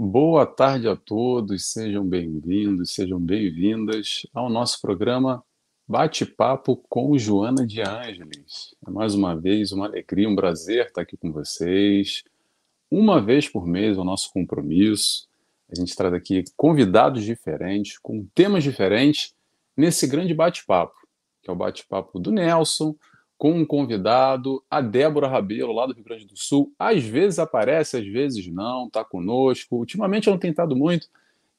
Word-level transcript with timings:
Boa 0.00 0.46
tarde 0.46 0.86
a 0.86 0.94
todos, 0.94 1.72
sejam 1.72 2.06
bem-vindos, 2.06 2.94
sejam 2.94 3.18
bem-vindas 3.18 4.24
ao 4.32 4.48
nosso 4.48 4.80
programa 4.80 5.42
Bate-Papo 5.88 6.76
com 6.88 7.18
Joana 7.18 7.66
de 7.66 7.82
Ângeles. 7.82 8.76
É 8.86 8.90
mais 8.92 9.16
uma 9.16 9.34
vez 9.34 9.72
uma 9.72 9.86
alegria, 9.86 10.28
um 10.28 10.36
prazer 10.36 10.86
estar 10.86 11.02
aqui 11.02 11.16
com 11.16 11.32
vocês. 11.32 12.22
Uma 12.88 13.20
vez 13.20 13.48
por 13.48 13.66
mês 13.66 13.98
é 13.98 14.00
o 14.00 14.04
nosso 14.04 14.32
compromisso. 14.32 15.26
A 15.68 15.74
gente 15.74 15.96
traz 15.96 16.14
aqui 16.14 16.44
convidados 16.56 17.24
diferentes, 17.24 17.98
com 17.98 18.24
temas 18.32 18.62
diferentes, 18.62 19.34
nesse 19.76 20.06
grande 20.06 20.32
bate-papo, 20.32 20.94
que 21.42 21.50
é 21.50 21.52
o 21.52 21.56
bate-papo 21.56 22.20
do 22.20 22.30
Nelson, 22.30 22.94
com 23.38 23.52
um 23.52 23.64
convidado, 23.64 24.62
a 24.68 24.80
Débora 24.80 25.28
Rabelo, 25.28 25.72
lá 25.72 25.86
do 25.86 25.94
Rio 25.94 26.04
Grande 26.04 26.26
do 26.26 26.36
Sul. 26.36 26.72
Às 26.76 27.04
vezes 27.04 27.38
aparece, 27.38 27.96
às 27.96 28.06
vezes 28.06 28.48
não, 28.48 28.88
está 28.88 29.04
conosco. 29.04 29.76
Ultimamente 29.76 30.28
ela 30.28 30.34
não 30.34 30.40
tem 30.40 30.50
estado 30.50 30.74
muito, 30.74 31.08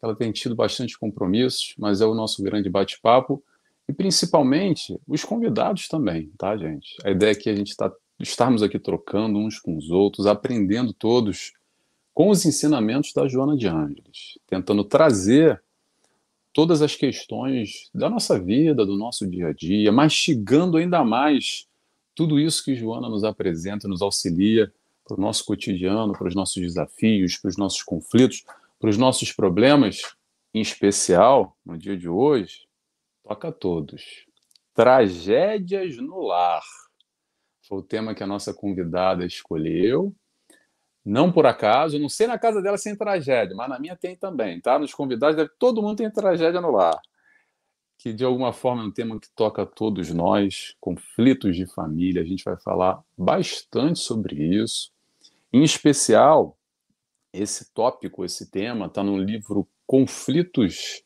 ela 0.02 0.13
tem 0.13 0.30
tido 0.33 0.53
bastante 0.55 0.99
compromissos, 0.99 1.73
mas 1.77 2.02
é 2.02 2.05
o 2.05 2.13
nosso 2.13 2.44
grande 2.44 2.69
bate-papo. 2.69 3.41
E 3.88 3.94
principalmente 3.94 4.99
os 5.08 5.23
convidados 5.23 5.88
também, 5.88 6.30
tá, 6.38 6.55
gente? 6.58 6.97
A 7.03 7.11
ideia 7.11 7.31
é 7.31 7.36
que 7.36 7.49
a 7.49 7.55
gente 7.55 7.69
está 7.69 7.89
estarmos 8.19 8.61
aqui 8.61 8.77
trocando 8.77 9.39
uns 9.39 9.58
com 9.58 9.77
os 9.77 9.89
outros, 9.89 10.27
aprendendo 10.27 10.93
todos 10.93 11.53
com 12.14 12.30
os 12.30 12.45
ensinamentos 12.45 13.14
da 13.14 13.25
Joana 13.25 13.55
de 13.55 13.66
Ângeles, 13.67 14.38
tentando 14.45 14.83
trazer 14.83 15.64
todas 16.52 16.81
as 16.81 16.93
questões 16.93 17.89
da 17.95 18.09
nossa 18.09 18.38
vida, 18.38 18.86
do 18.86 18.97
nosso 18.97 19.25
dia 19.25 19.47
a 19.47 19.53
dia, 19.53 19.89
mastigando 19.93 20.75
ainda 20.75 21.02
mais 21.05 21.68
tudo 22.19 22.37
isso 22.37 22.65
que 22.65 22.75
Joana 22.75 23.07
nos 23.07 23.23
apresenta, 23.23 23.87
nos 23.87 24.01
auxilia 24.01 24.73
para 25.05 25.15
o 25.15 25.21
nosso 25.21 25.45
cotidiano, 25.45 26.11
para 26.11 26.27
os 26.27 26.35
nossos 26.35 26.61
desafios, 26.61 27.37
para 27.37 27.47
os 27.47 27.55
nossos 27.55 27.81
conflitos, 27.81 28.43
para 28.77 28.89
os 28.89 28.97
nossos 28.97 29.31
problemas, 29.31 30.01
em 30.53 30.59
especial, 30.59 31.55
no 31.65 31.77
dia 31.77 31.95
de 31.95 32.09
hoje, 32.09 32.67
toca 33.23 33.47
a 33.47 33.51
todos. 33.53 34.25
Tragédias 34.73 35.95
no 35.95 36.19
lar. 36.23 36.61
Foi 37.65 37.77
o 37.77 37.83
tema 37.83 38.13
que 38.13 38.21
a 38.21 38.27
nossa 38.27 38.53
convidada 38.53 39.25
escolheu. 39.25 40.13
Não 41.05 41.31
por 41.31 41.45
acaso, 41.45 41.97
não 41.97 42.09
sei 42.09 42.27
na 42.27 42.37
casa 42.37 42.61
dela 42.61 42.77
sem 42.77 42.97
tragédia, 42.97 43.55
mas 43.55 43.69
na 43.69 43.79
minha 43.79 43.95
tem 43.95 44.13
também, 44.13 44.59
tá? 44.59 44.77
Nos 44.77 44.93
convidados, 44.93 45.37
deve, 45.37 45.52
todo 45.58 45.81
mundo 45.81 45.95
tem 45.95 46.11
tragédia 46.11 46.59
no 46.59 46.71
lar 46.71 46.99
que 47.99 48.14
de 48.14 48.23
alguma 48.23 48.54
forma 48.54 48.82
é 48.82 48.86
um 48.86 48.92
tema 48.92 49.20
que 49.20 49.30
toca 49.36 49.64
a 49.64 49.65
todos 49.65 50.10
nós, 50.10 50.73
conflitos 50.80 51.58
de 51.58 51.65
família. 51.67 52.21
A 52.21 52.26
gente 52.26 52.45
vai 52.45 52.55
falar 52.55 53.04
bastante 53.15 53.99
sobre 53.99 54.36
isso. 54.36 54.89
Em 55.52 55.64
especial, 55.64 56.58
esse 57.33 57.73
tópico, 57.73 58.23
esse 58.23 58.49
tema, 58.49 58.86
está 58.86 59.04
no 59.04 59.17
livro 59.17 59.67
Conflitos. 59.86 61.04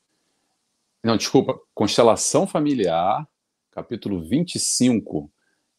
Não, 1.04 1.18
desculpa, 1.18 1.60
Constelação 1.74 2.46
Familiar, 2.46 3.28
capítulo 3.72 4.22
25. 4.22 5.32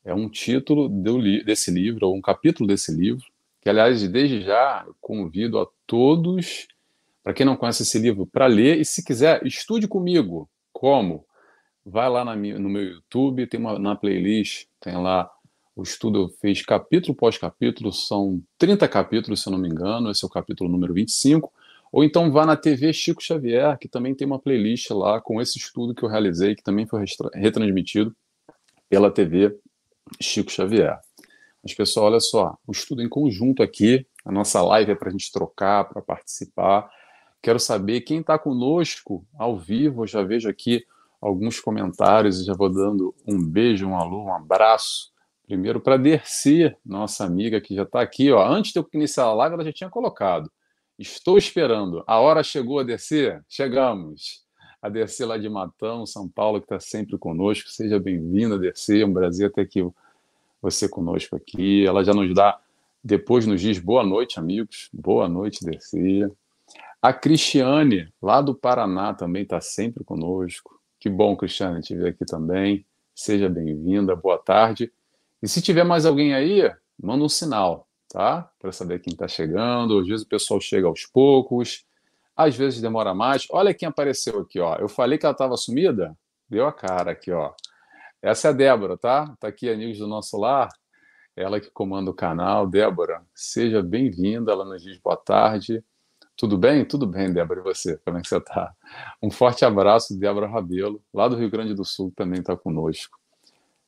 É 0.05 0.13
um 0.13 0.29
título 0.29 0.89
desse 1.45 1.71
livro, 1.71 2.09
ou 2.09 2.17
um 2.17 2.21
capítulo 2.21 2.67
desse 2.67 2.93
livro, 2.93 3.25
que, 3.61 3.69
aliás, 3.69 4.07
desde 4.09 4.43
já 4.43 4.85
convido 5.01 5.61
a 5.61 5.67
todos, 5.87 6.67
para 7.23 7.33
quem 7.33 7.47
não 7.47 7.57
conhece 7.57 7.85
esse 7.85 8.01
livro, 8.01 8.27
para 8.27 8.49
ler 8.49 8.81
e, 8.81 8.85
se 8.85 9.05
quiser, 9.05 9.47
estude 9.47 9.87
comigo 9.87 10.51
como? 10.75 11.25
Vai 11.87 12.11
lá 12.11 12.25
na, 12.25 12.37
no 12.37 12.69
meu 12.69 12.83
YouTube, 12.83 13.47
tem 13.47 13.59
uma, 13.59 13.79
na 13.79 13.97
playlist, 13.97 14.67
tem 14.81 14.97
lá 14.97 15.31
o 15.77 15.83
estudo 15.83 16.29
fiz 16.41 16.63
capítulo 16.63 17.15
pós 17.15 17.37
capítulo, 17.37 17.93
são 17.93 18.41
30 18.59 18.87
capítulos, 18.87 19.43
se 19.43 19.49
eu 19.49 19.53
não 19.53 19.59
me 19.59 19.69
engano, 19.69 20.11
esse 20.11 20.25
é 20.25 20.27
o 20.27 20.31
capítulo 20.31 20.71
número 20.71 20.95
25. 20.95 21.53
Ou 21.91 22.05
então 22.05 22.31
vá 22.31 22.45
na 22.45 22.57
TV 22.57 22.93
Chico 22.93 23.23
Xavier, 23.23 23.79
que 23.79 23.89
também 23.89 24.15
tem 24.15 24.27
uma 24.27 24.39
playlist 24.39 24.91
lá 24.91 25.21
com 25.21 25.41
esse 25.41 25.59
estudo 25.59 25.95
que 25.95 26.03
eu 26.03 26.09
realizei, 26.09 26.55
que 26.55 26.63
também 26.63 26.87
foi 26.87 27.05
retransmitido 27.35 28.15
pela 28.89 29.11
TV 29.11 29.57
Chico 30.21 30.51
Xavier. 30.51 30.99
Mas, 31.63 31.73
pessoal, 31.73 32.07
olha 32.07 32.21
só, 32.21 32.57
o 32.67 32.73
estudo 32.73 33.03
em 33.03 33.09
conjunto 33.09 33.63
aqui, 33.63 34.07
a 34.25 34.31
nossa 34.31 34.61
live 34.63 34.93
é 34.93 34.95
para 34.95 35.09
a 35.09 35.13
gente 35.13 35.33
trocar, 35.33 35.85
para 35.85 36.03
participar. 36.03 36.91
Quero 37.45 37.61
saber 37.61 38.01
quem 38.01 38.21
está 38.21 38.39
conosco 38.39 39.23
ao 39.39 39.59
vivo. 39.59 40.05
Eu 40.05 40.07
já 40.07 40.23
vejo 40.23 40.49
aqui 40.49 40.83
alguns 41.21 41.61
comentários 41.61 42.41
e 42.41 42.45
já 42.47 42.55
vou 42.55 42.71
dando 42.71 43.15
um 43.27 43.39
beijo, 43.47 43.87
um 43.87 43.95
alô, 43.95 44.25
um 44.25 44.35
abraço. 44.35 45.13
Primeiro 45.47 45.79
para 45.79 45.99
Dercy, 45.99 46.75
nossa 46.83 47.23
amiga 47.23 47.61
que 47.61 47.75
já 47.75 47.83
está 47.83 48.01
aqui. 48.01 48.33
Ó. 48.33 48.43
Antes 48.43 48.73
de 48.73 48.79
eu 48.79 48.89
iniciar 48.95 49.25
a 49.25 49.35
live, 49.35 49.57
ela 49.57 49.65
já 49.65 49.75
tinha 49.75 49.91
colocado. 49.91 50.51
Estou 50.99 51.37
esperando. 51.37 52.03
A 52.07 52.19
hora 52.19 52.43
chegou, 52.43 52.83
Dercy? 52.83 53.39
Chegamos. 53.47 54.43
A 54.81 54.89
Dercy 54.89 55.27
lá 55.27 55.37
de 55.37 55.51
Matão, 55.51 56.07
São 56.07 56.27
Paulo, 56.27 56.61
que 56.61 56.65
está 56.65 56.81
sempre 56.81 57.19
conosco. 57.19 57.69
Seja 57.69 58.01
bem-vinda, 58.01 58.59
Dercy. 58.59 59.03
É 59.03 59.07
um 59.07 59.13
prazer 59.13 59.53
ter 59.53 59.61
aqui 59.61 59.87
você 60.63 60.89
conosco 60.89 61.37
aqui. 61.37 61.87
Ela 61.87 62.03
já 62.05 62.15
nos 62.15 62.35
dá, 62.35 62.59
depois 63.05 63.47
nos 63.47 63.61
diz 63.61 63.79
boa 63.79 64.03
noite, 64.03 64.39
amigos. 64.39 64.89
Boa 64.95 65.29
noite, 65.29 65.63
Dercy. 65.63 66.27
A 67.05 67.13
Cristiane, 67.13 68.11
lá 68.23 68.41
do 68.41 68.55
Paraná, 68.55 69.13
também 69.13 69.43
está 69.43 69.61
sempre 69.61 70.03
conosco. 70.03 70.81
Que 70.99 71.11
bom, 71.11 71.37
Cristiane, 71.37 71.83
te 71.83 71.95
ver 71.95 72.13
aqui 72.13 72.25
também. 72.25 72.87
Seja 73.15 73.47
bem-vinda, 73.47 74.17
boa 74.17 74.39
tarde. 74.39 74.91
E 75.43 75.47
se 75.47 75.61
tiver 75.61 75.85
mais 75.85 76.07
alguém 76.07 76.33
aí, 76.33 76.63
manda 76.99 77.23
um 77.23 77.29
sinal, 77.29 77.87
tá? 78.09 78.51
Para 78.59 78.73
saber 78.73 79.01
quem 79.01 79.13
está 79.13 79.29
chegando. 79.29 79.99
Às 79.99 80.07
vezes 80.07 80.25
o 80.25 80.29
pessoal 80.31 80.59
chega 80.63 80.87
aos 80.87 81.05
poucos, 81.05 81.85
às 82.35 82.57
vezes 82.57 82.81
demora 82.81 83.13
mais. 83.13 83.47
Olha 83.51 83.75
quem 83.75 83.87
apareceu 83.87 84.41
aqui, 84.41 84.59
ó. 84.59 84.77
Eu 84.77 84.89
falei 84.89 85.19
que 85.19 85.27
ela 85.27 85.35
estava 85.35 85.59
sumida? 85.59 86.17
Deu 86.49 86.67
a 86.67 86.73
cara 86.73 87.11
aqui, 87.11 87.31
ó. 87.31 87.53
Essa 88.23 88.49
é 88.49 88.51
a 88.51 88.55
Débora, 88.55 88.97
tá? 88.97 89.31
Está 89.35 89.49
aqui, 89.49 89.69
amigos 89.69 89.99
do 89.99 90.07
nosso 90.07 90.39
lar. 90.39 90.71
Ela 91.37 91.61
que 91.61 91.71
comanda 91.71 92.11
o 92.11 92.15
canal. 92.15 92.67
Débora, 92.67 93.23
seja 93.35 93.83
bem-vinda. 93.83 94.53
Ela 94.53 94.65
nos 94.65 94.83
diz 94.83 94.97
boa 94.97 95.19
tarde. 95.19 95.85
Tudo 96.37 96.59
bem? 96.59 96.85
Tudo 96.85 97.07
bem, 97.07 97.33
Débora. 97.33 97.61
E 97.61 97.63
você? 97.63 97.97
Como 97.99 98.19
é 98.19 98.21
que 98.21 98.29
você 98.29 98.39
está? 98.39 98.75
Um 99.23 99.31
forte 99.31 99.65
abraço, 99.65 100.19
Débora 100.19 100.49
Rabelo, 100.49 101.01
lá 101.13 101.29
do 101.29 101.37
Rio 101.37 101.49
Grande 101.49 101.75
do 101.75 101.85
Sul, 101.85 102.13
também 102.15 102.41
está 102.41 102.57
conosco. 102.57 103.17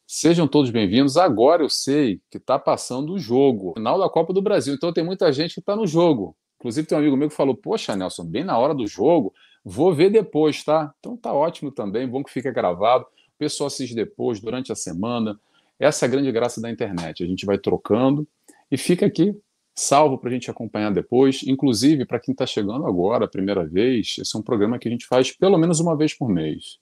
Sejam 0.06 0.46
todos 0.46 0.70
bem-vindos. 0.70 1.16
Agora 1.16 1.64
eu 1.64 1.68
sei 1.68 2.20
que 2.30 2.36
está 2.36 2.56
passando 2.56 3.14
o 3.14 3.18
jogo, 3.18 3.72
final 3.74 3.98
da 3.98 4.08
Copa 4.08 4.32
do 4.32 4.40
Brasil. 4.40 4.74
Então 4.74 4.92
tem 4.92 5.02
muita 5.02 5.32
gente 5.32 5.54
que 5.54 5.60
está 5.60 5.74
no 5.74 5.88
jogo. 5.88 6.36
Inclusive 6.60 6.86
tem 6.86 6.96
um 6.96 7.00
amigo 7.00 7.16
meu 7.16 7.28
que 7.28 7.34
falou: 7.34 7.56
Poxa, 7.56 7.96
Nelson, 7.96 8.24
bem 8.24 8.44
na 8.44 8.56
hora 8.56 8.72
do 8.72 8.86
jogo, 8.86 9.34
vou 9.64 9.92
ver 9.92 10.10
depois, 10.10 10.62
tá? 10.62 10.94
Então 11.00 11.16
tá 11.16 11.32
ótimo 11.32 11.72
também, 11.72 12.08
bom 12.08 12.22
que 12.22 12.30
fica 12.30 12.52
gravado. 12.52 13.04
O 13.04 13.38
pessoal 13.38 13.66
assiste 13.66 13.94
depois, 13.94 14.40
durante 14.40 14.70
a 14.70 14.76
semana. 14.76 15.38
Essa 15.80 16.04
é 16.04 16.08
a 16.08 16.10
grande 16.10 16.30
graça 16.30 16.60
da 16.60 16.70
internet. 16.70 17.24
A 17.24 17.26
gente 17.26 17.44
vai 17.44 17.58
trocando 17.58 18.26
e 18.70 18.78
fica 18.78 19.04
aqui 19.04 19.36
salvo 19.76 20.16
para 20.16 20.30
a 20.30 20.32
gente 20.32 20.50
acompanhar 20.50 20.90
depois. 20.90 21.42
Inclusive, 21.46 22.06
para 22.06 22.18
quem 22.18 22.32
está 22.32 22.46
chegando 22.46 22.86
agora, 22.86 23.26
a 23.26 23.28
primeira 23.28 23.64
vez, 23.64 24.16
esse 24.18 24.34
é 24.34 24.38
um 24.38 24.42
programa 24.42 24.78
que 24.78 24.88
a 24.88 24.90
gente 24.90 25.06
faz 25.06 25.30
pelo 25.30 25.58
menos 25.58 25.78
uma 25.78 25.94
vez 25.94 26.14
por 26.14 26.28
mês. 26.28 26.78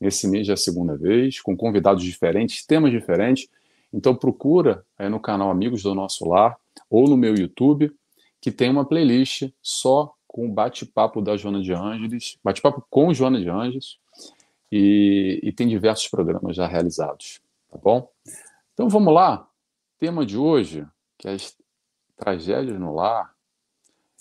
Esse 0.00 0.26
mês 0.26 0.48
é 0.48 0.54
a 0.54 0.56
segunda 0.56 0.96
vez, 0.96 1.40
com 1.40 1.56
convidados 1.56 2.02
diferentes, 2.02 2.66
temas 2.66 2.90
diferentes. 2.90 3.48
Então 3.92 4.16
procura 4.16 4.84
aí 4.98 5.08
no 5.08 5.20
canal 5.20 5.50
Amigos 5.50 5.84
do 5.84 5.94
Nosso 5.94 6.28
Lar 6.28 6.56
ou 6.90 7.08
no 7.08 7.16
meu 7.16 7.34
YouTube, 7.36 7.94
que 8.40 8.50
tem 8.50 8.68
uma 8.68 8.84
playlist 8.84 9.48
só 9.62 10.12
com 10.26 10.46
o 10.46 10.52
bate-papo 10.52 11.20
da 11.20 11.36
Joana 11.36 11.62
de 11.62 11.72
Ângeles, 11.72 12.38
bate-papo 12.42 12.84
com 12.90 13.14
Joana 13.14 13.38
de 13.38 13.48
Ângeles, 13.48 13.98
e, 14.72 15.38
e 15.42 15.52
tem 15.52 15.68
diversos 15.68 16.08
programas 16.08 16.56
já 16.56 16.66
realizados, 16.66 17.40
tá 17.70 17.78
bom? 17.78 18.08
Então 18.72 18.88
vamos 18.88 19.12
lá. 19.12 19.46
Tema 19.98 20.24
de 20.24 20.38
hoje, 20.38 20.86
que 21.18 21.28
é 21.28 21.36
tragédias 22.16 22.78
no 22.78 22.94
lar. 22.94 23.34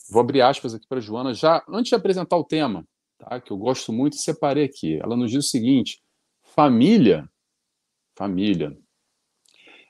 Vou 0.09 0.21
abrir 0.21 0.41
aspas 0.41 0.73
aqui 0.73 0.87
para 0.87 0.99
Joana, 0.99 1.33
já 1.33 1.63
antes 1.69 1.89
de 1.89 1.95
apresentar 1.95 2.37
o 2.37 2.43
tema, 2.43 2.85
tá? 3.17 3.39
que 3.39 3.51
eu 3.51 3.57
gosto 3.57 3.93
muito, 3.93 4.17
separei 4.17 4.65
aqui. 4.65 4.99
Ela 5.01 5.15
nos 5.15 5.31
diz 5.31 5.45
o 5.45 5.49
seguinte: 5.49 6.01
família, 6.41 7.29
família, 8.15 8.77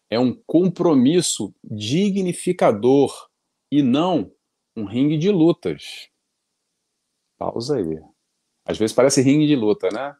é 0.09 0.19
um 0.19 0.33
compromisso 0.45 1.53
dignificador 1.63 3.29
e 3.71 3.81
não 3.81 4.31
um 4.75 4.85
ringue 4.85 5.17
de 5.17 5.31
lutas. 5.31 6.09
Pausa 7.37 7.77
aí. 7.77 7.99
Às 8.65 8.77
vezes 8.77 8.95
parece 8.95 9.21
ringue 9.21 9.47
de 9.47 9.55
luta, 9.55 9.89
né? 9.89 10.15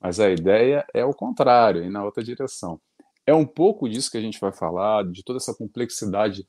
Mas 0.00 0.20
a 0.20 0.30
ideia 0.30 0.86
é 0.92 1.04
o 1.04 1.14
contrário, 1.14 1.84
e 1.84 1.90
na 1.90 2.04
outra 2.04 2.22
direção. 2.22 2.80
É 3.26 3.34
um 3.34 3.46
pouco 3.46 3.88
disso 3.88 4.10
que 4.10 4.18
a 4.18 4.20
gente 4.20 4.40
vai 4.40 4.52
falar, 4.52 5.04
de 5.10 5.22
toda 5.22 5.38
essa 5.38 5.54
complexidade 5.54 6.46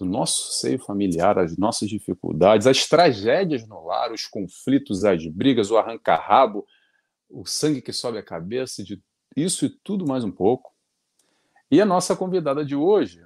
do 0.00 0.10
nosso 0.10 0.52
seio 0.60 0.78
familiar, 0.78 1.38
as 1.38 1.56
nossas 1.56 1.88
dificuldades, 1.88 2.66
as 2.66 2.86
tragédias 2.86 3.66
no 3.66 3.84
lar, 3.84 4.12
os 4.12 4.26
conflitos, 4.26 5.04
as 5.04 5.26
brigas, 5.26 5.70
o 5.70 5.78
arranca-rabo, 5.78 6.66
o 7.28 7.46
sangue 7.46 7.80
que 7.80 7.92
sobe 7.92 8.18
a 8.18 8.22
cabeça, 8.22 8.82
de 8.82 9.02
isso 9.36 9.64
e 9.64 9.70
tudo 9.70 10.06
mais 10.06 10.24
um 10.24 10.30
pouco. 10.30 10.72
E 11.70 11.80
a 11.80 11.86
nossa 11.86 12.16
convidada 12.16 12.64
de 12.64 12.74
hoje, 12.74 13.24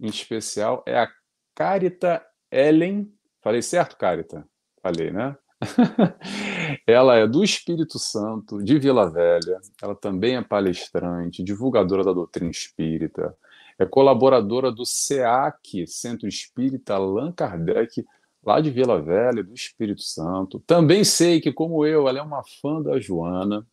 em 0.00 0.08
especial, 0.08 0.82
é 0.86 0.98
a 0.98 1.10
Carita 1.54 2.24
Ellen 2.50 3.12
Falei 3.46 3.62
certo, 3.62 3.96
Carita? 3.96 4.44
Falei, 4.82 5.12
né? 5.12 5.36
ela 6.84 7.14
é 7.14 7.28
do 7.28 7.44
Espírito 7.44 7.96
Santo, 7.96 8.60
de 8.60 8.76
Vila 8.76 9.08
Velha. 9.08 9.60
Ela 9.80 9.94
também 9.94 10.34
é 10.34 10.42
palestrante, 10.42 11.44
divulgadora 11.44 12.02
da 12.02 12.12
doutrina 12.12 12.50
espírita. 12.50 13.38
É 13.78 13.84
colaboradora 13.84 14.72
do 14.72 14.86
SEAC, 14.86 15.86
Centro 15.86 16.26
Espírita 16.26 16.94
Allan 16.94 17.32
Kardec, 17.32 18.04
lá 18.44 18.60
de 18.60 18.70
Vila 18.70 19.00
Velha, 19.00 19.42
do 19.42 19.52
Espírito 19.52 20.02
Santo. 20.02 20.60
Também 20.60 21.04
sei 21.04 21.40
que, 21.40 21.52
como 21.52 21.84
eu, 21.84 22.08
ela 22.08 22.18
é 22.18 22.22
uma 22.22 22.42
fã 22.60 22.80
da 22.80 22.98
Joana. 22.98 23.66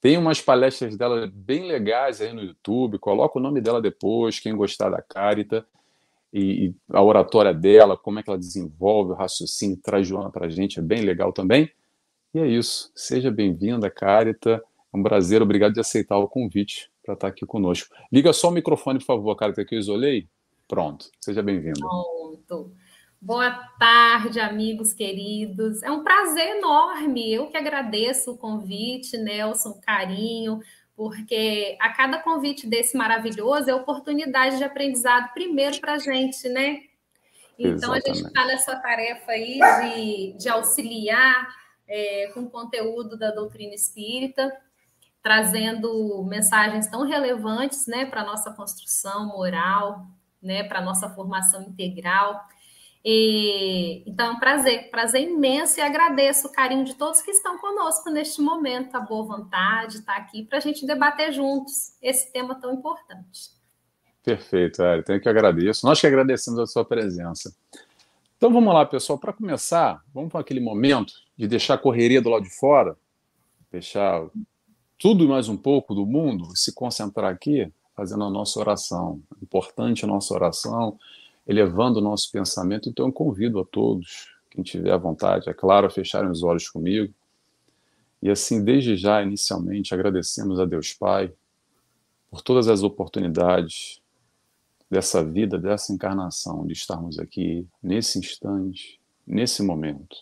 Tem 0.00 0.16
umas 0.16 0.40
palestras 0.40 0.96
dela 0.96 1.30
bem 1.32 1.66
legais 1.66 2.20
aí 2.20 2.32
no 2.32 2.42
YouTube. 2.42 2.98
Coloca 2.98 3.38
o 3.38 3.42
nome 3.42 3.60
dela 3.60 3.80
depois, 3.80 4.38
quem 4.38 4.54
gostar 4.54 4.90
da 4.90 5.02
Carita 5.02 5.66
e, 6.32 6.66
e, 6.66 6.74
a 6.90 7.02
oratória 7.02 7.54
dela, 7.54 7.96
como 7.96 8.18
é 8.18 8.22
que 8.22 8.28
ela 8.28 8.38
desenvolve 8.38 9.12
o 9.12 9.14
raciocínio, 9.14 9.78
traz 9.78 10.06
Joana 10.06 10.30
para 10.30 10.46
a 10.46 10.50
gente, 10.50 10.78
é 10.78 10.82
bem 10.82 11.00
legal 11.00 11.32
também. 11.32 11.70
E 12.34 12.38
é 12.38 12.46
isso. 12.46 12.92
Seja 12.94 13.30
bem-vinda, 13.30 13.90
Carita. 13.90 14.62
É 14.92 14.96
um 14.96 15.02
prazer, 15.02 15.40
obrigado 15.40 15.72
de 15.72 15.80
aceitar 15.80 16.18
o 16.18 16.28
convite 16.28 16.90
para 17.06 17.14
estar 17.14 17.28
aqui 17.28 17.46
conosco. 17.46 17.94
Liga 18.12 18.32
só 18.32 18.48
o 18.48 18.52
microfone, 18.52 18.98
por 18.98 19.06
favor, 19.06 19.36
Carita, 19.36 19.64
que 19.64 19.76
eu 19.76 19.78
isolei. 19.78 20.28
Pronto, 20.66 21.08
seja 21.20 21.42
bem-vinda. 21.42 21.78
Pronto. 21.78 22.72
Boa 23.22 23.50
tarde, 23.78 24.40
amigos 24.40 24.92
queridos. 24.92 25.82
É 25.82 25.90
um 25.90 26.02
prazer 26.02 26.56
enorme. 26.56 27.32
Eu 27.32 27.46
que 27.46 27.56
agradeço 27.56 28.32
o 28.32 28.36
convite, 28.36 29.16
Nelson, 29.16 29.70
o 29.70 29.80
carinho, 29.80 30.60
porque 30.96 31.76
a 31.80 31.90
cada 31.90 32.18
convite 32.18 32.66
desse 32.66 32.96
maravilhoso 32.96 33.70
é 33.70 33.74
oportunidade 33.74 34.58
de 34.58 34.64
aprendizado 34.64 35.32
primeiro 35.32 35.80
para 35.80 35.94
a 35.94 35.98
gente, 35.98 36.48
né? 36.48 36.82
Então 37.58 37.94
Exatamente. 37.94 38.10
a 38.10 38.14
gente 38.14 38.26
está 38.26 38.46
nessa 38.46 38.76
tarefa 38.76 39.32
aí 39.32 39.58
de, 39.58 40.38
de 40.38 40.48
auxiliar 40.48 41.48
é, 41.88 42.30
com 42.34 42.40
o 42.40 42.50
conteúdo 42.50 43.16
da 43.16 43.30
doutrina 43.30 43.74
espírita, 43.74 44.52
trazendo 45.26 46.22
mensagens 46.22 46.86
tão 46.86 47.04
relevantes 47.04 47.88
né, 47.88 48.06
para 48.06 48.20
a 48.20 48.24
nossa 48.24 48.52
construção 48.52 49.26
moral, 49.26 50.06
né, 50.40 50.62
para 50.62 50.78
a 50.78 50.82
nossa 50.82 51.10
formação 51.10 51.62
integral. 51.62 52.40
E, 53.04 54.04
então, 54.08 54.28
é 54.28 54.30
um 54.30 54.38
prazer, 54.38 54.88
prazer 54.88 55.22
imenso 55.22 55.80
e 55.80 55.82
agradeço 55.82 56.46
o 56.46 56.52
carinho 56.52 56.84
de 56.84 56.94
todos 56.94 57.22
que 57.22 57.32
estão 57.32 57.58
conosco 57.58 58.08
neste 58.08 58.40
momento, 58.40 58.94
a 58.94 59.00
boa 59.00 59.24
vontade, 59.24 59.96
estar 59.96 60.14
tá 60.14 60.20
aqui 60.20 60.44
para 60.44 60.58
a 60.58 60.60
gente 60.60 60.86
debater 60.86 61.32
juntos 61.32 61.96
esse 62.00 62.32
tema 62.32 62.54
tão 62.60 62.72
importante. 62.72 63.50
Perfeito, 64.22 64.80
Ari, 64.80 65.02
tenho 65.02 65.20
que 65.20 65.28
agradecer. 65.28 65.84
Nós 65.84 66.00
que 66.00 66.06
agradecemos 66.06 66.60
a 66.60 66.66
sua 66.68 66.84
presença. 66.84 67.52
Então 68.36 68.52
vamos 68.52 68.72
lá, 68.72 68.86
pessoal, 68.86 69.18
para 69.18 69.32
começar, 69.32 70.00
vamos 70.14 70.30
para 70.30 70.40
aquele 70.40 70.60
momento 70.60 71.14
de 71.36 71.48
deixar 71.48 71.74
a 71.74 71.78
correria 71.78 72.22
do 72.22 72.30
lado 72.30 72.44
de 72.44 72.56
fora, 72.56 72.96
deixar 73.72 74.24
tudo 74.98 75.24
e 75.24 75.28
mais 75.28 75.48
um 75.48 75.56
pouco 75.56 75.94
do 75.94 76.06
mundo, 76.06 76.56
se 76.56 76.72
concentrar 76.72 77.30
aqui, 77.30 77.70
fazendo 77.94 78.24
a 78.24 78.30
nossa 78.30 78.58
oração. 78.58 79.20
Importante 79.42 80.04
a 80.04 80.08
nossa 80.08 80.32
oração, 80.34 80.98
elevando 81.46 81.98
o 81.98 82.02
nosso 82.02 82.30
pensamento. 82.32 82.88
Então, 82.88 83.06
eu 83.06 83.12
convido 83.12 83.60
a 83.60 83.64
todos, 83.64 84.28
quem 84.50 84.62
tiver 84.64 84.92
à 84.92 84.96
vontade, 84.96 85.48
é 85.48 85.54
claro, 85.54 85.86
a 85.86 85.90
fecharem 85.90 86.30
os 86.30 86.42
olhos 86.42 86.68
comigo. 86.68 87.12
E 88.22 88.30
assim, 88.30 88.64
desde 88.64 88.96
já, 88.96 89.22
inicialmente, 89.22 89.94
agradecemos 89.94 90.58
a 90.58 90.64
Deus 90.64 90.92
Pai 90.92 91.32
por 92.30 92.42
todas 92.42 92.68
as 92.68 92.82
oportunidades 92.82 94.00
dessa 94.90 95.24
vida, 95.24 95.58
dessa 95.58 95.92
encarnação, 95.92 96.66
de 96.66 96.72
estarmos 96.72 97.18
aqui 97.18 97.66
nesse 97.82 98.18
instante, 98.18 98.98
nesse 99.26 99.62
momento. 99.62 100.16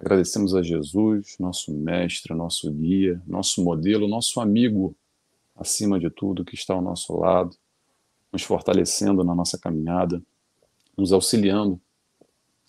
Agradecemos 0.00 0.54
a 0.54 0.62
Jesus, 0.62 1.36
nosso 1.38 1.70
mestre, 1.72 2.34
nosso 2.34 2.72
guia, 2.72 3.22
nosso 3.26 3.62
modelo, 3.62 4.08
nosso 4.08 4.40
amigo, 4.40 4.96
acima 5.54 6.00
de 6.00 6.08
tudo, 6.08 6.42
que 6.42 6.54
está 6.54 6.72
ao 6.72 6.80
nosso 6.80 7.14
lado 7.14 7.54
nos 8.32 8.42
fortalecendo 8.42 9.22
na 9.22 9.34
nossa 9.34 9.58
caminhada, 9.58 10.22
nos 10.96 11.12
auxiliando 11.12 11.78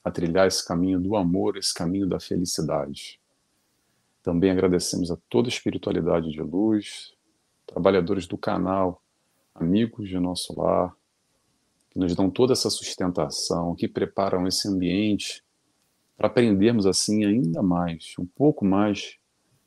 a 0.04 0.12
trilhar 0.12 0.48
esse 0.48 0.68
caminho 0.68 1.00
do 1.00 1.16
amor, 1.16 1.56
esse 1.56 1.74
caminho 1.74 2.06
da 2.06 2.20
felicidade. 2.20 3.18
Também 4.22 4.52
agradecemos 4.52 5.10
a 5.10 5.18
toda 5.30 5.48
a 5.48 5.54
espiritualidade 5.54 6.32
de 6.32 6.42
luz, 6.42 7.14
trabalhadores 7.66 8.28
do 8.28 8.38
canal, 8.38 9.02
amigos 9.56 10.10
de 10.10 10.20
nosso 10.20 10.60
lar, 10.60 10.94
que 11.92 12.00
nos 12.00 12.14
dão 12.14 12.30
toda 12.30 12.54
essa 12.54 12.70
sustentação, 12.70 13.76
que 13.76 13.88
preparam 13.88 14.48
esse 14.48 14.68
ambiente 14.68 15.44
para 16.22 16.28
aprendermos 16.28 16.86
assim 16.86 17.26
ainda 17.26 17.64
mais, 17.64 18.14
um 18.20 18.28
pouco 18.28 18.64
mais, 18.64 19.18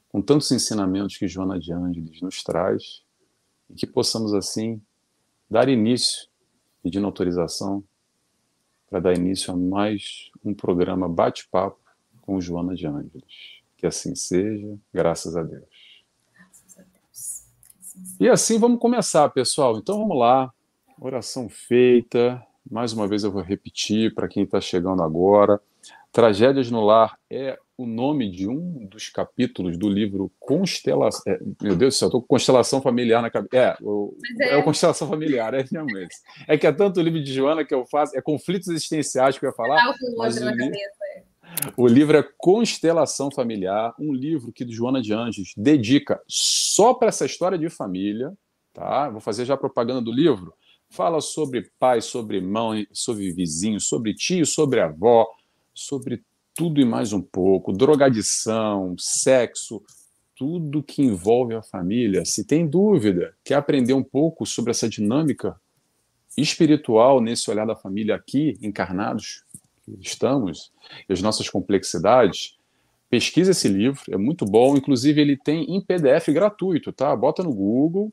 com 0.09 0.23
tantos 0.23 0.53
ensinamentos 0.53 1.17
que 1.17 1.27
Joana 1.27 1.59
de 1.59 1.73
Ângeles 1.73 2.23
nos 2.23 2.45
traz, 2.45 3.03
e 3.69 3.75
que 3.75 3.89
possamos 3.89 4.33
assim 4.33 4.81
dar 5.51 5.69
início, 5.69 6.29
pedindo 6.81 7.07
autorização 7.07 7.83
para 8.89 9.01
dar 9.01 9.19
início 9.19 9.53
a 9.53 9.57
mais 9.57 10.31
um 10.45 10.55
programa 10.55 11.09
Bate-Papo 11.09 11.81
com 12.21 12.41
Joana 12.41 12.77
de 12.77 12.87
Ângeles. 12.87 13.25
Que 13.77 13.85
assim 13.85 14.15
seja, 14.15 14.79
graças 14.93 15.37
a 15.37 15.43
Deus. 15.43 16.05
Graças 16.33 16.79
a 16.79 16.83
Deus. 16.83 17.49
E 18.21 18.29
assim 18.29 18.61
vamos 18.61 18.79
começar, 18.79 19.29
pessoal. 19.31 19.77
Então 19.79 19.99
vamos 19.99 20.17
lá. 20.17 20.55
Oração 21.01 21.49
feita. 21.49 22.41
Mais 22.71 22.93
uma 22.93 23.09
vez 23.09 23.25
eu 23.25 23.33
vou 23.33 23.43
repetir 23.43 24.15
para 24.15 24.29
quem 24.29 24.45
está 24.45 24.61
chegando 24.61 25.03
agora. 25.03 25.61
Tragédias 26.15 26.71
no 26.71 26.81
Lar 26.81 27.19
é 27.29 27.59
o 27.77 27.85
nome 27.85 28.31
de 28.31 28.47
um 28.47 28.87
dos 28.87 29.09
capítulos 29.09 29.77
do 29.77 29.89
livro 29.89 30.31
Constelação. 30.39 31.21
É, 31.27 31.41
meu 31.61 31.75
Deus 31.75 31.95
do 31.95 31.99
céu, 31.99 32.07
estou 32.07 32.21
com 32.21 32.29
Constelação 32.29 32.81
Familiar 32.81 33.21
na 33.21 33.29
cabeça. 33.29 33.57
É, 33.57 33.77
o, 33.83 34.17
é. 34.41 34.51
é 34.51 34.57
o 34.57 34.63
Constelação 34.63 35.09
Familiar, 35.09 35.53
é 35.55 35.65
realmente. 35.69 36.15
É 36.47 36.57
que 36.57 36.69
é 36.69 36.73
tanto 36.73 37.01
o 37.01 37.03
livro 37.03 37.21
de 37.21 37.35
Joana 37.35 37.65
que 37.65 37.75
eu 37.75 37.85
faço, 37.85 38.17
é 38.17 38.23
Conflitos 38.23 38.69
Existenciais 38.69 39.37
que 39.37 39.45
eu 39.45 39.51
ia 39.51 39.57
falar. 39.57 39.77
Ah, 39.77 39.93
mas 40.17 40.37
o, 40.37 40.49
livro, 40.51 40.77
é. 40.77 41.25
o 41.77 41.87
livro 41.89 42.17
é 42.17 42.25
Constelação 42.39 43.29
Familiar, 43.29 43.93
um 43.99 44.13
livro 44.13 44.53
que 44.53 44.65
Joana 44.71 45.03
de 45.03 45.13
Anjos 45.13 45.53
dedica 45.57 46.23
só 46.29 46.95
para 46.95 47.09
essa 47.09 47.27
história 47.27 47.59
de 47.59 47.69
família. 47.69 48.33
Tá? 48.73 49.11
Vou 49.11 49.21
fazer 49.21 49.45
já 49.47 49.57
propaganda 49.57 50.01
do 50.01 50.13
livro. 50.13 50.55
Fala 50.89 51.21
sobre 51.21 51.73
pai, 51.77 52.01
sobre 52.01 52.41
mãe, 52.41 52.87
sobre 52.93 53.33
vizinho, 53.33 53.81
sobre 53.81 54.15
tio, 54.15 54.47
sobre 54.47 54.79
avó, 54.79 55.27
sobre 55.75 56.23
tudo 56.55 56.81
e 56.81 56.85
mais 56.85 57.13
um 57.13 57.21
pouco, 57.21 57.73
drogadição, 57.73 58.95
sexo, 58.97 59.83
tudo 60.37 60.83
que 60.83 61.03
envolve 61.03 61.55
a 61.55 61.63
família. 61.63 62.25
Se 62.25 62.45
tem 62.45 62.67
dúvida, 62.67 63.35
quer 63.45 63.57
aprender 63.57 63.93
um 63.93 64.03
pouco 64.03 64.47
sobre 64.47 64.71
essa 64.71 64.89
dinâmica 64.89 65.61
espiritual 66.37 67.21
nesse 67.21 67.51
olhar 67.51 67.67
da 67.67 67.77
família 67.77 68.15
aqui, 68.15 68.57
encarnados, 68.63 69.43
estamos, 70.01 70.73
e 71.09 71.13
as 71.13 71.21
nossas 71.21 71.49
complexidades, 71.49 72.57
pesquisa 73.11 73.51
esse 73.51 73.69
livro, 73.69 74.01
é 74.11 74.17
muito 74.17 74.45
bom. 74.45 74.77
Inclusive, 74.77 75.21
ele 75.21 75.37
tem 75.37 75.75
em 75.75 75.81
PDF 75.81 76.29
gratuito, 76.29 76.93
tá? 76.93 77.15
Bota 77.15 77.43
no 77.43 77.53
Google, 77.53 78.13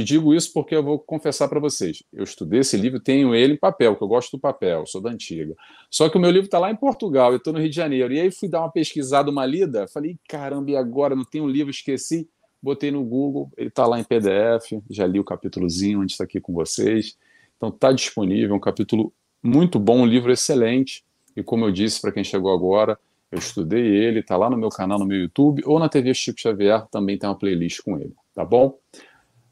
te 0.00 0.04
digo 0.04 0.34
isso 0.34 0.52
porque 0.52 0.74
eu 0.74 0.82
vou 0.82 0.98
confessar 0.98 1.48
para 1.48 1.60
vocês. 1.60 2.02
Eu 2.12 2.24
estudei 2.24 2.60
esse 2.60 2.76
livro, 2.76 2.98
tenho 2.98 3.34
ele 3.34 3.54
em 3.54 3.56
papel, 3.56 3.94
que 3.96 4.02
eu 4.02 4.08
gosto 4.08 4.36
do 4.36 4.40
papel, 4.40 4.86
sou 4.86 5.00
da 5.00 5.10
antiga. 5.10 5.54
Só 5.90 6.08
que 6.08 6.16
o 6.16 6.20
meu 6.20 6.30
livro 6.30 6.46
está 6.46 6.58
lá 6.58 6.70
em 6.70 6.76
Portugal, 6.76 7.30
eu 7.30 7.36
estou 7.36 7.52
no 7.52 7.58
Rio 7.58 7.68
de 7.68 7.76
Janeiro. 7.76 8.12
E 8.12 8.20
aí 8.20 8.30
fui 8.30 8.48
dar 8.48 8.60
uma 8.60 8.70
pesquisada, 8.70 9.30
uma 9.30 9.44
lida, 9.44 9.86
falei, 9.88 10.16
caramba, 10.28 10.70
e 10.70 10.76
agora? 10.76 11.14
Não 11.14 11.24
tem 11.24 11.40
um 11.40 11.48
livro, 11.48 11.70
esqueci. 11.70 12.28
Botei 12.62 12.90
no 12.90 13.02
Google, 13.04 13.50
ele 13.56 13.68
está 13.68 13.86
lá 13.86 13.98
em 13.98 14.04
PDF, 14.04 14.82
já 14.90 15.06
li 15.06 15.18
o 15.18 15.24
capítulozinho 15.24 16.02
antes 16.02 16.14
estar 16.14 16.24
aqui 16.24 16.40
com 16.40 16.52
vocês. 16.52 17.16
Então 17.56 17.70
está 17.70 17.90
disponível, 17.92 18.54
um 18.54 18.60
capítulo 18.60 19.12
muito 19.42 19.78
bom, 19.78 20.00
um 20.00 20.06
livro 20.06 20.30
excelente. 20.30 21.02
E 21.34 21.42
como 21.42 21.64
eu 21.64 21.70
disse 21.70 22.00
para 22.00 22.12
quem 22.12 22.22
chegou 22.22 22.52
agora, 22.52 22.98
eu 23.30 23.38
estudei 23.38 23.86
ele, 23.86 24.20
está 24.20 24.36
lá 24.36 24.50
no 24.50 24.56
meu 24.56 24.68
canal, 24.68 24.98
no 24.98 25.06
meu 25.06 25.18
YouTube, 25.18 25.62
ou 25.64 25.78
na 25.78 25.88
TV 25.88 26.12
Chico 26.12 26.40
Xavier, 26.40 26.86
também 26.90 27.16
tem 27.16 27.28
uma 27.28 27.38
playlist 27.38 27.80
com 27.82 27.96
ele, 27.96 28.14
tá 28.34 28.44
bom? 28.44 28.76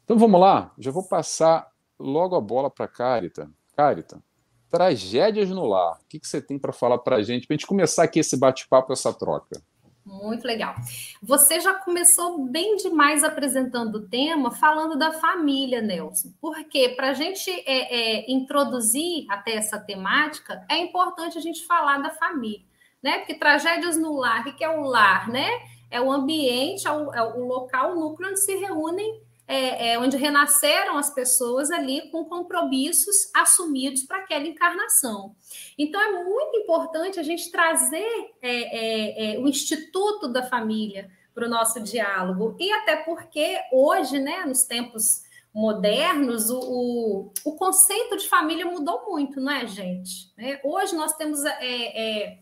Então 0.08 0.16
vamos 0.16 0.40
lá, 0.40 0.72
já 0.78 0.90
vou 0.90 1.06
passar 1.06 1.70
logo 1.98 2.34
a 2.34 2.40
bola 2.40 2.70
para 2.70 2.86
a 2.86 2.88
Carita. 2.88 3.50
Carita, 3.76 4.22
tragédias 4.70 5.50
no 5.50 5.66
lar. 5.66 5.98
O 6.02 6.08
que, 6.08 6.18
que 6.18 6.26
você 6.26 6.40
tem 6.40 6.58
para 6.58 6.72
falar 6.72 6.96
para 6.96 7.16
a 7.16 7.22
gente, 7.22 7.46
para 7.46 7.52
a 7.52 7.58
gente 7.58 7.66
começar 7.66 8.04
aqui 8.04 8.20
esse 8.20 8.34
bate-papo, 8.34 8.90
essa 8.90 9.12
troca? 9.12 9.60
Muito 10.06 10.46
legal. 10.46 10.74
Você 11.22 11.60
já 11.60 11.74
começou 11.74 12.42
bem 12.46 12.76
demais 12.76 13.22
apresentando 13.22 13.96
o 13.96 14.08
tema, 14.08 14.50
falando 14.50 14.96
da 14.96 15.12
família, 15.12 15.82
Nelson. 15.82 16.32
Porque 16.40 16.88
para 16.88 17.10
a 17.10 17.12
gente 17.12 17.50
é, 17.50 18.22
é, 18.24 18.32
introduzir 18.32 19.26
até 19.28 19.56
essa 19.56 19.78
temática, 19.78 20.64
é 20.70 20.78
importante 20.78 21.36
a 21.36 21.42
gente 21.42 21.66
falar 21.66 21.98
da 21.98 22.08
família, 22.08 22.64
né? 23.02 23.18
Porque 23.18 23.34
tragédias 23.34 23.98
no 23.98 24.16
lar, 24.16 24.46
o 24.46 24.56
que 24.56 24.64
é 24.64 24.70
o 24.70 24.80
lar, 24.84 25.28
né? 25.28 25.50
É 25.90 26.00
o 26.00 26.10
ambiente, 26.10 26.88
é 26.88 26.92
o, 26.92 27.12
é 27.12 27.22
o 27.22 27.44
local, 27.44 27.92
o 27.92 28.00
núcleo 28.00 28.30
onde 28.30 28.40
se 28.40 28.56
reúnem 28.56 29.27
é, 29.48 29.92
é, 29.92 29.98
onde 29.98 30.18
renasceram 30.18 30.98
as 30.98 31.08
pessoas 31.08 31.70
ali 31.70 32.10
com 32.10 32.26
compromissos 32.26 33.30
assumidos 33.34 34.02
para 34.02 34.18
aquela 34.18 34.46
encarnação. 34.46 35.34
Então, 35.78 35.98
é 35.98 36.22
muito 36.22 36.58
importante 36.58 37.18
a 37.18 37.22
gente 37.22 37.50
trazer 37.50 38.30
é, 38.42 39.32
é, 39.32 39.36
é 39.36 39.38
o 39.38 39.48
Instituto 39.48 40.28
da 40.28 40.42
Família 40.42 41.10
para 41.34 41.46
o 41.46 41.50
nosso 41.50 41.80
diálogo, 41.80 42.56
e 42.58 42.70
até 42.72 42.96
porque 42.96 43.58
hoje, 43.72 44.18
né, 44.18 44.44
nos 44.44 44.64
tempos 44.64 45.22
modernos, 45.54 46.50
o, 46.50 46.58
o, 46.58 47.32
o, 47.44 47.52
conceito 47.56 48.16
de 48.16 48.28
família 48.28 48.66
mudou 48.66 49.06
muito, 49.08 49.40
não 49.40 49.52
é, 49.52 49.66
gente? 49.66 50.32
É, 50.36 50.60
hoje 50.62 50.94
nós 50.94 51.14
temos 51.14 51.42
é, 51.44 52.38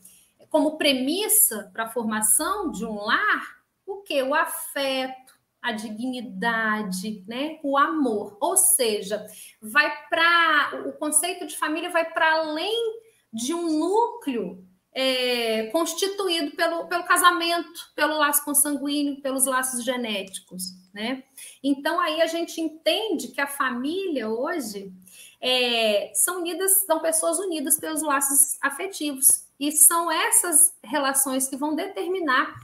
como 0.48 0.76
premissa 0.76 1.70
para 1.72 1.84
a 1.84 1.88
formação 1.88 2.70
de 2.70 2.84
um 2.84 2.94
lar 2.94 3.56
o 3.86 4.02
que? 4.02 4.20
O 4.22 4.34
afeto, 4.34 5.25
a 5.66 5.72
dignidade, 5.72 7.24
né? 7.26 7.58
o 7.60 7.76
amor. 7.76 8.36
Ou 8.40 8.56
seja, 8.56 9.26
vai 9.60 9.92
para 10.08 10.84
o 10.86 10.92
conceito 10.92 11.44
de 11.44 11.58
família 11.58 11.90
vai 11.90 12.04
para 12.04 12.34
além 12.34 13.00
de 13.32 13.52
um 13.52 13.80
núcleo 13.80 14.64
é, 14.94 15.66
constituído 15.72 16.54
pelo, 16.54 16.86
pelo 16.86 17.02
casamento, 17.02 17.92
pelo 17.96 18.16
laço 18.16 18.44
consanguíneo, 18.44 19.20
pelos 19.20 19.44
laços 19.44 19.84
genéticos, 19.84 20.66
né? 20.94 21.24
Então 21.62 22.00
aí 22.00 22.22
a 22.22 22.26
gente 22.26 22.60
entende 22.60 23.28
que 23.28 23.40
a 23.40 23.48
família 23.48 24.28
hoje 24.28 24.92
é, 25.40 26.12
são 26.14 26.38
unidas, 26.38 26.86
são 26.86 27.00
pessoas 27.00 27.40
unidas 27.40 27.76
pelos 27.80 28.02
laços 28.02 28.56
afetivos 28.62 29.48
e 29.58 29.72
são 29.72 30.08
essas 30.12 30.72
relações 30.82 31.48
que 31.48 31.56
vão 31.56 31.74
determinar 31.74 32.54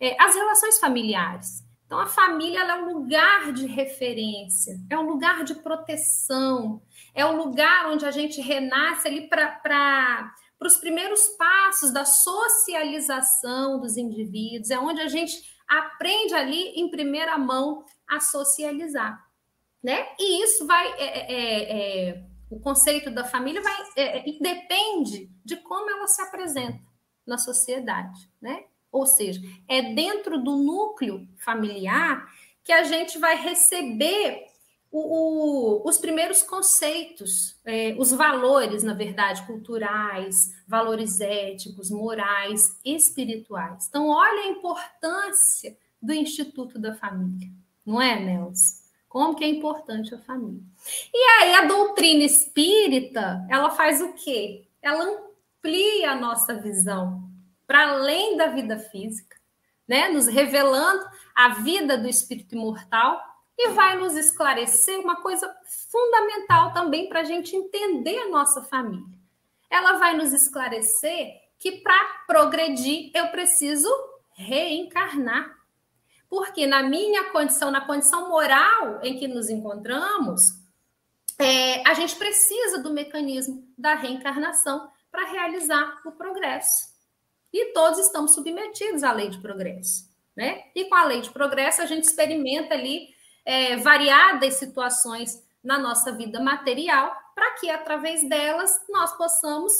é, 0.00 0.16
as 0.20 0.34
relações 0.34 0.78
familiares. 0.78 1.65
Então 1.86 2.00
a 2.00 2.06
família 2.06 2.60
é 2.60 2.74
um 2.74 2.92
lugar 2.94 3.52
de 3.52 3.66
referência, 3.66 4.76
é 4.90 4.98
um 4.98 5.08
lugar 5.08 5.44
de 5.44 5.54
proteção, 5.54 6.82
é 7.14 7.24
um 7.24 7.36
lugar 7.36 7.86
onde 7.86 8.04
a 8.04 8.10
gente 8.10 8.40
renasce 8.40 9.06
ali 9.06 9.28
para 9.28 10.34
os 10.60 10.76
primeiros 10.78 11.28
passos 11.28 11.92
da 11.92 12.04
socialização 12.04 13.80
dos 13.80 13.96
indivíduos, 13.96 14.70
é 14.70 14.78
onde 14.78 15.00
a 15.00 15.06
gente 15.06 15.40
aprende 15.68 16.34
ali 16.34 16.70
em 16.70 16.90
primeira 16.90 17.38
mão 17.38 17.84
a 18.06 18.18
socializar, 18.18 19.24
né? 19.82 20.08
E 20.18 20.42
isso 20.42 20.66
vai, 20.66 20.88
é, 20.94 21.04
é, 21.04 21.32
é, 21.32 22.08
é 22.08 22.24
o 22.50 22.60
conceito 22.60 23.10
da 23.10 23.24
família 23.24 23.60
vai 23.60 23.74
é, 23.96 24.18
é, 24.18 24.38
depende 24.40 25.30
de 25.44 25.56
como 25.56 25.90
ela 25.90 26.06
se 26.06 26.20
apresenta 26.22 26.80
na 27.26 27.38
sociedade, 27.38 28.30
né? 28.40 28.64
Ou 28.96 29.06
seja, 29.06 29.40
é 29.68 29.94
dentro 29.94 30.42
do 30.42 30.56
núcleo 30.56 31.28
familiar 31.36 32.26
que 32.64 32.72
a 32.72 32.82
gente 32.82 33.18
vai 33.18 33.36
receber 33.36 34.46
o, 34.90 35.82
o, 35.82 35.88
os 35.88 35.98
primeiros 35.98 36.42
conceitos, 36.42 37.60
é, 37.64 37.94
os 37.98 38.12
valores, 38.12 38.82
na 38.82 38.94
verdade, 38.94 39.46
culturais, 39.46 40.54
valores 40.66 41.20
éticos, 41.20 41.90
morais, 41.90 42.80
espirituais. 42.82 43.86
Então, 43.86 44.08
olha 44.08 44.44
a 44.44 44.48
importância 44.48 45.76
do 46.00 46.14
Instituto 46.14 46.78
da 46.78 46.94
Família, 46.94 47.50
não 47.84 48.00
é, 48.00 48.18
Nelson? 48.18 48.86
Como 49.06 49.34
que 49.34 49.44
é 49.44 49.48
importante 49.48 50.14
a 50.14 50.18
família. 50.18 50.62
E 51.12 51.18
aí, 51.18 51.54
a 51.54 51.66
doutrina 51.66 52.24
espírita, 52.24 53.46
ela 53.48 53.70
faz 53.70 54.00
o 54.00 54.12
quê? 54.14 54.66
Ela 54.82 55.04
amplia 55.04 56.12
a 56.12 56.16
nossa 56.16 56.54
visão 56.54 57.26
para 57.66 57.90
além 57.90 58.36
da 58.36 58.46
vida 58.48 58.78
física, 58.78 59.36
né? 59.86 60.08
Nos 60.08 60.26
revelando 60.26 61.04
a 61.34 61.50
vida 61.50 61.98
do 61.98 62.08
espírito 62.08 62.54
imortal 62.54 63.20
e 63.58 63.70
vai 63.70 63.96
nos 63.96 64.14
esclarecer 64.14 64.98
uma 65.00 65.16
coisa 65.22 65.54
fundamental 65.90 66.72
também 66.72 67.08
para 67.08 67.20
a 67.20 67.24
gente 67.24 67.56
entender 67.56 68.18
a 68.18 68.28
nossa 68.28 68.62
família. 68.62 69.18
Ela 69.70 69.94
vai 69.98 70.16
nos 70.16 70.32
esclarecer 70.32 71.40
que 71.58 71.72
para 71.80 72.24
progredir 72.26 73.10
eu 73.14 73.28
preciso 73.28 73.88
reencarnar. 74.34 75.56
Porque 76.28 76.66
na 76.66 76.82
minha 76.82 77.30
condição, 77.30 77.70
na 77.70 77.80
condição 77.80 78.28
moral 78.28 79.00
em 79.02 79.16
que 79.18 79.26
nos 79.26 79.48
encontramos, 79.48 80.58
é, 81.38 81.86
a 81.88 81.94
gente 81.94 82.16
precisa 82.16 82.82
do 82.82 82.92
mecanismo 82.92 83.66
da 83.76 83.94
reencarnação 83.94 84.90
para 85.10 85.26
realizar 85.26 86.00
o 86.04 86.12
progresso. 86.12 86.95
E 87.52 87.72
todos 87.72 87.98
estamos 87.98 88.34
submetidos 88.34 89.02
à 89.02 89.12
lei 89.12 89.28
de 89.28 89.38
progresso. 89.38 90.08
Né? 90.36 90.64
E 90.74 90.84
com 90.84 90.94
a 90.94 91.04
lei 91.04 91.20
de 91.20 91.30
progresso, 91.30 91.80
a 91.80 91.86
gente 91.86 92.04
experimenta 92.04 92.74
ali 92.74 93.08
é, 93.44 93.76
variadas 93.76 94.54
situações 94.54 95.42
na 95.64 95.78
nossa 95.78 96.12
vida 96.12 96.40
material, 96.40 97.16
para 97.34 97.54
que 97.54 97.70
através 97.70 98.28
delas 98.28 98.70
nós 98.88 99.16
possamos 99.16 99.72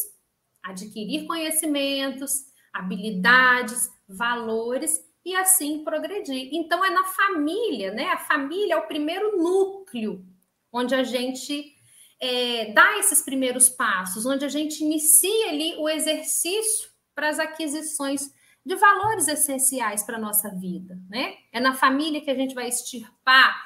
adquirir 0.62 1.26
conhecimentos, 1.26 2.46
habilidades, 2.72 3.90
valores 4.08 5.04
e 5.24 5.34
assim 5.34 5.84
progredir. 5.84 6.50
Então 6.52 6.84
é 6.84 6.90
na 6.90 7.04
família, 7.04 7.92
né? 7.92 8.08
A 8.08 8.18
família 8.18 8.74
é 8.74 8.76
o 8.76 8.86
primeiro 8.86 9.36
núcleo 9.36 10.24
onde 10.72 10.94
a 10.94 11.02
gente 11.02 11.74
é, 12.20 12.72
dá 12.72 12.98
esses 12.98 13.22
primeiros 13.22 13.68
passos, 13.68 14.26
onde 14.26 14.44
a 14.44 14.48
gente 14.48 14.82
inicia 14.82 15.48
ali 15.48 15.76
o 15.76 15.88
exercício 15.88 16.90
para 17.16 17.30
as 17.30 17.38
aquisições 17.38 18.30
de 18.64 18.76
valores 18.76 19.26
essenciais 19.26 20.02
para 20.02 20.18
a 20.18 20.20
nossa 20.20 20.50
vida, 20.50 21.00
né? 21.08 21.38
É 21.50 21.58
na 21.58 21.74
família 21.74 22.20
que 22.20 22.30
a 22.30 22.34
gente 22.34 22.54
vai 22.54 22.68
extirpar 22.68 23.56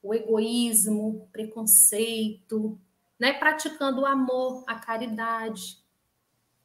o 0.00 0.14
egoísmo, 0.14 1.28
preconceito, 1.32 2.80
né? 3.18 3.32
Praticando 3.32 4.02
o 4.02 4.06
amor, 4.06 4.62
a 4.68 4.76
caridade. 4.76 5.82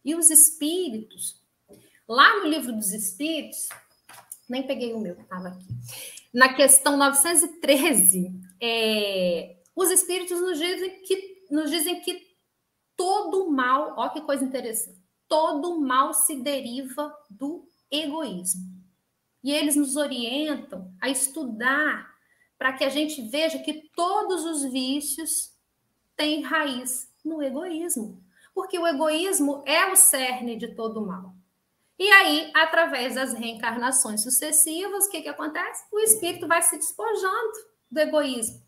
E 0.05 0.13
os 0.13 0.29
espíritos, 0.29 1.41
lá 2.07 2.39
no 2.39 2.47
livro 2.47 2.73
dos 2.73 2.93
espíritos, 2.93 3.67
nem 4.47 4.67
peguei 4.67 4.93
o 4.93 4.99
meu, 4.99 5.19
estava 5.19 5.47
aqui. 5.47 5.67
Na 6.31 6.53
questão 6.53 6.95
913, 6.95 8.31
é, 8.61 9.57
os 9.75 9.89
espíritos 9.89 10.39
nos 10.39 10.59
dizem 10.59 11.01
que 11.01 11.45
nos 11.49 11.71
dizem 11.71 12.01
que 12.01 12.35
todo 12.95 13.49
mal, 13.49 13.95
ó 13.97 14.09
que 14.09 14.21
coisa 14.21 14.43
interessante, 14.43 14.98
todo 15.29 15.79
mal 15.79 16.13
se 16.13 16.35
deriva 16.35 17.15
do 17.29 17.65
egoísmo. 17.89 18.79
E 19.41 19.51
eles 19.53 19.75
nos 19.75 19.95
orientam 19.95 20.93
a 20.99 21.07
estudar 21.07 22.09
para 22.57 22.73
que 22.73 22.83
a 22.83 22.89
gente 22.89 23.21
veja 23.29 23.59
que 23.59 23.89
todos 23.95 24.43
os 24.43 24.69
vícios 24.69 25.53
têm 26.17 26.41
raiz 26.41 27.09
no 27.23 27.41
egoísmo. 27.41 28.21
Porque 28.53 28.77
o 28.77 28.85
egoísmo 28.85 29.63
é 29.65 29.89
o 29.89 29.95
cerne 29.95 30.57
de 30.57 30.75
todo 30.75 31.05
mal. 31.05 31.33
E 31.97 32.07
aí, 32.09 32.51
através 32.53 33.15
das 33.15 33.33
reencarnações 33.33 34.23
sucessivas, 34.23 35.05
o 35.05 35.09
que, 35.09 35.21
que 35.21 35.29
acontece? 35.29 35.85
O 35.91 35.99
espírito 35.99 36.47
vai 36.47 36.61
se 36.61 36.77
despojando 36.77 37.53
do 37.89 37.99
egoísmo. 37.99 38.61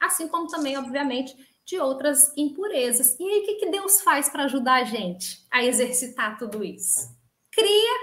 Assim 0.00 0.28
como 0.28 0.46
também, 0.46 0.76
obviamente, 0.76 1.36
de 1.68 1.78
outras 1.78 2.32
impurezas. 2.34 3.14
E 3.20 3.22
aí, 3.22 3.40
o 3.40 3.44
que, 3.44 3.54
que 3.56 3.70
Deus 3.70 4.00
faz 4.00 4.30
para 4.30 4.44
ajudar 4.44 4.76
a 4.80 4.84
gente 4.84 5.46
a 5.50 5.62
exercitar 5.62 6.38
tudo 6.38 6.64
isso? 6.64 7.14
Cria 7.52 7.94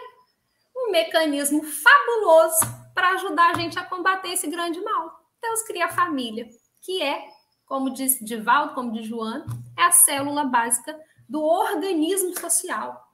um 0.78 0.92
mecanismo 0.92 1.64
fabuloso 1.64 2.60
para 2.94 3.14
ajudar 3.14 3.50
a 3.50 3.54
gente 3.56 3.80
a 3.80 3.84
combater 3.84 4.34
esse 4.34 4.48
grande 4.48 4.80
mal. 4.82 5.20
Deus 5.42 5.64
cria 5.64 5.86
a 5.86 5.92
família, 5.92 6.48
que 6.80 7.02
é, 7.02 7.28
como 7.66 7.92
disse 7.92 8.24
Divaldo, 8.24 8.76
como 8.76 8.92
de 8.92 9.02
Joana, 9.02 9.48
é 9.76 9.82
a 9.82 9.92
célula 9.92 10.46
básica 10.46 10.96
do 11.28 11.42
organismo 11.42 12.40
social. 12.40 13.12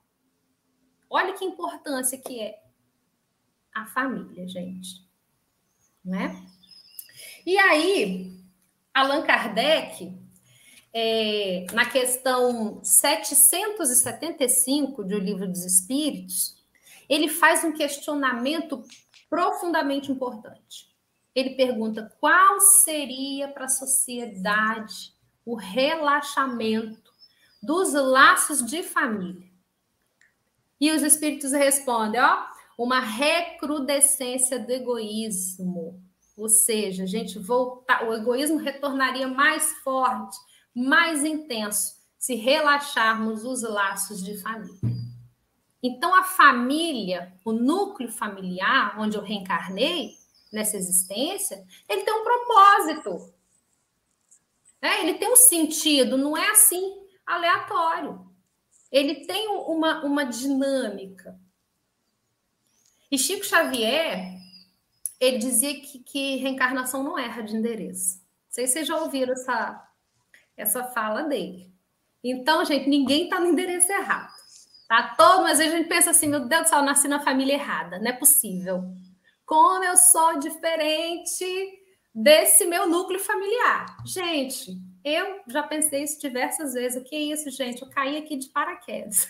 Olha 1.08 1.32
que 1.32 1.46
importância 1.46 2.18
que 2.18 2.38
é 2.38 2.62
a 3.74 3.86
família, 3.86 4.46
gente. 4.46 5.08
Né? 6.04 6.46
E 7.46 7.56
aí, 7.56 8.38
Allan 8.92 9.22
Kardec, 9.22 10.21
é, 10.94 11.66
na 11.72 11.86
questão 11.86 12.80
775 12.84 15.02
do 15.02 15.18
Livro 15.18 15.48
dos 15.48 15.64
Espíritos, 15.64 16.54
ele 17.08 17.28
faz 17.28 17.64
um 17.64 17.72
questionamento 17.72 18.84
profundamente 19.28 20.12
importante. 20.12 20.92
Ele 21.34 21.50
pergunta 21.50 22.14
qual 22.20 22.60
seria 22.60 23.48
para 23.48 23.64
a 23.64 23.68
sociedade 23.68 25.12
o 25.44 25.54
relaxamento 25.54 27.10
dos 27.62 27.94
laços 27.94 28.64
de 28.64 28.82
família. 28.82 29.50
E 30.80 30.90
os 30.90 31.02
espíritos 31.02 31.52
respondem, 31.52 32.20
ó, 32.20 32.44
uma 32.76 33.00
recrudescência 33.00 34.58
do 34.58 34.70
egoísmo. 34.70 36.02
Ou 36.36 36.48
seja, 36.48 37.06
gente 37.06 37.38
voltar, 37.38 38.08
o 38.08 38.12
egoísmo 38.12 38.58
retornaria 38.58 39.28
mais 39.28 39.72
forte, 39.84 40.36
mais 40.74 41.24
intenso, 41.24 41.96
se 42.18 42.34
relaxarmos 42.34 43.44
os 43.44 43.62
laços 43.62 44.22
de 44.22 44.38
família. 44.38 44.80
Então, 45.82 46.14
a 46.14 46.22
família, 46.22 47.32
o 47.44 47.52
núcleo 47.52 48.10
familiar, 48.10 48.98
onde 49.00 49.16
eu 49.16 49.22
reencarnei 49.22 50.16
nessa 50.52 50.76
existência, 50.76 51.64
ele 51.88 52.02
tem 52.02 52.14
um 52.14 52.22
propósito 52.22 52.42
propósito. 52.52 53.32
É, 54.80 55.02
ele 55.02 55.14
tem 55.14 55.32
um 55.32 55.36
sentido, 55.36 56.18
não 56.18 56.36
é 56.36 56.50
assim 56.50 57.00
aleatório. 57.24 58.26
Ele 58.90 59.26
tem 59.26 59.48
uma, 59.48 60.04
uma 60.04 60.24
dinâmica. 60.24 61.38
E 63.10 63.18
Chico 63.18 63.44
Xavier, 63.44 64.34
ele 65.20 65.38
dizia 65.38 65.80
que, 65.80 66.00
que 66.00 66.36
reencarnação 66.36 67.02
não 67.02 67.18
erra 67.18 67.42
de 67.42 67.56
endereço. 67.56 68.16
Não 68.16 68.50
sei 68.50 68.66
se 68.66 68.72
vocês 68.74 68.88
já 68.88 68.96
ouviram 68.96 69.32
essa, 69.32 69.88
essa 70.62 70.84
fala 70.84 71.22
dele. 71.24 71.72
Então, 72.22 72.64
gente, 72.64 72.88
ninguém 72.88 73.24
está 73.24 73.40
no 73.40 73.48
endereço 73.48 73.90
errado. 73.90 74.32
Tá 74.88 75.14
todo, 75.16 75.42
mas 75.42 75.58
a 75.58 75.64
gente 75.64 75.88
pensa 75.88 76.10
assim, 76.10 76.28
meu 76.28 76.40
Deus 76.40 76.62
do 76.62 76.68
céu, 76.68 76.78
eu 76.78 76.84
nasci 76.84 77.08
na 77.08 77.20
família 77.20 77.54
errada. 77.54 77.98
Não 77.98 78.08
é 78.08 78.12
possível. 78.12 78.84
Como 79.44 79.82
eu 79.84 79.96
sou 79.96 80.38
diferente 80.38 81.82
desse 82.14 82.66
meu 82.66 82.86
núcleo 82.86 83.18
familiar. 83.18 83.96
Gente, 84.06 84.78
eu 85.04 85.40
já 85.48 85.62
pensei 85.62 86.02
isso 86.04 86.20
diversas 86.20 86.74
vezes. 86.74 87.00
O 87.00 87.04
que 87.04 87.16
é 87.16 87.20
isso, 87.20 87.50
gente? 87.50 87.82
Eu 87.82 87.90
caí 87.90 88.18
aqui 88.18 88.36
de 88.36 88.48
paraquedas. 88.48 89.28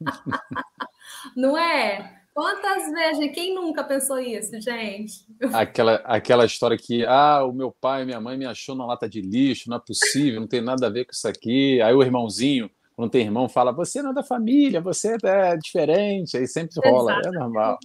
Não 1.36 1.56
é? 1.56 2.21
Quantas 2.34 2.90
vezes? 2.90 3.34
Quem 3.34 3.54
nunca 3.54 3.84
pensou 3.84 4.18
isso, 4.18 4.58
gente? 4.60 5.26
Aquela, 5.52 5.96
aquela 5.96 6.46
história 6.46 6.78
que, 6.78 7.04
ah, 7.04 7.44
o 7.44 7.52
meu 7.52 7.70
pai 7.70 8.02
e 8.02 8.06
minha 8.06 8.20
mãe 8.20 8.38
me 8.38 8.46
achou 8.46 8.74
na 8.74 8.86
lata 8.86 9.08
de 9.08 9.20
lixo, 9.20 9.68
não 9.68 9.76
é 9.76 9.80
possível, 9.80 10.40
não 10.40 10.48
tem 10.48 10.62
nada 10.62 10.86
a 10.86 10.90
ver 10.90 11.04
com 11.04 11.12
isso 11.12 11.28
aqui. 11.28 11.80
Aí 11.82 11.92
o 11.94 12.02
irmãozinho, 12.02 12.70
quando 12.96 13.10
tem 13.10 13.22
irmão, 13.22 13.48
fala, 13.48 13.70
você 13.70 14.00
não 14.00 14.12
é 14.12 14.14
da 14.14 14.22
família, 14.22 14.80
você 14.80 15.16
é 15.22 15.56
diferente. 15.56 16.36
Aí 16.36 16.46
sempre 16.46 16.74
rola, 16.88 17.20
é 17.22 17.30
normal. 17.30 17.78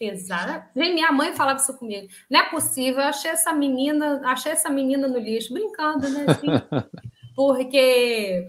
Exato. 0.00 0.68
Minha 0.74 1.12
mãe 1.12 1.32
falava 1.34 1.60
isso 1.60 1.78
comigo. 1.78 2.08
Não 2.28 2.40
é 2.40 2.50
possível, 2.50 3.00
eu 3.00 3.08
achei 3.08 3.30
essa 3.30 3.52
menina, 3.52 4.20
achei 4.24 4.52
essa 4.52 4.68
menina 4.68 5.06
no 5.06 5.18
lixo, 5.18 5.54
brincando, 5.54 6.08
né? 6.08 6.26
Assim, 6.28 6.46
porque 7.36 8.46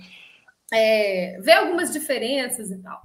é, 0.73 1.39
vê 1.41 1.51
algumas 1.53 1.93
diferenças 1.93 2.71
e 2.71 2.81
tal. 2.81 2.99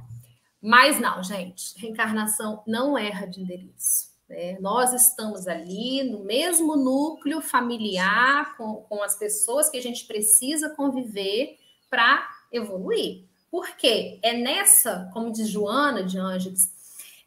Mas 0.62 1.00
não, 1.00 1.20
gente, 1.24 1.76
reencarnação 1.76 2.62
não 2.64 2.96
erra 2.96 3.26
de 3.26 3.40
endereço. 3.40 4.12
Né? 4.28 4.56
Nós 4.60 4.92
estamos 4.92 5.48
ali 5.48 6.04
no 6.04 6.20
mesmo 6.24 6.76
núcleo 6.76 7.40
familiar 7.40 8.56
com, 8.56 8.76
com 8.88 9.02
as 9.02 9.16
pessoas 9.16 9.68
que 9.68 9.76
a 9.76 9.82
gente 9.82 10.04
precisa 10.06 10.70
conviver 10.70 11.58
para 11.90 12.26
evoluir. 12.52 13.24
Porque 13.50 14.20
é 14.22 14.34
nessa, 14.34 15.10
como 15.12 15.32
diz 15.32 15.48
Joana 15.48 16.04
de 16.04 16.16
Ângeles, 16.16 16.72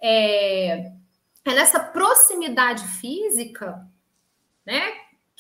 é, 0.02 0.92
é 1.44 1.54
nessa 1.54 1.80
proximidade 1.80 2.88
física, 2.88 3.86
né, 4.66 4.94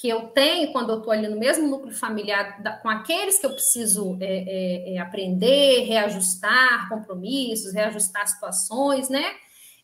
que 0.05 0.09
eu 0.09 0.27
tenho 0.27 0.71
quando 0.71 0.91
eu 0.91 0.99
estou 0.99 1.11
ali 1.11 1.27
no 1.27 1.39
mesmo 1.39 1.67
núcleo 1.67 1.91
familiar 1.91 2.61
da, 2.61 2.77
com 2.77 2.87
aqueles 2.87 3.39
que 3.39 3.45
eu 3.47 3.53
preciso 3.53 4.15
é, 4.21 4.25
é, 4.25 4.93
é, 4.93 4.97
aprender, 4.99 5.83
reajustar 5.85 6.87
compromissos, 6.87 7.73
reajustar 7.73 8.27
situações, 8.27 9.09
né? 9.09 9.33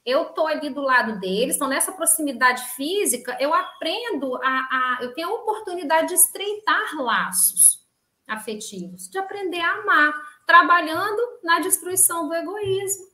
Eu 0.05 0.27
estou 0.27 0.45
ali 0.45 0.69
do 0.69 0.81
lado 0.81 1.19
deles, 1.19 1.55
então 1.55 1.67
nessa 1.67 1.91
proximidade 1.91 2.61
física 2.75 3.35
eu 3.39 3.51
aprendo 3.51 4.35
a, 4.35 4.47
a, 4.47 4.99
eu 5.01 5.11
tenho 5.15 5.29
a 5.29 5.33
oportunidade 5.33 6.09
de 6.09 6.13
estreitar 6.13 6.95
laços 6.97 7.83
afetivos, 8.27 9.09
de 9.09 9.17
aprender 9.17 9.59
a 9.59 9.73
amar, 9.73 10.13
trabalhando 10.45 11.19
na 11.43 11.61
destruição 11.61 12.27
do 12.27 12.35
egoísmo 12.35 13.07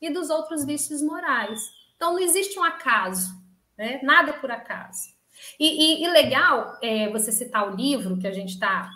e 0.00 0.12
dos 0.12 0.30
outros 0.30 0.64
vícios 0.64 1.00
morais. 1.00 1.60
Então, 1.94 2.14
não 2.14 2.18
existe 2.18 2.58
um 2.58 2.64
acaso, 2.64 3.32
né? 3.78 4.00
nada 4.02 4.30
é 4.30 4.32
por 4.32 4.50
acaso. 4.50 5.14
E, 5.58 6.02
e, 6.02 6.04
e 6.04 6.08
legal 6.10 6.78
é, 6.82 7.08
você 7.10 7.32
citar 7.32 7.70
o 7.70 7.76
livro 7.76 8.18
que 8.18 8.26
a 8.26 8.32
gente 8.32 8.54
está 8.54 8.90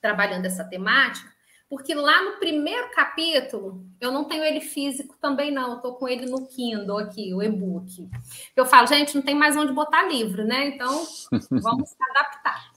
trabalhando 0.00 0.46
essa 0.46 0.64
temática, 0.64 1.30
porque 1.68 1.94
lá 1.94 2.22
no 2.22 2.38
primeiro 2.38 2.90
capítulo, 2.90 3.86
eu 4.00 4.10
não 4.10 4.24
tenho 4.24 4.42
ele 4.42 4.60
físico 4.60 5.16
também, 5.20 5.52
não, 5.52 5.76
estou 5.76 5.94
com 5.94 6.08
ele 6.08 6.26
no 6.26 6.46
Kindle 6.48 6.98
aqui, 6.98 7.32
o 7.32 7.42
e-book. 7.42 8.08
Eu 8.56 8.66
falo, 8.66 8.86
gente, 8.88 9.14
não 9.14 9.22
tem 9.22 9.34
mais 9.34 9.56
onde 9.56 9.72
botar 9.72 10.02
livro, 10.04 10.44
né? 10.44 10.66
Então, 10.66 11.06
vamos 11.62 11.90
se 11.90 11.96
adaptar. 12.10 12.72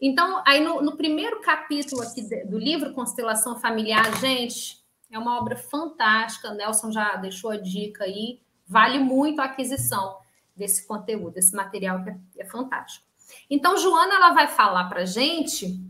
Então, 0.00 0.42
aí 0.46 0.60
no, 0.60 0.80
no 0.80 0.96
primeiro 0.96 1.40
capítulo 1.40 2.02
aqui 2.02 2.22
do 2.46 2.58
livro 2.58 2.92
Constelação 2.92 3.58
Familiar, 3.58 4.16
gente, 4.20 4.78
é 5.10 5.18
uma 5.18 5.36
obra 5.36 5.56
fantástica. 5.56 6.54
Nelson 6.54 6.92
já 6.92 7.16
deixou 7.16 7.50
a 7.50 7.56
dica 7.56 8.04
aí 8.04 8.40
vale 8.68 8.98
muito 8.98 9.40
a 9.40 9.44
aquisição 9.44 10.18
desse 10.58 10.86
conteúdo, 10.86 11.34
desse 11.34 11.54
material 11.54 12.02
que 12.02 12.10
é, 12.10 12.18
é 12.38 12.44
fantástico. 12.44 13.06
Então, 13.48 13.76
Joana 13.76 14.14
ela 14.14 14.32
vai 14.32 14.48
falar 14.48 14.88
para 14.88 15.04
gente 15.04 15.80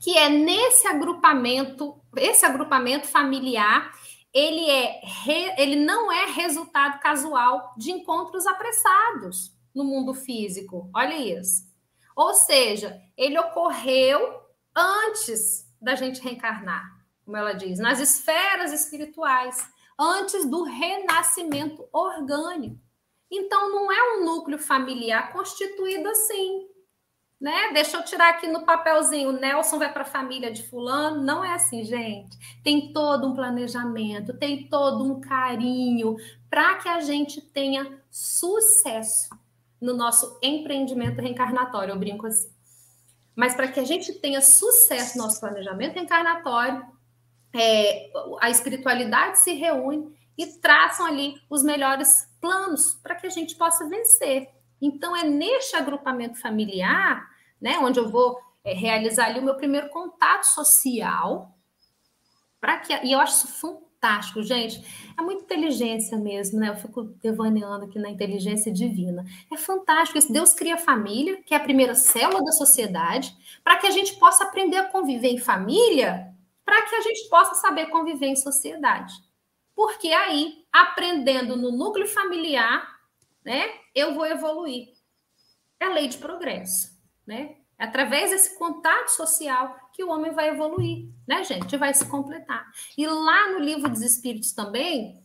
que 0.00 0.16
é 0.16 0.28
nesse 0.28 0.86
agrupamento, 0.86 1.98
esse 2.16 2.44
agrupamento 2.44 3.06
familiar, 3.06 3.92
ele 4.32 4.68
é 4.68 5.00
ele 5.56 5.76
não 5.76 6.12
é 6.12 6.26
resultado 6.26 7.00
casual 7.00 7.72
de 7.76 7.90
encontros 7.90 8.46
apressados 8.46 9.52
no 9.74 9.84
mundo 9.84 10.12
físico. 10.12 10.90
Olha 10.94 11.16
isso. 11.16 11.64
Ou 12.14 12.34
seja, 12.34 13.00
ele 13.16 13.38
ocorreu 13.38 14.40
antes 14.74 15.66
da 15.80 15.94
gente 15.94 16.20
reencarnar, 16.20 16.84
como 17.24 17.36
ela 17.36 17.52
diz, 17.52 17.78
nas 17.78 18.00
esferas 18.00 18.72
espirituais 18.72 19.56
antes 19.98 20.48
do 20.48 20.62
renascimento 20.62 21.86
orgânico. 21.92 22.78
Então, 23.30 23.70
não 23.70 23.90
é 23.90 24.16
um 24.16 24.24
núcleo 24.24 24.58
familiar 24.58 25.32
constituído 25.32 26.08
assim. 26.08 26.68
Né? 27.40 27.72
Deixa 27.74 27.98
eu 27.98 28.04
tirar 28.04 28.30
aqui 28.30 28.48
no 28.48 28.64
papelzinho, 28.64 29.28
o 29.28 29.32
Nelson 29.32 29.78
vai 29.78 29.92
para 29.92 30.02
a 30.02 30.06
família 30.06 30.50
de 30.50 30.62
fulano. 30.62 31.22
Não 31.22 31.44
é 31.44 31.52
assim, 31.52 31.84
gente. 31.84 32.36
Tem 32.62 32.92
todo 32.92 33.28
um 33.28 33.34
planejamento, 33.34 34.38
tem 34.38 34.68
todo 34.68 35.04
um 35.04 35.20
carinho 35.20 36.16
para 36.48 36.76
que 36.76 36.88
a 36.88 37.00
gente 37.00 37.40
tenha 37.40 38.00
sucesso 38.10 39.28
no 39.80 39.94
nosso 39.94 40.38
empreendimento 40.42 41.20
reencarnatório, 41.20 41.92
eu 41.92 41.98
brinco 41.98 42.26
assim. 42.26 42.50
Mas 43.34 43.54
para 43.54 43.68
que 43.68 43.78
a 43.78 43.84
gente 43.84 44.14
tenha 44.14 44.40
sucesso 44.40 45.18
no 45.18 45.24
nosso 45.24 45.38
planejamento 45.38 45.94
reencarnatório, 45.94 46.82
é, 47.54 48.10
a 48.40 48.48
espiritualidade 48.48 49.38
se 49.38 49.52
reúne 49.52 50.16
e 50.38 50.46
traçam 50.46 51.06
ali 51.06 51.34
os 51.50 51.62
melhores 51.62 52.25
planos 52.46 52.94
para 53.02 53.16
que 53.16 53.26
a 53.26 53.30
gente 53.30 53.56
possa 53.56 53.88
vencer. 53.88 54.48
Então, 54.80 55.16
é 55.16 55.24
neste 55.24 55.74
agrupamento 55.74 56.40
familiar, 56.40 57.26
né, 57.60 57.78
onde 57.78 57.98
eu 57.98 58.08
vou 58.08 58.38
é, 58.62 58.72
realizar 58.72 59.26
ali 59.26 59.40
o 59.40 59.44
meu 59.44 59.56
primeiro 59.56 59.88
contato 59.88 60.44
social, 60.44 61.56
para 62.60 62.78
que 62.78 62.92
e 63.04 63.12
eu 63.12 63.18
acho 63.18 63.46
isso 63.46 63.58
fantástico, 63.58 64.42
gente. 64.42 64.84
É 65.18 65.22
muita 65.22 65.44
inteligência 65.44 66.16
mesmo, 66.18 66.60
né? 66.60 66.68
Eu 66.68 66.76
fico 66.76 67.04
devaneando 67.22 67.86
aqui 67.86 67.98
na 67.98 68.10
inteligência 68.10 68.72
divina. 68.72 69.24
É 69.52 69.56
fantástico 69.56 70.18
isso. 70.18 70.32
Deus 70.32 70.52
cria 70.52 70.74
a 70.74 70.78
família, 70.78 71.42
que 71.42 71.54
é 71.54 71.56
a 71.56 71.62
primeira 71.62 71.94
célula 71.94 72.44
da 72.44 72.52
sociedade, 72.52 73.34
para 73.64 73.76
que 73.76 73.86
a 73.86 73.90
gente 73.90 74.16
possa 74.16 74.44
aprender 74.44 74.76
a 74.76 74.84
conviver 74.84 75.28
em 75.28 75.38
família 75.38 76.32
para 76.64 76.82
que 76.82 76.96
a 76.96 77.00
gente 77.00 77.28
possa 77.28 77.54
saber 77.54 77.86
conviver 77.86 78.26
em 78.26 78.36
sociedade. 78.36 79.14
Porque 79.76 80.08
aí, 80.08 80.65
aprendendo 80.82 81.56
no 81.56 81.70
núcleo 81.70 82.06
familiar, 82.06 83.00
né, 83.44 83.70
eu 83.94 84.14
vou 84.14 84.26
evoluir. 84.26 84.88
É 85.78 85.88
lei 85.88 86.08
de 86.08 86.18
progresso, 86.18 86.90
né? 87.26 87.56
É 87.78 87.84
através 87.84 88.30
desse 88.30 88.58
contato 88.58 89.08
social 89.08 89.76
que 89.92 90.02
o 90.02 90.08
homem 90.08 90.32
vai 90.32 90.48
evoluir, 90.48 91.08
né, 91.26 91.44
gente? 91.44 91.76
Vai 91.76 91.92
se 91.92 92.08
completar. 92.08 92.70
E 92.96 93.06
lá 93.06 93.52
no 93.52 93.58
livro 93.58 93.88
dos 93.88 94.02
Espíritos 94.02 94.52
também, 94.52 95.22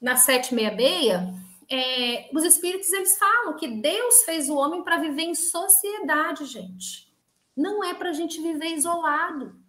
na 0.00 0.16
766, 0.16 1.42
é, 1.70 2.30
os 2.34 2.44
Espíritos 2.44 2.92
eles 2.92 3.18
falam 3.18 3.56
que 3.56 3.68
Deus 3.68 4.22
fez 4.24 4.48
o 4.48 4.56
homem 4.56 4.82
para 4.82 4.98
viver 4.98 5.22
em 5.22 5.34
sociedade, 5.34 6.46
gente. 6.46 7.12
Não 7.56 7.84
é 7.84 7.94
para 7.94 8.10
a 8.10 8.14
gente 8.14 8.40
viver 8.40 8.74
isolado. 8.74 9.61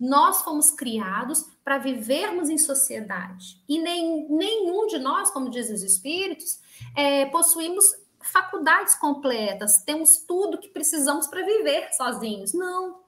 Nós 0.00 0.40
fomos 0.40 0.70
criados 0.70 1.46
para 1.62 1.76
vivermos 1.76 2.48
em 2.48 2.56
sociedade. 2.56 3.62
E 3.68 3.78
nem, 3.78 4.26
nenhum 4.30 4.86
de 4.86 4.98
nós, 4.98 5.30
como 5.30 5.50
dizem 5.50 5.74
os 5.74 5.82
espíritos, 5.82 6.58
é, 6.96 7.26
possuímos 7.26 7.84
faculdades 8.20 8.94
completas, 8.94 9.82
temos 9.84 10.18
tudo 10.26 10.58
que 10.58 10.68
precisamos 10.68 11.26
para 11.26 11.44
viver 11.44 11.92
sozinhos. 11.92 12.54
Não. 12.54 13.00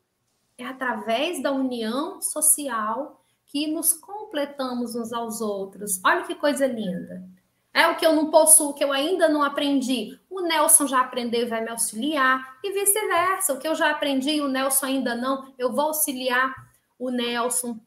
É 0.59 0.67
através 0.67 1.43
da 1.43 1.51
união 1.51 2.21
social 2.21 3.25
que 3.47 3.67
nos 3.67 3.95
completamos 3.95 4.95
uns 4.95 5.13
aos 5.13 5.41
outros. 5.41 5.99
Olha 6.05 6.25
que 6.25 6.35
coisa 6.35 6.67
linda. 6.67 7.23
É 7.75 7.87
o 7.89 7.97
que 7.97 8.05
eu 8.05 8.15
não 8.15 8.31
possuo, 8.31 8.71
o 8.71 8.75
que 8.75 8.85
eu 8.85 8.93
ainda 8.93 9.29
não 9.29 9.43
aprendi. 9.43 10.19
O 10.29 10.43
Nelson 10.43 10.87
já 10.87 11.01
aprendeu 11.01 11.43
e 11.43 11.49
vai 11.49 11.63
me 11.63 11.71
auxiliar, 11.71 12.59
e 12.63 12.71
vice-versa. 12.71 13.55
O 13.55 13.59
que 13.59 13.67
eu 13.67 13.75
já 13.75 13.91
aprendi 13.91 14.33
e 14.33 14.41
o 14.43 14.49
Nelson 14.49 14.87
ainda 14.87 15.15
não, 15.15 15.53
eu 15.59 15.73
vou 15.73 15.87
auxiliar 15.87 16.55
o 17.07 17.11
Nelson. 17.11 17.79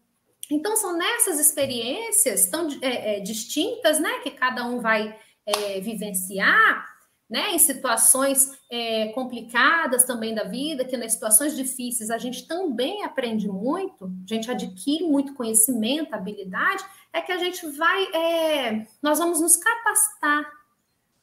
Então, 0.52 0.76
são 0.76 0.98
nessas 0.98 1.40
experiências 1.40 2.48
tão 2.48 2.68
é, 2.82 3.18
é, 3.18 3.20
distintas, 3.22 4.00
né, 4.00 4.20
que 4.20 4.32
cada 4.32 4.66
um 4.68 4.80
vai 4.80 5.18
é, 5.46 5.80
vivenciar, 5.80 6.94
né, 7.28 7.56
em 7.56 7.58
situações 7.58 8.52
é, 8.70 9.08
complicadas 9.14 10.04
também 10.04 10.36
da 10.36 10.44
vida, 10.44 10.86
que 10.86 10.98
nas 10.98 11.14
situações 11.14 11.56
difíceis 11.56 12.12
a 12.12 12.20
gente 12.20 12.48
também 12.48 13.04
aprende 13.04 13.48
muito, 13.48 14.06
a 14.06 14.34
gente 14.34 14.52
adquire 14.52 15.06
muito 15.06 15.34
conhecimento, 15.34 16.14
habilidade, 16.14 16.84
é 17.12 17.22
que 17.22 17.32
a 17.32 17.38
gente 17.38 17.66
vai, 17.72 18.04
é, 18.14 18.88
nós 19.02 19.18
vamos 19.18 19.42
nos 19.42 19.56
capacitar 19.56 20.46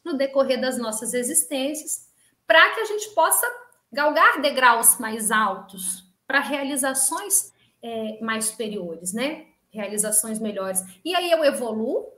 no 0.05 0.15
decorrer 0.15 0.61
das 0.61 0.77
nossas 0.79 1.15
existências 1.15 2.09
para 2.47 2.75
que 2.75 2.81
a 2.81 2.85
gente 2.87 3.11
possa 3.11 3.47
galgar 3.93 4.41
degraus 4.41 4.99
mais 4.99 5.31
altos 5.31 6.05
para 6.27 6.41
realizações 6.41 7.52
é, 7.83 8.19
mais 8.21 8.47
superiores, 8.47 9.13
né? 9.13 9.47
Realizações 9.71 10.39
melhores. 10.39 10.83
E 11.05 11.15
aí 11.15 11.31
eu 11.31 11.45
evoluo, 11.45 12.09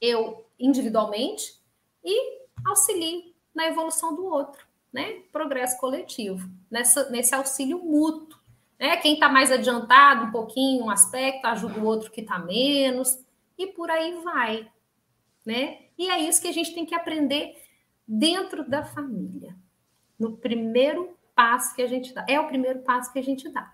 eu 0.00 0.44
individualmente, 0.58 1.60
e 2.04 2.40
auxilio 2.64 3.34
na 3.54 3.66
evolução 3.66 4.14
do 4.14 4.26
outro, 4.26 4.66
né? 4.92 5.20
Progresso 5.32 5.78
coletivo, 5.78 6.48
nessa, 6.70 7.08
nesse 7.10 7.34
auxílio 7.34 7.78
mútuo. 7.78 8.38
Né? 8.78 8.96
Quem 8.98 9.14
está 9.14 9.28
mais 9.28 9.50
adiantado 9.50 10.26
um 10.26 10.30
pouquinho, 10.30 10.84
um 10.84 10.90
aspecto, 10.90 11.46
ajuda 11.46 11.80
o 11.80 11.84
outro 11.84 12.10
que 12.10 12.20
está 12.20 12.38
menos, 12.38 13.18
e 13.56 13.66
por 13.66 13.90
aí 13.90 14.20
vai. 14.22 14.70
Né? 15.44 15.78
E 15.96 16.10
é 16.10 16.18
isso 16.18 16.42
que 16.42 16.48
a 16.48 16.52
gente 16.52 16.74
tem 16.74 16.84
que 16.84 16.94
aprender 16.94 17.56
dentro 18.06 18.68
da 18.68 18.84
família. 18.84 19.56
No 20.18 20.36
primeiro 20.36 21.16
passo 21.34 21.74
que 21.74 21.82
a 21.82 21.86
gente 21.86 22.12
dá. 22.12 22.24
É 22.28 22.38
o 22.38 22.46
primeiro 22.46 22.80
passo 22.80 23.12
que 23.12 23.18
a 23.18 23.22
gente 23.22 23.48
dá. 23.48 23.72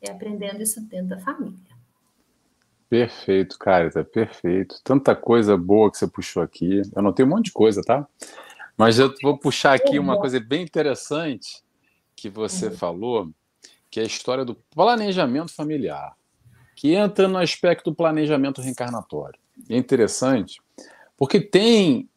É 0.00 0.10
aprendendo 0.10 0.62
isso 0.62 0.80
dentro 0.82 1.08
da 1.08 1.18
família. 1.18 1.58
Perfeito, 2.88 3.58
Carita, 3.58 4.02
perfeito. 4.02 4.80
Tanta 4.82 5.14
coisa 5.14 5.56
boa 5.56 5.90
que 5.90 5.98
você 5.98 6.06
puxou 6.06 6.42
aqui. 6.42 6.78
Eu 6.78 6.84
anotei 6.96 7.24
um 7.24 7.28
monte 7.28 7.46
de 7.46 7.52
coisa, 7.52 7.82
tá? 7.82 8.06
Mas 8.76 8.98
eu 8.98 9.12
vou 9.22 9.36
puxar 9.36 9.74
aqui 9.74 9.98
uma 9.98 10.18
coisa 10.18 10.38
bem 10.40 10.62
interessante 10.62 11.62
que 12.14 12.30
você 12.30 12.66
uhum. 12.66 12.76
falou, 12.76 13.30
que 13.90 14.00
é 14.00 14.04
a 14.04 14.06
história 14.06 14.44
do 14.44 14.54
planejamento 14.54 15.52
familiar, 15.52 16.16
que 16.74 16.94
entra 16.94 17.28
no 17.28 17.38
aspecto 17.38 17.90
do 17.90 17.96
planejamento 17.96 18.62
reencarnatório. 18.62 19.38
É 19.68 19.76
interessante, 19.76 20.60
porque 21.16 21.40
tem 21.40 22.08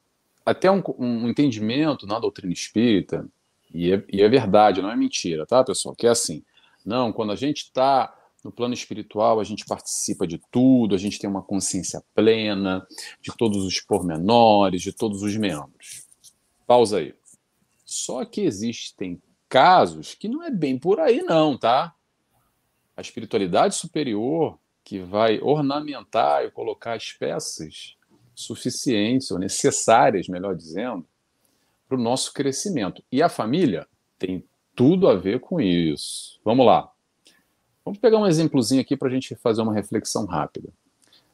até 0.46 0.70
um, 0.72 0.82
um 0.98 1.28
entendimento 1.28 2.06
na 2.06 2.20
doutrina 2.20 2.54
espírita, 2.54 3.28
e 3.74 3.91
é, 3.91 4.04
e 4.12 4.22
é 4.22 4.30
verdade, 4.30 4.82
não 4.82 4.91
é 4.91 4.96
mentira, 4.96 5.46
tá, 5.46 5.63
pessoal? 5.63 5.96
Que 5.96 6.08
é 6.08 6.10
assim, 6.12 6.44
não, 6.86 7.12
quando 7.12 7.32
a 7.32 7.36
gente 7.36 7.63
está 7.63 8.13
no 8.44 8.52
plano 8.52 8.74
espiritual, 8.74 9.39
a 9.39 9.44
gente 9.44 9.65
participa 9.65 10.26
de 10.26 10.41
tudo, 10.52 10.96
a 10.96 10.98
gente 10.98 11.20
tem 11.20 11.30
uma 11.30 11.44
consciência 11.44 12.04
plena 12.15 12.86
de 13.22 13.32
todos 13.38 13.63
os 13.63 13.80
pormenores, 13.80 14.82
de 14.82 14.91
todos 14.91 15.22
os 15.22 15.36
membros. 15.38 16.06
Pausa 16.65 16.98
aí. 16.98 17.13
Só 17.86 18.26
que 18.26 18.41
existem 18.41 19.22
casos 19.48 20.15
que 20.15 20.28
não 20.28 20.41
é 20.41 20.50
bem 20.50 20.80
por 20.80 21.00
aí, 21.00 21.22
não, 21.22 21.58
tá? 21.58 21.94
A 22.96 23.02
espiritualidade 23.02 23.76
superior 23.76 24.58
que 24.84 25.00
vai 25.00 25.39
ornamentar 25.39 26.44
e 26.46 26.52
colocar 26.52 26.94
as 26.94 27.12
peças 27.12 27.96
suficientes 28.34 29.30
ou 29.30 29.38
necessárias, 29.38 30.28
melhor 30.28 30.56
dizendo, 30.56 31.06
para 31.88 31.98
o 31.98 32.02
nosso 32.02 32.34
crescimento. 32.34 33.04
E 33.12 33.22
a 33.22 33.30
família 33.30 33.88
tem 34.17 34.44
tudo 34.82 35.08
a 35.08 35.13
ver 35.13 35.39
com 35.39 35.62
isso. 35.62 36.39
Vamos 36.44 36.65
lá. 36.65 36.91
Vamos 37.86 38.00
pegar 38.00 38.17
um 38.17 38.26
exemplozinho 38.26 38.82
aqui 38.82 38.98
para 38.98 39.10
a 39.10 39.12
gente 39.12 39.36
fazer 39.36 39.62
uma 39.62 39.76
reflexão 39.76 40.26
rápida. 40.26 40.70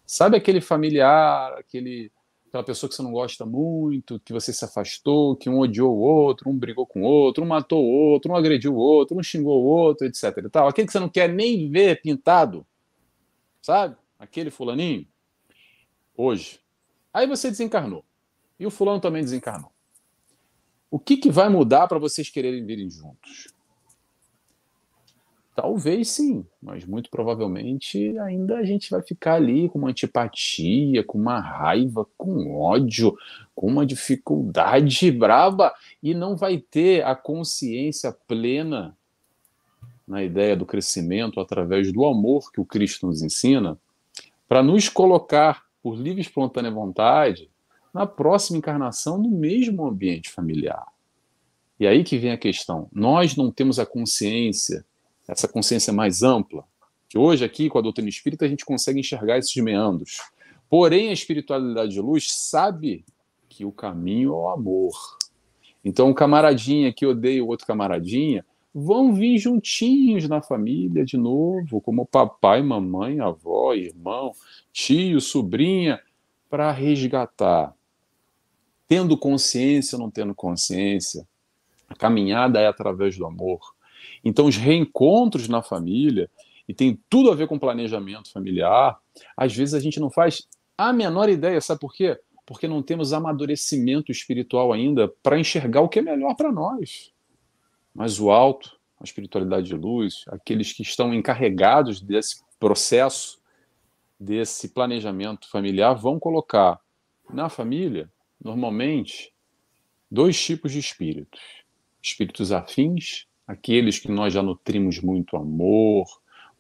Sabe 0.06 0.36
aquele 0.36 0.60
familiar, 0.60 1.54
aquele, 1.58 2.12
aquela 2.50 2.62
pessoa 2.62 2.90
que 2.90 2.96
você 2.98 3.02
não 3.02 3.14
gosta 3.14 3.46
muito, 3.46 4.20
que 4.20 4.34
você 4.34 4.52
se 4.52 4.66
afastou, 4.66 5.34
que 5.38 5.50
um 5.50 5.60
odiou 5.60 5.96
o 5.96 6.00
outro, 6.02 6.50
um 6.50 6.58
brigou 6.58 6.86
com 6.86 7.04
o 7.04 7.06
outro, 7.06 7.42
um 7.42 7.48
matou 7.48 7.86
o 7.86 7.90
outro, 7.90 8.34
um 8.34 8.36
agrediu 8.36 8.74
o 8.76 8.80
outro, 8.80 9.18
um 9.18 9.24
xingou 9.24 9.64
o 9.64 9.66
outro, 9.66 10.06
etc. 10.06 10.24
E 10.40 10.50
tal. 10.50 10.68
Aquele 10.68 10.88
que 10.88 10.92
você 10.92 11.00
não 11.00 11.08
quer 11.08 11.30
nem 11.30 11.72
ver 11.72 12.02
pintado, 12.02 12.68
sabe? 13.62 13.96
Aquele 14.20 14.52
fulaninho. 14.52 15.08
Hoje. 16.18 16.60
Aí 17.14 17.26
você 17.26 17.50
desencarnou. 17.50 18.04
E 18.60 18.66
o 18.66 18.70
fulano 18.70 19.00
também 19.00 19.24
desencarnou. 19.24 19.72
O 20.89 20.97
que, 20.97 21.17
que 21.17 21.30
vai 21.30 21.50
mudar 21.50 21.88
para 21.88 22.00
vocês 22.00 22.30
quererem 22.30 22.65
virem 22.65 22.89
juntos? 22.89 23.54
Talvez 25.54 26.10
sim, 26.10 26.45
mas 26.62 26.86
muito 26.86 27.10
provavelmente 27.10 28.15
ainda 28.19 28.58
a 28.58 28.63
gente 28.63 28.91
vai 28.91 29.02
ficar 29.02 29.34
ali 29.34 29.67
com 29.67 29.80
uma 29.80 29.89
antipatia, 29.89 31.04
com 31.04 31.17
uma 31.17 31.39
raiva, 31.39 32.08
com 32.15 32.56
ódio, 32.56 33.17
com 33.56 33.65
uma 33.65 33.84
dificuldade 33.84 35.12
braba 35.12 35.73
e 36.02 36.13
não 36.13 36.36
vai 36.36 36.60
ter 36.60 37.04
a 37.04 37.15
consciência 37.15 38.15
plena 38.28 38.95
na 40.08 40.23
ideia 40.23 40.56
do 40.56 40.65
crescimento 40.65 41.39
através 41.39 41.91
do 41.91 42.06
amor 42.06 42.52
que 42.52 42.62
o 42.62 42.65
Cristo 42.65 43.08
nos 43.08 43.23
ensina, 43.23 43.80
para 44.47 44.62
nos 44.62 44.88
colocar 44.88 45.65
por 45.82 45.95
livre 45.95 46.19
e 46.19 46.21
espontânea 46.21 46.69
vontade 46.69 47.50
na 47.98 48.06
próxima 48.06 48.58
encarnação 48.58 49.18
no 49.18 49.30
mesmo 49.30 49.86
ambiente 49.86 50.30
familiar. 50.30 50.86
E 51.80 51.86
aí 51.86 52.04
que 52.04 52.18
vem 52.18 52.32
a 52.32 52.38
questão. 52.38 52.88
Nós 52.92 53.36
não 53.36 53.52
temos 53.52 53.80
a 53.80 53.86
consciência 53.86 54.86
essa 55.28 55.48
consciência 55.48 55.92
mais 55.92 56.24
ampla, 56.24 56.64
que 57.10 57.18
hoje 57.18 57.44
aqui 57.44 57.70
com 57.70 57.78
a 57.78 57.82
doutrina 57.82 58.10
espírita 58.10 58.46
a 58.46 58.48
gente 58.48 58.66
consegue 58.66 59.00
enxergar 59.00 59.38
esses 59.38 59.56
meandros. 59.58 60.22
Porém, 60.70 61.10
a 61.10 61.14
espiritualidade 61.14 61.92
de 61.92 62.02
luz 62.02 62.32
sabe 62.32 63.04
que 63.50 63.66
o 63.66 63.72
caminho 63.72 64.32
é 64.32 64.36
o 64.36 64.50
amor. 64.50 65.18
Então, 65.84 66.10
um 66.10 66.14
camaradinha 66.14 66.94
que 66.94 67.06
odeia 67.06 67.44
o 67.44 67.48
outro 67.48 67.68
camaradinha 67.68 68.46
vão 68.74 69.14
vir 69.14 69.38
juntinhos 69.38 70.28
na 70.28 70.42
família 70.42 71.04
de 71.04 71.18
novo, 71.18 71.82
como 71.82 72.06
papai, 72.06 72.62
mamãe, 72.62 73.20
avó, 73.20 73.74
irmão, 73.74 74.34
tio, 74.72 75.20
sobrinha, 75.20 76.00
para 76.50 76.72
resgatar. 76.72 77.74
Tendo 78.88 79.17
consciência 79.17 79.95
ou 79.97 80.04
não 80.04 80.12
tendo 80.12 80.34
consciência, 80.34 81.28
a 81.89 81.95
caminhada 81.95 82.60
é 82.60 82.67
através 82.67 83.17
do 83.17 83.26
amor. 83.26 83.60
Então, 84.23 84.45
os 84.45 84.56
reencontros 84.56 85.47
na 85.47 85.62
família, 85.62 86.30
e 86.67 86.73
tem 86.73 87.02
tudo 87.10 87.32
a 87.32 87.36
ver 87.36 87.47
com 87.47 87.58
planejamento 87.58 88.32
familiar, 88.32 88.97
às 89.36 89.56
vezes 89.56 89.73
a 89.73 89.80
gente 89.80 90.00
não 90.00 90.10
faz 90.10 90.47
a 90.78 90.91
menor 90.93 91.30
ideia, 91.30 91.60
sabe 91.62 91.80
por 91.80 91.93
quê? 91.93 92.19
Porque 92.45 92.67
não 92.67 92.84
temos 92.84 93.13
amadurecimento 93.13 94.12
espiritual 94.12 94.71
ainda 94.71 95.08
para 95.23 95.39
enxergar 95.39 95.82
o 95.82 95.89
que 95.89 96.00
é 96.00 96.02
melhor 96.02 96.36
para 96.36 96.52
nós. 96.52 97.12
Mas 97.93 98.19
o 98.19 98.30
alto, 98.30 98.78
a 99.00 99.04
espiritualidade 99.04 99.67
de 99.67 99.76
luz, 99.76 100.23
aqueles 100.28 100.71
que 100.71 100.82
estão 100.82 101.13
encarregados 101.13 102.00
desse 102.00 102.43
processo, 102.60 103.39
desse 104.19 104.69
planejamento 104.69 105.50
familiar, 105.50 105.93
vão 105.93 106.19
colocar 106.19 106.80
na 107.34 107.50
família, 107.50 108.10
normalmente, 108.43 109.32
dois 110.10 110.39
tipos 110.41 110.71
de 110.71 110.80
espíritos: 110.80 111.41
espíritos 112.02 112.52
afins 112.52 113.28
aqueles 113.47 113.97
que 113.97 114.12
nós 114.12 114.34
já 114.34 114.43
nutrimos 114.43 115.00
muito 115.00 115.38
amor, 115.38 116.06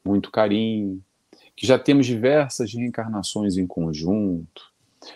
muito 0.03 0.31
carinho, 0.31 1.03
que 1.55 1.67
já 1.67 1.77
temos 1.77 2.05
diversas 2.05 2.73
reencarnações 2.73 3.57
em 3.57 3.67
conjunto. 3.67 4.71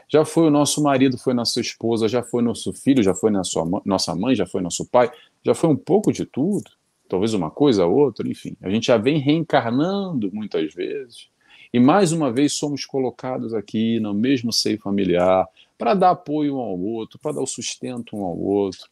Já 0.08 0.26
foi 0.26 0.48
o 0.48 0.52
nosso 0.52 0.84
marido, 0.84 1.18
foi 1.18 1.34
nossa 1.34 1.62
esposa, 1.62 2.08
já 2.08 2.22
foi 2.22 2.44
nosso 2.44 2.74
filho, 2.74 3.02
já 3.02 3.14
foi 3.14 3.32
nossa 3.32 4.16
mãe, 4.16 4.36
já 4.36 4.46
foi 4.46 4.62
nosso 4.62 4.86
pai, 4.86 5.10
já 5.44 5.56
foi 5.56 5.70
um 5.70 5.76
pouco 5.76 6.12
de 6.12 6.26
tudo, 6.26 6.70
talvez 7.08 7.34
uma 7.34 7.50
coisa 7.50 7.86
ou 7.86 7.98
outra, 7.98 8.28
enfim. 8.28 8.56
A 8.62 8.70
gente 8.70 8.88
já 8.88 8.98
vem 8.98 9.18
reencarnando 9.18 10.30
muitas 10.34 10.74
vezes. 10.74 11.30
E 11.74 11.80
mais 11.80 12.12
uma 12.12 12.32
vez 12.32 12.54
somos 12.54 12.86
colocados 12.86 13.54
aqui 13.54 14.00
no 14.00 14.14
mesmo 14.14 14.52
seio 14.52 14.80
familiar 14.80 15.48
para 15.82 15.96
dar 15.96 16.12
apoio 16.12 16.58
um 16.58 16.60
ao 16.60 16.80
outro, 16.80 17.18
para 17.18 17.32
dar 17.32 17.42
o 17.42 17.48
sustento 17.48 18.16
um 18.16 18.24
ao 18.24 18.38
outro, 18.38 18.88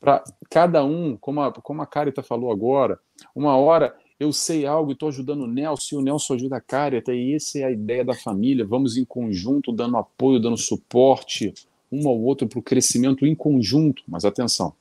para 0.00 0.24
cada 0.48 0.82
um, 0.82 1.14
como 1.14 1.42
a, 1.42 1.52
como 1.52 1.82
a 1.82 1.86
Carita 1.86 2.22
falou 2.22 2.50
agora, 2.50 2.98
uma 3.36 3.54
hora 3.54 3.94
eu 4.18 4.32
sei 4.32 4.64
algo 4.64 4.90
e 4.90 4.94
estou 4.94 5.10
ajudando 5.10 5.42
o 5.42 5.46
Nelson, 5.46 5.96
e 5.96 5.98
o 5.98 6.00
Nelson 6.00 6.32
ajuda 6.32 6.56
a 6.56 6.60
Carita, 6.62 7.12
e 7.12 7.34
essa 7.34 7.58
é 7.58 7.64
a 7.64 7.70
ideia 7.70 8.02
da 8.02 8.14
família, 8.14 8.64
vamos 8.64 8.96
em 8.96 9.04
conjunto, 9.04 9.70
dando 9.70 9.98
apoio, 9.98 10.40
dando 10.40 10.56
suporte 10.56 11.52
um 11.92 12.08
ao 12.08 12.18
outro 12.18 12.48
para 12.48 12.58
o 12.58 12.62
crescimento 12.62 13.26
em 13.26 13.34
conjunto, 13.34 14.02
mas 14.08 14.24
atenção, 14.24 14.72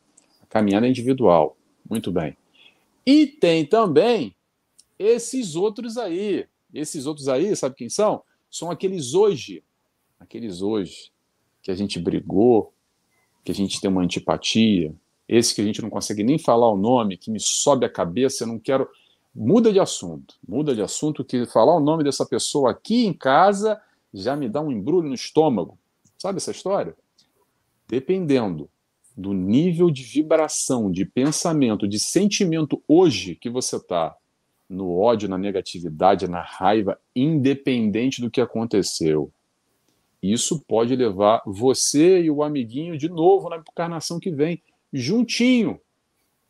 a 0.41 0.45
caminhada 0.45 0.87
é 0.87 0.89
individual, 0.89 1.57
muito 1.89 2.13
bem. 2.13 2.37
E 3.05 3.27
tem 3.27 3.65
também 3.65 4.33
esses 4.97 5.57
outros 5.57 5.97
aí, 5.97 6.47
esses 6.73 7.05
outros 7.05 7.27
aí, 7.27 7.53
sabe 7.57 7.75
quem 7.75 7.89
são? 7.89 8.23
São 8.49 8.71
aqueles 8.71 9.13
hoje, 9.13 9.61
aqueles 10.17 10.61
hoje, 10.61 11.10
que 11.61 11.71
a 11.71 11.75
gente 11.75 11.99
brigou, 11.99 12.73
que 13.43 13.51
a 13.51 13.55
gente 13.55 13.79
tem 13.79 13.89
uma 13.89 14.01
antipatia, 14.01 14.93
esse 15.27 15.55
que 15.55 15.61
a 15.61 15.63
gente 15.63 15.81
não 15.81 15.89
consegue 15.89 16.23
nem 16.23 16.37
falar 16.37 16.69
o 16.69 16.77
nome, 16.77 17.17
que 17.17 17.31
me 17.31 17.39
sobe 17.39 17.85
a 17.85 17.89
cabeça, 17.89 18.43
eu 18.43 18.47
não 18.47 18.59
quero. 18.59 18.87
Muda 19.33 19.71
de 19.71 19.79
assunto, 19.79 20.35
muda 20.45 20.75
de 20.75 20.81
assunto, 20.81 21.23
que 21.23 21.45
falar 21.45 21.75
o 21.75 21.79
nome 21.79 22.03
dessa 22.03 22.25
pessoa 22.25 22.71
aqui 22.71 23.05
em 23.05 23.13
casa 23.13 23.81
já 24.13 24.35
me 24.35 24.49
dá 24.49 24.59
um 24.59 24.71
embrulho 24.71 25.07
no 25.07 25.15
estômago. 25.15 25.77
Sabe 26.17 26.37
essa 26.37 26.51
história? 26.51 26.95
Dependendo 27.87 28.69
do 29.15 29.33
nível 29.33 29.89
de 29.89 30.03
vibração, 30.03 30.91
de 30.91 31.05
pensamento, 31.05 31.87
de 31.87 31.99
sentimento 31.99 32.83
hoje 32.87 33.35
que 33.35 33.49
você 33.49 33.77
está 33.77 34.15
no 34.69 34.97
ódio, 34.97 35.29
na 35.29 35.37
negatividade, 35.37 36.29
na 36.29 36.41
raiva, 36.41 36.99
independente 37.15 38.21
do 38.21 38.31
que 38.31 38.41
aconteceu. 38.41 39.31
Isso 40.21 40.59
pode 40.67 40.95
levar 40.95 41.41
você 41.45 42.21
e 42.21 42.29
o 42.29 42.43
amiguinho 42.43 42.97
de 42.97 43.09
novo 43.09 43.49
na 43.49 43.57
encarnação 43.57 44.19
que 44.19 44.29
vem, 44.29 44.61
juntinho, 44.93 45.79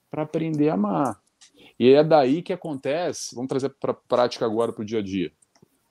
para 0.09 0.23
aprender 0.23 0.69
a 0.69 0.73
amar. 0.73 1.21
E 1.79 1.89
é 1.89 2.03
daí 2.03 2.41
que 2.41 2.53
acontece, 2.53 3.33
vamos 3.33 3.49
trazer 3.49 3.69
para 3.79 3.91
a 3.91 3.95
prática 3.95 4.45
agora 4.45 4.73
para 4.73 4.81
o 4.81 4.85
dia 4.85 4.99
a 4.99 5.01
dia. 5.01 5.31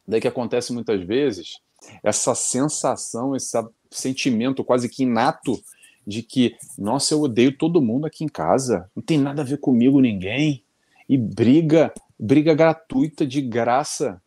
Daí 0.06 0.20
que 0.20 0.28
acontece 0.28 0.72
muitas 0.72 1.00
vezes 1.02 1.60
essa 2.02 2.34
sensação, 2.34 3.34
esse 3.34 3.56
sentimento 3.90 4.62
quase 4.62 4.88
que 4.88 5.04
inato 5.04 5.60
de 6.06 6.22
que, 6.22 6.56
nossa, 6.78 7.14
eu 7.14 7.20
odeio 7.20 7.56
todo 7.56 7.82
mundo 7.82 8.06
aqui 8.06 8.24
em 8.24 8.28
casa, 8.28 8.90
não 8.94 9.02
tem 9.02 9.18
nada 9.18 9.42
a 9.42 9.44
ver 9.44 9.58
comigo 9.58 10.00
ninguém. 10.00 10.62
E 11.08 11.18
briga, 11.18 11.92
briga 12.18 12.54
gratuita 12.54 13.26
de 13.26 13.40
graça, 13.40 14.22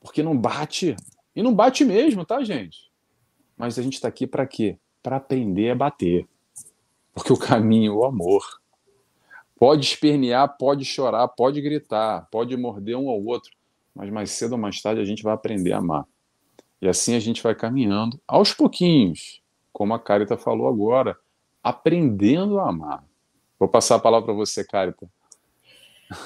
porque 0.00 0.22
não 0.22 0.36
bate. 0.36 0.96
E 1.34 1.42
não 1.42 1.54
bate 1.54 1.84
mesmo, 1.84 2.24
tá, 2.24 2.42
gente? 2.42 2.90
Mas 3.56 3.78
a 3.78 3.82
gente 3.82 3.94
está 3.94 4.08
aqui 4.08 4.26
para 4.26 4.46
quê? 4.46 4.78
Para 5.02 5.16
aprender 5.16 5.70
a 5.70 5.74
bater. 5.74 6.26
Porque 7.12 7.32
o 7.32 7.38
caminho 7.38 7.92
é 7.92 7.96
o 7.96 8.04
amor. 8.04 8.42
Pode 9.56 9.84
espernear, 9.84 10.56
pode 10.58 10.84
chorar, 10.84 11.26
pode 11.28 11.60
gritar, 11.60 12.28
pode 12.30 12.56
morder 12.56 12.96
um 12.96 13.08
ao 13.08 13.24
outro, 13.24 13.52
mas 13.94 14.10
mais 14.10 14.30
cedo 14.30 14.52
ou 14.52 14.58
mais 14.58 14.80
tarde 14.82 15.00
a 15.00 15.04
gente 15.04 15.22
vai 15.22 15.32
aprender 15.32 15.72
a 15.72 15.78
amar. 15.78 16.04
E 16.82 16.88
assim 16.88 17.14
a 17.14 17.20
gente 17.20 17.42
vai 17.42 17.54
caminhando 17.54 18.20
aos 18.26 18.52
pouquinhos, 18.52 19.40
como 19.72 19.94
a 19.94 19.98
Carita 19.98 20.36
falou 20.36 20.68
agora, 20.68 21.16
aprendendo 21.62 22.58
a 22.58 22.68
amar. 22.68 23.04
Vou 23.58 23.68
passar 23.68 23.94
a 23.94 24.00
palavra 24.00 24.26
para 24.26 24.34
você, 24.34 24.64
Carita. 24.64 25.08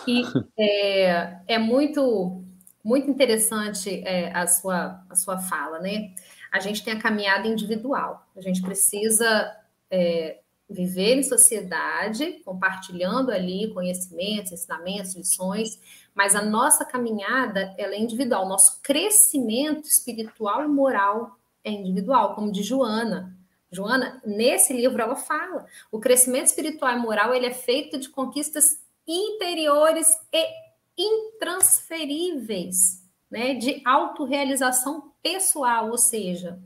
E 0.07 0.23
é, 0.59 1.41
é 1.47 1.59
muito 1.59 2.43
muito 2.89 3.11
interessante 3.11 4.03
é, 4.07 4.33
a, 4.33 4.47
sua, 4.47 5.05
a 5.11 5.15
sua 5.15 5.39
fala, 5.39 5.79
né? 5.79 6.15
A 6.51 6.59
gente 6.59 6.83
tem 6.83 6.95
a 6.95 6.99
caminhada 6.99 7.47
individual, 7.47 8.27
a 8.35 8.41
gente 8.41 8.63
precisa 8.63 9.55
é, 9.91 10.39
viver 10.71 11.17
em 11.17 11.23
sociedade, 11.23 12.41
compartilhando 12.47 13.31
ali 13.31 13.71
conhecimentos, 13.75 14.53
ensinamentos, 14.53 15.15
lições, 15.15 15.79
mas 16.15 16.35
a 16.35 16.41
nossa 16.41 16.83
caminhada 16.83 17.75
ela 17.77 17.95
é 17.95 17.99
individual, 17.99 18.47
o 18.47 18.49
nosso 18.49 18.81
crescimento 18.81 19.87
espiritual 19.87 20.65
e 20.65 20.69
moral 20.69 21.37
é 21.63 21.71
individual, 21.71 22.35
como 22.35 22.51
de 22.51 22.63
Joana. 22.63 23.37
Joana, 23.71 24.19
nesse 24.25 24.73
livro 24.73 25.03
ela 25.03 25.15
fala, 25.15 25.67
o 25.93 26.01
crescimento 26.01 26.47
espiritual 26.47 26.97
e 26.97 26.99
moral 26.99 27.35
ele 27.35 27.45
é 27.45 27.53
feito 27.53 27.99
de 27.99 28.09
conquistas 28.09 28.81
interiores 29.07 30.09
e 30.33 30.68
intransferíveis, 30.99 33.07
né, 33.31 33.55
de 33.55 33.81
autorrealização 33.85 35.13
pessoal, 35.23 35.91
ou 35.91 35.99
seja, 35.99 36.59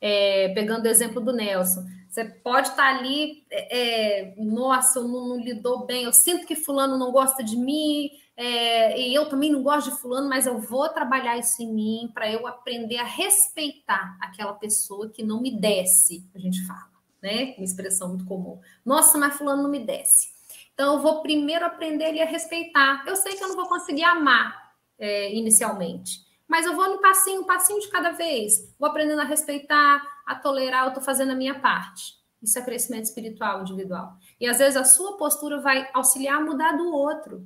é, 0.00 0.48
pegando 0.50 0.84
o 0.84 0.88
exemplo 0.88 1.20
do 1.20 1.32
Nelson, 1.32 1.84
você 2.08 2.24
pode 2.24 2.68
estar 2.68 2.96
ali, 2.96 3.44
é, 3.50 3.78
é, 3.78 4.34
nossa, 4.36 4.98
eu 4.98 5.06
não, 5.06 5.28
não, 5.28 5.40
lidou 5.40 5.86
bem, 5.86 6.04
eu 6.04 6.12
sinto 6.12 6.46
que 6.46 6.56
fulano 6.56 6.98
não 6.98 7.12
gosta 7.12 7.44
de 7.44 7.56
mim, 7.56 8.10
é, 8.36 9.00
e 9.00 9.14
eu 9.14 9.28
também 9.28 9.50
não 9.50 9.62
gosto 9.62 9.90
de 9.90 10.00
fulano, 10.00 10.28
mas 10.28 10.46
eu 10.46 10.58
vou 10.58 10.88
trabalhar 10.88 11.38
isso 11.38 11.62
em 11.62 11.72
mim 11.72 12.10
para 12.14 12.30
eu 12.30 12.46
aprender 12.46 12.96
a 12.96 13.04
respeitar 13.04 14.16
aquela 14.20 14.54
pessoa 14.54 15.08
que 15.08 15.22
não 15.22 15.40
me 15.40 15.50
desce, 15.50 16.24
a 16.34 16.38
gente 16.38 16.64
fala, 16.66 16.90
né? 17.20 17.54
Uma 17.58 17.64
expressão 17.64 18.08
muito 18.08 18.24
comum. 18.24 18.60
Nossa, 18.84 19.18
mas 19.18 19.36
fulano 19.36 19.62
não 19.62 19.70
me 19.70 19.80
desce. 19.80 20.37
Então, 20.78 20.94
eu 20.94 21.02
vou 21.02 21.22
primeiro 21.22 21.66
aprender 21.66 22.04
ele 22.04 22.22
a 22.22 22.24
respeitar. 22.24 23.02
Eu 23.04 23.16
sei 23.16 23.34
que 23.34 23.42
eu 23.42 23.48
não 23.48 23.56
vou 23.56 23.66
conseguir 23.66 24.04
amar 24.04 24.76
é, 24.96 25.34
inicialmente, 25.34 26.20
mas 26.46 26.64
eu 26.64 26.76
vou 26.76 26.88
no 26.88 27.00
passinho, 27.00 27.40
um 27.40 27.44
passinho 27.44 27.80
de 27.80 27.88
cada 27.88 28.12
vez. 28.12 28.72
Vou 28.78 28.88
aprendendo 28.88 29.20
a 29.20 29.24
respeitar, 29.24 30.00
a 30.24 30.36
tolerar, 30.36 30.84
eu 30.84 30.88
estou 30.90 31.02
fazendo 31.02 31.32
a 31.32 31.34
minha 31.34 31.58
parte. 31.58 32.16
Isso 32.40 32.56
é 32.56 32.62
crescimento 32.62 33.06
espiritual 33.06 33.62
individual. 33.62 34.12
E 34.40 34.46
às 34.46 34.58
vezes 34.58 34.76
a 34.76 34.84
sua 34.84 35.16
postura 35.16 35.60
vai 35.60 35.90
auxiliar 35.92 36.36
a 36.36 36.44
mudar 36.44 36.76
do 36.76 36.92
outro. 36.92 37.44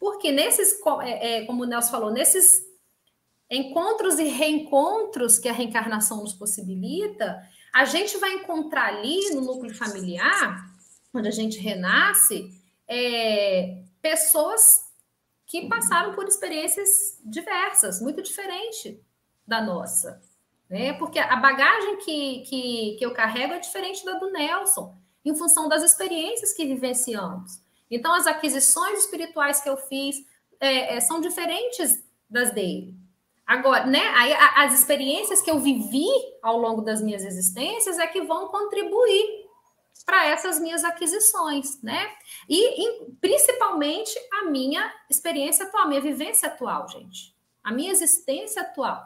Porque 0.00 0.32
nesses, 0.32 0.80
é, 1.02 1.40
é, 1.40 1.44
como 1.44 1.64
o 1.64 1.66
Nelson 1.66 1.90
falou, 1.90 2.10
nesses 2.10 2.64
encontros 3.50 4.18
e 4.18 4.24
reencontros 4.24 5.38
que 5.38 5.50
a 5.50 5.52
reencarnação 5.52 6.22
nos 6.22 6.32
possibilita, 6.32 7.46
a 7.74 7.84
gente 7.84 8.16
vai 8.16 8.32
encontrar 8.32 8.86
ali 8.86 9.34
no 9.34 9.42
núcleo 9.42 9.74
familiar, 9.74 10.73
onde 11.18 11.28
a 11.28 11.32
gente 11.32 11.58
renasce, 11.58 12.50
é, 12.88 13.82
pessoas 14.02 14.84
que 15.46 15.68
passaram 15.68 16.14
por 16.14 16.26
experiências 16.26 17.20
diversas, 17.24 18.00
muito 18.00 18.22
diferente 18.22 19.00
da 19.46 19.60
nossa. 19.60 20.20
Né? 20.68 20.92
Porque 20.94 21.18
a 21.18 21.36
bagagem 21.36 21.98
que, 21.98 22.40
que, 22.40 22.96
que 22.98 23.06
eu 23.06 23.12
carrego 23.12 23.54
é 23.54 23.58
diferente 23.58 24.04
da 24.04 24.14
do 24.14 24.30
Nelson, 24.30 24.96
em 25.24 25.34
função 25.34 25.68
das 25.68 25.82
experiências 25.82 26.52
que 26.52 26.66
vivenciamos. 26.66 27.60
Então, 27.90 28.12
as 28.14 28.26
aquisições 28.26 29.00
espirituais 29.00 29.60
que 29.60 29.68
eu 29.68 29.76
fiz 29.76 30.16
é, 30.58 30.96
é, 30.96 31.00
são 31.00 31.20
diferentes 31.20 32.02
das 32.28 32.52
dele. 32.52 32.94
Agora, 33.46 33.86
né, 33.86 34.00
aí, 34.16 34.32
as 34.32 34.78
experiências 34.78 35.42
que 35.42 35.50
eu 35.50 35.60
vivi 35.60 36.08
ao 36.42 36.58
longo 36.58 36.80
das 36.80 37.02
minhas 37.02 37.24
existências 37.24 37.98
é 37.98 38.06
que 38.06 38.22
vão 38.22 38.48
contribuir 38.48 39.43
para 40.04 40.26
essas 40.26 40.60
minhas 40.60 40.84
aquisições, 40.84 41.80
né? 41.82 42.10
E, 42.48 43.06
principalmente 43.20 44.12
a 44.32 44.44
minha 44.44 44.92
experiência 45.08 45.66
atual, 45.66 45.84
a 45.84 45.88
minha 45.88 46.00
vivência 46.00 46.48
atual, 46.48 46.88
gente. 46.88 47.34
A 47.62 47.72
minha 47.72 47.90
existência 47.90 48.62
atual. 48.62 49.02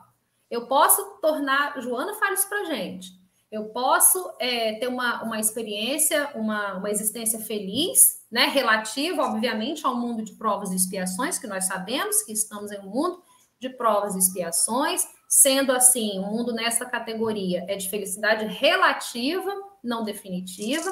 Eu 0.50 0.66
posso 0.66 1.20
tornar. 1.20 1.80
Joana 1.80 2.14
fala 2.14 2.34
isso 2.34 2.48
para 2.48 2.64
gente. 2.64 3.11
Eu 3.50 3.66
posso 3.70 4.34
é, 4.38 4.74
ter 4.74 4.88
uma, 4.88 5.22
uma 5.22 5.38
experiência, 5.38 6.30
uma, 6.34 6.74
uma 6.74 6.90
existência 6.90 7.38
feliz, 7.38 8.24
né? 8.30 8.46
Relativa, 8.46 9.22
obviamente, 9.22 9.87
ao 9.87 9.96
mundo 9.96 10.24
de 10.24 10.32
provas 10.34 10.70
e 10.72 10.76
expiações, 10.76 11.38
que 11.38 11.46
nós 11.46 11.64
sabemos 11.64 12.22
que 12.22 12.32
estamos 12.32 12.72
em 12.72 12.80
um 12.80 12.90
mundo 12.90 13.22
de 13.61 13.70
provas 13.70 14.14
e 14.14 14.18
expiações. 14.18 15.06
Sendo 15.28 15.72
assim, 15.72 16.18
o 16.18 16.22
mundo 16.22 16.52
nessa 16.52 16.87
categoria 16.87 17.64
é 17.68 17.76
de 17.76 17.88
felicidade 17.88 18.46
relativa 18.46 19.67
não 19.83 20.05
definitiva. 20.05 20.91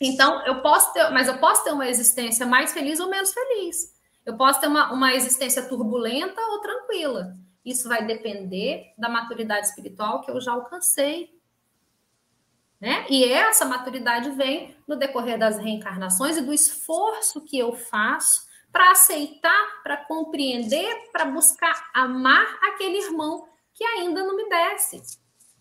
Então, 0.00 0.44
eu 0.46 0.60
posso 0.62 0.92
ter, 0.92 1.10
mas 1.10 1.28
eu 1.28 1.38
posso 1.38 1.64
ter 1.64 1.72
uma 1.72 1.88
existência 1.88 2.46
mais 2.46 2.72
feliz 2.72 3.00
ou 3.00 3.08
menos 3.08 3.32
feliz. 3.32 3.96
Eu 4.24 4.36
posso 4.36 4.60
ter 4.60 4.66
uma, 4.66 4.92
uma 4.92 5.14
existência 5.14 5.66
turbulenta 5.66 6.40
ou 6.40 6.60
tranquila. 6.60 7.36
Isso 7.64 7.88
vai 7.88 8.06
depender 8.06 8.92
da 8.96 9.08
maturidade 9.08 9.66
espiritual 9.66 10.20
que 10.20 10.30
eu 10.30 10.40
já 10.40 10.52
alcancei. 10.52 11.38
Né? 12.80 13.06
E 13.10 13.24
essa 13.24 13.64
maturidade 13.64 14.30
vem 14.30 14.76
no 14.86 14.96
decorrer 14.96 15.38
das 15.38 15.58
reencarnações 15.58 16.36
e 16.36 16.42
do 16.42 16.52
esforço 16.52 17.44
que 17.44 17.58
eu 17.58 17.72
faço 17.72 18.46
para 18.70 18.92
aceitar, 18.92 19.82
para 19.82 19.96
compreender, 19.96 21.10
para 21.10 21.24
buscar 21.24 21.90
amar 21.92 22.46
aquele 22.62 22.98
irmão 22.98 23.48
que 23.74 23.84
ainda 23.84 24.22
não 24.22 24.36
me 24.36 24.48
desce. 24.48 25.02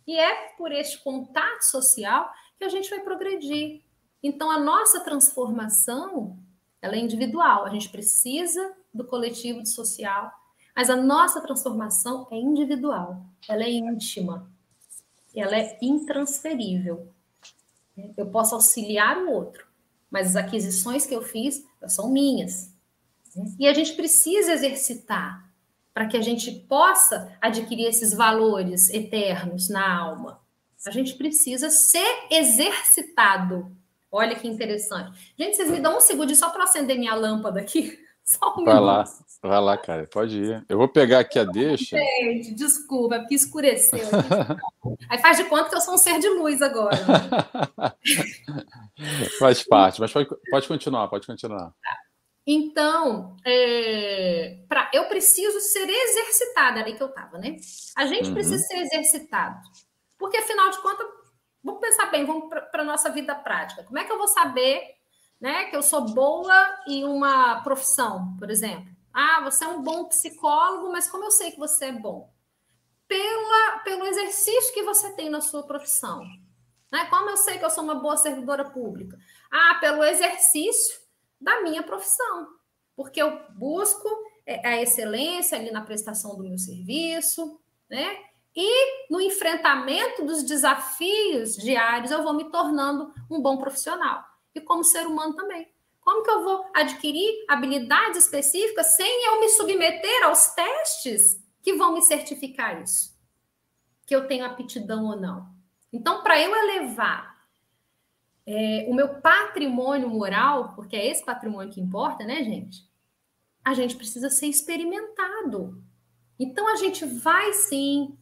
E 0.07 0.17
é 0.17 0.53
por 0.57 0.71
este 0.71 1.03
contato 1.03 1.63
social 1.63 2.31
que 2.57 2.63
a 2.63 2.69
gente 2.69 2.89
vai 2.89 3.01
progredir. 3.01 3.83
Então, 4.23 4.49
a 4.49 4.59
nossa 4.59 5.01
transformação 5.01 6.37
ela 6.81 6.95
é 6.95 6.99
individual, 6.99 7.65
a 7.65 7.69
gente 7.69 7.89
precisa 7.89 8.73
do 8.93 9.03
coletivo, 9.03 9.61
do 9.61 9.67
social, 9.67 10.31
mas 10.75 10.89
a 10.89 10.95
nossa 10.95 11.41
transformação 11.41 12.27
é 12.31 12.37
individual, 12.37 13.25
ela 13.47 13.63
é 13.63 13.69
íntima, 13.69 14.49
ela 15.35 15.55
é 15.57 15.77
intransferível. 15.81 17.11
Eu 18.15 18.27
posso 18.27 18.53
auxiliar 18.53 19.17
o 19.17 19.31
outro, 19.31 19.67
mas 20.09 20.27
as 20.27 20.35
aquisições 20.35 21.05
que 21.05 21.15
eu 21.15 21.21
fiz 21.21 21.65
são 21.87 22.09
minhas. 22.09 22.71
E 23.59 23.67
a 23.67 23.73
gente 23.73 23.93
precisa 23.93 24.53
exercitar 24.53 25.46
para 25.97 26.05
que 26.05 26.15
a 26.15 26.21
gente 26.21 26.51
possa 26.51 27.35
adquirir 27.41 27.87
esses 27.87 28.13
valores 28.13 28.87
eternos 28.91 29.67
na 29.67 29.99
alma. 29.99 30.39
A 30.85 30.91
gente 30.91 31.15
precisa 31.15 31.71
ser 31.71 32.05
exercitado. 32.29 33.75
Olha 34.11 34.35
que 34.35 34.47
interessante. 34.47 35.33
Gente, 35.35 35.55
vocês 35.55 35.71
me 35.71 35.79
dão 35.79 35.97
um 35.97 35.99
segundo 35.99 36.35
só 36.35 36.51
para 36.51 36.65
acender 36.65 36.99
minha 36.99 37.15
lâmpada 37.15 37.59
aqui? 37.59 37.97
Só 38.23 38.51
um 38.57 38.65
vai 38.65 38.73
minuto. 38.73 38.85
lá, 38.85 39.03
vai 39.41 39.61
lá, 39.61 39.77
cara, 39.77 40.05
pode 40.05 40.37
ir. 40.37 40.65
Eu 40.67 40.77
vou 40.77 40.89
pegar 40.89 41.19
aqui 41.19 41.39
a 41.39 41.45
deixa. 41.45 41.97
Gente, 41.97 42.53
desculpa, 42.53 43.15
é 43.15 43.19
porque 43.19 43.35
escureceu. 43.35 43.99
Aí 45.07 45.17
faz 45.19 45.37
de 45.37 45.45
conta 45.45 45.69
que 45.69 45.75
eu 45.75 45.79
sou 45.79 45.93
um 45.93 45.97
ser 45.97 46.19
de 46.19 46.27
luz 46.27 46.61
agora. 46.61 46.97
faz 49.39 49.63
parte, 49.63 50.01
mas 50.01 50.11
pode, 50.11 50.27
pode 50.51 50.67
continuar, 50.67 51.07
pode 51.07 51.25
continuar. 51.25 51.73
Tá. 51.81 52.06
Então, 52.49 53.35
é, 53.45 54.63
pra, 54.69 54.89
eu 54.93 55.03
preciso 55.09 55.59
ser 55.59 55.89
exercitada, 55.89 56.79
ali 56.79 56.95
que 56.95 57.03
eu 57.03 57.09
estava, 57.09 57.37
né? 57.37 57.57
A 57.97 58.05
gente 58.05 58.29
uhum. 58.29 58.33
precisa 58.33 58.57
ser 58.59 58.77
exercitado. 58.77 59.59
Porque, 60.17 60.37
afinal 60.37 60.69
de 60.69 60.81
contas, 60.81 61.05
vamos 61.61 61.81
pensar 61.81 62.05
bem, 62.05 62.25
vamos 62.25 62.47
para 62.47 62.81
a 62.81 62.85
nossa 62.85 63.09
vida 63.09 63.35
prática. 63.35 63.83
Como 63.83 63.99
é 63.99 64.05
que 64.05 64.11
eu 64.13 64.17
vou 64.17 64.29
saber 64.29 64.81
né, 65.41 65.65
que 65.65 65.75
eu 65.75 65.83
sou 65.83 66.05
boa 66.13 66.79
em 66.87 67.03
uma 67.03 67.61
profissão, 67.63 68.37
por 68.39 68.49
exemplo? 68.49 68.95
Ah, 69.13 69.41
você 69.43 69.65
é 69.65 69.67
um 69.67 69.81
bom 69.81 70.05
psicólogo, 70.05 70.89
mas 70.89 71.11
como 71.11 71.25
eu 71.25 71.31
sei 71.31 71.51
que 71.51 71.59
você 71.59 71.87
é 71.87 71.91
bom? 71.91 72.33
Pela, 73.09 73.79
pelo 73.79 74.05
exercício 74.05 74.73
que 74.73 74.83
você 74.83 75.11
tem 75.17 75.29
na 75.29 75.41
sua 75.41 75.63
profissão. 75.63 76.23
Né? 76.89 77.05
Como 77.09 77.29
eu 77.29 77.35
sei 77.35 77.59
que 77.59 77.65
eu 77.65 77.69
sou 77.69 77.83
uma 77.83 77.95
boa 77.95 78.15
servidora 78.15 78.69
pública? 78.69 79.17
Ah, 79.51 79.75
pelo 79.81 80.01
exercício 80.01 81.06
da 81.39 81.61
minha 81.61 81.83
profissão. 81.83 82.47
Porque 82.95 83.21
eu 83.21 83.39
busco 83.55 84.09
é, 84.45 84.67
a 84.67 84.81
excelência 84.81 85.57
ali 85.57 85.71
na 85.71 85.81
prestação 85.81 86.35
do 86.35 86.43
meu 86.43 86.57
serviço, 86.57 87.59
né? 87.89 88.17
E 88.55 89.11
no 89.11 89.21
enfrentamento 89.21 90.25
dos 90.25 90.43
desafios 90.43 91.55
diários, 91.55 92.09
eu 92.09 92.23
vou 92.23 92.33
me 92.33 92.49
tornando 92.49 93.13
um 93.29 93.39
bom 93.39 93.57
profissional. 93.57 94.23
E 94.55 94.59
como 94.59 94.83
ser 94.83 95.05
humano 95.05 95.35
também. 95.35 95.71
Como 96.01 96.23
que 96.23 96.29
eu 96.31 96.43
vou 96.43 96.65
adquirir 96.73 97.45
habilidades 97.47 98.23
específicas 98.23 98.95
sem 98.95 99.25
eu 99.25 99.41
me 99.41 99.49
submeter 99.49 100.23
aos 100.23 100.47
testes 100.55 101.39
que 101.61 101.73
vão 101.73 101.93
me 101.93 102.01
certificar 102.01 102.81
isso? 102.81 103.15
Que 104.05 104.15
eu 104.15 104.25
tenho 104.27 104.45
aptidão 104.45 105.05
ou 105.05 105.17
não. 105.17 105.49
Então, 105.93 106.23
para 106.23 106.39
eu 106.39 106.55
elevar 106.55 107.36
é, 108.47 108.85
o 108.87 108.93
meu 108.93 109.19
patrimônio 109.19 110.09
moral, 110.09 110.73
porque 110.73 110.95
é 110.95 111.11
esse 111.11 111.23
patrimônio 111.23 111.73
que 111.73 111.81
importa, 111.81 112.23
né, 112.23 112.41
gente? 112.45 112.89
A 113.63 113.73
gente 113.73 113.97
precisa 113.97 114.29
ser 114.29 114.47
experimentado. 114.47 115.83
Então, 116.39 116.71
a 116.71 116.77
gente 116.77 117.03
vai 117.05 117.51
sim 117.51 118.17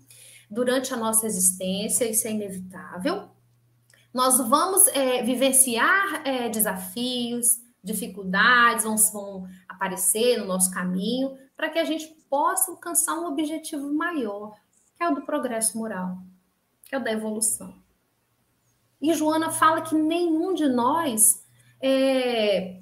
durante 0.49 0.91
a 0.91 0.97
nossa 0.97 1.27
existência, 1.27 2.09
isso 2.09 2.27
é 2.27 2.31
inevitável. 2.31 3.29
Nós 4.11 4.37
vamos 4.49 4.87
é, 4.87 5.21
vivenciar 5.21 6.25
é, 6.25 6.49
desafios, 6.49 7.59
dificuldades, 7.83 8.83
vão, 8.83 8.95
vão 9.13 9.47
aparecer 9.67 10.39
no 10.39 10.45
nosso 10.45 10.71
caminho, 10.71 11.37
para 11.55 11.69
que 11.69 11.77
a 11.77 11.83
gente 11.83 12.07
possa 12.27 12.71
alcançar 12.71 13.13
um 13.13 13.27
objetivo 13.27 13.93
maior, 13.93 14.55
que 14.95 15.03
é 15.03 15.07
o 15.07 15.13
do 15.13 15.21
progresso 15.21 15.77
moral, 15.77 16.17
que 16.85 16.95
é 16.95 16.97
o 16.97 17.03
da 17.03 17.11
evolução. 17.11 17.84
E 19.01 19.13
Joana 19.13 19.51
fala 19.51 19.81
que 19.81 19.95
nenhum 19.95 20.53
de 20.53 20.67
nós 20.67 21.43
está 21.81 21.87
é, 21.87 22.81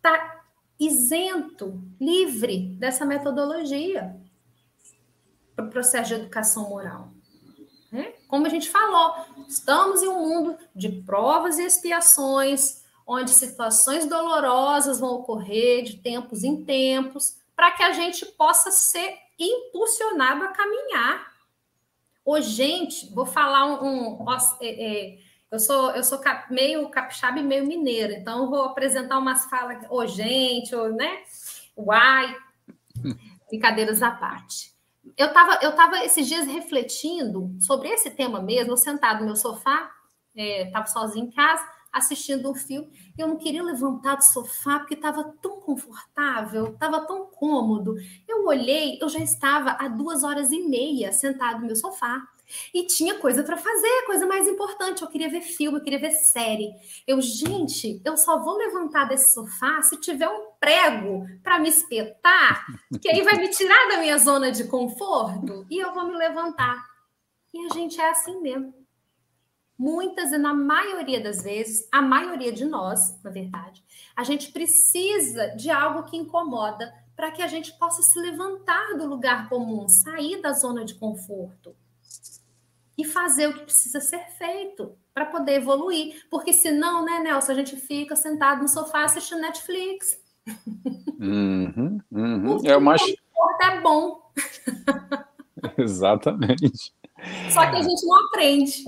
tá 0.00 0.44
isento, 0.78 1.80
livre 2.00 2.74
dessa 2.78 3.04
metodologia 3.04 4.16
para 5.54 5.66
o 5.66 5.70
processo 5.70 6.08
de 6.08 6.14
educação 6.14 6.68
moral. 6.68 7.12
Né? 7.90 8.14
Como 8.26 8.46
a 8.46 8.48
gente 8.48 8.70
falou, 8.70 9.14
estamos 9.46 10.02
em 10.02 10.08
um 10.08 10.26
mundo 10.26 10.58
de 10.74 10.88
provas 11.02 11.58
e 11.58 11.64
expiações, 11.64 12.82
onde 13.06 13.30
situações 13.30 14.06
dolorosas 14.06 14.98
vão 14.98 15.16
ocorrer 15.16 15.84
de 15.84 15.98
tempos 15.98 16.42
em 16.42 16.64
tempos, 16.64 17.36
para 17.54 17.70
que 17.72 17.82
a 17.82 17.92
gente 17.92 18.24
possa 18.24 18.70
ser 18.70 19.14
impulsionado 19.38 20.44
a 20.44 20.48
caminhar. 20.48 21.32
Ô, 22.24 22.40
gente, 22.40 23.12
vou 23.12 23.26
falar 23.26 23.82
um. 23.82 24.22
um 24.22 24.26
é, 24.60 24.68
é, 24.68 25.18
eu 25.52 25.60
sou, 25.60 25.90
eu 25.90 26.02
sou 26.02 26.18
cap, 26.18 26.52
meio 26.52 26.88
capixaba 26.88 27.38
e 27.38 27.42
meio 27.44 27.66
mineiro, 27.66 28.12
então 28.12 28.44
eu 28.44 28.50
vou 28.50 28.64
apresentar 28.64 29.18
umas 29.18 29.44
falas, 29.44 29.84
ô, 29.90 30.06
gente, 30.06 30.74
ô, 30.74 30.88
né? 30.88 31.22
Uai, 31.76 32.34
brincadeiras 33.48 34.02
à 34.02 34.10
parte 34.10 34.72
eu 35.16 35.26
estava 35.26 35.58
eu 35.62 35.74
tava 35.74 36.04
esses 36.04 36.26
dias 36.26 36.46
refletindo 36.46 37.54
sobre 37.60 37.88
esse 37.88 38.10
tema 38.10 38.40
mesmo, 38.40 38.72
eu 38.72 38.76
sentado 38.76 39.20
no 39.20 39.26
meu 39.26 39.36
sofá, 39.36 39.90
estava 40.34 40.84
é, 40.84 40.88
sozinho 40.88 41.26
em 41.26 41.30
casa, 41.30 41.64
assistindo 41.92 42.50
um 42.50 42.54
filme, 42.54 42.90
eu 43.18 43.28
não 43.28 43.36
queria 43.36 43.62
levantar 43.62 44.16
do 44.16 44.24
sofá 44.24 44.78
porque 44.78 44.94
estava 44.94 45.24
tão 45.42 45.60
confortável, 45.60 46.68
estava 46.68 47.06
tão 47.06 47.26
cômodo. 47.26 47.96
Eu 48.26 48.46
olhei, 48.46 48.98
eu 49.00 49.08
já 49.10 49.18
estava 49.18 49.72
há 49.72 49.88
duas 49.88 50.24
horas 50.24 50.50
e 50.52 50.60
meia 50.60 51.12
sentado 51.12 51.60
no 51.60 51.66
meu 51.66 51.76
sofá. 51.76 52.26
E 52.72 52.86
tinha 52.86 53.18
coisa 53.18 53.42
para 53.42 53.56
fazer, 53.56 54.06
coisa 54.06 54.26
mais 54.26 54.48
importante. 54.48 55.02
Eu 55.02 55.08
queria 55.08 55.28
ver 55.28 55.40
filme, 55.40 55.78
eu 55.78 55.82
queria 55.82 55.98
ver 55.98 56.12
série. 56.12 56.70
Eu, 57.06 57.20
gente, 57.20 58.00
eu 58.04 58.16
só 58.16 58.42
vou 58.42 58.56
levantar 58.56 59.04
desse 59.04 59.34
sofá 59.34 59.82
se 59.82 59.96
tiver 59.98 60.28
um 60.28 60.52
prego 60.58 61.26
para 61.42 61.58
me 61.58 61.68
espetar, 61.68 62.66
que 63.00 63.08
aí 63.08 63.22
vai 63.22 63.36
me 63.36 63.48
tirar 63.48 63.88
da 63.88 63.98
minha 63.98 64.18
zona 64.18 64.52
de 64.52 64.64
conforto 64.64 65.66
e 65.70 65.78
eu 65.78 65.92
vou 65.92 66.06
me 66.06 66.16
levantar. 66.16 66.82
E 67.52 67.66
a 67.66 67.74
gente 67.74 68.00
é 68.00 68.10
assim 68.10 68.40
mesmo. 68.40 68.74
Muitas 69.78 70.30
e 70.32 70.38
na 70.38 70.54
maioria 70.54 71.20
das 71.20 71.42
vezes, 71.42 71.88
a 71.90 72.00
maioria 72.00 72.52
de 72.52 72.64
nós, 72.64 73.20
na 73.22 73.30
verdade, 73.30 73.82
a 74.14 74.22
gente 74.22 74.52
precisa 74.52 75.48
de 75.56 75.70
algo 75.70 76.04
que 76.04 76.16
incomoda 76.16 76.92
para 77.16 77.30
que 77.32 77.42
a 77.42 77.48
gente 77.48 77.76
possa 77.78 78.02
se 78.02 78.18
levantar 78.20 78.96
do 78.96 79.06
lugar 79.06 79.48
comum, 79.48 79.88
sair 79.88 80.40
da 80.40 80.52
zona 80.52 80.84
de 80.84 80.94
conforto 80.94 81.74
e 82.96 83.04
fazer 83.04 83.48
o 83.48 83.54
que 83.54 83.64
precisa 83.64 84.00
ser 84.00 84.24
feito 84.38 84.96
para 85.14 85.26
poder 85.26 85.54
evoluir. 85.54 86.26
Porque 86.30 86.52
senão, 86.52 87.04
né, 87.04 87.20
Nelson, 87.20 87.52
a 87.52 87.54
gente 87.54 87.76
fica 87.76 88.16
sentado 88.16 88.62
no 88.62 88.68
sofá 88.68 89.04
assistindo 89.04 89.40
Netflix. 89.40 90.20
Uhum, 91.20 92.00
uhum. 92.10 92.58
É 92.64 92.78
mais. 92.78 93.02
É 93.62 93.80
bom. 93.80 94.32
Exatamente. 95.78 96.92
Só 97.50 97.70
que 97.70 97.76
a 97.76 97.82
gente 97.82 98.06
não 98.06 98.26
aprende. 98.26 98.84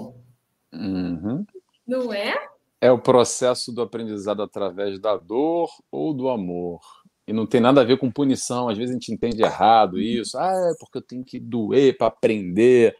Uhum. 0.73 1.47
Não 1.87 2.13
é? 2.13 2.35
É 2.81 2.91
o 2.91 2.99
processo 2.99 3.73
do 3.73 3.83
aprendizado 3.83 4.43
através 4.43 4.99
da 4.99 5.17
dor 5.17 5.71
ou 5.91 6.13
do 6.13 6.29
amor. 6.29 6.81
E 7.27 7.33
não 7.33 7.47
tem 7.47 7.61
nada 7.61 7.81
a 7.81 7.85
ver 7.85 7.99
com 7.99 8.11
punição. 8.11 8.69
Às 8.69 8.77
vezes 8.77 8.91
a 8.91 8.99
gente 8.99 9.13
entende 9.13 9.43
errado 9.43 9.99
isso. 9.99 10.37
Ah, 10.37 10.53
é 10.53 10.75
porque 10.79 10.99
eu 10.99 11.03
tenho 11.03 11.25
que 11.25 11.39
doer 11.39 11.97
para 11.97 12.09
aprender 12.09 12.95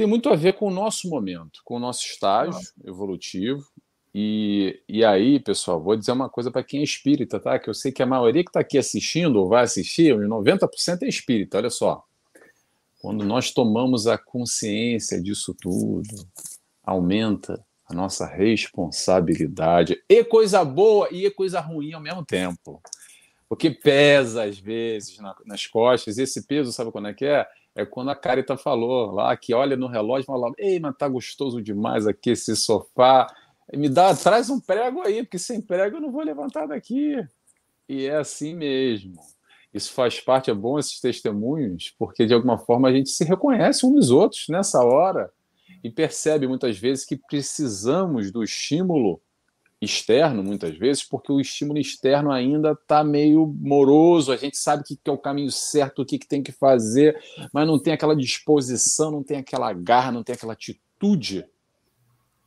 tem 0.00 0.06
muito 0.06 0.30
a 0.30 0.34
ver 0.34 0.54
com 0.54 0.66
o 0.66 0.70
nosso 0.70 1.10
momento, 1.10 1.60
com 1.62 1.76
o 1.76 1.78
nosso 1.78 2.06
estágio 2.06 2.58
evolutivo. 2.86 3.62
E, 4.14 4.82
e 4.88 5.04
aí, 5.04 5.38
pessoal, 5.38 5.78
vou 5.78 5.94
dizer 5.94 6.12
uma 6.12 6.30
coisa 6.30 6.50
para 6.50 6.64
quem 6.64 6.80
é 6.80 6.82
espírita, 6.82 7.38
tá? 7.38 7.58
Que 7.58 7.68
eu 7.68 7.74
sei 7.74 7.92
que 7.92 8.02
a 8.02 8.06
maioria 8.06 8.42
que 8.42 8.48
está 8.48 8.60
aqui 8.60 8.78
assistindo 8.78 9.36
ou 9.36 9.46
vai 9.46 9.62
assistir, 9.62 10.16
90% 10.16 11.02
é 11.02 11.06
espírita, 11.06 11.58
olha 11.58 11.68
só. 11.68 12.02
Quando 13.02 13.26
nós 13.26 13.50
tomamos 13.50 14.06
a 14.06 14.16
consciência 14.16 15.20
disso 15.20 15.54
tudo, 15.60 16.26
aumenta 16.82 17.62
a 17.84 17.92
nossa 17.92 18.26
responsabilidade. 18.26 20.02
E 20.08 20.24
coisa 20.24 20.64
boa 20.64 21.10
e 21.12 21.30
coisa 21.30 21.60
ruim 21.60 21.92
ao 21.92 22.00
mesmo 22.00 22.24
tempo. 22.24 22.80
Porque 23.46 23.70
pesa, 23.70 24.44
às 24.44 24.58
vezes, 24.58 25.18
nas 25.44 25.66
costas. 25.66 26.16
Esse 26.16 26.46
peso, 26.46 26.72
sabe 26.72 26.90
quando 26.90 27.08
é 27.08 27.12
que 27.12 27.26
é? 27.26 27.46
É 27.74 27.84
quando 27.84 28.10
a 28.10 28.16
Carita 28.16 28.56
falou 28.56 29.12
lá, 29.12 29.36
que 29.36 29.54
olha 29.54 29.76
no 29.76 29.86
relógio 29.86 30.24
e 30.24 30.26
fala: 30.26 30.52
Ei, 30.58 30.80
mas 30.80 30.96
tá 30.96 31.08
gostoso 31.08 31.62
demais 31.62 32.06
aqui 32.06 32.30
esse 32.30 32.56
sofá. 32.56 33.26
Me 33.72 33.88
dá, 33.88 34.14
traz 34.14 34.50
um 34.50 34.58
prego 34.58 35.02
aí, 35.02 35.22
porque 35.22 35.38
sem 35.38 35.60
prego 35.60 35.96
eu 35.96 36.00
não 36.00 36.10
vou 36.10 36.22
levantar 36.22 36.66
daqui. 36.66 37.16
E 37.88 38.06
é 38.06 38.16
assim 38.16 38.54
mesmo. 38.54 39.14
Isso 39.72 39.92
faz 39.92 40.20
parte, 40.20 40.50
é 40.50 40.54
bom 40.54 40.78
esses 40.78 41.00
testemunhos, 41.00 41.94
porque 41.96 42.26
de 42.26 42.34
alguma 42.34 42.58
forma 42.58 42.88
a 42.88 42.92
gente 42.92 43.10
se 43.10 43.24
reconhece 43.24 43.86
uns 43.86 43.92
nos 43.92 44.10
outros 44.10 44.46
nessa 44.48 44.82
hora 44.84 45.30
e 45.82 45.90
percebe 45.90 46.48
muitas 46.48 46.76
vezes 46.76 47.04
que 47.04 47.16
precisamos 47.16 48.32
do 48.32 48.42
estímulo 48.42 49.20
externo, 49.80 50.42
muitas 50.42 50.76
vezes, 50.76 51.02
porque 51.02 51.32
o 51.32 51.40
estímulo 51.40 51.78
externo 51.78 52.30
ainda 52.30 52.72
está 52.72 53.02
meio 53.02 53.46
moroso, 53.46 54.30
a 54.30 54.36
gente 54.36 54.58
sabe 54.58 54.82
o 54.82 54.84
que 54.84 54.98
é 55.06 55.12
o 55.12 55.16
caminho 55.16 55.50
certo, 55.50 56.02
o 56.02 56.06
que 56.06 56.18
tem 56.18 56.42
que 56.42 56.52
fazer, 56.52 57.18
mas 57.52 57.66
não 57.66 57.78
tem 57.78 57.94
aquela 57.94 58.14
disposição, 58.14 59.10
não 59.10 59.22
tem 59.22 59.38
aquela 59.38 59.72
garra, 59.72 60.12
não 60.12 60.22
tem 60.22 60.34
aquela 60.34 60.52
atitude. 60.52 61.46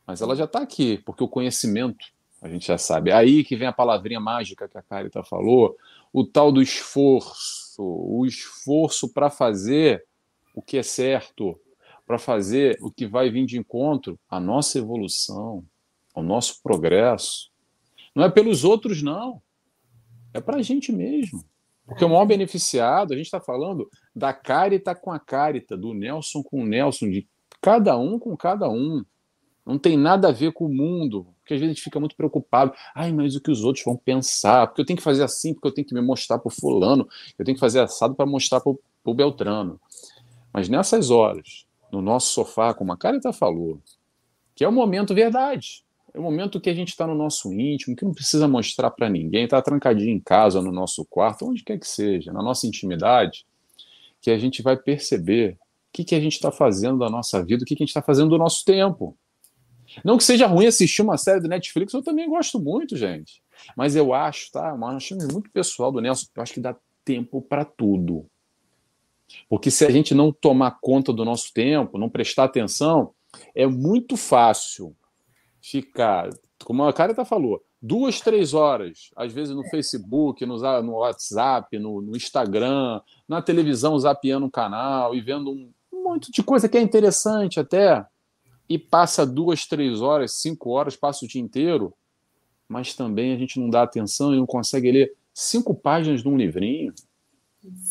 Mas 0.06 0.20
ela 0.20 0.36
já 0.36 0.44
está 0.44 0.60
aqui, 0.60 0.98
porque 0.98 1.24
o 1.24 1.28
conhecimento 1.28 2.06
a 2.40 2.48
gente 2.48 2.66
já 2.66 2.76
sabe. 2.76 3.10
É 3.10 3.14
aí 3.14 3.42
que 3.42 3.56
vem 3.56 3.66
a 3.66 3.72
palavrinha 3.72 4.20
mágica 4.20 4.68
que 4.68 4.76
a 4.76 4.82
Carita 4.82 5.24
falou, 5.24 5.76
o 6.12 6.24
tal 6.24 6.52
do 6.52 6.60
esforço, 6.60 7.82
o 7.82 8.24
esforço 8.26 9.08
para 9.08 9.30
fazer 9.30 10.04
o 10.54 10.60
que 10.60 10.76
é 10.76 10.82
certo, 10.82 11.58
para 12.06 12.18
fazer 12.18 12.78
o 12.82 12.90
que 12.90 13.06
vai 13.06 13.30
vir 13.30 13.46
de 13.46 13.58
encontro 13.58 14.20
à 14.28 14.38
nossa 14.38 14.78
evolução, 14.78 15.64
ao 16.14 16.22
nosso 16.22 16.62
progresso. 16.62 17.50
Não 18.14 18.24
é 18.24 18.30
pelos 18.30 18.64
outros, 18.64 19.02
não. 19.02 19.42
É 20.32 20.40
para 20.40 20.58
a 20.58 20.62
gente 20.62 20.92
mesmo. 20.92 21.44
Porque 21.86 22.04
o 22.04 22.08
maior 22.08 22.24
beneficiado, 22.24 23.12
a 23.12 23.16
gente 23.16 23.26
está 23.26 23.40
falando 23.40 23.88
da 24.14 24.32
Carita 24.32 24.94
com 24.94 25.12
a 25.12 25.18
Carita, 25.18 25.76
do 25.76 25.92
Nelson 25.92 26.42
com 26.42 26.62
o 26.62 26.66
Nelson, 26.66 27.10
de 27.10 27.28
cada 27.60 27.96
um 27.98 28.18
com 28.18 28.36
cada 28.36 28.70
um. 28.70 29.04
Não 29.66 29.78
tem 29.78 29.96
nada 29.96 30.28
a 30.28 30.32
ver 30.32 30.52
com 30.52 30.66
o 30.66 30.74
mundo, 30.74 31.26
porque 31.40 31.54
às 31.54 31.60
vezes 31.60 31.72
a 31.72 31.74
gente 31.74 31.84
fica 31.84 32.00
muito 32.00 32.16
preocupado. 32.16 32.72
Ai, 32.94 33.12
mas 33.12 33.34
o 33.34 33.40
que 33.40 33.50
os 33.50 33.64
outros 33.64 33.84
vão 33.84 33.96
pensar? 33.96 34.66
Porque 34.66 34.80
eu 34.80 34.86
tenho 34.86 34.96
que 34.96 35.02
fazer 35.02 35.22
assim, 35.22 35.54
porque 35.54 35.68
eu 35.68 35.72
tenho 35.72 35.86
que 35.86 35.94
me 35.94 36.00
mostrar 36.00 36.38
para 36.38 36.48
o 36.48 36.54
fulano, 36.54 37.08
eu 37.38 37.44
tenho 37.44 37.56
que 37.56 37.60
fazer 37.60 37.80
assado 37.80 38.14
para 38.14 38.26
mostrar 38.26 38.60
para 38.60 38.72
o 39.04 39.14
Beltrano. 39.14 39.80
Mas 40.52 40.68
nessas 40.68 41.10
horas, 41.10 41.66
no 41.90 42.00
nosso 42.00 42.32
sofá, 42.32 42.72
como 42.72 42.92
a 42.92 42.96
Carita 42.96 43.32
falou, 43.32 43.80
que 44.54 44.64
é 44.64 44.68
o 44.68 44.72
momento 44.72 45.14
verdade. 45.14 45.83
É 46.14 46.18
o 46.18 46.22
momento 46.22 46.60
que 46.60 46.70
a 46.70 46.74
gente 46.74 46.90
está 46.90 47.08
no 47.08 47.14
nosso 47.14 47.52
íntimo, 47.52 47.96
que 47.96 48.04
não 48.04 48.14
precisa 48.14 48.46
mostrar 48.46 48.88
para 48.92 49.10
ninguém, 49.10 49.44
está 49.44 49.60
trancadinho 49.60 50.14
em 50.14 50.20
casa, 50.20 50.62
no 50.62 50.70
nosso 50.70 51.04
quarto, 51.04 51.44
onde 51.44 51.64
quer 51.64 51.76
que 51.76 51.88
seja, 51.88 52.32
na 52.32 52.40
nossa 52.40 52.68
intimidade, 52.68 53.44
que 54.20 54.30
a 54.30 54.38
gente 54.38 54.62
vai 54.62 54.76
perceber 54.76 55.54
o 55.54 55.56
que, 55.92 56.04
que 56.04 56.14
a 56.14 56.20
gente 56.20 56.34
está 56.34 56.52
fazendo 56.52 56.98
da 56.98 57.10
nossa 57.10 57.44
vida, 57.44 57.64
o 57.64 57.66
que, 57.66 57.74
que 57.74 57.82
a 57.82 57.84
gente 57.84 57.90
está 57.90 58.00
fazendo 58.00 58.30
do 58.30 58.38
nosso 58.38 58.64
tempo. 58.64 59.18
Não 60.04 60.16
que 60.16 60.22
seja 60.22 60.46
ruim 60.46 60.66
assistir 60.66 61.02
uma 61.02 61.18
série 61.18 61.40
do 61.40 61.48
Netflix, 61.48 61.92
eu 61.92 62.02
também 62.02 62.28
gosto 62.28 62.60
muito, 62.60 62.96
gente. 62.96 63.42
Mas 63.76 63.96
eu 63.96 64.14
acho, 64.14 64.52
tá? 64.52 64.72
Uma 64.72 64.96
achando 64.96 65.30
muito 65.32 65.50
pessoal 65.50 65.90
do 65.90 66.00
Nelson, 66.00 66.26
eu 66.34 66.42
acho 66.42 66.54
que 66.54 66.60
dá 66.60 66.76
tempo 67.04 67.42
para 67.42 67.64
tudo. 67.64 68.24
Porque 69.48 69.68
se 69.68 69.84
a 69.84 69.90
gente 69.90 70.14
não 70.14 70.32
tomar 70.32 70.78
conta 70.80 71.12
do 71.12 71.24
nosso 71.24 71.52
tempo, 71.52 71.98
não 71.98 72.08
prestar 72.08 72.44
atenção, 72.44 73.12
é 73.52 73.66
muito 73.66 74.16
fácil 74.16 74.94
ficar, 75.64 76.28
como 76.62 76.84
a 76.84 76.92
Carita 76.92 77.24
falou, 77.24 77.62
duas, 77.80 78.20
três 78.20 78.52
horas, 78.52 79.10
às 79.16 79.32
vezes 79.32 79.56
no 79.56 79.64
Facebook, 79.70 80.44
no, 80.44 80.58
no 80.82 80.92
WhatsApp, 80.96 81.78
no, 81.78 82.02
no, 82.02 82.14
Instagram, 82.14 83.00
na 83.26 83.40
televisão, 83.40 83.98
zapeando 83.98 84.44
um 84.44 84.50
canal 84.50 85.14
e 85.14 85.22
vendo 85.22 85.50
um, 85.50 85.72
um 85.90 86.04
monte 86.04 86.30
de 86.30 86.42
coisa 86.42 86.68
que 86.68 86.76
é 86.76 86.82
interessante 86.82 87.58
até, 87.58 88.04
e 88.68 88.78
passa 88.78 89.24
duas, 89.24 89.66
três 89.66 90.02
horas, 90.02 90.32
cinco 90.32 90.70
horas, 90.70 90.96
passa 90.96 91.24
o 91.24 91.28
dia 91.28 91.40
inteiro, 91.40 91.94
mas 92.68 92.94
também 92.94 93.32
a 93.32 93.38
gente 93.38 93.58
não 93.58 93.70
dá 93.70 93.82
atenção 93.82 94.34
e 94.34 94.36
não 94.36 94.46
consegue 94.46 94.92
ler 94.92 95.14
cinco 95.32 95.74
páginas 95.74 96.22
de 96.22 96.28
um 96.28 96.36
livrinho, 96.36 96.92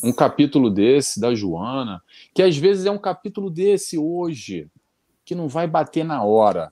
um 0.03 0.13
capítulo 0.13 0.69
desse, 0.69 1.19
da 1.19 1.33
Joana, 1.33 2.03
que 2.35 2.43
às 2.43 2.55
vezes 2.55 2.85
é 2.85 2.91
um 2.91 2.99
capítulo 2.99 3.49
desse 3.49 3.97
hoje, 3.97 4.67
que 5.25 5.33
não 5.33 5.47
vai 5.47 5.65
bater 5.65 6.05
na 6.05 6.23
hora 6.23 6.71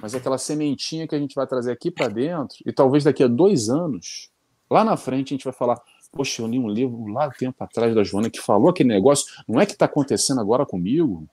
mas 0.00 0.14
aquela 0.14 0.38
sementinha 0.38 1.06
que 1.06 1.14
a 1.14 1.18
gente 1.18 1.34
vai 1.34 1.46
trazer 1.46 1.72
aqui 1.72 1.90
para 1.90 2.08
dentro, 2.08 2.56
e 2.64 2.72
talvez 2.72 3.04
daqui 3.04 3.22
a 3.22 3.28
dois 3.28 3.68
anos, 3.68 4.30
lá 4.70 4.84
na 4.84 4.96
frente, 4.96 5.32
a 5.32 5.36
gente 5.36 5.44
vai 5.44 5.52
falar: 5.52 5.80
Poxa, 6.12 6.42
eu 6.42 6.46
li 6.46 6.58
um 6.58 6.68
livro 6.68 7.06
lá 7.08 7.30
tempo 7.30 7.62
atrás 7.62 7.94
da 7.94 8.02
Joana 8.02 8.30
que 8.30 8.40
falou 8.40 8.70
aquele 8.70 8.88
negócio, 8.88 9.26
não 9.46 9.60
é 9.60 9.66
que 9.66 9.72
está 9.72 9.84
acontecendo 9.84 10.40
agora 10.40 10.64
comigo? 10.64 11.28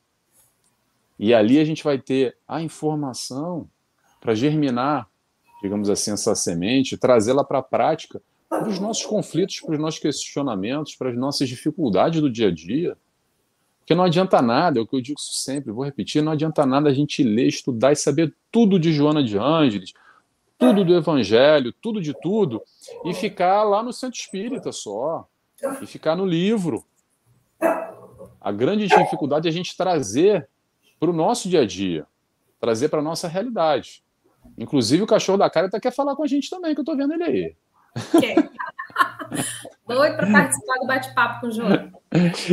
E 1.17 1.33
ali 1.33 1.59
a 1.59 1.65
gente 1.65 1.83
vai 1.83 1.97
ter 1.97 2.37
a 2.47 2.61
informação 2.61 3.69
para 4.19 4.35
germinar, 4.35 5.07
digamos 5.61 5.89
assim, 5.89 6.11
essa 6.11 6.35
semente, 6.35 6.97
trazê-la 6.97 7.43
para 7.43 7.59
a 7.59 7.63
prática, 7.63 8.21
para 8.49 8.67
os 8.67 8.79
nossos 8.79 9.05
conflitos, 9.05 9.61
para 9.61 9.73
os 9.73 9.79
nossos 9.79 9.99
questionamentos, 9.99 10.95
para 10.95 11.09
as 11.09 11.15
nossas 11.15 11.47
dificuldades 11.47 12.19
do 12.19 12.29
dia 12.29 12.49
a 12.49 12.51
dia. 12.51 12.97
Porque 13.85 13.93
não 13.93 14.03
adianta 14.03 14.41
nada, 14.41 14.79
é 14.79 14.81
o 14.81 14.87
que 14.87 14.95
eu 14.95 15.01
digo 15.01 15.19
sempre, 15.19 15.71
vou 15.71 15.85
repetir, 15.85 16.19
não 16.23 16.31
adianta 16.31 16.65
nada 16.65 16.89
a 16.89 16.93
gente 16.93 17.21
ler, 17.21 17.45
estudar 17.45 17.91
e 17.91 17.95
saber 17.95 18.33
tudo 18.51 18.79
de 18.79 18.91
Joana 18.91 19.23
de 19.23 19.37
Ângeles, 19.37 19.93
tudo 20.57 20.83
do 20.83 20.95
Evangelho, 20.95 21.71
tudo 21.71 22.01
de 22.01 22.11
tudo, 22.19 22.63
e 23.05 23.13
ficar 23.13 23.63
lá 23.63 23.83
no 23.83 23.93
centro 23.93 24.19
espírita 24.19 24.71
só, 24.71 25.27
e 25.79 25.85
ficar 25.85 26.15
no 26.15 26.25
livro. 26.25 26.83
A 28.41 28.51
grande 28.51 28.87
dificuldade 28.87 29.47
é 29.47 29.51
a 29.51 29.53
gente 29.53 29.77
trazer 29.77 30.49
para 30.99 31.11
o 31.11 31.13
nosso 31.13 31.47
dia 31.47 31.61
a 31.61 31.65
dia, 31.67 32.07
trazer 32.59 32.89
para 32.89 33.01
a 33.01 33.03
nossa 33.03 33.27
realidade. 33.27 34.03
Inclusive, 34.57 35.03
o 35.03 35.07
cachorro 35.07 35.37
da 35.37 35.47
cara 35.47 35.67
até 35.67 35.79
quer 35.79 35.91
falar 35.91 36.15
com 36.15 36.23
a 36.23 36.27
gente 36.27 36.49
também, 36.49 36.73
que 36.73 36.79
eu 36.79 36.83
estou 36.83 36.97
vendo 36.97 37.13
ele 37.13 37.23
aí. 37.23 37.55
Quer. 38.19 38.49
Doido 39.87 40.15
para 40.15 40.31
participar 40.31 40.79
do 40.79 40.87
bate-papo 40.87 41.41
com 41.41 41.47
o 41.47 41.51
João. 41.51 41.91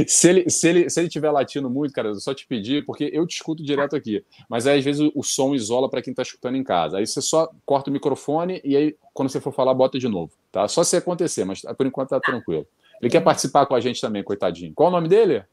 Se 0.07 0.29
ele, 0.29 0.51
se, 0.51 0.69
ele, 0.69 0.91
se 0.91 1.01
ele 1.01 1.09
tiver 1.09 1.31
latindo 1.31 1.71
muito, 1.71 1.95
cara, 1.95 2.09
eu 2.09 2.15
só 2.17 2.35
te 2.35 2.47
pedir, 2.47 2.85
porque 2.85 3.11
eu 3.13 3.27
te 3.27 3.37
escuto 3.37 3.63
direto 3.63 3.97
aqui. 3.97 4.25
Mas 4.49 4.67
aí, 4.67 4.79
às 4.79 4.85
vezes, 4.85 5.01
o, 5.01 5.13
o 5.15 5.23
som 5.23 5.55
isola 5.55 5.89
para 5.89 6.03
quem 6.03 6.11
está 6.11 6.23
escutando 6.23 6.57
em 6.57 6.65
casa. 6.65 6.99
Aí 6.99 7.07
você 7.07 7.23
só 7.23 7.51
corta 7.65 7.89
o 7.89 7.93
microfone 7.93 8.61
e 8.63 8.77
aí, 8.77 8.97
quando 9.15 9.31
você 9.31 9.41
for 9.41 9.53
falar, 9.53 9.73
bota 9.73 9.99
de 9.99 10.09
novo. 10.09 10.33
Tá? 10.51 10.69
Só 10.69 10.85
se 10.85 10.97
acontecer, 10.97 11.45
mas 11.45 11.63
por 11.63 11.87
enquanto 11.87 12.11
tá 12.11 12.21
tranquilo. 12.21 12.67
Ele 13.01 13.11
quer 13.11 13.21
participar 13.21 13.65
com 13.67 13.75
a 13.75 13.81
gente 13.81 14.01
também, 14.01 14.23
coitadinho. 14.23 14.73
Qual 14.75 14.89
o 14.91 14.93
nome 14.93 15.09
dele? 15.09 15.45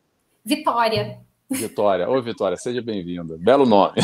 Vitória. 0.43 1.19
Vitória. 1.49 2.09
Ô, 2.09 2.21
Vitória, 2.21 2.57
seja 2.57 2.81
bem-vinda. 2.81 3.37
Belo 3.37 3.65
nome. 3.65 4.01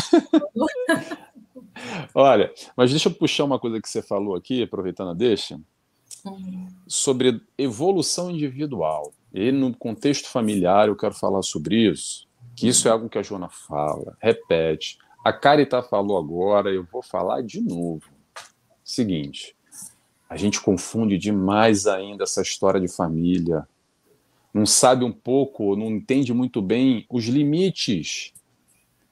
Olha, 2.14 2.50
mas 2.74 2.90
deixa 2.90 3.10
eu 3.10 3.14
puxar 3.14 3.44
uma 3.44 3.58
coisa 3.58 3.80
que 3.80 3.88
você 3.88 4.00
falou 4.00 4.34
aqui, 4.34 4.62
aproveitando 4.62 5.10
a 5.10 5.14
deixa 5.14 5.60
sobre 6.86 7.40
evolução 7.58 8.30
individual. 8.30 9.12
E 9.32 9.52
no 9.52 9.74
contexto 9.74 10.28
familiar 10.28 10.88
eu 10.88 10.96
quero 10.96 11.14
falar 11.14 11.42
sobre 11.42 11.90
isso, 11.90 12.26
que 12.54 12.68
isso 12.68 12.88
é 12.88 12.90
algo 12.90 13.08
que 13.08 13.18
a 13.18 13.22
Joana 13.22 13.48
fala, 13.48 14.16
repete. 14.20 14.98
A 15.24 15.32
Carita 15.32 15.82
falou 15.82 16.16
agora, 16.16 16.70
eu 16.70 16.86
vou 16.90 17.02
falar 17.02 17.42
de 17.42 17.60
novo. 17.60 18.04
Seguinte, 18.84 19.56
a 20.28 20.36
gente 20.36 20.60
confunde 20.60 21.18
demais 21.18 21.86
ainda 21.86 22.24
essa 22.24 22.42
história 22.42 22.80
de 22.80 22.88
família. 22.88 23.66
Não 24.54 24.64
sabe 24.64 25.04
um 25.04 25.12
pouco, 25.12 25.76
não 25.76 25.86
entende 25.86 26.32
muito 26.32 26.62
bem 26.62 27.04
os 27.10 27.26
limites. 27.26 28.32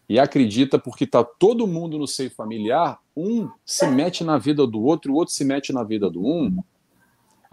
E 0.08 0.18
acredita 0.18 0.78
porque 0.78 1.04
está 1.04 1.24
todo 1.24 1.66
mundo 1.66 1.98
no 1.98 2.06
seio 2.06 2.30
familiar, 2.30 3.00
um 3.16 3.48
se 3.64 3.86
mete 3.86 4.22
na 4.22 4.38
vida 4.38 4.66
do 4.66 4.82
outro, 4.82 5.12
o 5.12 5.16
outro 5.16 5.34
se 5.34 5.44
mete 5.44 5.72
na 5.72 5.82
vida 5.82 6.10
do 6.10 6.24
um, 6.24 6.62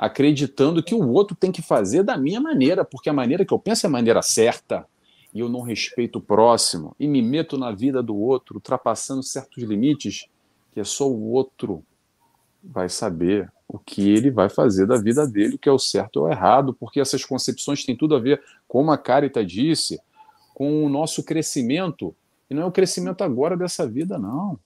acreditando 0.02 0.82
que 0.82 0.96
o 0.96 1.10
outro 1.12 1.36
tem 1.36 1.52
que 1.52 1.62
fazer 1.62 2.02
da 2.02 2.18
minha 2.18 2.42
maneira, 2.42 2.84
porque 2.84 3.08
a 3.08 3.14
maneira 3.14 3.46
que 3.46 3.54
eu 3.54 3.60
penso 3.60 3.86
é 3.86 3.88
a 3.88 3.92
maneira 3.92 4.24
certa. 4.24 4.84
E 5.32 5.40
eu 5.40 5.48
não 5.48 5.62
respeito 5.62 6.18
o 6.18 6.22
próximo 6.22 6.96
e 7.00 7.08
me 7.08 7.22
meto 7.22 7.56
na 7.56 7.72
vida 7.72 8.02
do 8.02 8.18
outro, 8.18 8.56
ultrapassando 8.56 9.22
certos 9.22 9.62
limites 9.64 10.26
que 10.74 10.80
é 10.80 10.84
só 10.84 11.08
o 11.08 11.32
outro 11.32 11.84
vai 12.64 12.90
saber 12.90 13.52
o 13.68 13.78
que 13.78 14.10
ele 14.10 14.32
vai 14.32 14.50
fazer 14.50 14.88
da 14.88 14.98
vida 14.98 15.28
dele, 15.28 15.56
o 15.56 15.60
que 15.60 15.70
é 15.70 15.72
o 15.72 15.78
certo 15.78 16.18
ou 16.18 16.26
o 16.26 16.32
errado, 16.32 16.74
porque 16.74 17.00
essas 17.00 17.24
concepções 17.24 17.86
têm 17.86 17.96
tudo 17.96 18.16
a 18.16 18.20
ver, 18.20 18.42
como 18.68 18.92
a 18.92 18.98
Carita 18.98 19.46
disse, 19.46 20.00
com 20.54 20.84
o 20.84 20.90
nosso 20.90 21.24
crescimento. 21.24 22.16
E 22.50 22.56
não 22.56 22.64
é 22.64 22.66
o 22.66 22.72
crescimento 22.72 23.24
agora 23.24 23.56
dessa 23.56 23.88
vida, 23.88 24.18
não. 24.18 24.60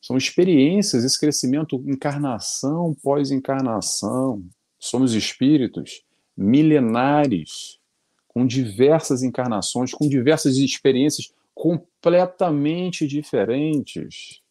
São 0.00 0.16
experiências, 0.16 1.04
esse 1.04 1.18
crescimento, 1.18 1.82
encarnação 1.86 2.94
pós-encarnação, 3.02 4.42
Somos 4.86 5.14
espíritos 5.14 6.04
milenares, 6.36 7.80
com 8.28 8.46
diversas 8.46 9.22
encarnações, 9.22 9.92
com 9.92 10.08
diversas 10.08 10.56
experiências 10.58 11.32
completamente 11.52 13.06
diferentes. 13.06 14.42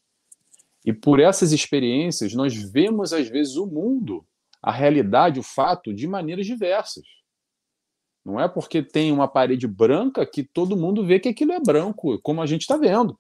E 0.84 0.92
por 0.92 1.20
essas 1.20 1.52
experiências, 1.52 2.34
nós 2.34 2.54
vemos, 2.54 3.14
às 3.14 3.30
vezes, 3.30 3.56
o 3.56 3.66
mundo, 3.66 4.26
a 4.62 4.72
realidade, 4.72 5.40
o 5.40 5.44
fato, 5.44 5.94
de 5.94 6.06
maneiras 6.06 6.46
diversas. 6.46 7.06
Não 8.26 8.40
é 8.40 8.48
porque 8.50 8.84
tem 8.84 9.12
uma 9.12 9.28
parede 9.28 9.68
branca 9.68 10.26
que 10.26 10.44
todo 10.44 10.76
mundo 10.76 11.06
vê 11.06 11.20
que 11.20 11.30
aquilo 11.30 11.54
é 11.54 11.60
branco, 11.60 12.20
como 12.22 12.42
a 12.42 12.46
gente 12.46 12.62
está 12.62 12.76
vendo. 12.76 13.18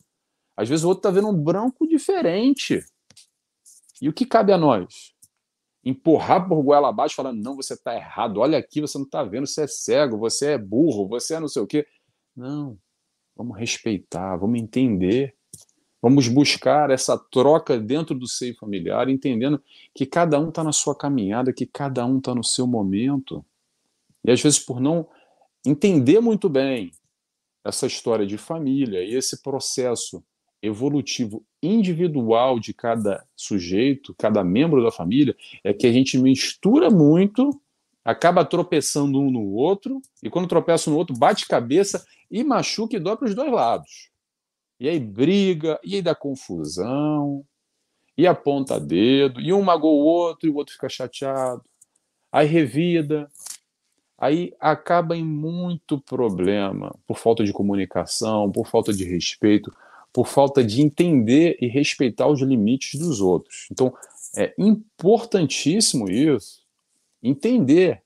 Às 0.57 0.68
vezes 0.68 0.84
o 0.84 0.89
outro 0.89 0.99
está 0.99 1.11
vendo 1.11 1.30
um 1.30 1.43
branco 1.43 1.88
diferente. 1.88 2.84
E 4.01 4.09
o 4.09 4.13
que 4.13 4.26
cabe 4.26 4.51
a 4.51 4.57
nós? 4.57 5.14
Empurrar 5.86 6.47
por 6.47 6.61
goela 6.63 6.89
abaixo, 6.89 7.15
falando: 7.15 7.41
não, 7.41 7.55
você 7.55 7.75
está 7.75 7.95
errado, 7.95 8.39
olha 8.39 8.57
aqui, 8.57 8.81
você 8.81 8.97
não 8.97 9.05
está 9.05 9.23
vendo, 9.23 9.45
você 9.45 9.61
é 9.61 9.67
cego, 9.67 10.17
você 10.17 10.53
é 10.53 10.57
burro, 10.57 11.07
você 11.07 11.36
é 11.36 11.39
não 11.39 11.47
sei 11.47 11.61
o 11.61 11.67
quê. 11.67 11.86
Não, 12.36 12.77
vamos 13.36 13.57
respeitar, 13.57 14.36
vamos 14.36 14.59
entender, 14.59 15.36
vamos 16.01 16.27
buscar 16.27 16.89
essa 16.89 17.17
troca 17.17 17.79
dentro 17.79 18.17
do 18.17 18.27
seio 18.27 18.55
familiar, 18.55 19.07
entendendo 19.07 19.61
que 19.93 20.05
cada 20.05 20.39
um 20.39 20.49
está 20.49 20.63
na 20.63 20.71
sua 20.71 20.95
caminhada, 20.95 21.53
que 21.53 21.65
cada 21.65 22.05
um 22.05 22.17
está 22.17 22.33
no 22.33 22.43
seu 22.43 22.65
momento. 22.65 23.45
E 24.23 24.31
às 24.31 24.41
vezes, 24.41 24.59
por 24.59 24.81
não 24.81 25.07
entender 25.65 26.19
muito 26.19 26.49
bem 26.49 26.91
essa 27.63 27.88
história 27.88 28.25
de 28.25 28.38
família 28.38 29.03
e 29.03 29.15
esse 29.15 29.41
processo 29.41 30.23
evolutivo 30.66 31.43
individual 31.61 32.59
de 32.59 32.74
cada 32.74 33.26
sujeito, 33.36 34.16
cada 34.18 34.43
membro 34.43 34.84
da 34.84 34.91
família, 34.91 35.36
é 35.63 35.74
que 35.74 35.88
a 35.88 35.91
gente 35.91 36.18
mistura 36.18 36.89
muito, 36.89 37.59
acaba 38.03 38.45
tropeçando 38.45 39.20
um 39.20 39.32
no 39.32 39.53
outro, 39.53 40.01
e 40.22 40.30
quando 40.30 40.47
tropeça 40.47 40.89
no 40.89 40.97
outro, 40.97 41.18
bate 41.18 41.47
cabeça 41.47 42.05
e 42.30 42.43
machuca 42.43 42.95
e 42.95 42.99
dói 42.99 43.18
para 43.18 43.28
os 43.28 43.36
dois 43.36 43.51
lados. 43.51 44.09
E 44.80 44.89
aí 44.89 44.99
briga, 44.99 45.80
e 45.84 45.95
aí 45.95 46.01
dá 46.01 46.13
confusão, 46.13 47.43
e 48.18 48.28
aponta 48.28 48.80
dedo, 48.80 49.41
e 49.41 49.51
um 49.51 49.61
magoa 49.61 49.91
o 49.91 50.05
outro, 50.05 50.47
e 50.47 50.51
o 50.51 50.55
outro 50.55 50.74
fica 50.74 50.89
chateado. 50.89 51.63
Aí 52.32 52.47
revida, 52.47 53.30
aí 54.18 54.53
acaba 54.59 55.16
em 55.16 55.24
muito 55.24 55.99
problema 55.99 56.95
por 57.07 57.18
falta 57.18 57.43
de 57.43 57.53
comunicação, 57.53 58.51
por 58.51 58.68
falta 58.68 58.93
de 58.93 59.03
respeito, 59.03 59.74
por 60.16 60.28
falta 60.28 60.63
de 60.63 60.82
entender 60.82 61.57
e 61.59 61.68
respeitar 61.68 62.26
os 62.30 62.39
limites 62.39 62.97
dos 62.97 63.20
outros. 63.20 63.68
Então, 63.70 63.93
é 64.38 64.55
importantíssimo 64.57 66.09
isso, 66.09 66.61
entender, 67.22 68.01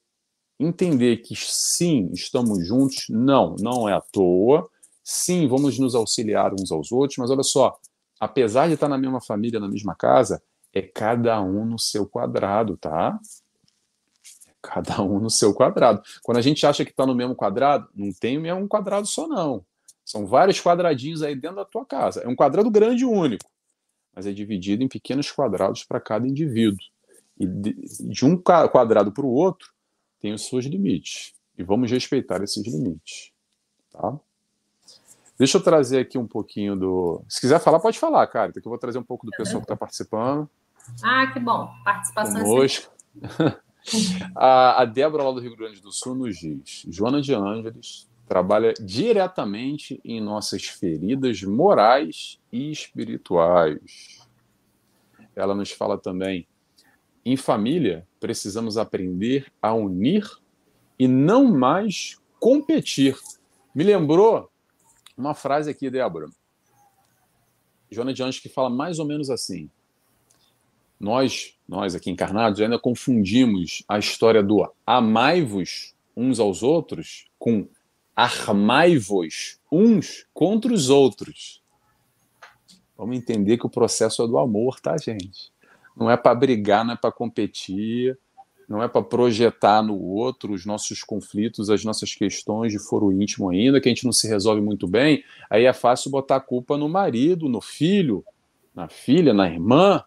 entender 0.59 1.17
que 1.17 1.35
sim, 1.35 2.09
estamos 2.11 2.65
juntos, 2.65 3.05
não, 3.11 3.55
não 3.59 3.87
é 3.87 3.93
à 3.93 4.01
toa, 4.01 4.67
sim, 5.03 5.47
vamos 5.47 5.77
nos 5.77 5.93
auxiliar 5.93 6.51
uns 6.51 6.71
aos 6.71 6.91
outros, 6.91 7.19
mas 7.19 7.29
olha 7.29 7.43
só, 7.43 7.77
apesar 8.19 8.65
de 8.65 8.73
estar 8.73 8.89
na 8.89 8.97
mesma 8.97 9.21
família, 9.21 9.59
na 9.59 9.69
mesma 9.69 9.93
casa, 9.93 10.41
é 10.73 10.81
cada 10.81 11.39
um 11.43 11.63
no 11.63 11.77
seu 11.77 12.07
quadrado, 12.07 12.75
tá? 12.75 13.19
Cada 14.63 14.99
um 15.03 15.19
no 15.19 15.29
seu 15.29 15.53
quadrado. 15.53 16.01
Quando 16.23 16.39
a 16.39 16.41
gente 16.41 16.65
acha 16.65 16.83
que 16.83 16.89
está 16.89 17.05
no 17.05 17.13
mesmo 17.13 17.35
quadrado, 17.35 17.87
não 17.93 18.11
tem 18.11 18.35
o 18.35 18.41
mesmo 18.41 18.67
quadrado 18.67 19.05
só, 19.05 19.27
não. 19.27 19.63
São 20.09 20.25
vários 20.25 20.59
quadradinhos 20.59 21.21
aí 21.21 21.35
dentro 21.35 21.57
da 21.57 21.65
tua 21.65 21.85
casa. 21.85 22.21
É 22.21 22.27
um 22.27 22.35
quadrado 22.35 22.71
grande 22.71 23.05
único, 23.05 23.47
mas 24.11 24.25
é 24.25 24.31
dividido 24.31 24.81
em 24.81 24.87
pequenos 24.87 25.31
quadrados 25.31 25.83
para 25.83 25.99
cada 25.99 26.27
indivíduo. 26.27 26.83
E 27.39 27.45
de, 27.45 28.25
um 28.25 28.35
quadrado 28.35 29.11
para 29.11 29.23
o 29.23 29.31
outro 29.31 29.71
tem 30.19 30.33
os 30.33 30.47
seus 30.47 30.65
limites. 30.65 31.31
E 31.55 31.61
vamos 31.61 31.91
respeitar 31.91 32.41
esses 32.41 32.65
limites. 32.65 33.31
Tá? 33.91 34.19
Deixa 35.37 35.59
eu 35.59 35.63
trazer 35.63 35.99
aqui 35.99 36.17
um 36.17 36.25
pouquinho 36.25 36.75
do. 36.75 37.23
Se 37.29 37.39
quiser 37.39 37.59
falar, 37.59 37.79
pode 37.79 37.99
falar, 37.99 38.25
cara, 38.25 38.51
que 38.51 38.57
eu 38.57 38.63
vou 38.63 38.79
trazer 38.79 38.97
um 38.97 39.03
pouco 39.03 39.27
do 39.27 39.31
pessoal 39.37 39.61
que 39.61 39.65
está 39.65 39.77
participando. 39.77 40.49
Ah, 41.03 41.27
que 41.27 41.39
bom. 41.39 41.69
Participação 41.85 42.41
conosco. 42.41 42.91
a, 44.35 44.81
a 44.81 44.85
Débora, 44.85 45.21
lá 45.21 45.31
do 45.31 45.39
Rio 45.39 45.55
Grande 45.55 45.79
do 45.79 45.91
Sul, 45.91 46.15
nos 46.15 46.35
diz: 46.35 46.83
Joana 46.89 47.21
de 47.21 47.31
Ângeles 47.35 48.08
trabalha 48.29 48.75
diretamente 48.79 49.99
em 50.05 50.21
nossas 50.21 50.63
feridas 50.65 51.41
morais 51.41 52.39
e 52.53 52.71
espirituais. 52.71 54.19
Ela 55.35 55.55
nos 55.55 55.71
fala 55.71 55.97
também: 55.97 56.47
em 57.25 57.35
família, 57.35 58.07
precisamos 58.19 58.77
aprender 58.77 59.51
a 59.59 59.73
unir 59.73 60.29
e 60.97 61.07
não 61.07 61.45
mais 61.45 62.17
competir. 62.39 63.17
Me 63.73 63.83
lembrou 63.83 64.49
uma 65.17 65.33
frase 65.33 65.71
aqui, 65.71 65.89
Débora. 65.89 66.29
Joana 67.89 68.13
de 68.13 68.21
Anjos 68.21 68.39
que 68.39 68.47
fala 68.47 68.69
mais 68.69 68.99
ou 68.99 69.07
menos 69.07 69.31
assim: 69.31 69.71
nós, 70.99 71.57
nós 71.67 71.95
aqui 71.95 72.11
encarnados, 72.11 72.61
ainda 72.61 72.77
confundimos 72.77 73.83
a 73.87 73.97
história 73.97 74.43
do 74.43 74.71
amai-vos 74.85 75.95
uns 76.15 76.39
aos 76.39 76.61
outros 76.61 77.25
com 77.39 77.67
armai-vos 78.19 79.59
uns 79.71 80.25
contra 80.33 80.73
os 80.73 80.89
outros. 80.89 81.63
Vamos 82.97 83.17
entender 83.17 83.57
que 83.57 83.65
o 83.65 83.69
processo 83.69 84.21
é 84.21 84.27
do 84.27 84.37
amor, 84.37 84.79
tá, 84.81 84.97
gente? 84.97 85.53
Não 85.95 86.11
é 86.11 86.17
para 86.17 86.35
brigar, 86.35 86.83
não 86.83 86.93
é 86.93 86.97
para 86.97 87.13
competir, 87.13 88.19
não 88.67 88.83
é 88.83 88.89
para 88.89 89.01
projetar 89.01 89.81
no 89.81 89.97
outro 89.97 90.53
os 90.53 90.65
nossos 90.65 91.01
conflitos, 91.01 91.69
as 91.69 91.85
nossas 91.85 92.13
questões 92.13 92.73
de 92.73 92.79
foro 92.79 93.09
íntimo 93.09 93.49
ainda, 93.49 93.79
que 93.79 93.87
a 93.87 93.91
gente 93.91 94.03
não 94.03 94.11
se 94.11 94.27
resolve 94.27 94.61
muito 94.61 94.85
bem. 94.85 95.23
Aí 95.49 95.63
é 95.63 95.71
fácil 95.71 96.11
botar 96.11 96.35
a 96.35 96.41
culpa 96.41 96.77
no 96.77 96.89
marido, 96.89 97.47
no 97.47 97.61
filho, 97.61 98.25
na 98.75 98.89
filha, 98.89 99.33
na 99.33 99.47
irmã, 99.47 100.03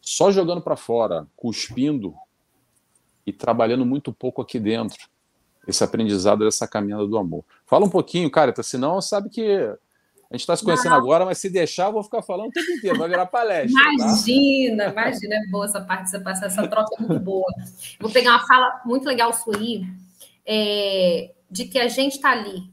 só 0.00 0.30
jogando 0.30 0.62
para 0.62 0.76
fora, 0.76 1.26
cuspindo 1.36 2.14
e 3.26 3.32
trabalhando 3.34 3.84
muito 3.84 4.14
pouco 4.14 4.40
aqui 4.40 4.58
dentro. 4.58 5.12
Esse 5.66 5.82
aprendizado 5.82 6.44
dessa 6.44 6.68
caminhada 6.68 7.06
do 7.06 7.16
amor. 7.16 7.44
Fala 7.66 7.84
um 7.84 7.90
pouquinho, 7.90 8.30
cara, 8.30 8.54
senão 8.62 9.00
sabe 9.00 9.30
que 9.30 9.42
a 10.30 10.34
gente 10.34 10.40
está 10.40 10.56
se 10.56 10.64
conhecendo 10.64 10.90
Não. 10.90 10.98
agora, 10.98 11.24
mas 11.24 11.38
se 11.38 11.48
deixar, 11.48 11.86
eu 11.86 11.92
vou 11.92 12.02
ficar 12.02 12.22
falando 12.22 12.48
o 12.48 12.52
tempo 12.52 12.70
inteiro, 12.72 12.98
vai 12.98 13.08
virar 13.08 13.26
palestra. 13.26 13.80
Tá? 13.80 13.92
Imagina, 13.94 14.84
tá? 14.86 14.90
imagina, 14.90 15.34
é 15.36 15.46
boa 15.50 15.64
essa 15.64 15.80
participação, 15.80 16.48
essa 16.48 16.66
troca 16.66 16.94
é 16.98 17.00
muito 17.00 17.20
boa. 17.20 17.46
Vou 18.00 18.10
pegar 18.10 18.32
uma 18.32 18.46
fala 18.46 18.82
muito 18.84 19.06
legal 19.06 19.32
sua 19.32 19.56
aí, 19.56 19.84
é, 20.44 21.32
de 21.50 21.66
que 21.66 21.78
a 21.78 21.88
gente 21.88 22.16
está 22.16 22.30
ali, 22.30 22.68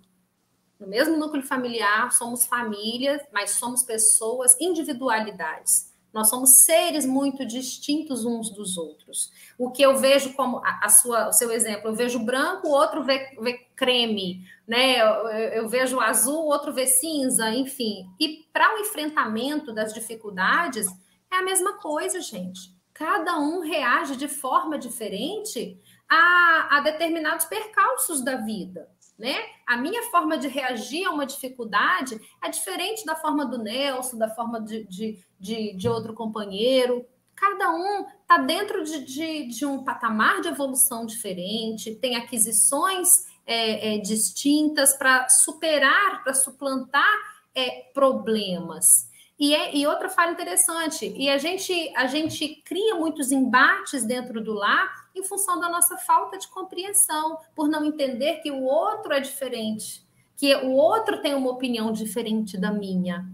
no 0.80 0.88
mesmo 0.88 1.18
núcleo 1.18 1.44
familiar, 1.44 2.12
somos 2.12 2.46
famílias, 2.46 3.22
mas 3.32 3.52
somos 3.52 3.84
pessoas, 3.84 4.58
individualidades. 4.60 5.91
Nós 6.14 6.30
somos 6.30 6.66
seres 6.66 7.06
muito 7.06 7.46
distintos 7.46 8.26
uns 8.26 8.50
dos 8.50 8.78
outros. 8.78 9.32
O 9.58 9.72
que 9.72 9.82
eu 9.82 9.98
vejo 9.98 10.34
como 10.34 10.58
a, 10.58 10.82
a 10.84 10.90
sua, 10.90 11.30
o 11.30 11.32
seu 11.32 11.52
exemplo, 11.52 11.90
eu 11.90 11.96
vejo 11.96 12.20
branco, 12.20 12.68
o 12.68 12.72
outro 12.72 13.04
vê, 13.04 13.36
vê 13.40 13.66
creme, 13.76 14.46
né? 14.68 15.02
Eu, 15.02 15.28
eu, 15.64 15.70
vejo 15.70 16.00
azul, 16.00 16.44
o 16.46 16.52
outro 16.52 16.74
vê 16.74 16.86
cinza, 16.86 17.50
enfim. 17.52 18.10
E 18.20 18.46
para 18.52 18.76
o 18.76 18.80
enfrentamento 18.80 19.74
das 19.74 19.94
dificuldades 19.94 20.88
é 21.32 21.38
a 21.38 21.44
mesma 21.44 21.74
coisa, 21.80 22.20
gente. 22.20 22.76
Cada 22.94 23.40
um 23.40 23.62
reage 23.62 24.18
de 24.18 24.28
forma 24.28 24.78
diferente 24.78 25.80
a, 26.10 26.78
a 26.78 26.80
determinados 26.82 27.46
percalços 27.46 28.22
da 28.22 28.36
vida 28.36 28.90
né? 29.22 29.36
A 29.68 29.78
minha 29.78 30.02
forma 30.10 30.36
de 30.36 30.48
reagir 30.48 31.06
a 31.06 31.12
uma 31.12 31.28
dificuldade 31.28 32.20
é 32.44 32.50
diferente 32.50 33.06
da 33.06 33.16
forma 33.16 33.46
do 33.46 33.60
Nelson, 33.60 34.18
da 34.18 34.30
forma 34.32 34.60
de, 34.60 34.84
de, 34.86 35.20
de, 35.40 35.74
de 35.78 35.88
outro 35.88 36.16
companheiro. 36.16 37.06
Cada 37.36 37.72
um 37.72 38.06
está 38.22 38.40
dentro 38.40 38.84
de, 38.84 39.06
de, 39.06 39.48
de, 39.48 39.66
um 39.66 39.84
patamar 39.84 40.42
de 40.42 40.48
evolução 40.48 41.06
diferente, 41.06 41.96
tem 41.96 42.16
aquisições 42.16 43.28
é, 43.46 43.96
é, 43.96 43.98
distintas 44.00 44.94
para 44.98 45.30
superar, 45.30 46.24
para 46.24 46.34
suplantar 46.34 47.14
é, 47.54 47.92
problemas. 47.94 49.08
E, 49.40 49.54
é, 49.54 49.76
e 49.76 49.86
outra 49.86 50.10
fala 50.10 50.32
interessante, 50.32 51.14
e 51.16 51.30
a 51.30 51.38
gente, 51.38 51.94
a 51.96 52.08
gente 52.08 52.62
cria 52.66 52.96
muitos 52.96 53.32
embates 53.32 54.04
dentro 54.04 54.42
do 54.42 54.54
lar 54.54 55.01
em 55.16 55.24
função 55.24 55.60
da 55.60 55.70
nossa 55.70 55.98
falta 55.98 56.38
de 56.38 56.48
compreensão, 56.48 57.38
por 57.56 57.68
não 57.68 57.84
entender 57.86 58.38
que 58.38 58.52
o 58.52 58.64
outro 58.64 59.14
é 59.14 59.20
diferente, 59.20 60.06
que 60.38 60.56
o 60.56 60.72
outro 60.72 61.22
tem 61.22 61.36
uma 61.36 61.52
opinião 61.52 61.92
diferente 61.92 62.58
da 62.58 62.72
minha. 62.72 63.30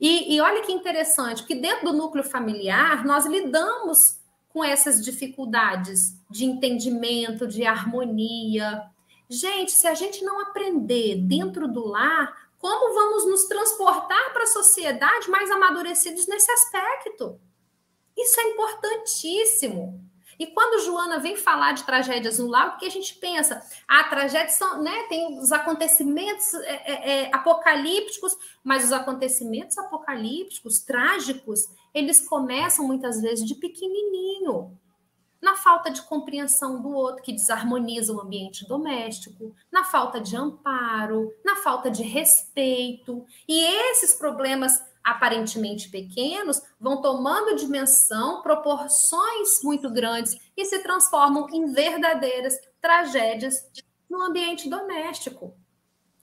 E, 0.00 0.34
e 0.34 0.40
olha 0.40 0.62
que 0.62 0.72
interessante, 0.72 1.44
que 1.44 1.54
dentro 1.54 1.86
do 1.86 1.96
núcleo 1.96 2.24
familiar 2.24 3.04
nós 3.04 3.26
lidamos 3.26 4.18
com 4.48 4.64
essas 4.64 5.04
dificuldades 5.04 6.16
de 6.28 6.44
entendimento, 6.44 7.46
de 7.46 7.64
harmonia. 7.64 8.82
Gente, 9.28 9.70
se 9.70 9.86
a 9.86 9.94
gente 9.94 10.24
não 10.24 10.40
aprender 10.40 11.16
dentro 11.16 11.68
do 11.68 11.86
lar, 11.86 12.50
como 12.58 12.94
vamos 12.94 13.26
nos 13.26 13.44
transportar 13.44 14.32
para 14.32 14.42
a 14.42 14.48
sociedade 14.48 15.30
mais 15.30 15.50
amadurecidos 15.50 16.26
nesse 16.26 16.50
aspecto? 16.50 17.40
Isso 18.16 18.40
é 18.40 18.44
importantíssimo. 18.50 20.09
E 20.40 20.46
quando 20.46 20.82
Joana 20.82 21.18
vem 21.18 21.36
falar 21.36 21.72
de 21.72 21.84
tragédias 21.84 22.38
no 22.38 22.46
lago, 22.46 22.78
que 22.78 22.86
a 22.86 22.90
gente 22.90 23.14
pensa, 23.16 23.62
ah, 23.86 24.04
tragédias 24.04 24.54
são, 24.54 24.82
né, 24.82 25.02
tem 25.06 25.38
os 25.38 25.52
acontecimentos 25.52 26.54
é, 26.54 26.92
é, 26.92 27.10
é, 27.10 27.30
apocalípticos, 27.30 28.34
mas 28.64 28.84
os 28.84 28.92
acontecimentos 28.92 29.76
apocalípticos, 29.76 30.78
trágicos, 30.78 31.68
eles 31.92 32.26
começam 32.26 32.86
muitas 32.86 33.20
vezes 33.20 33.46
de 33.46 33.54
pequenininho, 33.54 34.74
na 35.42 35.56
falta 35.56 35.90
de 35.90 36.00
compreensão 36.02 36.80
do 36.80 36.88
outro, 36.88 37.22
que 37.22 37.32
desarmoniza 37.34 38.14
o 38.14 38.20
ambiente 38.20 38.66
doméstico, 38.66 39.54
na 39.70 39.84
falta 39.84 40.22
de 40.22 40.36
amparo, 40.36 41.30
na 41.44 41.56
falta 41.56 41.90
de 41.90 42.02
respeito. 42.02 43.26
E 43.46 43.62
esses 43.90 44.14
problemas 44.14 44.82
aparentemente 45.02 45.88
pequenos 45.88 46.60
vão 46.78 47.00
tomando 47.00 47.56
dimensão, 47.56 48.42
proporções 48.42 49.62
muito 49.62 49.90
grandes 49.90 50.36
e 50.56 50.64
se 50.64 50.80
transformam 50.82 51.48
em 51.50 51.72
verdadeiras 51.72 52.54
tragédias 52.80 53.64
no 54.08 54.22
ambiente 54.22 54.68
doméstico. 54.68 55.54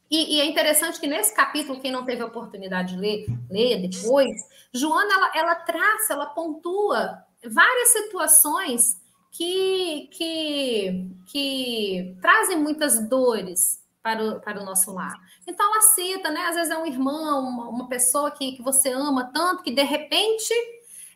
E, 0.10 0.38
e, 0.38 0.42
é 0.42 0.46
interessante 0.46 1.00
que 1.00 1.08
nesse 1.08 1.36
capítulo, 1.36 1.82
quem 1.82 1.92
não 1.92 2.06
teve 2.06 2.22
a 2.22 2.28
oportunidade 2.28 2.94
de 2.94 3.00
ler, 3.00 3.26
ler 3.50 3.88
depois, 3.90 4.32
Joana 4.74 5.14
ela, 5.14 5.32
ela 5.36 5.56
traça, 5.56 6.14
ela 6.14 6.28
pontua 6.28 7.26
várias 7.46 7.90
situações 7.90 9.02
que, 9.32 10.10
que, 10.14 11.12
que 11.28 12.18
trazem 12.22 12.58
muitas 12.58 13.08
dores 13.08 13.84
para 14.02 14.24
o, 14.24 14.40
para 14.40 14.62
o 14.62 14.66
nosso 14.66 14.94
lar. 14.94 15.20
Então 15.48 15.66
ela 15.74 15.82
cita, 15.82 16.30
né? 16.30 16.42
Às 16.48 16.56
vezes 16.56 16.72
é 16.72 16.78
um 16.78 16.86
irmão, 16.86 17.48
uma, 17.48 17.70
uma 17.70 17.88
pessoa 17.88 18.30
que, 18.30 18.52
que 18.52 18.62
você 18.62 18.90
ama 18.90 19.32
tanto, 19.34 19.64
que 19.64 19.72
de 19.72 19.82
repente 19.82 20.54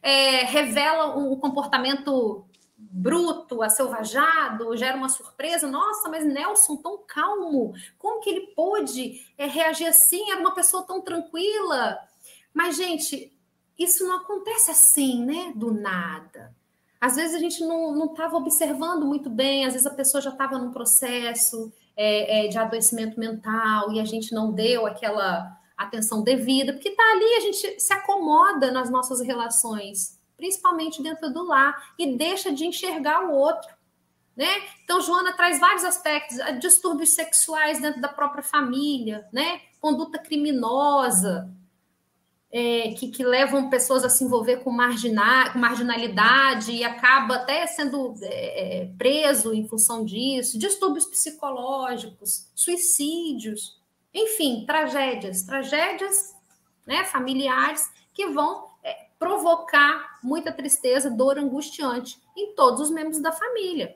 é, 0.01 0.45
revela 0.45 1.17
um 1.17 1.35
comportamento 1.35 2.45
bruto, 2.77 3.61
acelvajado, 3.61 4.75
gera 4.77 4.97
uma 4.97 5.09
surpresa. 5.09 5.67
Nossa, 5.67 6.09
mas 6.09 6.25
Nelson 6.25 6.77
tão 6.77 6.97
calmo, 7.05 7.73
como 7.99 8.21
que 8.21 8.29
ele 8.29 8.47
pôde 8.55 9.25
é, 9.37 9.45
reagir 9.45 9.87
assim? 9.87 10.31
Era 10.31 10.39
uma 10.39 10.55
pessoa 10.55 10.83
tão 10.83 11.01
tranquila. 11.01 11.99
Mas, 12.53 12.77
gente, 12.77 13.31
isso 13.77 14.05
não 14.07 14.17
acontece 14.17 14.71
assim, 14.71 15.23
né? 15.25 15.51
Do 15.55 15.73
nada. 15.73 16.55
Às 16.99 17.15
vezes 17.15 17.35
a 17.35 17.39
gente 17.39 17.63
não 17.65 18.05
estava 18.05 18.37
observando 18.37 19.05
muito 19.05 19.29
bem, 19.29 19.65
às 19.65 19.73
vezes 19.73 19.87
a 19.87 19.93
pessoa 19.93 20.21
já 20.21 20.29
estava 20.29 20.59
num 20.59 20.71
processo, 20.71 21.73
é, 22.03 22.45
é, 22.45 22.47
de 22.47 22.57
adoecimento 22.57 23.19
mental 23.19 23.91
e 23.93 23.99
a 23.99 24.05
gente 24.05 24.33
não 24.33 24.51
deu 24.51 24.87
aquela 24.87 25.55
atenção 25.77 26.23
devida, 26.23 26.73
porque 26.73 26.89
está 26.89 27.03
ali, 27.11 27.35
a 27.35 27.39
gente 27.41 27.79
se 27.79 27.93
acomoda 27.93 28.71
nas 28.71 28.89
nossas 28.89 29.21
relações, 29.21 30.19
principalmente 30.35 31.03
dentro 31.03 31.31
do 31.31 31.43
lar, 31.45 31.93
e 31.99 32.17
deixa 32.17 32.51
de 32.51 32.65
enxergar 32.65 33.25
o 33.25 33.33
outro. 33.33 33.69
Né? 34.35 34.47
Então, 34.83 34.99
Joana 34.99 35.33
traz 35.33 35.59
vários 35.59 35.83
aspectos, 35.83 36.37
distúrbios 36.59 37.11
sexuais 37.11 37.79
dentro 37.79 38.01
da 38.01 38.09
própria 38.09 38.41
família, 38.41 39.27
né? 39.31 39.61
conduta 39.79 40.17
criminosa. 40.17 41.53
É, 42.51 42.93
que, 42.97 43.09
que, 43.09 43.23
levam 43.23 43.69
pessoas 43.69 44.03
a 44.03 44.09
se 44.09 44.23
envolver 44.23 44.57
com, 44.57 44.71
margina, 44.71 45.51
com 45.51 45.59
marginalidade 45.59 46.73
e 46.73 46.83
acaba 46.83 47.35
até 47.35 47.65
sendo 47.65 48.13
é, 48.21 48.81
é, 48.81 48.85
preso 48.97 49.53
em 49.53 49.65
função 49.67 50.03
disso, 50.03 50.59
distúrbios 50.59 51.05
psicológicos, 51.05 52.51
suicídios, 52.53 53.79
enfim, 54.13 54.65
tragédias, 54.65 55.43
tragédias 55.43 56.35
né, 56.85 57.05
familiares 57.05 57.89
que 58.13 58.27
vão 58.27 58.67
é, 58.83 59.07
provocar 59.17 60.19
muita 60.21 60.51
tristeza, 60.51 61.09
dor 61.09 61.39
angustiante 61.39 62.21
em 62.35 62.53
todos 62.53 62.81
os 62.81 62.91
membros 62.91 63.21
da 63.21 63.31
família. 63.31 63.95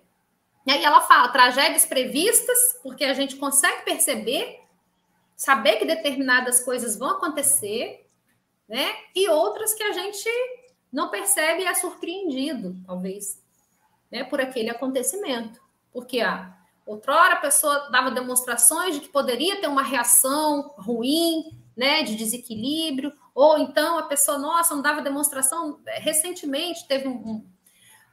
E 0.66 0.72
aí 0.72 0.84
ela 0.84 1.02
fala 1.02 1.28
tragédias 1.28 1.86
previstas, 1.86 2.58
porque 2.82 3.04
a 3.04 3.14
gente 3.14 3.36
consegue 3.36 3.84
perceber, 3.84 4.62
saber 5.36 5.76
que 5.76 5.86
determinadas 5.86 6.62
coisas 6.62 6.98
vão 6.98 7.12
acontecer, 7.12 8.05
né? 8.68 8.94
E 9.16 9.30
outras 9.30 9.74
que 9.74 9.84
a 9.84 9.92
gente 9.92 10.30
não 10.92 11.10
percebe 11.10 11.64
e 11.64 11.66
é 11.66 11.74
surpreendido, 11.74 12.76
talvez, 12.86 13.42
né, 14.12 14.24
por 14.24 14.40
aquele 14.40 14.70
acontecimento. 14.70 15.60
Porque 15.92 16.22
ah, 16.22 16.56
outrora 16.86 17.34
a 17.34 17.42
pessoa 17.42 17.90
dava 17.90 18.12
demonstrações 18.12 18.96
de 18.96 19.02
que 19.02 19.10
poderia 19.10 19.60
ter 19.60 19.68
uma 19.68 19.84
reação 19.84 20.74
ruim, 20.78 21.58
né, 21.76 22.04
de 22.04 22.16
desequilíbrio, 22.16 23.14
ou 23.34 23.58
então 23.58 23.98
a 23.98 24.04
pessoa, 24.04 24.38
nossa, 24.38 24.74
não 24.74 24.82
dava 24.82 25.02
demonstração. 25.02 25.82
Recentemente 25.86 26.88
teve 26.88 27.08
um, 27.08 27.16
um, 27.16 27.46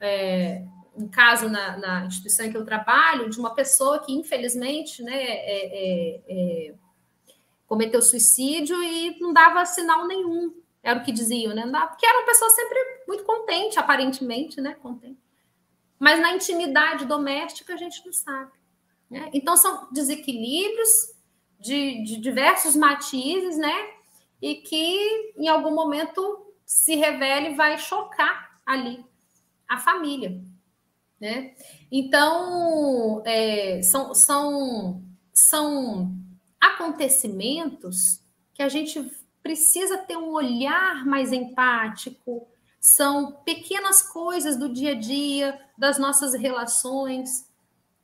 é, 0.00 0.64
um 0.96 1.06
caso 1.06 1.48
na, 1.48 1.76
na, 1.76 2.06
instituição 2.06 2.46
em 2.46 2.50
que 2.50 2.56
eu 2.56 2.64
trabalho 2.64 3.30
de 3.30 3.38
uma 3.38 3.54
pessoa 3.54 4.00
que, 4.00 4.12
infelizmente, 4.12 5.02
né, 5.02 5.22
é, 5.22 6.16
é, 6.16 6.20
é 6.28 6.74
cometeu 7.72 8.02
suicídio 8.02 8.82
e 8.82 9.18
não 9.18 9.32
dava 9.32 9.64
sinal 9.64 10.06
nenhum. 10.06 10.54
Era 10.82 11.00
o 11.00 11.02
que 11.02 11.10
diziam, 11.10 11.54
né? 11.54 11.62
Porque 11.88 12.04
era 12.04 12.18
uma 12.18 12.26
pessoa 12.26 12.50
sempre 12.50 12.78
muito 13.08 13.24
contente, 13.24 13.78
aparentemente, 13.78 14.60
né? 14.60 14.74
Contente. 14.74 15.18
Mas 15.98 16.20
na 16.20 16.34
intimidade 16.34 17.06
doméstica 17.06 17.72
a 17.72 17.76
gente 17.78 18.04
não 18.04 18.12
sabe. 18.12 18.52
Né? 19.08 19.30
Então 19.32 19.56
são 19.56 19.90
desequilíbrios 19.90 21.14
de, 21.58 22.04
de 22.04 22.18
diversos 22.18 22.76
matizes, 22.76 23.56
né? 23.56 23.90
E 24.42 24.56
que 24.56 25.32
em 25.38 25.48
algum 25.48 25.74
momento 25.74 26.52
se 26.66 26.94
revele 26.94 27.52
e 27.52 27.54
vai 27.54 27.78
chocar 27.78 28.60
ali 28.66 29.02
a 29.66 29.78
família. 29.78 30.38
Né? 31.18 31.54
Então, 31.90 33.22
é, 33.24 33.80
são, 33.80 34.14
são, 34.14 35.02
são 35.32 36.22
acontecimentos 36.62 38.22
que 38.54 38.62
a 38.62 38.68
gente 38.68 39.10
precisa 39.42 39.98
ter 39.98 40.16
um 40.16 40.30
olhar 40.30 41.04
mais 41.04 41.32
empático, 41.32 42.46
são 42.80 43.32
pequenas 43.44 44.02
coisas 44.02 44.56
do 44.56 44.72
dia 44.72 44.92
a 44.92 44.94
dia, 44.94 45.60
das 45.76 45.98
nossas 45.98 46.34
relações, 46.34 47.50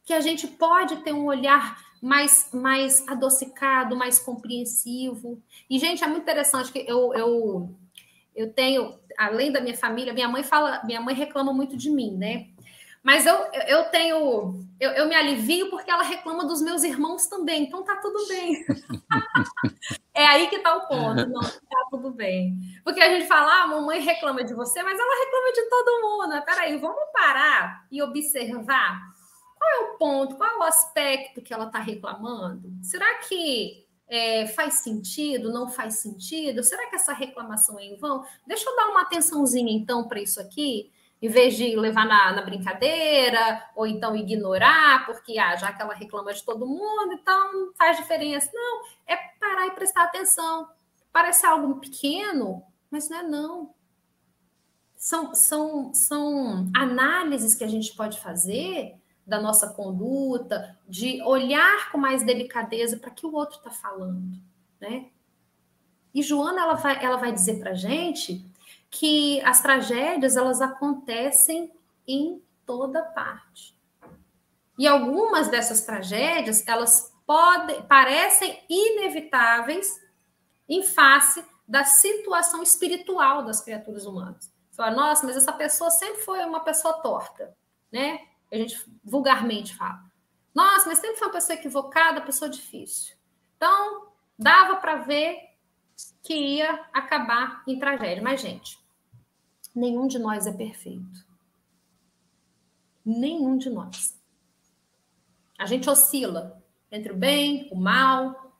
que 0.04 0.12
a 0.12 0.20
gente 0.20 0.48
pode 0.48 0.96
ter 0.98 1.12
um 1.12 1.26
olhar 1.26 1.78
mais, 2.02 2.50
mais 2.52 3.06
adocicado, 3.06 3.96
mais 3.96 4.18
compreensivo. 4.18 5.40
E, 5.70 5.78
gente, 5.78 6.02
é 6.02 6.06
muito 6.06 6.22
interessante 6.22 6.72
que 6.72 6.84
eu, 6.86 7.12
eu, 7.14 7.74
eu 8.34 8.52
tenho, 8.52 8.98
além 9.16 9.52
da 9.52 9.60
minha 9.60 9.76
família, 9.76 10.12
minha 10.12 10.28
mãe 10.28 10.42
fala, 10.42 10.82
minha 10.84 11.00
mãe 11.00 11.14
reclama 11.14 11.52
muito 11.52 11.76
de 11.76 11.90
mim, 11.90 12.16
né? 12.16 12.48
Mas 13.08 13.24
eu, 13.24 13.36
eu 13.66 13.84
tenho. 13.84 14.60
Eu, 14.78 14.90
eu, 14.90 15.08
me 15.08 15.14
alivio 15.14 15.70
porque 15.70 15.90
ela 15.90 16.02
reclama 16.02 16.44
dos 16.44 16.60
meus 16.60 16.84
irmãos 16.84 17.26
também, 17.26 17.62
então 17.62 17.82
tá 17.82 17.96
tudo 17.96 18.28
bem. 18.28 18.66
é 20.12 20.26
aí 20.26 20.46
que 20.48 20.58
tá 20.58 20.76
o 20.76 20.86
ponto. 20.86 21.26
Não, 21.26 21.40
tá 21.40 21.86
tudo 21.90 22.10
bem. 22.10 22.58
Porque 22.84 23.00
a 23.00 23.08
gente 23.08 23.26
fala, 23.26 23.50
ah, 23.50 23.62
a 23.62 23.66
mamãe 23.66 23.98
reclama 23.98 24.44
de 24.44 24.52
você, 24.52 24.82
mas 24.82 25.00
ela 25.00 25.24
reclama 25.24 25.52
de 25.54 25.70
todo 25.70 26.02
mundo. 26.02 26.44
Peraí, 26.44 26.76
vamos 26.76 27.10
parar 27.10 27.86
e 27.90 28.02
observar 28.02 29.00
qual 29.56 29.70
é 29.70 29.78
o 29.86 29.96
ponto, 29.96 30.36
qual 30.36 30.50
é 30.50 30.58
o 30.58 30.62
aspecto 30.64 31.40
que 31.40 31.54
ela 31.54 31.64
está 31.64 31.78
reclamando? 31.78 32.70
Será 32.82 33.20
que 33.20 33.86
é, 34.06 34.48
faz 34.48 34.80
sentido? 34.80 35.50
Não 35.50 35.66
faz 35.66 35.94
sentido? 35.94 36.62
Será 36.62 36.86
que 36.90 36.96
essa 36.96 37.14
reclamação 37.14 37.78
é 37.78 37.84
em 37.84 37.96
vão? 37.96 38.22
Deixa 38.46 38.68
eu 38.68 38.76
dar 38.76 38.90
uma 38.90 39.00
atençãozinha 39.00 39.72
então 39.72 40.06
para 40.06 40.20
isso 40.20 40.38
aqui 40.38 40.92
em 41.20 41.28
vez 41.28 41.56
de 41.56 41.74
levar 41.76 42.06
na, 42.06 42.32
na, 42.32 42.42
brincadeira, 42.42 43.68
ou 43.74 43.86
então 43.86 44.14
ignorar, 44.14 45.04
porque 45.04 45.38
ah, 45.38 45.56
já 45.56 45.72
que 45.72 45.82
ela 45.82 45.94
reclama 45.94 46.32
de 46.32 46.44
todo 46.44 46.66
mundo, 46.66 47.12
então 47.12 47.72
faz 47.76 47.96
diferença. 47.96 48.50
Não, 48.54 48.82
é 49.06 49.16
parar 49.40 49.66
e 49.66 49.72
prestar 49.72 50.04
atenção. 50.04 50.68
Parece 51.12 51.44
algo 51.44 51.80
pequeno, 51.80 52.62
mas 52.90 53.08
não 53.08 53.18
é 53.18 53.22
não. 53.24 53.74
São, 54.96 55.34
são, 55.34 55.92
são 55.92 56.70
análises 56.74 57.54
que 57.54 57.64
a 57.64 57.68
gente 57.68 57.94
pode 57.94 58.20
fazer 58.20 58.96
da 59.26 59.40
nossa 59.40 59.74
conduta, 59.74 60.78
de 60.88 61.22
olhar 61.22 61.90
com 61.92 61.98
mais 61.98 62.24
delicadeza 62.24 62.96
para 62.96 63.10
que 63.10 63.26
o 63.26 63.34
outro 63.34 63.58
está 63.58 63.70
falando, 63.70 64.40
né? 64.80 65.10
E 66.14 66.22
Joana 66.22 66.62
ela 66.62 66.74
vai, 66.74 67.04
ela 67.04 67.16
vai 67.16 67.30
dizer 67.30 67.60
para 67.60 67.74
gente 67.74 68.47
que 68.90 69.40
as 69.42 69.60
tragédias 69.60 70.36
elas 70.36 70.60
acontecem 70.60 71.72
em 72.06 72.42
toda 72.64 73.02
parte. 73.02 73.76
E 74.78 74.86
algumas 74.86 75.48
dessas 75.48 75.82
tragédias, 75.82 76.66
elas 76.66 77.12
podem 77.26 77.82
parecem 77.82 78.62
inevitáveis 78.68 80.00
em 80.68 80.82
face 80.82 81.44
da 81.66 81.84
situação 81.84 82.62
espiritual 82.62 83.44
das 83.44 83.60
criaturas 83.60 84.06
humanas. 84.06 84.52
Você 84.70 84.76
fala, 84.76 84.96
nossa, 84.96 85.26
mas 85.26 85.36
essa 85.36 85.52
pessoa 85.52 85.90
sempre 85.90 86.22
foi 86.22 86.44
uma 86.44 86.60
pessoa 86.60 86.94
torta, 87.02 87.54
né? 87.92 88.20
A 88.50 88.56
gente 88.56 88.82
vulgarmente 89.04 89.76
fala. 89.76 90.02
Nossa, 90.54 90.88
mas 90.88 90.98
sempre 90.98 91.16
foi 91.16 91.28
uma 91.28 91.34
pessoa 91.34 91.58
equivocada, 91.58 92.20
pessoa 92.22 92.48
difícil. 92.48 93.14
Então, 93.56 94.08
dava 94.38 94.76
para 94.76 94.96
ver 94.96 95.36
que 96.22 96.34
ia 96.34 96.86
acabar 96.92 97.62
em 97.66 97.78
tragédia. 97.78 98.22
Mas, 98.22 98.40
gente, 98.40 98.77
nenhum 99.74 100.06
de 100.06 100.18
nós 100.18 100.46
é 100.46 100.52
perfeito. 100.52 101.26
Nenhum 103.04 103.56
de 103.56 103.70
nós. 103.70 104.18
A 105.58 105.66
gente 105.66 105.88
oscila 105.88 106.62
entre 106.90 107.12
o 107.12 107.16
bem, 107.16 107.68
o 107.70 107.76
mal. 107.76 108.54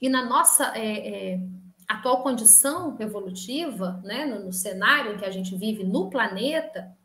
E 0.00 0.08
na 0.08 0.24
nossa 0.24 0.76
é, 0.76 1.32
é, 1.34 1.40
atual 1.88 2.22
condição 2.22 2.96
evolutiva, 3.00 4.00
né, 4.04 4.24
no, 4.24 4.46
no, 4.46 4.52
cenário 4.52 5.14
em 5.14 5.18
que 5.18 5.24
a 5.24 5.30
gente 5.30 5.56
vive 5.56 5.84
no 5.84 6.10
planeta, 6.10 6.96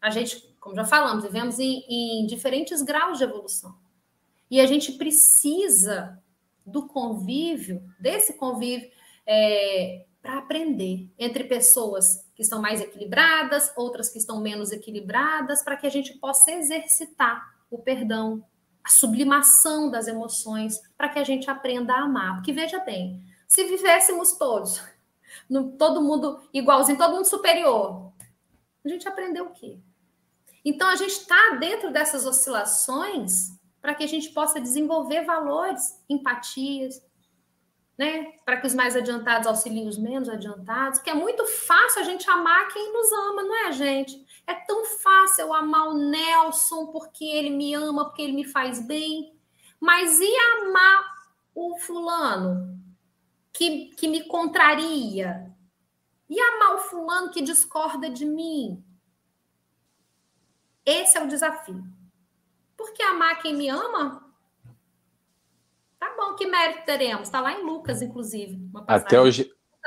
a 0.00 0.10
gente, 0.10 0.54
como 0.60 0.74
já 0.74 0.84
falamos, 0.84 1.24
vivemos 1.24 1.58
em, 1.58 1.84
em 1.88 2.26
diferentes 2.26 2.82
graus 2.82 3.18
de 3.18 3.24
evolução. 3.24 3.74
E 4.50 4.60
a 4.60 4.66
gente 4.66 4.92
precisa 4.92 6.20
do 6.64 6.86
convívio, 6.86 7.82
desse 7.98 8.34
convívio, 8.34 8.90
é, 9.26 10.06
para 10.20 10.38
aprender 10.38 11.10
entre 11.18 11.44
pessoas 11.44 12.26
que 12.34 12.42
estão 12.42 12.60
mais 12.60 12.80
equilibradas, 12.80 13.72
outras 13.76 14.08
que 14.08 14.18
estão 14.18 14.40
menos 14.40 14.72
equilibradas, 14.72 15.62
para 15.62 15.76
que 15.76 15.86
a 15.86 15.90
gente 15.90 16.14
possa 16.18 16.50
exercitar 16.50 17.56
o 17.70 17.78
perdão, 17.78 18.44
a 18.82 18.88
sublimação 18.88 19.90
das 19.90 20.08
emoções, 20.08 20.80
para 20.96 21.08
que 21.08 21.18
a 21.18 21.24
gente 21.24 21.50
aprenda 21.50 21.94
a 21.94 22.02
amar. 22.02 22.36
Porque 22.36 22.52
veja 22.52 22.80
bem, 22.80 23.22
se 23.46 23.64
vivêssemos 23.64 24.32
todos, 24.32 24.82
no, 25.48 25.72
todo 25.72 26.02
mundo 26.02 26.40
igualzinho, 26.52 26.98
todo 26.98 27.14
mundo 27.14 27.26
superior, 27.26 28.12
a 28.84 28.88
gente 28.88 29.06
aprendeu 29.06 29.46
o 29.46 29.52
quê? 29.52 29.78
Então 30.64 30.88
a 30.88 30.96
gente 30.96 31.12
está 31.12 31.56
dentro 31.58 31.92
dessas 31.92 32.26
oscilações 32.26 33.56
para 33.80 33.94
que 33.94 34.04
a 34.04 34.08
gente 34.08 34.30
possa 34.30 34.60
desenvolver 34.60 35.24
valores, 35.24 36.02
empatias, 36.08 37.02
né? 37.98 38.32
Para 38.44 38.58
que 38.60 38.66
os 38.68 38.74
mais 38.74 38.94
adiantados 38.94 39.48
auxiliem 39.48 39.88
os 39.88 39.98
menos 39.98 40.28
adiantados, 40.28 41.00
que 41.00 41.10
é 41.10 41.14
muito 41.14 41.44
fácil 41.44 42.00
a 42.00 42.04
gente 42.04 42.30
amar 42.30 42.68
quem 42.68 42.92
nos 42.92 43.12
ama, 43.12 43.42
não 43.42 43.66
é, 43.66 43.72
gente? 43.72 44.24
É 44.46 44.54
tão 44.54 44.84
fácil 44.84 45.46
eu 45.46 45.52
amar 45.52 45.88
o 45.88 45.94
Nelson 45.94 46.86
porque 46.86 47.24
ele 47.24 47.50
me 47.50 47.74
ama, 47.74 48.04
porque 48.04 48.22
ele 48.22 48.34
me 48.34 48.44
faz 48.44 48.80
bem. 48.80 49.36
Mas 49.80 50.20
e 50.20 50.36
amar 50.62 51.04
o 51.54 51.76
fulano 51.78 52.78
que, 53.52 53.86
que 53.96 54.06
me 54.06 54.22
contraria? 54.24 55.52
E 56.30 56.40
amar 56.40 56.76
o 56.76 56.78
fulano 56.78 57.30
que 57.32 57.42
discorda 57.42 58.08
de 58.08 58.24
mim? 58.24 58.84
Esse 60.86 61.18
é 61.18 61.22
o 61.22 61.28
desafio. 61.28 61.82
Porque 62.76 63.02
amar 63.02 63.42
quem 63.42 63.56
me 63.56 63.68
ama 63.68 64.27
Tá 65.98 66.14
bom, 66.16 66.34
que 66.36 66.46
mérito 66.46 66.84
teremos? 66.84 67.28
Está 67.28 67.40
lá 67.40 67.52
em 67.52 67.64
Lucas, 67.64 68.00
inclusive. 68.02 68.58
Até 68.86 69.20
os, 69.20 69.44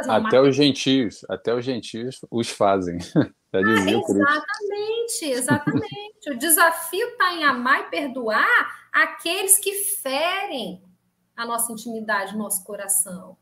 até 0.07 0.41
os 0.41 0.55
gentios, 0.55 1.25
até 1.29 1.53
os 1.53 1.63
gentios 1.63 2.19
os 2.29 2.49
fazem. 2.49 2.97
Ah, 3.53 3.59
exatamente, 3.59 5.25
exatamente. 5.25 6.31
o 6.31 6.37
desafio 6.37 7.05
está 7.05 7.33
em 7.33 7.43
amar 7.43 7.81
e 7.81 7.89
perdoar 7.89 8.47
aqueles 8.93 9.57
que 9.57 9.73
ferem 9.73 10.81
a 11.35 11.45
nossa 11.45 11.73
intimidade, 11.73 12.37
nosso 12.37 12.63
coração. 12.63 13.37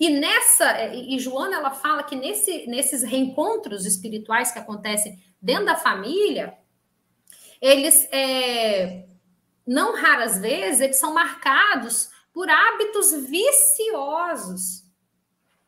E 0.00 0.10
nessa, 0.10 0.92
e 0.94 1.18
Joana 1.18 1.56
ela 1.56 1.70
fala 1.70 2.02
que 2.02 2.16
nesse, 2.16 2.66
nesses 2.66 3.02
reencontros 3.02 3.86
espirituais 3.86 4.50
que 4.50 4.58
acontecem 4.58 5.16
dentro 5.40 5.66
da 5.66 5.76
família, 5.76 6.56
eles 7.60 8.08
é, 8.12 9.06
não 9.68 9.94
raras 9.94 10.38
vezes 10.38 10.80
eles 10.80 10.96
são 10.96 11.12
marcados 11.12 12.10
por 12.32 12.48
hábitos 12.48 13.12
viciosos 13.12 14.82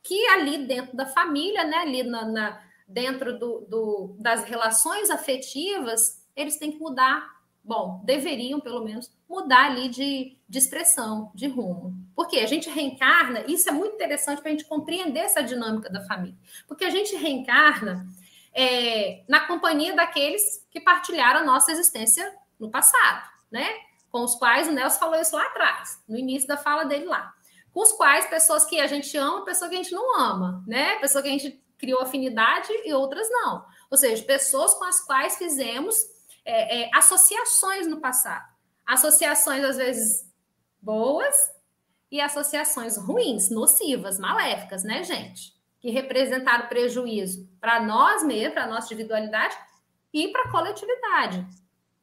que 0.03 0.27
ali 0.29 0.67
dentro 0.67 0.97
da 0.97 1.05
família, 1.05 1.65
né, 1.65 1.77
ali 1.77 2.03
na, 2.03 2.25
na 2.25 2.63
dentro 2.89 3.39
do, 3.39 3.61
do, 3.69 4.17
das 4.19 4.43
relações 4.45 5.11
afetivas, 5.11 6.27
eles 6.35 6.59
têm 6.59 6.73
que 6.73 6.79
mudar. 6.79 7.39
Bom, 7.63 8.01
deveriam 8.05 8.59
pelo 8.59 8.83
menos 8.83 9.13
mudar 9.29 9.67
ali 9.67 9.89
de, 9.91 10.37
de 10.49 10.59
expressão, 10.59 11.31
de 11.35 11.47
rumo. 11.47 11.95
Porque 12.17 12.41
a 12.41 12.47
gente 12.47 12.71
reencarna, 12.71 13.45
isso 13.47 13.69
é 13.69 13.73
muito 13.73 13.95
interessante 13.95 14.41
para 14.41 14.49
a 14.49 14.53
gente 14.53 14.65
compreender 14.65 15.21
essa 15.21 15.43
dinâmica 15.43 15.91
da 15.91 16.01
família. 16.07 16.39
Porque 16.67 16.87
a 16.87 16.91
gente 16.91 17.15
reencarna 17.15 18.09
é, 18.53 19.23
na 19.29 19.47
companhia 19.47 19.95
daqueles 19.95 20.67
que 20.71 20.81
partilharam 20.81 21.41
a 21.41 21.45
nossa 21.45 21.71
existência 21.71 22.35
no 22.59 22.71
passado, 22.71 23.29
né? 23.51 23.69
Com 24.11 24.25
os 24.25 24.35
quais 24.35 24.69
o 24.69 24.73
Nelson 24.73 24.99
falou 24.99 25.21
isso 25.21 25.37
lá 25.37 25.45
atrás, 25.45 26.03
no 26.09 26.19
início 26.19 26.49
da 26.49 26.57
fala 26.57 26.85
dele 26.85 27.07
lá. 27.07 27.33
Com 27.73 27.81
os 27.81 27.93
quais 27.93 28.27
pessoas 28.27 28.65
que 28.65 28.81
a 28.81 28.87
gente 28.87 29.17
ama, 29.17 29.45
pessoas 29.45 29.71
que 29.71 29.77
a 29.77 29.83
gente 29.83 29.95
não 29.95 30.19
ama, 30.19 30.65
né? 30.67 30.97
Pessoas 30.97 31.23
que 31.23 31.31
a 31.31 31.33
gente 31.33 31.65
criou 31.79 32.01
afinidade 32.01 32.69
e 32.85 32.93
outras 32.93 33.29
não. 33.31 33.65
Ou 33.91 33.97
seja, 33.97 34.23
pessoas 34.25 34.75
com 34.75 34.85
as 34.85 35.01
quais 35.01 35.37
fizemos 35.37 35.97
é, 36.45 36.83
é, 36.83 36.91
associações 36.95 37.87
no 37.87 38.01
passado. 38.01 38.49
Associações, 38.85 39.65
às 39.65 39.77
vezes, 39.77 40.29
boas 40.83 41.53
e 42.11 42.21
associações 42.21 42.97
ruins, 42.97 43.51
nocivas, 43.51 44.19
maléficas, 44.19 44.83
né, 44.83 45.05
gente? 45.05 45.61
que 45.81 45.91
representaram 45.91 46.69
prejuízo 46.69 47.49
para 47.59 47.81
nós 47.81 48.23
mesmos, 48.23 48.53
para 48.53 48.65
a 48.65 48.69
nossa 48.69 48.93
individualidade 48.93 49.57
e 50.13 50.29
para 50.29 50.43
a 50.43 50.51
coletividade. 50.51 51.47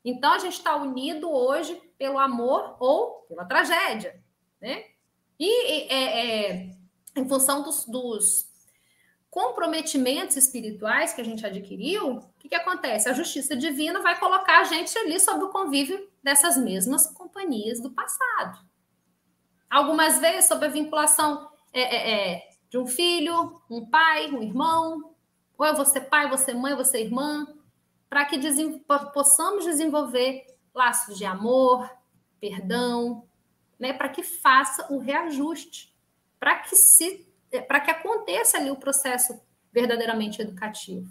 Então, 0.10 0.32
a 0.32 0.40
gente 0.40 0.54
está 0.54 0.74
unido 0.78 1.30
hoje 1.30 1.76
pelo 1.98 2.18
amor 2.18 2.78
ou 2.80 3.26
pela 3.28 3.44
tragédia, 3.44 4.18
né? 4.62 4.86
E 5.38 5.92
é, 5.92 6.54
é, 6.54 6.76
em 7.14 7.28
função 7.28 7.62
dos, 7.62 7.84
dos, 7.86 8.48
comprometimentos 9.30 10.38
espirituais 10.38 11.14
que 11.14 11.20
a 11.20 11.26
gente 11.26 11.46
adquiriu, 11.46 12.20
o 12.20 12.30
que, 12.40 12.48
que 12.48 12.56
acontece? 12.56 13.10
A 13.10 13.14
justiça 13.14 13.54
divina 13.54 14.02
vai 14.02 14.18
colocar 14.18 14.62
a 14.62 14.64
gente 14.64 14.98
ali 14.98 15.20
sob 15.20 15.44
o 15.44 15.50
convívio 15.50 16.10
dessas 16.24 16.56
mesmas 16.56 17.08
companhias 17.08 17.82
do 17.82 17.92
passado. 17.92 18.66
Algumas 19.70 20.20
vezes, 20.20 20.48
sob 20.48 20.66
a 20.66 20.70
vinculação 20.70 21.52
é, 21.74 21.82
é, 21.82 22.36
é 22.36 22.50
de 22.70 22.78
um 22.78 22.88
filho, 22.88 23.62
um 23.70 23.86
pai, 23.86 24.32
um 24.32 24.42
irmão, 24.42 25.14
ou 25.58 25.66
eu 25.66 25.76
vou 25.76 25.86
ser 25.86 26.02
pai, 26.02 26.30
você 26.30 26.54
mãe, 26.54 26.74
você 26.76 27.02
irmã, 27.02 27.46
para 28.10 28.26
que 28.26 28.38
desen 28.38 28.84
possamos 29.14 29.66
desenvolver 29.66 30.46
laços 30.74 31.18
de 31.18 31.26
amor, 31.26 31.90
perdão, 32.40 33.28
né, 33.80 33.94
para 33.94 34.10
que 34.10 34.24
faça 34.24 34.92
o 34.94 35.00
reajuste, 35.00 35.94
para 36.40 36.60
que 36.60 36.76
se 36.76 37.26
para 37.68 37.80
que 37.80 37.90
aconteça 37.90 38.58
ali 38.58 38.70
o 38.70 38.76
processo 38.76 39.40
verdadeiramente 39.72 40.42
educativo. 40.42 41.08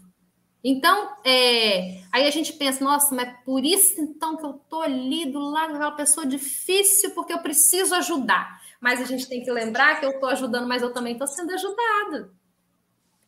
Então, 0.63 1.17
é, 1.25 2.03
aí 2.13 2.27
a 2.27 2.31
gente 2.31 2.53
pensa, 2.55 2.85
nossa, 2.85 3.15
mas 3.15 3.33
por 3.45 3.65
isso 3.65 4.01
então 4.01 4.37
que 4.37 4.45
eu 4.45 4.57
estou 4.57 4.83
ali 4.83 5.25
do 5.31 5.39
lado 5.39 5.73
daquela 5.73 5.93
pessoa 5.93 6.27
difícil, 6.27 7.13
porque 7.13 7.33
eu 7.33 7.39
preciso 7.39 7.95
ajudar. 7.95 8.61
Mas 8.81 9.01
a 9.01 9.05
gente 9.05 9.29
tem 9.29 9.43
que 9.43 9.51
lembrar 9.51 10.01
que 10.01 10.05
eu 10.05 10.11
estou 10.11 10.29
ajudando, 10.29 10.67
mas 10.67 10.83
eu 10.83 10.93
também 10.93 11.13
estou 11.13 11.29
sendo 11.29 11.53
ajudada. 11.53 12.31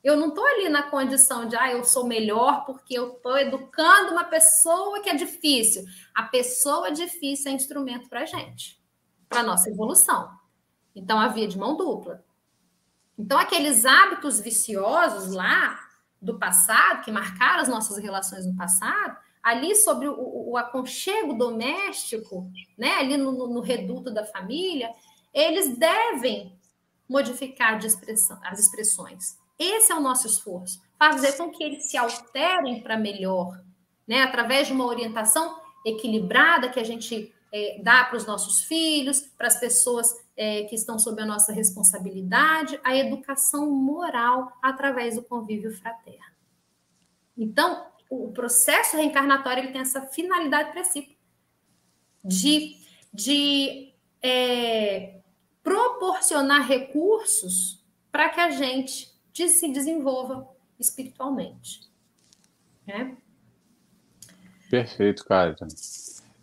Eu 0.09 0.17
não 0.17 0.29
estou 0.29 0.47
ali 0.47 0.71
na 0.71 0.85
condição 0.85 1.47
de, 1.47 1.55
ah, 1.55 1.71
eu 1.71 1.85
sou 1.85 2.07
melhor 2.07 2.65
porque 2.65 2.95
eu 2.95 3.13
estou 3.13 3.37
educando 3.37 4.13
uma 4.13 4.25
pessoa 4.25 5.03
que 5.03 5.11
é 5.11 5.15
difícil. 5.15 5.85
A 6.15 6.23
pessoa 6.23 6.91
difícil 6.91 7.53
é 7.53 7.55
instrumento 7.55 8.09
para 8.09 8.23
a 8.23 8.25
gente, 8.25 8.83
para 9.29 9.41
a 9.41 9.43
nossa 9.43 9.69
evolução. 9.69 10.31
Então, 10.97 11.21
a 11.21 11.29
via 11.29 11.47
de 11.47 11.59
mão 11.59 11.77
dupla. 11.77 12.25
Então, 13.19 13.39
aqueles 13.39 13.85
hábitos 13.85 14.41
viciosos 14.41 15.35
lá 15.35 15.79
do 16.23 16.39
passado, 16.39 17.05
que 17.05 17.13
marcaram 17.13 17.61
as 17.61 17.69
nossas 17.69 17.99
relações 17.99 18.47
no 18.47 18.57
passado, 18.57 19.15
ali 19.43 19.77
sobre 19.77 20.09
o, 20.09 20.17
o 20.53 20.57
aconchego 20.57 21.35
doméstico, 21.35 22.51
né, 22.79 22.95
ali 22.95 23.19
no, 23.19 23.31
no, 23.31 23.61
reduto 23.61 24.11
da 24.11 24.25
família, 24.25 24.91
eles 25.35 25.77
devem 25.77 26.59
modificar 27.07 27.79
expressão, 27.85 28.41
as 28.43 28.59
expressões. 28.59 29.37
Esse 29.59 29.93
é 29.93 29.95
o 29.95 30.01
nosso 30.01 30.27
esforço, 30.27 30.81
fazer 30.99 31.33
com 31.37 31.51
que 31.51 31.65
eles 31.65 31.91
se 31.91 31.97
alterem 31.97 32.81
para 32.81 32.97
melhor, 32.97 33.61
né? 34.07 34.23
através 34.23 34.69
de 34.69 34.73
uma 34.73 34.87
orientação 34.87 35.61
equilibrada 35.85 36.69
que 36.69 36.79
a 36.79 36.85
gente 36.85 37.35
é, 37.53 37.81
dá 37.83 38.05
para 38.05 38.17
os 38.17 38.27
nossos 38.27 38.63
filhos, 38.63 39.21
para 39.37 39.49
as 39.49 39.59
pessoas 39.59 40.15
é, 40.37 40.65
que 40.65 40.75
estão 40.75 40.99
sob 40.99 41.21
a 41.21 41.27
nossa 41.27 41.53
responsabilidade, 41.53 42.79
a 42.85 42.97
educação 42.97 43.71
moral 43.71 44.53
através 44.63 45.17
do 45.17 45.23
convívio 45.23 45.77
fraterno. 45.77 46.37
Então, 47.37 47.87
o 48.11 48.33
processo 48.33 48.97
reencarnatório 48.97 49.65
ele 49.65 49.73
tem 49.73 49.81
essa 49.81 50.03
finalidade 50.03 50.73
principal 50.73 51.17
de, 52.25 52.77
de 53.13 53.93
é, 54.23 55.21
proporcionar 55.63 56.67
recursos 56.67 57.85
para 58.11 58.29
que 58.29 58.41
a 58.41 58.51
gente 58.51 59.18
se 59.47 59.71
desenvolva 59.71 60.49
espiritualmente. 60.81 61.83
Né? 62.87 63.15
Perfeito, 64.71 65.27
Cátia. 65.27 65.67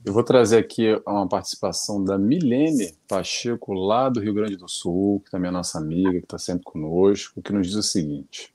Eu 0.05 0.13
vou 0.13 0.23
trazer 0.23 0.59
aqui 0.59 1.01
uma 1.03 1.27
participação 1.27 2.03
da 2.03 2.15
Milene 2.15 2.93
Pacheco, 3.07 3.73
lá 3.73 4.07
do 4.07 4.19
Rio 4.19 4.35
Grande 4.35 4.55
do 4.55 4.69
Sul, 4.69 5.19
que 5.21 5.31
também 5.31 5.49
é 5.49 5.51
nossa 5.51 5.79
amiga, 5.79 6.11
que 6.11 6.25
está 6.25 6.37
sempre 6.37 6.63
conosco, 6.63 7.41
que 7.41 7.51
nos 7.51 7.65
diz 7.65 7.75
o 7.75 7.81
seguinte: 7.81 8.53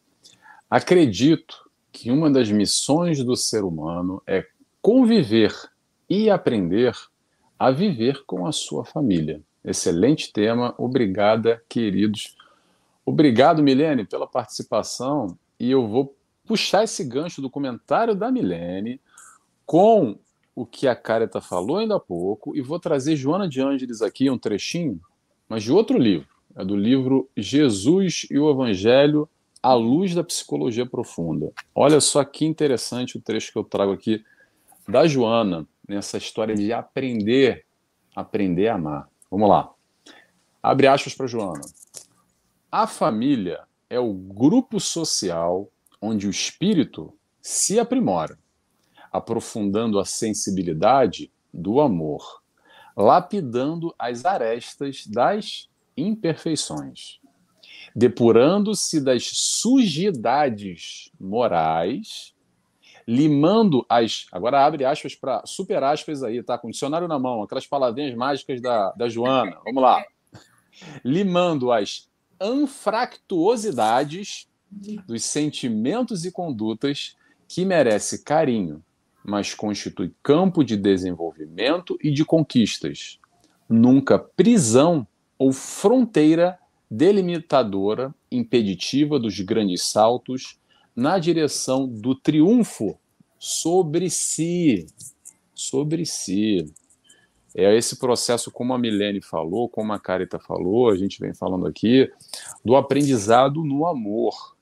Acredito 0.70 1.68
que 1.90 2.12
uma 2.12 2.30
das 2.30 2.48
missões 2.52 3.24
do 3.24 3.36
ser 3.36 3.64
humano 3.64 4.22
é 4.28 4.46
conviver 4.80 5.52
e 6.08 6.30
aprender 6.30 6.94
a 7.58 7.72
viver 7.72 8.22
com 8.24 8.46
a 8.46 8.52
sua 8.52 8.84
família. 8.84 9.42
Excelente 9.64 10.32
tema. 10.32 10.72
Obrigada, 10.78 11.62
queridos. 11.68 12.36
Obrigado, 13.10 13.60
Milene, 13.60 14.04
pela 14.04 14.24
participação. 14.24 15.36
E 15.58 15.68
eu 15.68 15.88
vou 15.88 16.16
puxar 16.46 16.84
esse 16.84 17.02
gancho 17.02 17.42
do 17.42 17.50
comentário 17.50 18.14
da 18.14 18.30
Milene 18.30 19.00
com 19.66 20.16
o 20.54 20.64
que 20.64 20.86
a 20.86 20.94
Careta 20.94 21.40
falou 21.40 21.78
ainda 21.78 21.96
há 21.96 22.00
pouco 22.00 22.56
e 22.56 22.62
vou 22.62 22.78
trazer 22.78 23.16
Joana 23.16 23.48
de 23.48 23.60
Ângeles 23.60 24.00
aqui, 24.00 24.30
um 24.30 24.38
trechinho, 24.38 25.00
mas 25.48 25.64
de 25.64 25.72
outro 25.72 25.98
livro. 25.98 26.28
É 26.54 26.64
do 26.64 26.76
livro 26.76 27.28
Jesus 27.36 28.28
e 28.30 28.38
o 28.38 28.48
Evangelho 28.48 29.28
à 29.60 29.74
luz 29.74 30.14
da 30.14 30.22
psicologia 30.22 30.86
profunda. 30.86 31.50
Olha 31.74 32.00
só 32.00 32.22
que 32.22 32.44
interessante 32.44 33.18
o 33.18 33.20
trecho 33.20 33.50
que 33.50 33.58
eu 33.58 33.64
trago 33.64 33.90
aqui 33.90 34.24
da 34.88 35.04
Joana, 35.04 35.66
nessa 35.86 36.16
história 36.16 36.54
de 36.54 36.72
aprender, 36.72 37.64
aprender 38.14 38.68
a 38.68 38.76
amar. 38.76 39.08
Vamos 39.28 39.48
lá. 39.48 39.68
Abre 40.62 40.86
aspas 40.86 41.12
para 41.12 41.26
Joana. 41.26 41.62
A 42.72 42.86
família 42.86 43.64
é 43.88 43.98
o 43.98 44.12
grupo 44.12 44.78
social 44.78 45.68
onde 46.00 46.28
o 46.28 46.30
espírito 46.30 47.12
se 47.42 47.80
aprimora, 47.80 48.38
aprofundando 49.12 49.98
a 49.98 50.04
sensibilidade 50.04 51.32
do 51.52 51.80
amor, 51.80 52.40
lapidando 52.96 53.92
as 53.98 54.24
arestas 54.24 55.04
das 55.04 55.68
imperfeições, 55.96 57.18
depurando-se 57.94 59.00
das 59.00 59.28
sujidades 59.32 61.10
morais 61.18 62.34
limando 63.06 63.84
as. 63.88 64.26
Agora 64.30 64.64
abre 64.64 64.84
aspas 64.84 65.16
para 65.16 65.42
super 65.44 65.82
aspas 65.82 66.22
aí, 66.22 66.40
tá? 66.40 66.56
Com 66.56 66.70
dicionário 66.70 67.08
na 67.08 67.18
mão, 67.18 67.42
aquelas 67.42 67.66
palavrinhas 67.66 68.14
mágicas 68.14 68.60
da, 68.60 68.92
da 68.92 69.08
Joana. 69.08 69.58
Vamos 69.64 69.82
lá. 69.82 70.04
Limando 71.04 71.72
as 71.72 72.09
anfractuosidades 72.40 74.48
dos 75.06 75.24
sentimentos 75.24 76.24
e 76.24 76.32
condutas 76.32 77.16
que 77.46 77.64
merece 77.64 78.22
carinho, 78.22 78.82
mas 79.24 79.54
constitui 79.54 80.12
campo 80.22 80.64
de 80.64 80.76
desenvolvimento 80.76 81.98
e 82.02 82.10
de 82.10 82.24
conquistas, 82.24 83.18
nunca 83.68 84.18
prisão 84.18 85.06
ou 85.38 85.52
fronteira 85.52 86.58
delimitadora 86.90 88.14
impeditiva 88.30 89.18
dos 89.18 89.38
grandes 89.40 89.82
saltos 89.82 90.58
na 90.94 91.18
direção 91.18 91.86
do 91.86 92.14
triunfo 92.14 92.98
sobre 93.38 94.10
si. 94.10 94.86
Sobre 95.54 96.06
si. 96.06 96.72
É 97.54 97.76
esse 97.76 97.96
processo, 97.98 98.50
como 98.50 98.72
a 98.72 98.78
Milene 98.78 99.20
falou, 99.20 99.68
como 99.68 99.92
a 99.92 99.98
Carita 99.98 100.38
falou, 100.38 100.88
a 100.88 100.96
gente 100.96 101.18
vem 101.18 101.34
falando 101.34 101.66
aqui, 101.66 102.10
do 102.64 102.76
aprendizado 102.76 103.64
no 103.64 103.86
amor. 103.86 104.56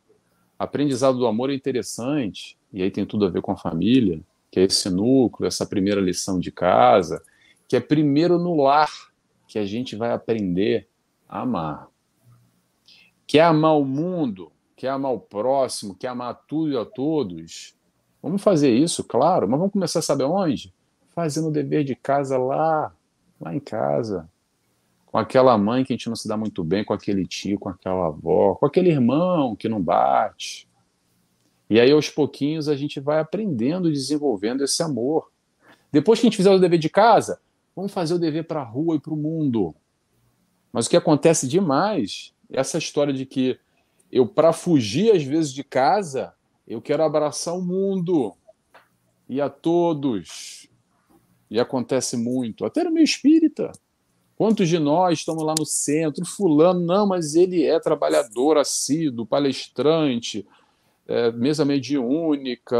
Aprendizado 0.59 1.19
do 1.19 1.27
amor 1.27 1.51
é 1.51 1.55
interessante, 1.55 2.59
e 2.73 2.83
aí 2.83 2.91
tem 2.91 3.05
tudo 3.05 3.27
a 3.27 3.31
ver 3.31 3.43
com 3.43 3.53
a 3.53 3.57
família, 3.57 4.21
que 4.51 4.59
é 4.59 4.65
esse 4.65 4.89
núcleo, 4.91 5.47
essa 5.47 5.67
primeira 5.67 6.01
lição 6.01 6.41
de 6.41 6.51
casa, 6.51 7.23
que 7.69 7.77
é 7.77 7.81
primeiro 7.81 8.39
no 8.39 8.57
lar 8.57 8.91
que 9.47 9.59
a 9.59 9.65
gente 9.65 9.95
vai 9.95 10.13
aprender 10.13 10.89
a 11.29 11.41
amar. 11.41 11.89
Quer 13.27 13.43
amar 13.43 13.79
o 13.79 13.85
mundo, 13.85 14.51
quer 14.75 14.89
amar 14.89 15.13
o 15.13 15.21
próximo, 15.21 15.95
quer 15.95 16.09
amar 16.09 16.45
tudo 16.49 16.73
e 16.73 16.77
a 16.77 16.85
todos. 16.85 17.75
Vamos 18.23 18.43
fazer 18.43 18.75
isso, 18.75 19.05
claro, 19.05 19.47
mas 19.49 19.59
vamos 19.59 19.73
começar 19.73 19.99
a 19.99 20.03
saber 20.03 20.25
onde? 20.25 20.73
Fazendo 21.19 21.49
o 21.49 21.51
dever 21.51 21.83
de 21.83 21.97
casa 21.97 22.39
lá, 22.39 22.95
lá 23.41 23.53
em 23.53 23.59
casa. 23.59 24.31
Com 25.07 25.19
aquela 25.19 25.59
mãe 25.59 25.83
que 25.83 25.93
a 25.93 25.97
gente 25.97 26.09
não 26.09 26.15
se 26.15 26.29
dá 26.29 26.37
muito 26.37 26.63
bem, 26.63 26.85
com 26.85 26.93
aquele 26.93 27.27
tio, 27.27 27.59
com 27.59 27.69
aquela 27.69 28.07
avó, 28.07 28.55
com 28.55 28.65
aquele 28.65 28.89
irmão 28.89 29.57
que 29.57 29.69
não 29.69 29.83
bate. 29.83 30.69
E 31.69 31.81
aí, 31.81 31.91
aos 31.91 32.09
pouquinhos, 32.09 32.69
a 32.69 32.77
gente 32.77 33.01
vai 33.01 33.19
aprendendo, 33.19 33.91
desenvolvendo 33.91 34.63
esse 34.63 34.81
amor. 34.81 35.29
Depois 35.91 36.21
que 36.21 36.27
a 36.27 36.31
gente 36.31 36.37
fizer 36.37 36.53
o 36.53 36.61
dever 36.61 36.79
de 36.79 36.89
casa, 36.89 37.41
vamos 37.75 37.93
fazer 37.93 38.15
o 38.15 38.19
dever 38.19 38.45
para 38.45 38.61
a 38.61 38.65
rua 38.65 38.95
e 38.95 39.01
para 39.01 39.13
o 39.13 39.17
mundo. 39.17 39.75
Mas 40.73 40.87
o 40.87 40.91
que 40.91 40.97
acontece 40.97 41.49
demais 41.49 42.33
é 42.49 42.61
essa 42.61 42.79
história 42.79 43.13
de 43.13 43.27
que 43.27 43.59
eu, 44.13 44.25
para 44.25 44.53
fugir 44.53 45.11
às 45.11 45.25
vezes 45.25 45.53
de 45.53 45.65
casa, 45.65 46.33
eu 46.65 46.81
quero 46.81 47.03
abraçar 47.03 47.57
o 47.57 47.61
mundo 47.61 48.37
e 49.29 49.41
a 49.41 49.51
todos 49.51 50.58
e 51.51 51.59
acontece 51.59 52.17
muito, 52.17 52.65
até 52.65 52.85
no 52.85 52.91
meio 52.91 53.05
espírita. 53.05 53.73
Quantos 54.37 54.69
de 54.69 54.79
nós 54.79 55.19
estamos 55.19 55.43
lá 55.43 55.55
no 55.59 55.65
centro, 55.65 56.25
fulano, 56.25 56.81
não, 56.81 57.07
mas 57.07 57.35
ele 57.35 57.65
é 57.65 57.81
trabalhador 57.81 58.57
assíduo, 58.57 59.27
palestrante, 59.27 60.47
é, 61.09 61.33
mesa 61.33 61.65
mediúnica, 61.65 62.79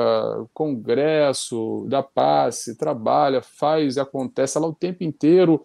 congresso, 0.55 1.85
da 1.89 2.03
passe, 2.03 2.77
trabalha, 2.77 3.43
faz, 3.43 3.99
acontece 3.99 4.59
lá 4.59 4.69
o 4.69 4.75
tempo 4.75 5.03
inteiro, 5.03 5.63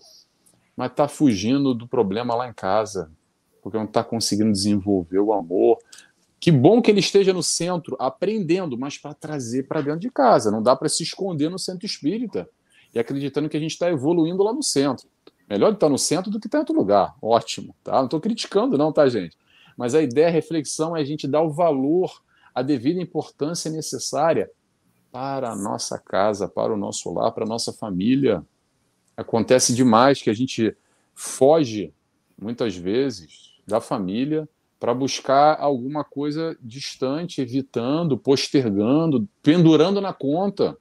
mas 0.76 0.90
está 0.90 1.08
fugindo 1.08 1.76
do 1.76 1.88
problema 1.88 2.34
lá 2.34 2.50
em 2.50 2.54
casa, 2.54 3.12
porque 3.62 3.78
não 3.78 3.86
está 3.86 4.04
conseguindo 4.04 4.52
desenvolver 4.52 5.20
o 5.20 5.34
amor. 5.34 5.78
Que 6.40 6.52
bom 6.52 6.82
que 6.82 6.90
ele 6.90 7.02
esteja 7.02 7.32
no 7.32 7.44
centro, 7.44 7.96
aprendendo, 8.00 8.78
mas 8.78 8.98
para 8.98 9.14
trazer 9.14 9.68
para 9.68 9.82
dentro 9.82 10.00
de 10.00 10.10
casa. 10.10 10.50
Não 10.50 10.64
dá 10.64 10.76
para 10.76 10.90
se 10.90 11.04
esconder 11.04 11.50
no 11.50 11.60
centro 11.60 11.86
espírita 11.86 12.50
e 12.94 13.00
acreditando 13.00 13.50
que 13.50 13.58
a 13.58 13.60
gente 13.60 13.72
está 13.72 13.90
evoluindo 13.90 14.44
lá 14.44 14.54
no 14.54 14.64
centro. 14.64 15.08
Melhor 15.50 15.74
estar 15.74 15.90
no 15.90 15.98
centro 15.98 16.32
do 16.32 16.40
que 16.40 16.48
estar 16.48 16.60
em 16.60 16.62
outro 16.62 16.76
lugar. 16.76 17.16
Ótimo, 17.22 17.76
tá? 17.84 17.94
Não 17.94 18.06
estou 18.06 18.20
criticando, 18.20 18.78
não, 18.78 18.92
tá, 18.92 19.08
gente? 19.08 19.38
Mas 19.78 19.96
a 19.96 20.02
ideia, 20.02 20.28
a 20.28 20.32
reflexão 20.32 20.96
é 20.96 21.02
a 21.02 21.04
gente 21.04 21.28
dar 21.28 21.42
o 21.42 21.50
valor, 21.50 22.22
a 22.54 22.62
devida 22.62 23.02
importância 23.02 23.70
necessária 23.72 24.50
para 25.12 25.52
a 25.52 25.56
nossa 25.56 26.00
casa, 26.00 26.48
para 26.48 26.74
o 26.74 26.78
nosso 26.78 27.12
lar, 27.14 27.32
para 27.32 27.44
a 27.44 27.48
nossa 27.48 27.74
família. 27.74 28.44
Acontece 29.18 29.74
demais 29.76 30.22
que 30.22 30.30
a 30.30 30.34
gente 30.34 30.76
foge, 31.14 31.94
muitas 32.40 32.76
vezes, 32.76 33.54
da 33.68 33.80
família 33.80 34.48
para 34.80 34.94
buscar 34.94 35.58
alguma 35.62 36.04
coisa 36.04 36.58
distante, 36.62 37.40
evitando, 37.40 38.18
postergando, 38.18 39.26
pendurando 39.42 40.02
na 40.02 40.12
conta. 40.12 40.78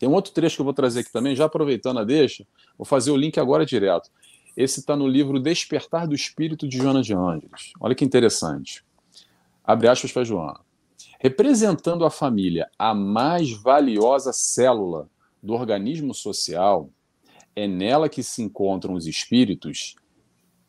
Tem 0.00 0.08
um 0.08 0.14
outro 0.14 0.32
trecho 0.32 0.56
que 0.56 0.62
eu 0.62 0.64
vou 0.64 0.72
trazer 0.72 1.00
aqui 1.00 1.12
também, 1.12 1.36
já 1.36 1.44
aproveitando 1.44 1.98
a 1.98 2.04
deixa, 2.04 2.46
vou 2.78 2.86
fazer 2.86 3.10
o 3.10 3.16
link 3.16 3.38
agora 3.38 3.66
direto. 3.66 4.10
Esse 4.56 4.80
está 4.80 4.96
no 4.96 5.06
livro 5.06 5.38
Despertar 5.38 6.08
do 6.08 6.14
Espírito 6.14 6.66
de 6.66 6.78
Joana 6.78 7.02
de 7.02 7.12
Ângeles. 7.12 7.74
Olha 7.78 7.94
que 7.94 8.02
interessante. 8.02 8.82
Abre 9.62 9.88
aspas 9.88 10.10
para 10.10 10.24
Joana. 10.24 10.60
Representando 11.20 12.06
a 12.06 12.10
família, 12.10 12.66
a 12.78 12.94
mais 12.94 13.52
valiosa 13.52 14.32
célula 14.32 15.06
do 15.42 15.52
organismo 15.52 16.14
social, 16.14 16.88
é 17.54 17.68
nela 17.68 18.08
que 18.08 18.22
se 18.22 18.40
encontram 18.40 18.94
os 18.94 19.06
espíritos 19.06 19.96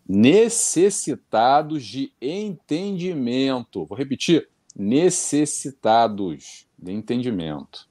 necessitados 0.05 1.86
de 1.86 2.11
entendimento. 2.21 3.86
Vou 3.86 3.97
repetir: 3.97 4.49
necessitados 4.75 6.67
de 6.77 6.91
entendimento 6.91 7.89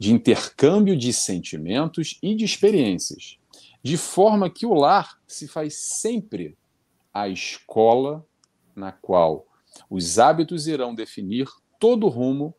de 0.00 0.14
intercâmbio 0.14 0.96
de 0.96 1.12
sentimentos 1.12 2.18
e 2.22 2.34
de 2.34 2.42
experiências, 2.42 3.38
de 3.82 3.98
forma 3.98 4.48
que 4.48 4.64
o 4.64 4.72
lar 4.72 5.20
se 5.28 5.46
faz 5.46 5.76
sempre 5.76 6.56
a 7.12 7.28
escola 7.28 8.26
na 8.74 8.92
qual 8.92 9.46
os 9.90 10.18
hábitos 10.18 10.66
irão 10.66 10.94
definir 10.94 11.46
todo 11.78 12.06
o 12.06 12.08
rumo 12.08 12.54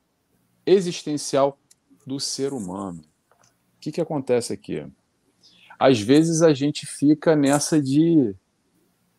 existencial 0.68 1.60
do 2.06 2.20
ser 2.20 2.54
humano. 2.54 3.02
O 3.76 3.80
que, 3.80 3.92
que 3.92 4.02
acontece 4.02 4.54
aqui? 4.54 4.86
Às 5.80 6.00
vezes 6.00 6.44
a 6.44 6.54
gente 6.54 6.86
fica 6.86 7.36
nessa 7.36 7.82
de 7.82 8.36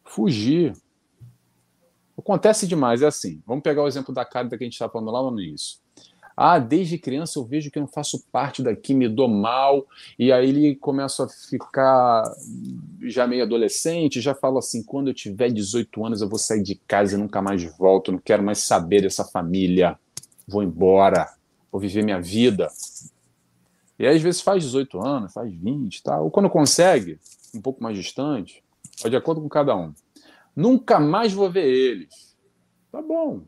fugir. 0.04 0.72
Acontece 2.16 2.68
demais, 2.68 3.02
é 3.02 3.06
assim. 3.06 3.42
Vamos 3.44 3.64
pegar 3.64 3.82
o 3.82 3.88
exemplo 3.88 4.14
da 4.14 4.24
carta 4.24 4.56
que 4.56 4.62
a 4.62 4.66
gente 4.66 4.74
está 4.74 4.88
falando 4.88 5.10
lá 5.10 5.28
no 5.28 5.40
início. 5.40 5.81
Ah, 6.36 6.58
desde 6.58 6.98
criança 6.98 7.38
eu 7.38 7.44
vejo 7.44 7.70
que 7.70 7.78
eu 7.78 7.82
não 7.82 7.88
faço 7.88 8.24
parte 8.32 8.62
daqui, 8.62 8.94
me 8.94 9.08
dou 9.08 9.28
mal, 9.28 9.86
e 10.18 10.32
aí 10.32 10.48
ele 10.48 10.76
começa 10.76 11.24
a 11.24 11.28
ficar 11.28 12.24
já 13.02 13.26
meio 13.26 13.42
adolescente, 13.42 14.20
já 14.20 14.34
fala 14.34 14.58
assim: 14.58 14.82
quando 14.82 15.08
eu 15.08 15.14
tiver 15.14 15.50
18 15.50 16.04
anos 16.04 16.22
eu 16.22 16.28
vou 16.28 16.38
sair 16.38 16.62
de 16.62 16.74
casa 16.74 17.14
e 17.14 17.18
nunca 17.18 17.42
mais 17.42 17.62
volto, 17.76 18.12
não 18.12 18.18
quero 18.18 18.42
mais 18.42 18.58
saber 18.58 19.02
dessa 19.02 19.24
família, 19.24 19.98
vou 20.48 20.62
embora, 20.62 21.28
vou 21.70 21.80
viver 21.80 22.02
minha 22.02 22.20
vida. 22.20 22.68
E 23.98 24.06
aí, 24.06 24.16
às 24.16 24.22
vezes 24.22 24.40
faz 24.40 24.64
18 24.64 25.06
anos, 25.06 25.32
faz 25.32 25.52
20, 25.54 26.02
tá? 26.02 26.20
ou 26.20 26.30
quando 26.30 26.48
consegue, 26.48 27.20
um 27.54 27.60
pouco 27.60 27.82
mais 27.82 27.96
distante, 27.96 28.64
de 29.08 29.16
acordo 29.16 29.40
com 29.40 29.48
cada 29.48 29.76
um. 29.76 29.92
Nunca 30.56 30.98
mais 30.98 31.32
vou 31.32 31.50
ver 31.50 31.66
eles. 31.66 32.36
Tá 32.90 33.00
bom, 33.00 33.42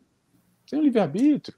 tem 0.69 0.79
um 0.79 0.83
livre-arbítrio 0.83 1.57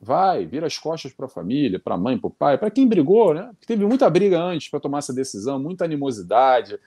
vai, 0.00 0.46
vira 0.46 0.66
as 0.66 0.78
costas 0.78 1.12
para 1.12 1.26
a 1.26 1.28
família, 1.28 1.78
para 1.78 1.94
a 1.94 1.98
mãe, 1.98 2.16
para 2.16 2.28
o 2.28 2.30
pai, 2.30 2.56
para 2.56 2.70
quem 2.70 2.86
brigou, 2.86 3.34
né? 3.34 3.50
Teve 3.66 3.84
muita 3.84 4.08
briga 4.08 4.40
antes 4.40 4.68
para 4.68 4.80
tomar 4.80 4.98
essa 4.98 5.12
decisão, 5.12 5.58
muita 5.58 5.84
animosidade, 5.84 6.78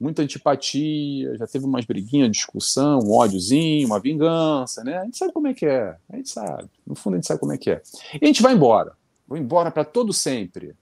muita 0.00 0.22
antipatia, 0.22 1.36
já 1.36 1.46
teve 1.46 1.64
umas 1.64 1.84
briguinhas, 1.84 2.30
discussão, 2.30 3.00
um 3.00 3.12
ódiozinho, 3.12 3.86
uma 3.86 4.00
vingança, 4.00 4.82
né? 4.82 4.98
A 4.98 5.04
gente 5.04 5.16
sabe 5.16 5.32
como 5.32 5.46
é 5.46 5.54
que 5.54 5.66
é, 5.66 5.96
a 6.10 6.16
gente 6.16 6.30
sabe, 6.30 6.68
no 6.86 6.94
fundo 6.94 7.14
a 7.14 7.16
gente 7.16 7.26
sabe 7.26 7.40
como 7.40 7.52
é 7.52 7.58
que 7.58 7.70
é. 7.70 7.82
E 8.20 8.24
a 8.24 8.26
gente 8.26 8.42
vai 8.42 8.54
embora, 8.54 8.96
vou 9.26 9.38
embora 9.38 9.70
para 9.70 9.84
todo 9.84 10.12
sempre, 10.12 10.74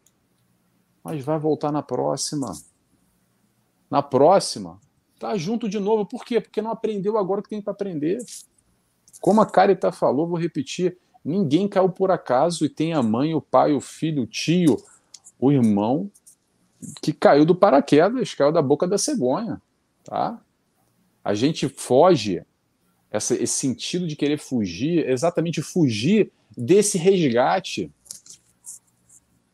mas 1.05 1.23
vai 1.23 1.39
voltar 1.39 1.71
na 1.71 1.83
próxima. 1.83 2.53
Na 3.89 4.03
próxima, 4.03 4.81
tá 5.19 5.37
junto 5.37 5.69
de 5.69 5.79
novo, 5.79 6.05
por 6.05 6.25
quê? 6.25 6.41
Porque 6.41 6.61
não 6.61 6.71
aprendeu 6.71 7.17
agora 7.17 7.41
o 7.41 7.43
que 7.43 7.51
tem 7.51 7.63
para 7.63 7.73
aprender. 7.73 8.19
Como 9.21 9.41
a 9.41 9.47
Carita 9.47 9.93
falou, 9.93 10.27
vou 10.27 10.39
repetir, 10.39 10.99
Ninguém 11.27 11.67
caiu 11.67 11.89
por 11.89 12.13
acaso 12.13 12.65
e 12.65 12.69
tem 12.69 12.93
a 12.93 13.03
mãe, 13.03 13.35
o 13.35 13.41
pai, 13.41 13.73
o 13.73 13.81
filho, 13.81 14.23
o 14.23 14.27
tio, 14.29 14.77
o 15.41 15.51
irmão 15.51 16.09
que 17.03 17.13
caiu 17.13 17.45
do 17.45 17.53
paraquedas, 17.53 18.33
caiu 18.33 18.53
da 18.53 18.63
boca 18.63 18.87
da 18.87 18.97
cegonha, 18.97 19.61
tá? 20.05 20.41
A 21.25 21.35
gente 21.35 21.69
foge, 21.69 22.45
essa, 23.11 23.35
esse 23.35 23.55
sentido 23.55 24.07
de 24.07 24.15
querer 24.15 24.39
fugir, 24.39 25.09
exatamente 25.11 25.61
fugir 25.63 26.31
desse 26.57 26.97
resgate. 26.97 27.91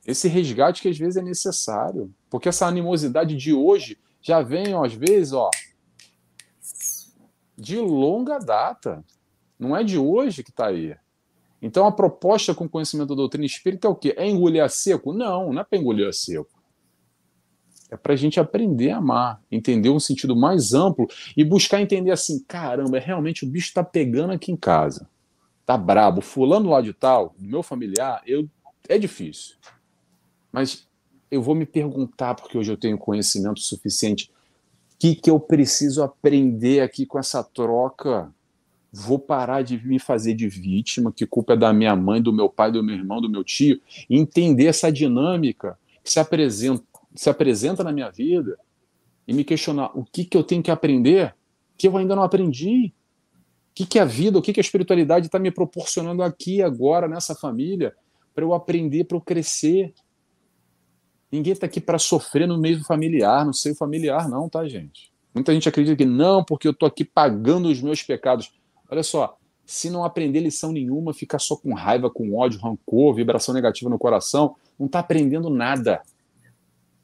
Esse 0.06 0.28
resgate 0.28 0.82
que 0.82 0.88
às 0.88 0.98
vezes 0.98 1.16
é 1.16 1.22
necessário, 1.22 2.12
porque 2.28 2.50
essa 2.50 2.66
animosidade 2.66 3.34
de 3.34 3.54
hoje 3.54 3.96
já 4.20 4.42
vem, 4.42 4.74
ó, 4.74 4.84
às 4.84 4.92
vezes, 4.92 5.32
ó, 5.32 5.48
de 7.56 7.78
longa 7.78 8.38
data. 8.38 9.02
Não 9.58 9.74
é 9.74 9.82
de 9.82 9.96
hoje 9.96 10.44
que 10.44 10.50
está 10.50 10.66
aí. 10.66 10.94
Então, 11.62 11.86
a 11.86 11.92
proposta 11.92 12.52
com 12.52 12.68
conhecimento 12.68 13.10
da 13.10 13.14
doutrina 13.14 13.46
espírita 13.46 13.86
é 13.86 13.90
o 13.90 13.94
quê? 13.94 14.12
É 14.18 14.28
engolir 14.28 14.62
a 14.62 14.68
seco? 14.68 15.12
Não, 15.12 15.52
não 15.52 15.62
é 15.62 15.64
para 15.64 15.78
engolir 15.78 16.08
a 16.08 16.12
seco. 16.12 16.50
É 17.88 17.96
para 17.96 18.14
a 18.14 18.16
gente 18.16 18.40
aprender 18.40 18.90
a 18.90 18.96
amar, 18.96 19.40
entender 19.50 19.88
um 19.90 20.00
sentido 20.00 20.34
mais 20.34 20.74
amplo 20.74 21.06
e 21.36 21.44
buscar 21.44 21.80
entender 21.80 22.10
assim: 22.10 22.42
caramba, 22.48 22.96
é 22.96 23.00
realmente 23.00 23.44
o 23.44 23.48
bicho 23.48 23.68
está 23.68 23.84
pegando 23.84 24.32
aqui 24.32 24.50
em 24.50 24.56
casa. 24.56 25.08
Tá 25.64 25.76
brabo. 25.76 26.20
Fulano 26.20 26.70
lá 26.70 26.80
de 26.80 26.92
tal, 26.92 27.34
meu 27.38 27.62
familiar, 27.62 28.20
eu, 28.26 28.48
é 28.88 28.98
difícil. 28.98 29.56
Mas 30.50 30.88
eu 31.30 31.40
vou 31.40 31.54
me 31.54 31.64
perguntar, 31.64 32.34
porque 32.34 32.58
hoje 32.58 32.72
eu 32.72 32.76
tenho 32.76 32.98
conhecimento 32.98 33.60
suficiente, 33.60 34.32
o 34.94 34.98
que, 34.98 35.14
que 35.14 35.30
eu 35.30 35.38
preciso 35.38 36.02
aprender 36.02 36.80
aqui 36.80 37.06
com 37.06 37.18
essa 37.18 37.44
troca? 37.44 38.32
Vou 38.92 39.18
parar 39.18 39.62
de 39.62 39.84
me 39.86 39.98
fazer 39.98 40.34
de 40.34 40.48
vítima, 40.48 41.12
que 41.12 41.26
culpa 41.26 41.54
é 41.54 41.56
da 41.56 41.72
minha 41.72 41.96
mãe, 41.96 42.20
do 42.20 42.32
meu 42.32 42.48
pai, 42.48 42.70
do 42.70 42.82
meu 42.82 42.94
irmão, 42.94 43.20
do 43.20 43.30
meu 43.30 43.42
tio, 43.42 43.80
e 44.08 44.18
entender 44.18 44.66
essa 44.66 44.92
dinâmica 44.92 45.78
que 46.04 46.10
se 46.10 46.20
apresenta 46.20 46.84
se 47.14 47.28
apresenta 47.28 47.84
na 47.84 47.92
minha 47.92 48.10
vida 48.10 48.58
e 49.26 49.32
me 49.32 49.44
questionar 49.44 49.90
o 49.94 50.04
que, 50.04 50.24
que 50.24 50.36
eu 50.36 50.42
tenho 50.42 50.62
que 50.62 50.70
aprender 50.70 51.34
que 51.76 51.86
eu 51.88 51.96
ainda 51.96 52.14
não 52.14 52.22
aprendi. 52.22 52.92
O 53.70 53.74
que, 53.74 53.86
que 53.86 53.98
a 53.98 54.04
vida, 54.04 54.38
o 54.38 54.42
que, 54.42 54.52
que 54.52 54.60
a 54.60 54.62
espiritualidade 54.62 55.26
está 55.26 55.38
me 55.38 55.50
proporcionando 55.50 56.22
aqui, 56.22 56.62
agora, 56.62 57.08
nessa 57.08 57.34
família, 57.34 57.94
para 58.34 58.44
eu 58.44 58.52
aprender, 58.52 59.04
para 59.04 59.16
eu 59.16 59.20
crescer. 59.20 59.94
Ninguém 61.30 61.54
está 61.54 61.66
aqui 61.66 61.80
para 61.80 61.98
sofrer 61.98 62.46
no 62.46 62.58
meio 62.58 62.84
familiar, 62.84 63.46
no 63.46 63.54
seio 63.54 63.74
familiar, 63.74 64.28
não, 64.28 64.48
tá, 64.48 64.66
gente? 64.68 65.10
Muita 65.34 65.54
gente 65.54 65.68
acredita 65.68 65.96
que 65.96 66.04
não, 66.04 66.44
porque 66.44 66.68
eu 66.68 66.72
estou 66.72 66.86
aqui 66.86 67.04
pagando 67.04 67.68
os 67.68 67.80
meus 67.80 68.02
pecados. 68.02 68.52
Olha 68.92 69.02
só, 69.02 69.38
se 69.64 69.88
não 69.88 70.04
aprender 70.04 70.40
lição 70.40 70.70
nenhuma, 70.70 71.14
ficar 71.14 71.38
só 71.38 71.56
com 71.56 71.72
raiva, 71.72 72.10
com 72.10 72.36
ódio, 72.36 72.60
rancor, 72.60 73.14
vibração 73.14 73.54
negativa 73.54 73.88
no 73.88 73.98
coração, 73.98 74.54
não 74.78 74.84
está 74.84 74.98
aprendendo 74.98 75.48
nada. 75.48 76.02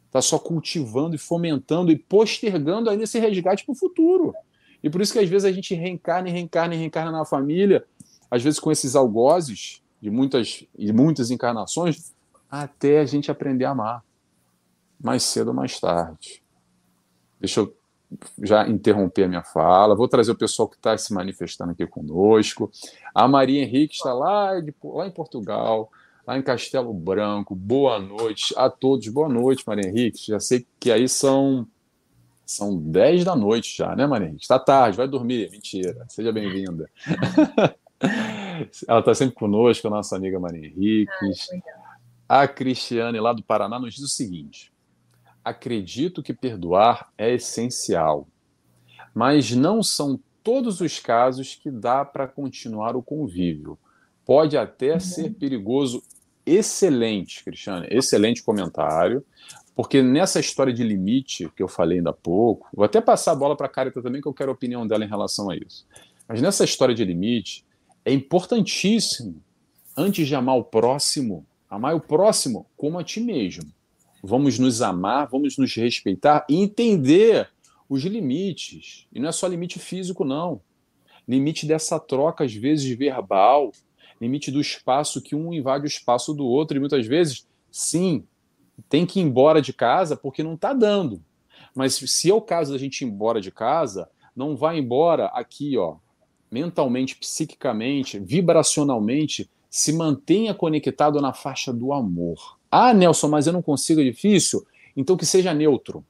Está 0.05 0.21
só 0.21 0.39
cultivando 0.39 1.17
e 1.17 1.19
fomentando 1.19 1.91
e 1.91 1.97
postergando 1.97 2.91
ainda 2.91 3.05
esse 3.05 3.19
resgate 3.19 3.65
para 3.65 3.73
o 3.73 3.75
futuro. 3.75 4.35
E 4.83 4.91
por 4.91 5.01
isso 5.01 5.15
que 5.15 5.19
às 5.19 5.31
vezes 5.31 5.47
a 5.47 5.51
gente 5.51 5.75
reencarna 5.75 6.29
e 6.29 6.33
reencarna 6.33 6.75
e 6.75 6.79
reencarna 6.79 7.11
na 7.11 7.25
família, 7.25 7.83
às 8.31 8.43
vezes 8.43 8.61
com 8.61 8.71
esses 8.71 8.95
algozes 8.95 9.83
de 9.99 10.11
muitas 10.11 10.67
e 10.79 10.93
muitas 10.93 11.31
encarnações, 11.31 12.13
até 12.51 13.01
a 13.01 13.07
gente 13.07 13.31
aprender 13.31 13.65
a 13.65 13.71
amar. 13.71 14.05
Mais 15.03 15.23
cedo 15.23 15.49
ou 15.49 15.55
mais 15.55 15.81
tarde. 15.81 16.43
Deixa 17.41 17.61
eu 17.61 17.78
já 18.43 18.69
interromper 18.69 19.25
a 19.25 19.29
minha 19.29 19.43
fala. 19.43 19.95
Vou 19.95 20.09
trazer 20.09 20.33
o 20.33 20.39
pessoal 20.39 20.69
que 20.69 20.77
está 20.77 20.97
se 20.97 21.13
manifestando 21.13 21.73
aqui 21.73 21.87
conosco. 21.87 22.71
A 23.15 23.29
Maria 23.29 23.63
Henrique 23.63 23.95
está 23.95 24.13
lá, 24.13 24.61
de, 24.61 24.75
lá 24.83 25.07
em 25.07 25.11
Portugal, 25.11 25.91
lá 26.27 26.39
em 26.39 26.43
Castelo 26.43 26.93
Branco. 26.93 27.55
Boa 27.55 27.99
noite 27.99 28.55
a 28.57 28.71
todos. 28.71 29.07
Boa 29.09 29.29
noite, 29.29 29.65
Maria 29.67 29.89
Henrique. 29.89 30.27
Já 30.27 30.41
sei 30.41 30.67
que 30.81 30.91
aí 30.91 31.09
são 31.09 31.67
são 32.47 32.79
10 32.79 33.25
da 33.25 33.37
noite 33.37 33.77
já, 33.77 33.95
né, 33.95 34.07
Maria 34.07 34.29
Henrique? 34.29 34.43
Está 34.43 34.59
tarde, 34.59 34.97
vai 34.97 35.07
dormir. 35.07 35.51
Mentira. 35.51 36.07
Seja 36.09 36.33
bem-vinda. 36.33 36.91
Ela 38.89 39.01
está 39.01 39.15
sempre 39.15 39.35
conosco, 39.35 39.87
a 39.87 39.91
nossa 39.91 40.17
amiga 40.17 40.41
Maria 40.41 40.67
Henrique. 40.67 41.13
Ah, 42.27 42.43
a 42.43 42.49
Cristiane, 42.49 43.21
lá 43.21 43.35
do 43.35 43.43
Paraná, 43.43 43.79
nos 43.79 43.95
diz 43.95 44.03
o 44.03 44.09
seguinte: 44.09 44.73
acredito 45.49 46.23
que 46.23 46.33
perdoar 46.33 47.11
é 47.17 47.35
essencial, 47.35 48.29
mas 49.15 49.53
não 49.53 49.83
são 49.83 50.21
todos 50.43 50.81
os 50.81 50.99
casos 50.99 51.55
que 51.55 51.71
dá 51.71 52.05
para 52.05 52.29
continuar 52.29 52.97
o 52.97 53.03
convívio. 53.03 53.79
Pode 54.25 54.57
até 54.57 54.95
uhum. 54.95 55.01
ser 55.01 55.31
perigoso. 55.35 56.03
Excelente, 56.45 57.45
Cristiane, 57.45 57.87
excelente 57.91 58.43
comentário. 58.43 59.25
Porque 59.75 60.03
nessa 60.03 60.41
história 60.41 60.73
de 60.73 60.83
limite 60.83 61.49
que 61.55 61.63
eu 61.63 61.69
falei 61.69 61.99
ainda 61.99 62.11
há 62.11 62.13
pouco, 62.13 62.69
vou 62.75 62.85
até 62.85 63.01
passar 63.01 63.33
a 63.33 63.37
bola 63.37 63.57
para 63.57 63.67
a 63.67 63.71
Carita 63.71 64.03
também, 64.03 64.21
que 64.21 64.27
eu 64.27 64.35
quero 64.35 64.51
a 64.51 64.55
opinião 64.55 64.87
dela 64.87 65.05
em 65.05 65.09
relação 65.09 65.51
a 65.51 65.57
isso. 65.57 65.87
Mas 66.27 66.43
nessa 66.43 66.65
história 66.65 66.95
de 66.95 67.05
limite, 67.05 67.65
é 68.05 68.13
importantíssimo, 68.13 69.41
antes 69.97 70.27
de 70.27 70.35
amar 70.35 70.57
o 70.57 70.65
próximo, 70.65 71.47
amar 71.71 71.95
o 71.95 72.01
próximo 72.01 72.67
como 72.77 72.99
a 72.99 73.05
ti 73.05 73.21
mesmo. 73.21 73.71
Vamos 74.23 74.59
nos 74.59 74.83
amar, 74.83 75.29
vamos 75.29 75.57
nos 75.57 75.75
respeitar 75.75 76.45
e 76.49 76.57
entender 76.57 77.49
os 77.89 78.03
limites. 78.03 79.07
E 79.13 79.21
não 79.21 79.29
é 79.29 79.33
só 79.33 79.47
limite 79.47 79.79
físico, 79.79 80.25
não. 80.25 80.61
Limite 81.27 81.67
dessa 81.67 82.01
troca, 82.01 82.45
às 82.45 82.55
vezes, 82.55 82.89
verbal, 82.97 83.73
limite 84.21 84.51
do 84.51 84.61
espaço 84.61 85.23
que 85.23 85.35
um 85.35 85.53
invade 85.53 85.85
o 85.85 85.87
espaço 85.87 86.35
do 86.35 86.47
outro, 86.47 86.77
e 86.77 86.81
muitas 86.81 87.07
vezes, 87.07 87.47
sim, 87.71 88.25
tem 88.89 89.07
que 89.07 89.21
ir 89.21 89.23
embora 89.23 89.63
de 89.63 89.73
casa 89.73 90.17
porque 90.17 90.43
não 90.43 90.55
está 90.55 90.73
dando. 90.73 91.23
Mas 91.75 91.95
se 91.95 92.31
é 92.31 92.35
o 92.35 92.41
caso 92.41 92.73
da 92.73 92.79
gente 92.79 93.03
ir 93.03 93.05
embora 93.05 93.41
de 93.41 93.51
casa, 93.51 94.09
não 94.35 94.57
vai 94.57 94.79
embora 94.79 95.27
aqui, 95.27 95.77
ó, 95.77 95.97
mentalmente, 96.51 97.17
psiquicamente, 97.17 98.19
vibracionalmente, 98.19 99.51
se 99.71 99.93
mantenha 99.93 100.55
conectado 100.55 101.21
na 101.21 101.33
faixa 101.33 101.73
do 101.73 101.93
amor. 101.93 102.58
Ah, 102.71 102.93
Nelson, 102.93 103.29
mas 103.29 103.47
eu 103.47 103.53
não 103.53 103.63
consigo, 103.63 104.01
é 104.01 104.05
difícil. 104.05 104.67
Então 104.97 105.17
que 105.17 105.27
seja 105.27 105.55
neutro. 105.55 106.05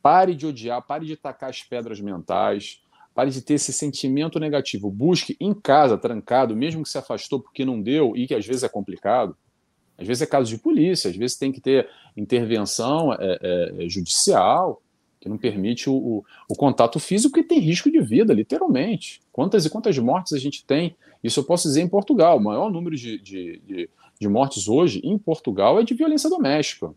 Pare 0.00 0.34
de 0.34 0.46
odiar, 0.46 0.82
pare 0.82 1.06
de 1.06 1.16
tacar 1.16 1.50
as 1.50 1.62
pedras 1.62 2.00
mentais, 2.00 2.82
pare 3.14 3.30
de 3.30 3.40
ter 3.42 3.54
esse 3.54 3.72
sentimento 3.72 4.38
negativo. 4.38 4.90
Busque 4.90 5.36
em 5.38 5.54
casa, 5.54 5.98
trancado, 5.98 6.56
mesmo 6.56 6.82
que 6.82 6.88
se 6.88 6.98
afastou 6.98 7.40
porque 7.40 7.64
não 7.64 7.80
deu 7.80 8.16
e 8.16 8.26
que 8.26 8.34
às 8.34 8.46
vezes 8.46 8.62
é 8.62 8.68
complicado, 8.68 9.36
às 9.98 10.06
vezes 10.06 10.22
é 10.22 10.26
caso 10.26 10.48
de 10.48 10.58
polícia, 10.58 11.10
às 11.10 11.16
vezes 11.16 11.36
tem 11.36 11.52
que 11.52 11.60
ter 11.60 11.88
intervenção 12.16 13.12
é, 13.12 13.38
é, 13.40 13.84
é, 13.84 13.88
judicial, 13.88 14.82
que 15.20 15.28
não 15.28 15.38
permite 15.38 15.88
o, 15.88 15.94
o, 15.94 16.24
o, 16.48 16.56
contato 16.56 16.98
físico 16.98 17.38
e 17.38 17.44
tem 17.44 17.60
risco 17.60 17.88
de 17.88 18.00
vida, 18.00 18.34
literalmente. 18.34 19.20
Quantas 19.30 19.64
e 19.64 19.70
quantas 19.70 19.96
mortes 19.98 20.32
a 20.32 20.38
gente 20.38 20.64
tem? 20.64 20.96
Isso 21.22 21.38
eu 21.38 21.44
posso 21.44 21.68
dizer 21.68 21.80
em 21.80 21.88
Portugal. 21.88 22.38
O 22.38 22.42
maior 22.42 22.68
número 22.72 22.96
de, 22.96 23.20
de, 23.20 23.62
de, 23.64 23.90
de 24.22 24.28
mortes 24.28 24.68
hoje 24.68 25.00
em 25.04 25.18
Portugal 25.18 25.78
é 25.78 25.82
de 25.82 25.94
violência 25.94 26.30
doméstica. 26.30 26.94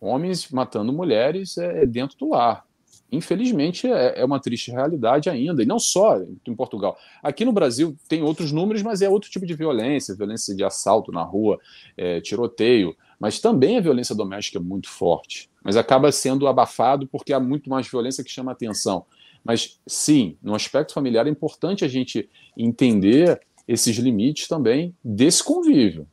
Homens 0.00 0.50
matando 0.50 0.92
mulheres 0.92 1.58
é, 1.58 1.84
dentro 1.84 2.16
do 2.16 2.30
lar 2.30 2.64
infelizmente, 3.10 3.86
é, 3.86 4.20
é, 4.20 4.24
uma 4.24 4.40
triste 4.40 4.70
realidade 4.70 5.30
ainda, 5.30 5.62
e 5.62 5.66
não 5.66 5.78
só 5.78 6.18
em 6.46 6.54
Portugal. 6.54 6.98
Aqui 7.22 7.44
no 7.44 7.52
Brasil 7.52 7.96
tem 8.08 8.22
outros 8.22 8.50
números, 8.50 8.82
mas 8.82 9.00
é 9.00 9.08
outro 9.08 9.30
tipo 9.30 9.46
de 9.46 9.54
violência, 9.54 10.14
violência 10.14 10.54
de 10.54 10.64
assalto 10.64 11.12
na 11.12 11.22
rua, 11.22 11.58
é, 11.96 12.20
tiroteio, 12.20 12.96
mas 13.18 13.38
também 13.38 13.78
a 13.78 13.80
violência 13.80 14.14
doméstica 14.14 14.58
é 14.58 14.60
muito 14.60 14.88
forte, 14.88 15.48
mas 15.62 15.76
acaba 15.76 16.10
sendo 16.10 16.46
abafado 16.46 17.06
porque 17.06 17.32
há 17.32 17.40
muito 17.40 17.70
mais 17.70 17.88
violência 17.88 18.24
que 18.24 18.30
chama 18.30 18.52
atenção. 18.52 19.06
Mas 19.44 19.78
sim, 19.86 20.36
no 20.42 20.54
aspecto 20.54 20.92
familiar 20.92 21.26
é 21.26 21.30
importante 21.30 21.84
a 21.84 21.88
gente 21.88 22.28
entender 22.56 23.40
esses 23.66 23.96
limites 23.96 24.48
também 24.48 24.94
desse 25.02 25.42
convívio, 25.42 26.06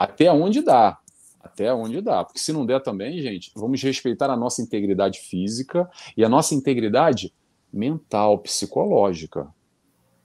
até 0.00 0.32
onde 0.32 0.62
dá 0.62 0.98
até 1.42 1.72
onde 1.72 2.00
dá. 2.00 2.24
Porque 2.24 2.38
se 2.38 2.52
não 2.52 2.66
der 2.66 2.82
também, 2.82 3.20
gente, 3.20 3.50
vamos 3.56 3.82
respeitar 3.82 4.30
a 4.30 4.36
nossa 4.36 4.60
integridade 4.62 5.18
física 5.20 5.90
e 6.16 6.24
a 6.24 6.28
nossa 6.28 6.54
integridade 6.54 7.32
mental, 7.72 8.38
psicológica. 8.38 9.48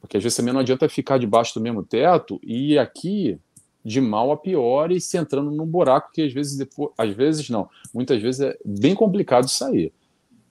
Porque 0.02 0.18
às 0.18 0.24
vezes 0.24 0.36
também 0.36 0.54
não 0.54 0.60
adianta 0.60 0.90
ficar 0.90 1.18
debaixo 1.18 1.54
do 1.56 1.62
mesmo 1.62 1.84
teto 1.84 2.40
e 2.44 2.78
aqui 2.78 3.40
de 3.84 4.02
mal 4.02 4.32
a 4.32 4.38
pior 4.38 4.92
e 4.92 5.00
se 5.00 5.18
entrando 5.18 5.52
num 5.52 5.66
buraco 5.66 6.12
que 6.12 6.24
às 6.24 6.34
vezes 6.34 6.58
depois, 6.58 6.92
às 6.98 7.16
vezes 7.16 7.50
não, 7.50 7.70
muitas 7.94 8.22
vezes 8.22 8.42
é 8.42 8.58
bem 8.66 8.96
complicado 8.96 9.48
sair. 9.48 9.94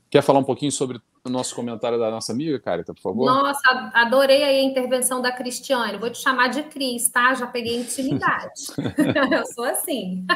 Quer 0.08 0.22
falar 0.22 0.38
um 0.38 0.44
pouquinho 0.44 0.72
sobre 0.72 1.00
o 1.24 1.30
nosso 1.30 1.54
comentário 1.54 1.98
da 1.98 2.10
nossa 2.10 2.32
amiga, 2.32 2.60
Carita, 2.60 2.92
por 2.92 3.00
favor? 3.00 3.24
Nossa, 3.24 3.90
adorei 3.94 4.42
a 4.42 4.62
intervenção 4.62 5.22
da 5.22 5.32
Cristiane. 5.32 5.96
Vou 5.96 6.10
te 6.10 6.18
chamar 6.18 6.48
de 6.48 6.62
Cris, 6.64 7.08
tá? 7.08 7.32
Já 7.32 7.46
peguei 7.46 7.76
intimidade. 7.80 8.52
Eu 9.32 9.46
sou 9.46 9.64
assim. 9.64 10.26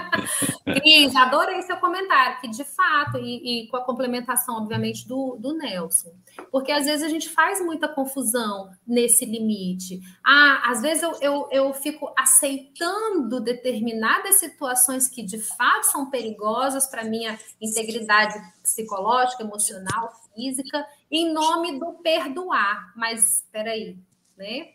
Cris, 0.64 1.14
adorei 1.14 1.61
seu 1.62 1.76
comentário, 1.76 2.41
que 2.41 2.49
de 2.49 2.64
fato, 2.64 3.18
e, 3.18 3.64
e, 3.64 3.68
com 3.68 3.76
a 3.76 3.84
complementação, 3.84 4.57
obviamente, 4.57 5.07
do, 5.07 5.36
do 5.39 5.53
Nelson. 5.53 6.11
Porque 6.51 6.72
às 6.72 6.86
vezes 6.86 7.05
a 7.05 7.09
gente 7.09 7.28
faz 7.28 7.61
muita 7.61 7.86
confusão 7.86 8.70
nesse 8.86 9.26
limite. 9.26 10.01
Ah, 10.24 10.70
às 10.70 10.80
vezes 10.80 11.03
eu, 11.03 11.12
eu, 11.20 11.49
eu 11.53 11.74
fico 11.74 12.11
aceitando 12.16 13.41
determinadas 13.41 14.36
situações 14.36 15.07
que 15.07 15.22
de 15.22 15.39
fato 15.39 15.84
são 15.84 16.09
perigosas 16.09 16.86
para 16.86 17.05
minha 17.05 17.39
integridade 17.61 18.34
psicológica, 18.62 19.43
emocional, 19.43 20.12
física, 20.39 20.86
em 21.11 21.32
nome 21.32 21.80
do 21.80 21.95
perdoar. 21.95 22.93
Mas 22.97 23.41
espera 23.41 23.72
aí, 23.72 23.99
né? 24.36 24.74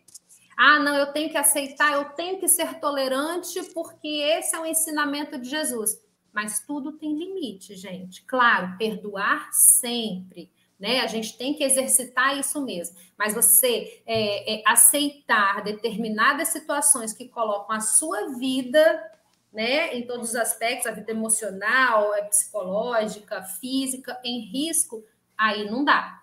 Ah, 0.57 0.79
não, 0.79 0.95
eu 0.95 1.11
tenho 1.11 1.29
que 1.29 1.37
aceitar, 1.37 1.93
eu 1.93 2.05
tenho 2.11 2.39
que 2.39 2.47
ser 2.47 2.79
tolerante, 2.79 3.63
porque 3.73 4.07
esse 4.07 4.55
é 4.55 4.59
o 4.59 4.65
ensinamento 4.65 5.39
de 5.39 5.49
Jesus. 5.49 5.99
Mas 6.31 6.59
tudo 6.65 6.91
tem 6.93 7.17
limite, 7.17 7.75
gente. 7.75 8.23
Claro, 8.23 8.77
perdoar 8.77 9.51
sempre. 9.53 10.51
Né? 10.79 10.99
A 10.99 11.07
gente 11.07 11.37
tem 11.37 11.53
que 11.53 11.63
exercitar 11.63 12.37
isso 12.37 12.63
mesmo. 12.63 12.97
Mas 13.17 13.33
você 13.33 14.03
é, 14.05 14.55
é, 14.55 14.63
aceitar 14.65 15.63
determinadas 15.63 16.49
situações 16.49 17.13
que 17.13 17.29
colocam 17.29 17.75
a 17.75 17.79
sua 17.79 18.35
vida 18.37 19.11
né, 19.53 19.95
em 19.95 20.07
todos 20.07 20.29
os 20.29 20.35
aspectos, 20.35 20.87
a 20.87 20.91
vida 20.91 21.11
emocional, 21.11 22.11
psicológica, 22.27 23.43
física, 23.43 24.19
em 24.23 24.51
risco, 24.51 25.03
aí 25.43 25.69
não 25.69 25.83
dá. 25.83 26.21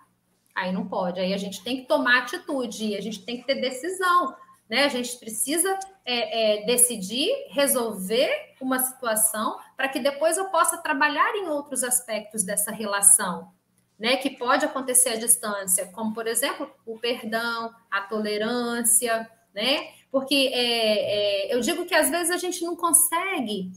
Aí 0.55 0.71
não 0.71 0.87
pode. 0.87 1.19
Aí 1.19 1.33
a 1.33 1.37
gente 1.37 1.63
tem 1.63 1.81
que 1.81 1.87
tomar 1.87 2.23
atitude, 2.23 2.95
a 2.95 3.01
gente 3.01 3.23
tem 3.23 3.37
que 3.37 3.45
ter 3.45 3.61
decisão. 3.61 4.35
Né? 4.67 4.85
A 4.85 4.87
gente 4.87 5.17
precisa 5.17 5.77
é, 6.03 6.61
é, 6.61 6.65
decidir, 6.65 7.29
resolver 7.49 8.55
uma 8.59 8.79
situação 8.79 9.59
para 9.77 9.87
que 9.87 9.99
depois 9.99 10.37
eu 10.37 10.45
possa 10.45 10.77
trabalhar 10.77 11.35
em 11.35 11.47
outros 11.47 11.83
aspectos 11.83 12.43
dessa 12.43 12.71
relação, 12.71 13.51
né? 13.99 14.17
Que 14.17 14.29
pode 14.29 14.65
acontecer 14.65 15.09
à 15.09 15.15
distância, 15.15 15.87
como 15.87 16.13
por 16.13 16.27
exemplo 16.27 16.69
o 16.85 16.97
perdão, 16.99 17.73
a 17.89 18.01
tolerância, 18.01 19.29
né? 19.53 19.91
Porque 20.11 20.51
é, 20.53 21.49
é 21.49 21.55
eu 21.55 21.59
digo 21.59 21.85
que 21.85 21.95
às 21.95 22.09
vezes 22.09 22.31
a 22.31 22.37
gente 22.37 22.63
não 22.63 22.75
consegue 22.75 23.71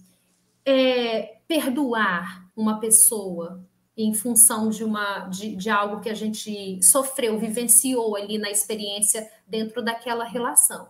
é, 0.65 1.39
perdoar 1.49 2.47
uma 2.55 2.79
pessoa 2.79 3.65
em 3.97 4.13
função 4.13 4.69
de, 4.71 4.83
uma, 4.83 5.21
de, 5.29 5.55
de 5.55 5.71
algo 5.71 6.01
que 6.01 6.11
a 6.11 6.15
gente 6.15 6.83
sofreu, 6.83 7.39
vivenciou 7.39 8.17
ali 8.17 8.39
na 8.39 8.51
experiência 8.51 9.31
dentro 9.47 9.83
daquela 9.83 10.25
relação. 10.25 10.89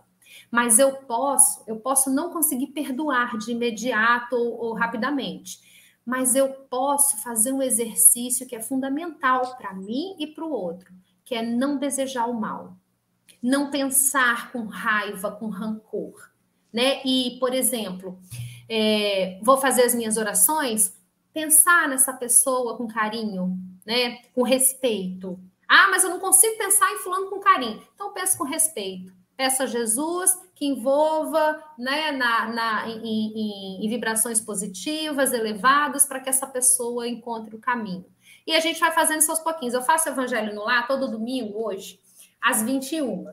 Mas 0.49 0.79
eu 0.79 0.93
posso, 0.93 1.63
eu 1.67 1.77
posso 1.77 2.09
não 2.09 2.31
conseguir 2.31 2.67
perdoar 2.67 3.37
de 3.37 3.51
imediato 3.51 4.35
ou, 4.35 4.57
ou 4.59 4.73
rapidamente, 4.73 5.59
mas 6.05 6.35
eu 6.35 6.49
posso 6.49 7.21
fazer 7.23 7.51
um 7.51 7.61
exercício 7.61 8.47
que 8.47 8.55
é 8.55 8.61
fundamental 8.61 9.55
para 9.57 9.73
mim 9.73 10.15
e 10.19 10.27
para 10.27 10.45
o 10.45 10.51
outro, 10.51 10.93
que 11.23 11.33
é 11.33 11.41
não 11.41 11.77
desejar 11.77 12.27
o 12.27 12.33
mal, 12.33 12.77
não 13.41 13.71
pensar 13.71 14.51
com 14.51 14.65
raiva, 14.65 15.31
com 15.31 15.47
rancor, 15.47 16.29
né? 16.71 17.01
E, 17.03 17.37
por 17.39 17.53
exemplo, 17.53 18.19
é, 18.69 19.39
vou 19.41 19.57
fazer 19.57 19.83
as 19.83 19.95
minhas 19.95 20.17
orações, 20.17 20.94
pensar 21.35 21.89
nessa 21.89 22.13
pessoa 22.13 22.77
com 22.77 22.87
carinho, 22.87 23.59
né? 23.85 24.21
Com 24.33 24.41
respeito. 24.41 25.37
Ah, 25.67 25.89
mas 25.91 26.01
eu 26.01 26.09
não 26.09 26.19
consigo 26.19 26.57
pensar 26.57 26.89
em 26.93 26.99
fulano 26.99 27.29
com 27.29 27.41
carinho. 27.41 27.83
Então 27.93 28.13
peço 28.13 28.37
com 28.37 28.45
respeito. 28.45 29.11
Peço 29.35 29.63
a 29.63 29.65
Jesus 29.65 30.31
que 30.55 30.65
envolva 30.65 31.61
né, 31.77 32.13
na, 32.13 32.47
na 32.53 32.89
em, 32.89 33.03
em, 33.03 33.85
em 33.85 33.89
vibrações 33.89 34.39
positivas, 34.39 35.33
elevadas, 35.33 36.05
para 36.05 36.21
que 36.21 36.29
essa 36.29 36.47
pessoa 36.47 37.05
encontre 37.05 37.53
o 37.53 37.59
caminho. 37.59 38.05
E 38.47 38.55
a 38.55 38.61
gente 38.61 38.79
vai 38.79 38.93
fazendo 38.93 39.29
aos 39.29 39.39
pouquinhos. 39.39 39.73
Eu 39.73 39.81
faço 39.81 40.07
evangelho 40.07 40.55
no 40.55 40.63
lar 40.63 40.87
todo 40.87 41.11
domingo 41.11 41.65
hoje, 41.65 41.99
às 42.41 42.63
21. 42.63 43.27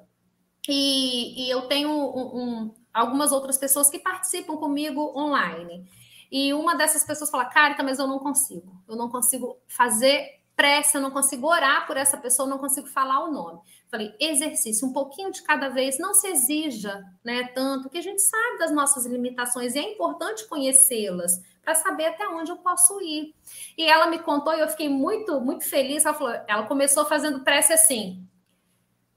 E, 0.68 1.44
e 1.46 1.50
eu 1.50 1.68
tenho 1.68 1.88
um, 1.88 2.36
um, 2.36 2.74
algumas 2.92 3.30
outras 3.30 3.57
pessoas 3.57 3.88
que 3.88 4.00
participam 4.00 4.57
comigo 4.57 5.16
online. 5.16 5.88
E 6.33 6.55
uma 6.55 6.74
dessas 6.74 7.05
pessoas 7.05 7.28
fala, 7.28 7.45
Carita, 7.45 7.83
mas 7.83 7.99
eu 7.99 8.07
não 8.07 8.18
consigo. 8.18 8.83
Eu 8.89 8.97
não 8.97 9.11
consigo 9.11 9.59
fazer 9.68 10.41
pressa, 10.57 10.97
eu 10.97 11.03
não 11.03 11.11
consigo 11.11 11.47
orar 11.47 11.87
por 11.87 11.99
essa 11.99 12.16
pessoa, 12.16 12.47
eu 12.47 12.51
não 12.51 12.59
consigo 12.59 12.87
falar 12.87 13.22
o 13.22 13.30
nome. 13.30 13.61
Falei, 13.91 14.14
exercício, 14.18 14.89
um 14.89 14.95
pouquinho 14.95 15.30
de 15.30 15.43
cada 15.43 15.68
vez, 15.68 15.99
não 15.99 16.14
se 16.14 16.26
exija 16.28 17.05
né, 17.22 17.49
tanto, 17.49 17.91
que 17.91 17.99
a 17.99 18.03
gente 18.03 18.22
sabe 18.22 18.59
das 18.59 18.72
nossas 18.72 19.05
limitações 19.05 19.74
e 19.74 19.78
é 19.78 19.93
importante 19.93 20.49
conhecê-las 20.49 21.39
para 21.62 21.74
saber 21.74 22.07
até 22.07 22.26
onde 22.26 22.51
eu 22.51 22.57
posso 22.57 22.99
ir. 23.03 23.35
E 23.76 23.85
ela 23.85 24.07
me 24.07 24.18
contou 24.18 24.55
e 24.55 24.61
eu 24.61 24.68
fiquei 24.68 24.89
muito, 24.89 25.39
muito 25.39 25.64
feliz. 25.64 26.05
Ela 26.07 26.14
falou, 26.14 26.35
ela 26.49 26.62
começou 26.62 27.05
fazendo 27.05 27.41
prece 27.41 27.74
assim. 27.74 28.26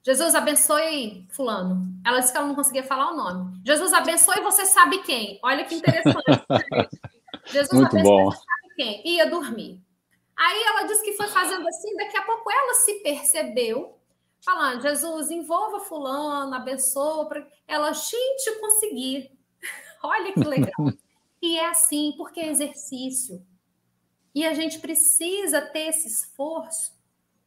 Jesus 0.05 0.35
abençoe 0.35 1.27
fulano. 1.31 1.87
Ela 2.05 2.19
disse 2.19 2.31
que 2.31 2.37
ela 2.37 2.47
não 2.47 2.53
conseguia 2.53 2.83
falar 2.83 3.11
o 3.11 3.15
nome. 3.15 3.59
Jesus 3.65 3.91
abençoe 3.91 4.39
você 4.41 4.63
sabe 4.65 4.99
quem. 4.99 5.39
Olha 5.41 5.65
que 5.65 5.73
interessante. 5.73 6.23
Jesus 7.47 7.73
Muito 7.73 7.87
abençoe 7.87 8.11
bom. 8.11 8.25
você 8.29 8.37
sabe 8.37 8.75
quem. 8.75 9.07
Ia 9.15 9.27
dormir. 9.27 9.83
Aí 10.37 10.63
ela 10.63 10.83
disse 10.83 11.03
que 11.03 11.13
foi 11.13 11.27
fazendo 11.27 11.67
assim, 11.67 11.95
daqui 11.95 12.15
a 12.17 12.21
pouco 12.21 12.51
ela 12.51 12.75
se 12.75 12.95
percebeu, 12.99 13.97
falando, 14.43 14.81
Jesus, 14.83 15.31
envolva 15.31 15.79
fulano, 15.79 16.53
abençoa. 16.53 17.27
Ela, 17.67 17.91
gente, 17.91 18.59
consegui. 18.59 19.31
Olha 20.03 20.33
que 20.33 20.39
legal. 20.41 20.93
e 21.41 21.57
é 21.57 21.67
assim, 21.67 22.13
porque 22.15 22.41
é 22.41 22.51
exercício. 22.51 23.43
E 24.35 24.45
a 24.45 24.53
gente 24.53 24.77
precisa 24.77 25.61
ter 25.61 25.87
esse 25.87 26.07
esforço, 26.07 26.94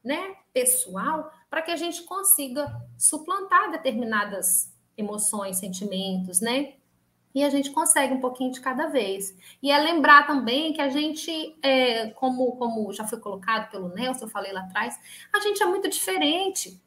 né, 0.05 0.37
pessoal, 0.53 1.33
para 1.51 1.63
que 1.63 1.71
a 1.71 1.77
gente 1.77 2.03
consiga 2.03 2.71
suplantar 2.97 3.71
determinadas 3.71 4.73
emoções, 4.97 5.59
sentimentos, 5.59 6.41
né? 6.41 6.75
E 7.35 7.45
a 7.45 7.51
gente 7.51 7.71
consegue 7.71 8.15
um 8.15 8.21
pouquinho 8.21 8.51
de 8.51 8.61
cada 8.61 8.87
vez. 8.87 9.37
E 9.63 9.71
é 9.71 9.79
lembrar 9.79 10.27
também 10.27 10.73
que 10.73 10.81
a 10.81 10.89
gente, 10.89 11.57
é, 11.63 12.11
como, 12.11 12.57
como 12.57 12.93
já 12.93 13.05
foi 13.07 13.21
colocado 13.21 13.71
pelo 13.71 13.89
Nelson, 13.91 14.25
eu 14.25 14.31
falei 14.31 14.53
lá 14.53 14.63
atrás, 14.63 14.99
a 15.33 15.41
gente 15.41 15.63
é 15.63 15.67
muito 15.67 15.89
diferente. 15.89 16.81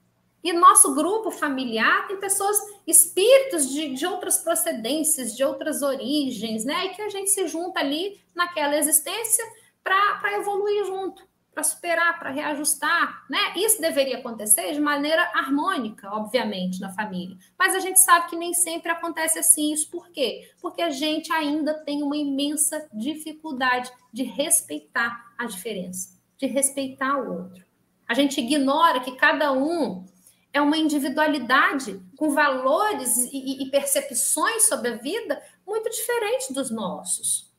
E 0.44 0.52
nosso 0.52 0.96
grupo 0.96 1.30
familiar 1.30 2.08
tem 2.08 2.20
pessoas, 2.20 2.58
espíritos 2.88 3.70
de, 3.70 3.94
de 3.94 4.06
outras 4.06 4.40
procedências, 4.40 5.38
de 5.38 5.44
outras 5.44 5.82
origens, 5.84 6.66
né? 6.66 6.88
E 6.88 6.90
que 6.90 7.02
a 7.02 7.10
gente 7.10 7.30
se 7.30 7.48
junta 7.48 7.80
ali 7.80 8.20
naquela 8.34 8.76
existência 8.76 9.46
para 9.84 10.38
evoluir 10.38 10.86
junto 10.86 11.31
para 11.54 11.64
superar, 11.64 12.18
para 12.18 12.30
reajustar, 12.30 13.26
né? 13.30 13.54
Isso 13.58 13.82
deveria 13.82 14.20
acontecer 14.20 14.72
de 14.72 14.80
maneira 14.80 15.22
harmônica, 15.34 16.10
obviamente, 16.10 16.80
na 16.80 16.94
família. 16.94 17.38
Mas 17.60 17.76
a 17.76 17.80
gente 17.80 18.00
sabe 18.00 18.30
que 18.30 18.38
nem 18.38 18.54
sempre 18.54 18.90
acontece 18.90 19.38
assim. 19.38 19.74
Isso 19.74 19.90
por 19.90 20.10
quê? 20.12 20.50
Porque 20.62 20.82
a 20.82 20.90
gente 20.90 21.32
ainda 21.34 21.74
tem 21.74 22.02
uma 22.04 22.16
imensa 22.16 22.88
dificuldade 22.94 23.92
de 24.14 24.24
respeitar 24.24 25.34
a 25.38 25.46
diferença, 25.46 26.18
de 26.38 26.46
respeitar 26.48 27.18
o 27.18 27.44
outro. 27.44 27.66
A 28.08 28.14
gente 28.14 28.40
ignora 28.40 29.02
que 29.02 29.16
cada 29.18 29.52
um 29.52 30.06
é 30.54 30.62
uma 30.62 30.78
individualidade 30.78 32.02
com 32.18 32.32
valores 32.32 33.18
e, 33.32 33.64
e 33.64 33.70
percepções 33.70 34.68
sobre 34.68 34.90
a 34.90 34.98
vida 34.98 35.42
muito 35.66 35.90
diferentes 35.90 36.52
dos 36.52 36.70
nossos. 36.72 37.50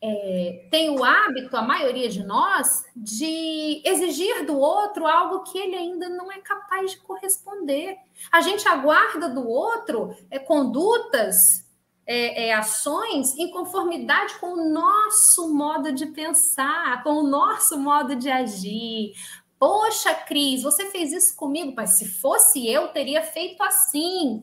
é, 0.00 0.68
tem 0.70 0.90
o 0.90 1.04
hábito, 1.04 1.56
a 1.56 1.62
maioria 1.62 2.08
de 2.08 2.24
nós, 2.24 2.84
de 2.94 3.82
exigir 3.84 4.44
do 4.46 4.58
outro 4.58 5.06
algo 5.06 5.42
que 5.44 5.58
ele 5.58 5.76
ainda 5.76 6.08
não 6.08 6.30
é 6.30 6.38
capaz 6.38 6.92
de 6.92 6.98
corresponder. 6.98 7.96
A 8.32 8.40
gente 8.40 8.66
aguarda 8.68 9.28
do 9.28 9.48
outro 9.48 10.16
é, 10.30 10.38
condutas, 10.38 11.66
é, 12.10 12.54
ações 12.54 13.36
em 13.36 13.50
conformidade 13.50 14.38
com 14.38 14.54
o 14.54 14.70
nosso 14.70 15.54
modo 15.54 15.92
de 15.92 16.06
pensar, 16.06 17.02
com 17.02 17.10
o 17.10 17.22
nosso 17.22 17.78
modo 17.78 18.16
de 18.16 18.30
agir. 18.30 19.12
Poxa, 19.58 20.14
Cris, 20.14 20.62
você 20.62 20.86
fez 20.86 21.12
isso 21.12 21.36
comigo, 21.36 21.74
mas 21.76 21.98
se 21.98 22.08
fosse 22.08 22.66
eu, 22.66 22.88
teria 22.88 23.22
feito 23.22 23.62
assim. 23.62 24.42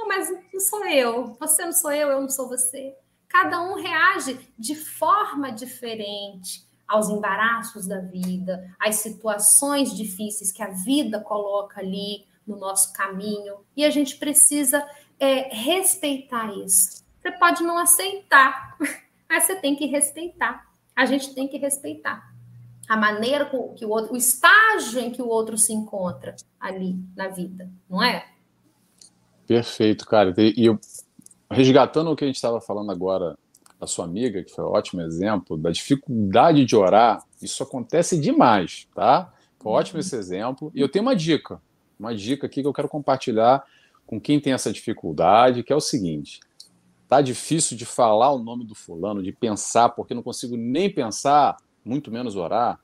Não, 0.00 0.08
mas 0.08 0.30
não 0.50 0.60
sou 0.60 0.86
eu. 0.86 1.36
Você 1.38 1.62
não 1.62 1.72
sou 1.72 1.92
eu, 1.92 2.08
eu 2.08 2.20
não 2.22 2.28
sou 2.28 2.48
você. 2.48 2.96
Cada 3.28 3.60
um 3.60 3.74
reage 3.74 4.40
de 4.58 4.74
forma 4.74 5.52
diferente 5.52 6.66
aos 6.88 7.10
embaraços 7.10 7.86
da 7.86 8.00
vida, 8.00 8.74
às 8.80 8.96
situações 8.96 9.94
difíceis 9.94 10.50
que 10.50 10.62
a 10.62 10.70
vida 10.70 11.20
coloca 11.20 11.80
ali 11.80 12.26
no 12.46 12.56
nosso 12.56 12.94
caminho. 12.94 13.58
E 13.76 13.84
a 13.84 13.90
gente 13.90 14.16
precisa 14.16 14.84
é, 15.18 15.54
respeitar 15.54 16.50
isso. 16.56 17.04
Você 17.20 17.30
pode 17.32 17.62
não 17.62 17.76
aceitar, 17.76 18.78
mas 19.28 19.44
você 19.44 19.56
tem 19.56 19.76
que 19.76 19.84
respeitar. 19.84 20.66
A 20.96 21.04
gente 21.04 21.34
tem 21.34 21.46
que 21.46 21.58
respeitar 21.58 22.32
a 22.88 22.96
maneira 22.96 23.48
que 23.76 23.84
o 23.84 23.90
outro, 23.90 24.14
o 24.14 24.16
estágio 24.16 24.98
em 24.98 25.12
que 25.12 25.22
o 25.22 25.28
outro 25.28 25.56
se 25.58 25.72
encontra 25.72 26.34
ali 26.58 26.98
na 27.14 27.28
vida, 27.28 27.70
não 27.88 28.02
é? 28.02 28.26
Perfeito, 29.50 30.06
cara. 30.06 30.32
E 30.38 30.66
eu, 30.66 30.78
resgatando 31.50 32.08
o 32.08 32.14
que 32.14 32.22
a 32.22 32.26
gente 32.28 32.36
estava 32.36 32.60
falando 32.60 32.92
agora 32.92 33.36
da 33.80 33.86
sua 33.88 34.04
amiga, 34.04 34.44
que 34.44 34.52
foi 34.52 34.64
um 34.64 34.68
ótimo 34.68 35.00
exemplo, 35.00 35.58
da 35.58 35.72
dificuldade 35.72 36.64
de 36.64 36.76
orar, 36.76 37.20
isso 37.42 37.60
acontece 37.60 38.16
demais, 38.16 38.86
tá? 38.94 39.34
Foi 39.58 39.72
ótimo 39.72 39.98
esse 39.98 40.14
exemplo. 40.14 40.70
E 40.72 40.80
eu 40.80 40.88
tenho 40.88 41.04
uma 41.04 41.16
dica, 41.16 41.60
uma 41.98 42.14
dica 42.14 42.46
aqui 42.46 42.62
que 42.62 42.68
eu 42.68 42.72
quero 42.72 42.88
compartilhar 42.88 43.64
com 44.06 44.20
quem 44.20 44.38
tem 44.38 44.52
essa 44.52 44.72
dificuldade, 44.72 45.64
que 45.64 45.72
é 45.72 45.76
o 45.76 45.80
seguinte: 45.80 46.38
tá 47.08 47.20
difícil 47.20 47.76
de 47.76 47.84
falar 47.84 48.30
o 48.30 48.38
nome 48.38 48.64
do 48.64 48.76
fulano, 48.76 49.20
de 49.20 49.32
pensar, 49.32 49.88
porque 49.88 50.14
não 50.14 50.22
consigo 50.22 50.56
nem 50.56 50.88
pensar, 50.88 51.56
muito 51.84 52.12
menos 52.12 52.36
orar. 52.36 52.78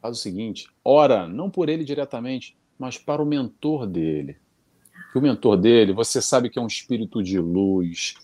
Faz 0.00 0.16
o 0.16 0.20
seguinte: 0.22 0.68
ora 0.82 1.28
não 1.28 1.50
por 1.50 1.68
ele 1.68 1.84
diretamente, 1.84 2.56
mas 2.78 2.96
para 2.96 3.22
o 3.22 3.26
mentor 3.26 3.86
dele 3.86 4.40
que 5.12 5.18
o 5.18 5.22
mentor 5.22 5.58
dele, 5.58 5.92
você 5.92 6.22
sabe 6.22 6.48
que 6.48 6.58
é 6.58 6.62
um 6.62 6.66
espírito 6.66 7.22
de 7.22 7.38
luz, 7.38 8.14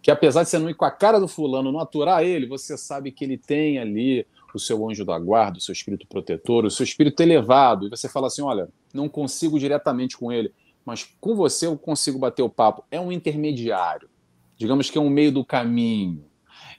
que 0.00 0.12
apesar 0.12 0.44
de 0.44 0.48
você 0.48 0.58
não 0.60 0.70
ir 0.70 0.74
com 0.74 0.84
a 0.84 0.90
cara 0.92 1.18
do 1.18 1.26
fulano, 1.26 1.72
não 1.72 1.80
aturar 1.80 2.22
ele, 2.22 2.46
você 2.46 2.78
sabe 2.78 3.10
que 3.10 3.24
ele 3.24 3.36
tem 3.36 3.80
ali 3.80 4.24
o 4.54 4.58
seu 4.60 4.88
anjo 4.88 5.04
da 5.04 5.18
guarda, 5.18 5.58
o 5.58 5.60
seu 5.60 5.72
espírito 5.72 6.06
protetor, 6.06 6.64
o 6.64 6.70
seu 6.70 6.84
espírito 6.84 7.20
elevado, 7.20 7.86
e 7.86 7.90
você 7.90 8.08
fala 8.08 8.28
assim: 8.28 8.42
olha, 8.42 8.68
não 8.94 9.08
consigo 9.08 9.58
diretamente 9.58 10.16
com 10.16 10.30
ele, 10.30 10.52
mas 10.84 11.08
com 11.20 11.34
você 11.34 11.66
eu 11.66 11.76
consigo 11.76 12.16
bater 12.16 12.42
o 12.42 12.48
papo. 12.48 12.84
É 12.92 13.00
um 13.00 13.10
intermediário, 13.10 14.08
digamos 14.56 14.88
que 14.88 14.96
é 14.96 15.00
um 15.00 15.10
meio 15.10 15.32
do 15.32 15.44
caminho. 15.44 16.24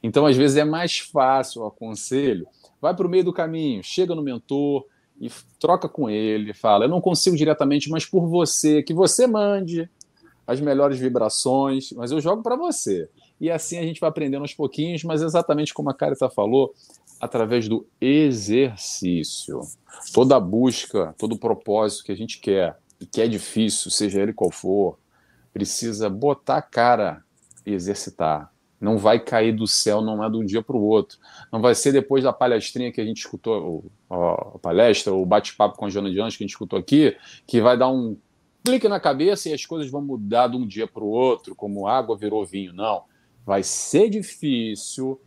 Então, 0.01 0.25
às 0.25 0.37
vezes, 0.37 0.55
é 0.55 0.63
mais 0.63 0.99
fácil 0.99 1.63
o 1.63 1.65
aconselho. 1.65 2.47
Vai 2.81 2.95
para 2.95 3.05
o 3.05 3.09
meio 3.09 3.25
do 3.25 3.33
caminho, 3.33 3.83
chega 3.83 4.15
no 4.15 4.21
mentor, 4.21 4.85
e 5.19 5.31
troca 5.59 5.89
com 5.89 6.09
ele, 6.09 6.53
fala: 6.53 6.85
Eu 6.85 6.89
não 6.89 7.01
consigo 7.01 7.35
diretamente, 7.35 7.89
mas 7.89 8.05
por 8.05 8.27
você, 8.27 8.83
que 8.83 8.93
você 8.93 9.25
mande 9.27 9.89
as 10.45 10.61
melhores 10.61 10.97
vibrações, 10.97 11.91
mas 11.91 12.11
eu 12.11 12.21
jogo 12.21 12.41
para 12.41 12.55
você. 12.55 13.09
E 13.39 13.51
assim 13.51 13.77
a 13.77 13.83
gente 13.83 13.99
vai 13.99 14.09
aprendendo 14.09 14.41
aos 14.43 14.53
pouquinhos, 14.53 15.03
mas 15.03 15.21
exatamente 15.21 15.73
como 15.73 15.89
a 15.89 15.93
Carita 15.93 16.29
falou, 16.29 16.73
através 17.19 17.67
do 17.67 17.85
exercício. 17.99 19.61
Toda 20.13 20.39
busca, 20.39 21.13
todo 21.17 21.37
propósito 21.37 22.05
que 22.05 22.11
a 22.11 22.15
gente 22.15 22.39
quer, 22.39 22.77
e 22.99 23.05
que 23.05 23.21
é 23.21 23.27
difícil, 23.27 23.91
seja 23.91 24.21
ele 24.21 24.33
qual 24.33 24.51
for, 24.51 24.97
precisa 25.53 26.09
botar 26.09 26.57
a 26.57 26.61
cara 26.61 27.23
e 27.65 27.73
exercitar. 27.73 28.51
Não 28.79 28.97
vai 28.97 29.19
cair 29.19 29.51
do 29.51 29.65
céu, 29.65 30.01
não 30.01 30.23
é 30.23 30.29
de 30.29 30.37
um 30.37 30.45
dia 30.45 30.61
para 30.61 30.75
o 30.75 30.83
outro. 30.83 31.17
Não 31.51 31.59
vai 31.59 31.73
ser 31.73 31.91
depois 31.91 32.23
da 32.23 32.31
palestrinha 32.31 32.91
que 32.91 33.01
a 33.01 33.05
gente 33.05 33.17
escutou, 33.17 33.85
a 34.09 34.59
palestra, 34.59 35.13
o 35.13 35.25
bate-papo 35.25 35.77
com 35.77 35.85
a 35.85 35.89
Joana 35.89 36.11
de 36.11 36.19
Anjos 36.19 36.37
que 36.37 36.43
a 36.43 36.45
gente 36.45 36.53
escutou 36.53 36.77
aqui, 36.77 37.15
que 37.47 37.59
vai 37.59 37.75
dar 37.75 37.89
um 37.89 38.15
clique 38.63 38.87
na 38.87 38.99
cabeça 38.99 39.49
e 39.49 39.53
as 39.53 39.65
coisas 39.65 39.89
vão 39.89 40.01
mudar 40.01 40.47
de 40.47 40.57
um 40.57 40.67
dia 40.67 40.85
para 40.85 41.03
o 41.03 41.07
outro, 41.07 41.55
como 41.55 41.87
água 41.87 42.15
virou 42.15 42.45
vinho. 42.45 42.73
Não. 42.73 43.03
Vai 43.45 43.63
ser 43.63 44.09
difícil, 44.09 45.19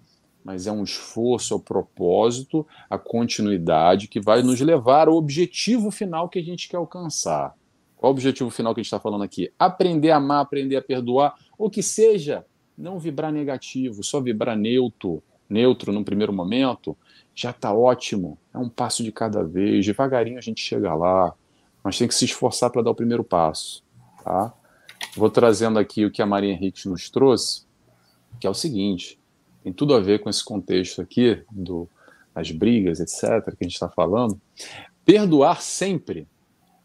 mas 0.44 0.66
é 0.66 0.72
um 0.72 0.85
esforço, 0.85 1.55
é 1.55 1.56
o 1.56 1.60
propósito, 1.60 2.66
a 2.89 2.98
continuidade 2.98 4.09
que 4.09 4.20
vai 4.20 4.43
nos 4.43 4.60
levar 4.60 5.09
ao 5.09 5.16
objetivo 5.16 5.90
final 5.90 6.28
que 6.28 6.39
a 6.39 6.43
gente 6.43 6.68
quer 6.68 6.77
alcançar. 6.77 7.55
Qual 7.97 8.12
o 8.12 8.14
objetivo 8.14 8.48
final 8.48 8.74
que 8.74 8.81
a 8.81 8.82
gente 8.82 8.86
está 8.89 9.01
falando 9.01 9.24
aqui? 9.24 9.52
Aprender 9.59 10.10
a 10.10 10.16
amar, 10.16 10.40
aprender 10.40 10.77
a 10.77 10.82
perdoar, 10.82 11.35
ou 11.59 11.68
que 11.68 11.82
seja 11.82 12.47
não 12.81 12.98
vibrar 12.98 13.31
negativo, 13.31 14.02
só 14.02 14.20
vibrar 14.20 14.57
neutro, 14.57 15.23
neutro 15.48 15.93
no 15.93 16.05
primeiro 16.05 16.32
momento, 16.32 16.97
já 17.35 17.51
está 17.51 17.73
ótimo. 17.73 18.39
É 18.52 18.59
um 18.59 18.69
passo 18.69 19.05
de 19.05 19.12
cada 19.12 19.44
vez, 19.44 19.85
devagarinho 19.85 20.39
a 20.39 20.43
gente 20.43 20.62
chega 20.62 20.94
lá, 20.94 21.35
mas 21.85 21.98
tem 21.98 22.09
que 22.09 22.15
se 22.15 22.24
esforçar 22.24 22.70
para 22.70 22.82
dar 22.82 22.90
o 22.90 22.94
primeiro 22.94 23.23
passo. 23.23 23.85
Tá? 24.24 24.52
Vou 25.15 25.31
trazendo 25.31 25.78
aqui 25.78 26.05
o 26.05 26.11
que 26.11 26.23
a 26.23 26.27
Maria 26.27 26.52
Henrique 26.52 26.89
nos 26.89 27.11
trouxe, 27.11 27.66
que 28.40 28.47
é 28.47 28.51
o 28.51 28.55
seguinte: 28.55 29.19
tem 29.62 29.73
tudo 29.73 29.94
a 29.94 30.01
ver 30.01 30.20
com 30.20 30.31
esse 30.31 30.44
contexto 30.44 31.02
aqui 31.02 31.43
do, 31.51 31.89
das 32.35 32.51
brigas, 32.51 33.01
etc., 33.01 33.44
que 33.44 33.62
a 33.62 33.65
gente 33.65 33.74
está 33.74 33.89
falando. 33.89 34.40
Perdoar 35.05 35.61
sempre, 35.61 36.27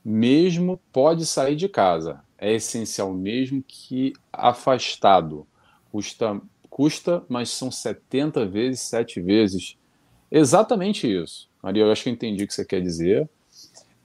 mesmo 0.03 0.79
pode 0.91 1.25
sair 1.25 1.55
de 1.55 1.69
casa. 1.69 2.21
É 2.37 2.53
essencial 2.53 3.13
mesmo 3.13 3.63
que 3.65 4.13
afastado 4.31 5.47
custa, 5.95 6.41
custa, 6.69 7.23
mas 7.29 7.49
são 7.49 7.71
70 7.71 8.45
vezes, 8.45 8.81
7 8.81 9.21
vezes. 9.21 9.77
Exatamente 10.29 11.07
isso. 11.07 11.47
Maria, 11.63 11.83
eu 11.83 11.91
acho 11.91 12.03
que 12.03 12.09
eu 12.09 12.13
entendi 12.13 12.43
o 12.43 12.47
que 12.47 12.53
você 12.53 12.65
quer 12.65 12.81
dizer. 12.81 13.29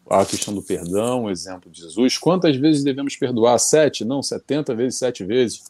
A 0.08 0.24
questão 0.24 0.54
do 0.54 0.62
perdão, 0.62 1.24
o 1.24 1.30
exemplo 1.30 1.68
de 1.68 1.80
Jesus. 1.80 2.16
Quantas 2.16 2.56
vezes 2.56 2.84
devemos 2.84 3.16
perdoar? 3.16 3.58
Sete? 3.58 4.04
Não, 4.04 4.22
70 4.22 4.74
vezes, 4.74 4.98
sete 4.98 5.24
vezes. 5.24 5.64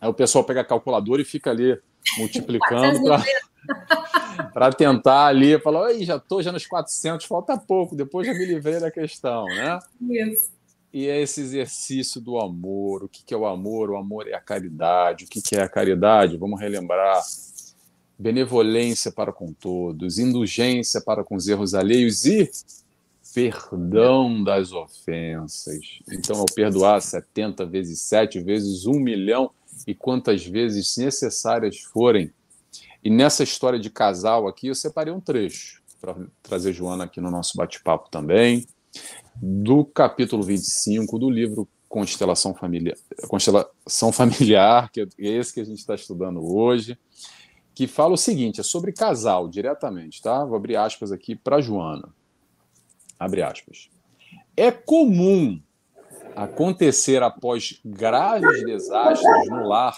Aí 0.00 0.08
o 0.08 0.14
pessoal 0.14 0.44
pega 0.44 0.62
a 0.62 0.64
calculadora 0.64 1.20
e 1.20 1.24
fica 1.24 1.50
ali 1.50 1.78
multiplicando 2.16 3.00
para 4.52 4.72
tentar 4.72 5.26
ali, 5.26 5.58
falar, 5.60 5.92
já 5.94 6.16
estou 6.16 6.42
já 6.42 6.52
nos 6.52 6.66
400, 6.66 7.26
falta 7.26 7.56
pouco, 7.58 7.94
depois 7.94 8.26
já 8.26 8.32
me 8.32 8.44
livrei 8.44 8.80
da 8.80 8.90
questão, 8.90 9.44
né? 9.44 9.78
Isso. 10.10 10.55
E 10.96 11.08
é 11.08 11.20
esse 11.20 11.42
exercício 11.42 12.22
do 12.22 12.38
amor. 12.38 13.04
O 13.04 13.08
que 13.10 13.34
é 13.34 13.36
o 13.36 13.44
amor? 13.44 13.90
O 13.90 13.98
amor 13.98 14.26
é 14.28 14.32
a 14.32 14.40
caridade. 14.40 15.26
O 15.26 15.28
que 15.28 15.54
é 15.54 15.60
a 15.60 15.68
caridade? 15.68 16.38
Vamos 16.38 16.58
relembrar. 16.58 17.22
Benevolência 18.18 19.12
para 19.12 19.30
com 19.30 19.52
todos, 19.52 20.18
indulgência 20.18 21.02
para 21.02 21.22
com 21.22 21.36
os 21.36 21.48
erros 21.48 21.74
alheios 21.74 22.24
e 22.24 22.50
perdão 23.34 24.42
das 24.42 24.72
ofensas. 24.72 26.00
Então, 26.10 26.40
ao 26.40 26.46
perdoar 26.46 27.02
70 27.02 27.66
vezes 27.66 28.00
7 28.00 28.40
vezes 28.40 28.86
1 28.86 28.98
milhão 28.98 29.50
e 29.86 29.94
quantas 29.94 30.46
vezes 30.46 30.96
necessárias 30.96 31.78
forem. 31.78 32.32
E 33.04 33.10
nessa 33.10 33.42
história 33.42 33.78
de 33.78 33.90
casal 33.90 34.48
aqui, 34.48 34.68
eu 34.68 34.74
separei 34.74 35.12
um 35.12 35.20
trecho 35.20 35.82
para 36.00 36.16
trazer 36.42 36.72
Joana 36.72 37.04
aqui 37.04 37.20
no 37.20 37.30
nosso 37.30 37.54
bate-papo 37.54 38.08
também 38.10 38.66
do 39.34 39.84
capítulo 39.84 40.42
25 40.42 41.18
do 41.18 41.30
livro 41.30 41.68
Constelação 41.88 42.54
Familiar, 42.54 42.96
Constelação 43.28 44.12
Familiar, 44.12 44.90
que 44.90 45.00
é 45.00 45.06
esse 45.18 45.54
que 45.54 45.60
a 45.60 45.64
gente 45.64 45.78
está 45.78 45.94
estudando 45.94 46.44
hoje, 46.44 46.98
que 47.74 47.86
fala 47.86 48.14
o 48.14 48.18
seguinte: 48.18 48.60
é 48.60 48.64
sobre 48.64 48.92
casal 48.92 49.48
diretamente, 49.48 50.20
tá? 50.20 50.44
Vou 50.44 50.56
abrir 50.56 50.76
aspas 50.76 51.12
aqui 51.12 51.36
para 51.36 51.60
Joana. 51.60 52.08
Abre 53.18 53.42
aspas. 53.42 53.88
É 54.56 54.70
comum 54.70 55.60
acontecer 56.34 57.22
após 57.22 57.80
graves 57.84 58.64
desastres 58.64 59.48
no 59.48 59.66
lar 59.66 59.96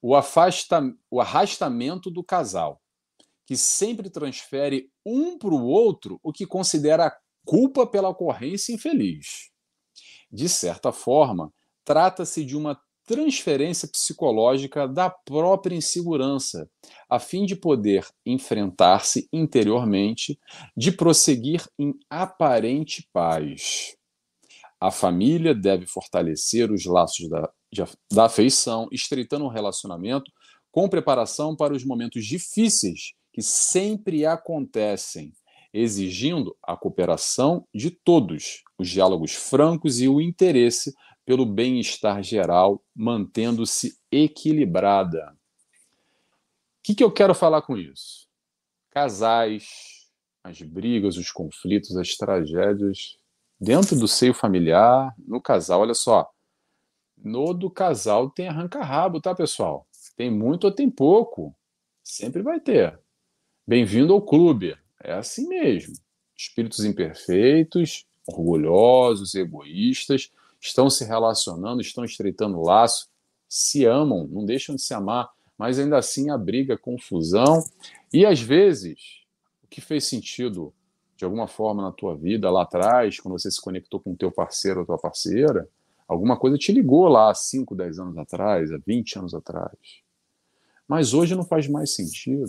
o, 0.00 0.14
afasta, 0.14 0.80
o 1.10 1.20
arrastamento 1.20 2.10
do 2.10 2.22
casal, 2.22 2.80
que 3.46 3.56
sempre 3.56 4.10
transfere 4.10 4.90
um 5.04 5.38
para 5.38 5.54
o 5.54 5.64
outro 5.64 6.20
o 6.22 6.32
que 6.32 6.46
considera 6.46 7.14
culpa 7.48 7.86
pela 7.86 8.10
ocorrência 8.10 8.74
infeliz. 8.74 9.48
De 10.30 10.50
certa 10.50 10.92
forma, 10.92 11.50
trata-se 11.82 12.44
de 12.44 12.54
uma 12.54 12.78
transferência 13.06 13.88
psicológica 13.88 14.86
da 14.86 15.08
própria 15.08 15.74
insegurança, 15.74 16.68
a 17.08 17.18
fim 17.18 17.46
de 17.46 17.56
poder 17.56 18.06
enfrentar-se 18.26 19.26
interiormente, 19.32 20.38
de 20.76 20.92
prosseguir 20.92 21.66
em 21.78 21.94
aparente 22.10 23.08
paz. 23.14 23.96
A 24.78 24.90
família 24.90 25.54
deve 25.54 25.86
fortalecer 25.86 26.70
os 26.70 26.84
laços 26.84 27.30
da, 27.30 27.50
da 28.12 28.26
afeição, 28.26 28.88
estreitando 28.92 29.46
o 29.46 29.50
relacionamento 29.50 30.30
com 30.70 30.86
preparação 30.86 31.56
para 31.56 31.72
os 31.72 31.82
momentos 31.82 32.26
difíceis 32.26 33.14
que 33.32 33.40
sempre 33.40 34.26
acontecem 34.26 35.32
exigindo 35.72 36.56
a 36.62 36.76
cooperação 36.76 37.66
de 37.74 37.90
todos, 37.90 38.62
os 38.78 38.88
diálogos 38.88 39.34
francos 39.34 40.00
e 40.00 40.08
o 40.08 40.20
interesse 40.20 40.94
pelo 41.24 41.44
bem-estar 41.44 42.22
geral, 42.22 42.82
mantendo-se 42.94 43.98
equilibrada. 44.10 45.32
O 45.32 46.82
que, 46.82 46.94
que 46.94 47.04
eu 47.04 47.12
quero 47.12 47.34
falar 47.34 47.62
com 47.62 47.76
isso? 47.76 48.26
Casais, 48.90 49.68
as 50.42 50.62
brigas, 50.62 51.16
os 51.18 51.30
conflitos, 51.30 51.96
as 51.96 52.16
tragédias 52.16 53.18
dentro 53.60 53.98
do 53.98 54.08
seio 54.08 54.32
familiar, 54.32 55.14
no 55.18 55.40
casal, 55.40 55.80
olha 55.80 55.94
só. 55.94 56.30
No 57.16 57.52
do 57.52 57.70
casal 57.70 58.30
tem 58.30 58.48
arranca-rabo, 58.48 59.20
tá, 59.20 59.34
pessoal? 59.34 59.86
Tem 60.16 60.30
muito 60.30 60.64
ou 60.64 60.72
tem 60.72 60.88
pouco. 60.88 61.54
Sempre 62.02 62.42
vai 62.42 62.60
ter. 62.60 62.98
Bem-vindo 63.66 64.12
ao 64.12 64.22
clube. 64.22 64.78
É 65.02 65.12
assim 65.12 65.48
mesmo. 65.48 65.94
Espíritos 66.36 66.84
imperfeitos, 66.84 68.06
orgulhosos, 68.26 69.34
egoístas, 69.34 70.30
estão 70.60 70.90
se 70.90 71.04
relacionando, 71.04 71.80
estão 71.80 72.04
estreitando 72.04 72.60
laço, 72.60 73.08
se 73.48 73.84
amam, 73.84 74.26
não 74.28 74.44
deixam 74.44 74.74
de 74.74 74.82
se 74.82 74.92
amar, 74.92 75.30
mas 75.56 75.78
ainda 75.78 75.96
assim 75.96 76.30
a 76.30 76.36
briga, 76.38 76.74
a 76.74 76.78
confusão. 76.78 77.64
E 78.12 78.26
às 78.26 78.40
vezes, 78.40 79.22
o 79.62 79.66
que 79.66 79.80
fez 79.80 80.04
sentido 80.04 80.72
de 81.16 81.24
alguma 81.24 81.48
forma 81.48 81.82
na 81.82 81.90
tua 81.90 82.16
vida 82.16 82.48
lá 82.50 82.62
atrás, 82.62 83.18
quando 83.18 83.38
você 83.38 83.50
se 83.50 83.60
conectou 83.60 83.98
com 83.98 84.12
o 84.12 84.16
teu 84.16 84.30
parceiro 84.30 84.80
ou 84.80 84.86
tua 84.86 84.98
parceira, 84.98 85.68
alguma 86.06 86.36
coisa 86.36 86.56
te 86.56 86.70
ligou 86.70 87.08
lá 87.08 87.30
há 87.30 87.34
5, 87.34 87.74
10 87.74 87.98
anos 87.98 88.18
atrás, 88.18 88.72
há 88.72 88.78
20 88.78 89.18
anos 89.18 89.34
atrás. 89.34 89.76
Mas 90.86 91.12
hoje 91.12 91.34
não 91.34 91.44
faz 91.44 91.66
mais 91.66 91.94
sentido. 91.94 92.44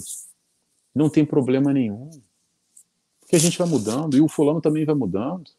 Não 0.93 1.09
tem 1.09 1.25
problema 1.25 1.73
nenhum 1.73 2.09
que 3.29 3.35
a 3.35 3.39
gente 3.39 3.59
vai 3.59 3.67
mudando 3.67 4.17
e 4.17 4.21
o 4.21 4.27
fulano 4.27 4.59
também 4.59 4.83
vai 4.83 4.95
mudando. 4.95 5.51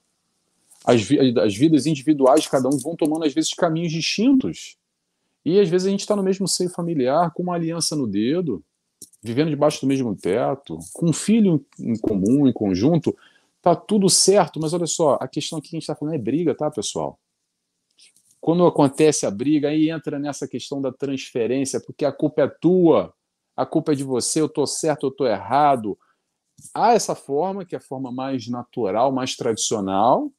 As, 0.84 1.00
as 1.42 1.54
vidas 1.54 1.86
individuais 1.86 2.42
de 2.42 2.50
cada 2.50 2.68
um 2.68 2.76
vão 2.76 2.96
tomando, 2.96 3.24
às 3.24 3.32
vezes, 3.32 3.54
caminhos 3.54 3.92
distintos. 3.92 4.76
E 5.44 5.58
às 5.60 5.68
vezes 5.68 5.86
a 5.86 5.90
gente 5.90 6.00
está 6.00 6.16
no 6.16 6.22
mesmo 6.22 6.48
seio 6.48 6.68
familiar, 6.68 7.32
com 7.32 7.44
uma 7.44 7.54
aliança 7.54 7.94
no 7.94 8.08
dedo, 8.08 8.62
vivendo 9.22 9.50
debaixo 9.50 9.80
do 9.80 9.86
mesmo 9.86 10.16
teto, 10.16 10.78
com 10.92 11.10
um 11.10 11.12
filho 11.12 11.64
em 11.78 11.96
comum, 11.96 12.48
em 12.48 12.52
conjunto, 12.52 13.16
tá 13.62 13.76
tudo 13.76 14.10
certo, 14.10 14.58
mas 14.60 14.74
olha 14.74 14.86
só, 14.86 15.16
a 15.20 15.28
questão 15.28 15.58
aqui 15.58 15.70
que 15.70 15.76
a 15.76 15.78
gente 15.78 15.84
está 15.84 15.94
falando 15.94 16.14
é 16.14 16.18
briga, 16.18 16.54
tá, 16.54 16.70
pessoal? 16.70 17.18
Quando 18.40 18.66
acontece 18.66 19.26
a 19.26 19.30
briga, 19.30 19.68
aí 19.68 19.90
entra 19.90 20.18
nessa 20.18 20.48
questão 20.48 20.82
da 20.82 20.90
transferência, 20.90 21.80
porque 21.80 22.04
a 22.04 22.10
culpa 22.10 22.42
é 22.42 22.48
tua, 22.48 23.14
a 23.56 23.64
culpa 23.64 23.92
é 23.92 23.94
de 23.94 24.02
você, 24.02 24.40
eu 24.40 24.48
tô 24.48 24.66
certo, 24.66 25.06
eu 25.06 25.10
tô 25.10 25.26
errado, 25.26 25.96
há 26.74 26.92
essa 26.92 27.14
forma, 27.14 27.64
que 27.64 27.74
é 27.74 27.78
a 27.78 27.82
forma 27.82 28.12
mais 28.12 28.46
natural, 28.48 29.12
mais 29.12 29.36
tradicional, 29.36 30.30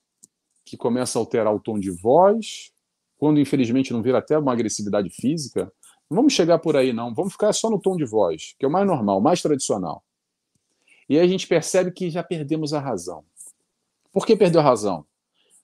que 0.63 0.77
começa 0.77 1.17
a 1.17 1.21
alterar 1.21 1.53
o 1.53 1.59
tom 1.59 1.79
de 1.79 1.91
voz, 1.91 2.71
quando 3.17 3.39
infelizmente 3.39 3.93
não 3.93 4.01
vira 4.01 4.19
até 4.19 4.37
uma 4.37 4.53
agressividade 4.53 5.09
física. 5.09 5.71
Não 6.09 6.17
vamos 6.17 6.33
chegar 6.33 6.59
por 6.59 6.75
aí, 6.75 6.91
não. 6.91 7.13
Vamos 7.13 7.33
ficar 7.33 7.53
só 7.53 7.69
no 7.69 7.79
tom 7.79 7.95
de 7.95 8.05
voz, 8.05 8.55
que 8.57 8.65
é 8.65 8.67
o 8.67 8.71
mais 8.71 8.85
normal, 8.85 9.19
o 9.19 9.21
mais 9.21 9.41
tradicional. 9.41 10.03
E 11.07 11.17
aí 11.17 11.25
a 11.25 11.27
gente 11.27 11.47
percebe 11.47 11.91
que 11.91 12.09
já 12.09 12.23
perdemos 12.23 12.73
a 12.73 12.79
razão. 12.79 13.23
Por 14.11 14.25
que 14.25 14.35
perdeu 14.35 14.61
a 14.61 14.63
razão? 14.63 15.05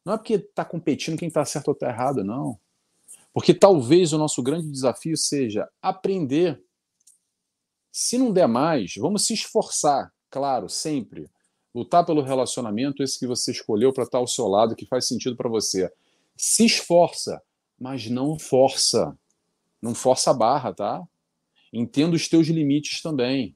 Não 0.04 0.14
é 0.14 0.18
porque 0.18 0.36
está 0.36 0.64
competindo 0.64 1.18
quem 1.18 1.28
está 1.28 1.44
certo 1.46 1.70
ou 1.70 1.74
está 1.74 1.90
errado, 1.90 2.24
não. 2.24 2.58
Porque 3.34 3.54
talvez 3.54 4.14
o 4.14 4.18
nosso 4.18 4.42
grande 4.42 4.70
desafio 4.70 5.18
seja 5.18 5.70
aprender. 5.82 6.62
Se 7.92 8.18
não 8.18 8.32
der 8.32 8.48
mais, 8.48 8.94
vamos 8.98 9.26
se 9.26 9.34
esforçar 9.34 10.12
claro, 10.30 10.70
sempre. 10.70 11.30
Lutar 11.74 12.06
pelo 12.06 12.22
relacionamento, 12.22 13.04
esse 13.04 13.20
que 13.20 13.28
você 13.28 13.52
escolheu 13.52 13.94
para 13.94 14.04
estar 14.04 14.18
ao 14.18 14.28
seu 14.28 14.48
lado, 14.48 14.76
que 14.76 14.86
faz 14.86 15.08
sentido 15.08 15.36
para 15.36 15.50
você. 15.50 15.92
Se 16.36 16.66
esforça, 16.66 17.42
mas 17.80 18.10
não 18.10 18.38
força. 18.40 19.18
Não 19.82 19.94
força 19.94 20.32
a 20.32 20.34
barra, 20.34 20.74
tá? 20.74 21.08
Entenda 21.72 22.16
os 22.16 22.28
teus 22.28 22.48
limites 22.48 23.02
também. 23.02 23.56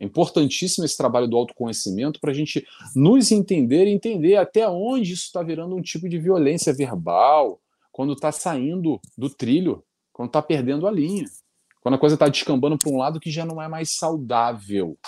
É 0.00 0.04
importantíssimo 0.04 0.84
esse 0.84 0.96
trabalho 0.96 1.28
do 1.28 1.36
autoconhecimento 1.36 2.18
para 2.20 2.32
a 2.32 2.34
gente 2.34 2.66
nos 2.96 3.30
entender 3.30 3.86
e 3.86 3.92
entender 3.92 4.34
até 4.34 4.68
onde 4.68 5.12
isso 5.12 5.26
está 5.26 5.42
virando 5.42 5.76
um 5.76 5.80
tipo 5.80 6.08
de 6.08 6.18
violência 6.18 6.72
verbal, 6.72 7.60
quando 7.92 8.14
está 8.14 8.32
saindo 8.32 9.00
do 9.16 9.30
trilho, 9.30 9.84
quando 10.12 10.30
está 10.30 10.42
perdendo 10.42 10.88
a 10.88 10.90
linha, 10.90 11.26
quando 11.80 11.94
a 11.94 11.98
coisa 11.98 12.16
está 12.16 12.28
descambando 12.28 12.76
para 12.76 12.90
um 12.90 12.96
lado 12.96 13.20
que 13.20 13.30
já 13.30 13.44
não 13.44 13.62
é 13.62 13.68
mais 13.68 13.90
saudável. 13.92 14.98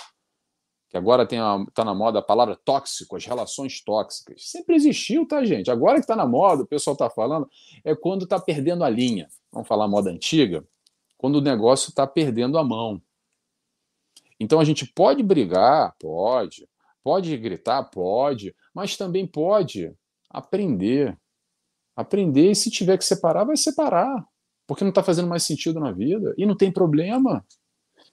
Que 0.95 0.99
agora 0.99 1.23
está 1.23 1.83
na 1.83 1.93
moda 1.93 2.19
a 2.19 2.21
palavra 2.21 2.55
tóxico, 2.55 3.17
as 3.17 3.25
relações 3.25 3.81
tóxicas. 3.83 4.49
Sempre 4.49 4.77
existiu, 4.77 5.27
tá, 5.27 5.43
gente? 5.43 5.69
Agora 5.69 5.95
que 5.95 6.05
está 6.05 6.15
na 6.15 6.25
moda, 6.25 6.63
o 6.63 6.65
pessoal 6.65 6.93
está 6.93 7.09
falando, 7.09 7.49
é 7.83 7.93
quando 7.93 8.23
está 8.23 8.39
perdendo 8.39 8.81
a 8.81 8.89
linha. 8.89 9.27
Vamos 9.51 9.67
falar 9.67 9.89
moda 9.89 10.09
antiga? 10.09 10.65
Quando 11.17 11.35
o 11.35 11.41
negócio 11.41 11.89
está 11.89 12.07
perdendo 12.07 12.57
a 12.57 12.63
mão. 12.63 13.01
Então 14.39 14.57
a 14.57 14.63
gente 14.63 14.85
pode 14.85 15.21
brigar, 15.21 15.93
pode, 15.99 16.65
pode 17.03 17.35
gritar, 17.35 17.83
pode, 17.83 18.55
mas 18.73 18.95
também 18.95 19.27
pode 19.27 19.93
aprender. 20.29 21.19
Aprender 21.93 22.51
e 22.51 22.55
se 22.55 22.71
tiver 22.71 22.97
que 22.97 23.03
separar, 23.03 23.43
vai 23.43 23.57
separar, 23.57 24.25
porque 24.65 24.85
não 24.85 24.91
está 24.91 25.03
fazendo 25.03 25.27
mais 25.27 25.43
sentido 25.43 25.77
na 25.77 25.91
vida 25.91 26.33
e 26.37 26.45
não 26.45 26.55
tem 26.55 26.71
problema. 26.71 27.45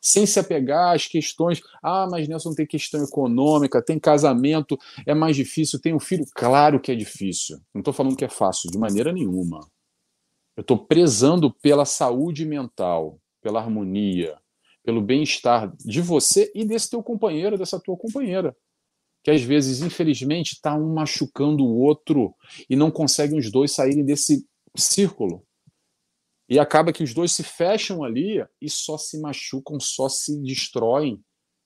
Sem 0.05 0.27
se 0.27 0.41
apegar 0.41 0.97
às 0.97 1.07
questões, 1.07 1.63
ah, 1.81 2.09
mas 2.11 2.27
Nelson 2.27 2.53
tem 2.55 2.67
questão 2.67 3.05
econômica, 3.05 3.81
tem 3.81 4.01
casamento, 4.01 4.77
é 5.07 5.15
mais 5.15 5.37
difícil, 5.37 5.81
tem 5.81 5.95
um 5.95 6.01
filho. 6.01 6.25
Claro 6.35 6.81
que 6.81 6.91
é 6.91 6.95
difícil. 6.97 7.59
Não 7.73 7.81
estou 7.81 7.95
falando 7.95 8.17
que 8.17 8.25
é 8.25 8.29
fácil, 8.29 8.69
de 8.69 8.77
maneira 8.77 9.13
nenhuma. 9.13 9.61
Eu 10.57 10.63
estou 10.63 10.77
prezando 10.77 11.53
pela 11.53 11.85
saúde 11.85 12.45
mental, 12.45 13.21
pela 13.41 13.61
harmonia, 13.61 14.37
pelo 14.83 15.01
bem-estar 15.01 15.73
de 15.77 16.01
você 16.01 16.51
e 16.53 16.65
desse 16.65 16.91
teu 16.91 17.01
companheiro, 17.01 17.57
dessa 17.57 17.79
tua 17.79 17.97
companheira. 17.97 18.57
Que 19.23 19.31
às 19.31 19.41
vezes, 19.41 19.83
infelizmente, 19.83 20.55
está 20.55 20.75
um 20.75 20.93
machucando 20.93 21.65
o 21.65 21.79
outro 21.79 22.35
e 22.69 22.75
não 22.75 22.91
conseguem 22.91 23.39
os 23.39 23.53
dois 23.53 23.71
saírem 23.71 24.05
desse 24.05 24.45
círculo. 24.77 25.45
E 26.53 26.59
acaba 26.59 26.93
que 26.93 27.03
os 27.03 27.15
dois 27.15 27.33
se 27.33 27.43
fecham 27.43 28.05
ali 28.05 28.45
e 28.61 28.69
só 28.69 28.99
se 28.99 29.19
machucam, 29.19 29.81
só 29.81 30.07
se 30.07 30.39
destroem, 30.43 31.19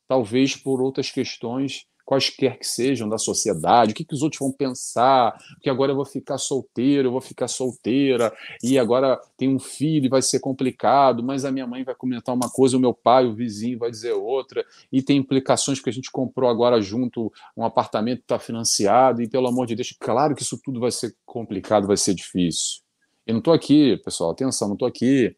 talvez 0.06 0.54
por 0.54 0.80
outras 0.80 1.10
questões 1.10 1.84
quaisquer 2.04 2.56
que 2.56 2.64
sejam 2.64 3.08
da 3.08 3.18
sociedade, 3.18 3.90
o 3.90 3.94
que, 3.96 4.04
que 4.04 4.14
os 4.14 4.22
outros 4.22 4.38
vão 4.38 4.52
pensar, 4.52 5.36
que 5.60 5.68
agora 5.68 5.90
eu 5.90 5.96
vou 5.96 6.04
ficar 6.04 6.38
solteiro, 6.38 7.08
eu 7.08 7.10
vou 7.10 7.20
ficar 7.20 7.48
solteira, 7.48 8.32
e 8.62 8.78
agora 8.78 9.20
tem 9.36 9.52
um 9.52 9.58
filho 9.58 10.06
e 10.06 10.08
vai 10.08 10.22
ser 10.22 10.38
complicado, 10.38 11.20
mas 11.20 11.44
a 11.44 11.50
minha 11.50 11.66
mãe 11.66 11.82
vai 11.82 11.96
comentar 11.96 12.32
uma 12.32 12.48
coisa, 12.48 12.76
o 12.76 12.80
meu 12.80 12.94
pai, 12.94 13.26
o 13.26 13.34
vizinho 13.34 13.80
vai 13.80 13.90
dizer 13.90 14.12
outra, 14.12 14.64
e 14.92 15.02
tem 15.02 15.16
implicações 15.16 15.80
porque 15.80 15.90
a 15.90 15.92
gente 15.92 16.12
comprou 16.12 16.48
agora 16.48 16.80
junto 16.80 17.32
um 17.56 17.64
apartamento 17.64 18.18
que 18.18 18.26
está 18.26 18.38
financiado, 18.38 19.20
e 19.20 19.28
pelo 19.28 19.48
amor 19.48 19.66
de 19.66 19.74
Deus, 19.74 19.92
claro 19.98 20.36
que 20.36 20.42
isso 20.42 20.60
tudo 20.62 20.78
vai 20.78 20.92
ser 20.92 21.12
complicado, 21.26 21.88
vai 21.88 21.96
ser 21.96 22.14
difícil. 22.14 22.85
Eu 23.26 23.34
não 23.34 23.38
estou 23.40 23.52
aqui, 23.52 23.96
pessoal, 23.98 24.30
atenção, 24.30 24.68
não 24.68 24.74
estou 24.74 24.86
aqui 24.86 25.36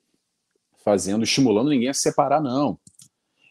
fazendo, 0.84 1.24
estimulando 1.24 1.70
ninguém 1.70 1.88
a 1.88 1.94
se 1.94 2.02
separar, 2.02 2.40
não. 2.40 2.78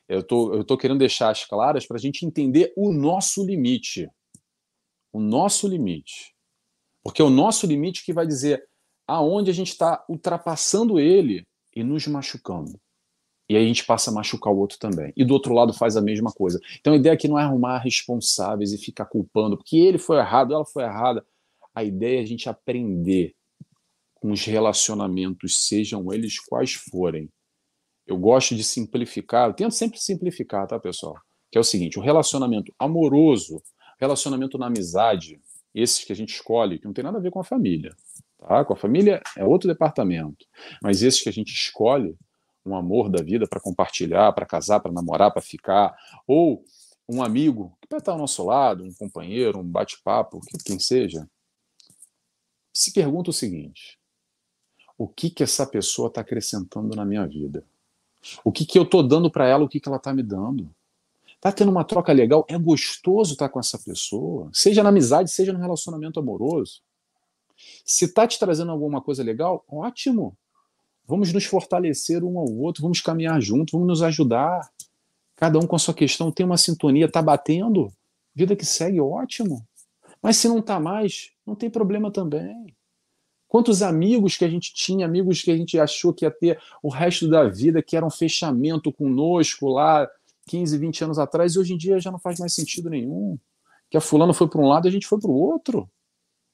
Eu 0.08 0.24
tô, 0.24 0.54
eu 0.54 0.64
tô 0.64 0.78
querendo 0.78 1.00
deixar 1.00 1.30
as 1.32 1.44
claras 1.44 1.86
para 1.86 1.98
a 1.98 2.00
gente 2.00 2.26
entender 2.26 2.72
o 2.78 2.94
nosso 2.94 3.44
limite. 3.44 4.08
O 5.12 5.20
nosso 5.20 5.68
limite. 5.68 6.36
Porque 7.04 7.22
é 7.22 7.26
o 7.26 7.30
nosso 7.30 7.66
limite 7.66 8.06
que 8.06 8.14
vai 8.14 8.28
dizer 8.28 8.64
aonde 9.08 9.50
a 9.50 9.54
gente 9.54 9.70
está 9.70 10.06
ultrapassando 10.08 11.00
ele 11.00 11.46
e 11.76 11.84
nos 11.84 12.06
machucando. 12.08 12.80
E 13.50 13.56
aí 13.56 13.64
a 13.64 13.68
gente 13.68 13.86
passa 13.86 14.12
a 14.12 14.14
machucar 14.14 14.54
o 14.54 14.58
outro 14.58 14.78
também. 14.78 15.14
E 15.16 15.24
do 15.24 15.34
outro 15.34 15.54
lado 15.54 15.74
faz 15.74 15.96
a 15.96 16.02
mesma 16.02 16.32
coisa. 16.32 16.60
Então 16.80 16.94
a 16.94 16.98
ideia 16.98 17.14
aqui 17.14 17.28
não 17.28 17.40
é 17.40 17.44
arrumar 17.44 17.80
responsáveis 17.80 18.74
e 18.74 18.78
ficar 18.78 19.06
culpando, 19.06 19.58
porque 19.58 19.78
ele 19.78 19.98
foi 19.98 20.18
errado, 20.18 20.54
ela 20.54 20.66
foi 20.66 20.84
errada. 20.84 21.26
A 21.74 21.84
ideia 21.84 22.20
é 22.20 22.24
a 22.24 22.28
gente 22.28 22.50
aprender 22.50 23.37
com 24.20 24.32
os 24.32 24.44
relacionamentos, 24.46 25.68
sejam 25.68 26.12
eles 26.12 26.40
quais 26.40 26.74
forem, 26.74 27.30
eu 28.06 28.18
gosto 28.18 28.56
de 28.56 28.64
simplificar, 28.64 29.50
eu 29.50 29.54
tento 29.54 29.74
sempre 29.74 30.00
simplificar, 30.00 30.66
tá, 30.66 30.80
pessoal? 30.80 31.16
Que 31.52 31.58
é 31.58 31.62
o 31.62 31.64
seguinte: 31.64 32.00
o 32.00 32.02
relacionamento 32.02 32.74
amoroso, 32.80 33.62
relacionamento 34.00 34.58
na 34.58 34.68
amizade, 34.68 35.42
esses 35.76 36.04
que 36.04 36.14
a 36.14 36.16
gente 36.16 36.34
escolhe, 36.34 36.80
que 36.80 36.86
não 36.86 36.94
tem 36.94 37.04
nada 37.04 37.18
a 37.18 37.22
ver 37.22 37.32
com 37.32 37.40
a 37.40 37.44
família, 37.44 37.96
tá? 38.40 38.64
Com 38.64 38.74
a 38.74 38.78
família 38.78 39.22
é 39.36 39.44
outro 39.44 39.68
departamento, 39.68 40.46
mas 40.82 41.04
esses 41.04 41.22
que 41.22 41.30
a 41.30 41.34
gente 41.34 41.54
escolhe, 41.54 42.16
um 42.66 42.76
amor 42.76 43.10
da 43.10 43.22
vida 43.22 43.48
para 43.48 43.62
compartilhar, 43.62 44.34
para 44.34 44.46
casar, 44.46 44.80
para 44.80 44.92
namorar, 44.92 45.32
para 45.32 45.42
ficar, 45.42 45.96
ou 46.26 46.64
um 47.10 47.24
amigo 47.24 47.78
que 47.82 47.88
vai 47.90 48.00
estar 48.00 48.12
ao 48.12 48.18
nosso 48.18 48.44
lado, 48.46 48.84
um 48.84 48.94
companheiro, 48.94 49.60
um 49.60 49.64
bate-papo, 49.64 50.42
quem 50.66 50.78
seja, 50.78 51.28
se 52.74 52.92
pergunta 52.94 53.30
o 53.30 53.34
seguinte: 53.34 53.98
o 54.98 55.08
que 55.08 55.30
que 55.30 55.44
essa 55.44 55.66
pessoa 55.66 56.08
está 56.08 56.22
acrescentando 56.22 56.96
na 56.96 57.06
minha 57.06 57.26
vida? 57.26 57.64
O 58.44 58.52
que, 58.52 58.66
que 58.66 58.78
eu 58.78 58.86
tô 58.86 59.04
dando 59.04 59.30
para 59.30 59.48
ela, 59.48 59.64
o 59.64 59.70
que, 59.70 59.80
que 59.80 59.88
ela 59.88 60.00
tá 60.00 60.14
me 60.14 60.24
dando. 60.24 60.70
Tá 61.40 61.52
tendo 61.52 61.70
uma 61.70 61.84
troca 61.84 62.12
legal, 62.12 62.46
é 62.50 62.58
gostoso 62.58 63.34
estar 63.34 63.48
tá 63.48 63.54
com 63.54 63.60
essa 63.60 63.78
pessoa, 63.78 64.50
seja 64.52 64.82
na 64.82 64.90
amizade, 64.90 65.30
seja 65.30 65.54
no 65.54 65.60
relacionamento 65.60 66.20
amoroso. 66.20 66.82
Se 67.86 68.12
tá 68.12 68.28
te 68.28 68.40
trazendo 68.40 68.72
alguma 68.72 69.02
coisa 69.02 69.24
legal, 69.24 69.64
ótimo. 69.70 70.36
Vamos 71.06 71.32
nos 71.32 71.46
fortalecer 71.46 72.24
um 72.24 72.40
ao 72.40 72.52
outro, 72.52 72.82
vamos 72.82 73.02
caminhar 73.02 73.40
junto, 73.40 73.72
vamos 73.72 73.88
nos 73.88 74.02
ajudar. 74.02 74.68
Cada 75.36 75.60
um 75.60 75.68
com 75.68 75.76
a 75.76 75.80
sua 75.80 75.94
questão, 75.94 76.32
tem 76.32 76.46
uma 76.46 76.58
sintonia, 76.58 77.10
tá 77.10 77.22
batendo, 77.22 77.94
vida 78.34 78.56
que 78.56 78.66
segue, 78.66 79.00
ótimo. 79.00 79.66
Mas 80.22 80.38
se 80.38 80.48
não 80.48 80.62
tá 80.62 80.80
mais, 80.80 81.32
não 81.46 81.56
tem 81.56 81.70
problema 81.70 82.12
também. 82.12 82.76
Quantos 83.48 83.82
amigos 83.82 84.36
que 84.36 84.44
a 84.44 84.50
gente 84.50 84.74
tinha, 84.74 85.06
amigos 85.06 85.42
que 85.42 85.52
a 85.52 85.56
gente 85.56 85.80
achou 85.80 86.14
que 86.14 86.26
ia 86.26 86.32
ter 86.32 86.60
o 86.84 86.90
resto 86.90 87.30
da 87.30 87.48
vida, 87.48 87.82
que 87.82 87.96
era 87.96 88.06
um 88.06 88.10
fechamento 88.10 88.92
conosco 88.92 89.70
lá 89.70 90.08
15, 90.48 90.78
20 90.78 91.04
anos 91.06 91.20
atrás, 91.20 91.56
e 91.56 91.60
hoje 91.60 91.74
em 91.74 91.78
dia 91.78 92.00
já 92.00 92.12
não 92.12 92.20
faz 92.20 92.40
mais 92.40 92.54
sentido 92.54 92.90
nenhum. 92.90 93.38
Que 93.90 93.98
a 93.98 94.02
fulano 94.02 94.34
foi 94.34 94.50
para 94.50 94.62
um 94.62 94.68
lado 94.68 94.88
e 94.88 94.90
a 94.90 94.92
gente 94.92 95.08
foi 95.08 95.20
para 95.20 95.32
o 95.32 95.34
outro. 95.34 95.90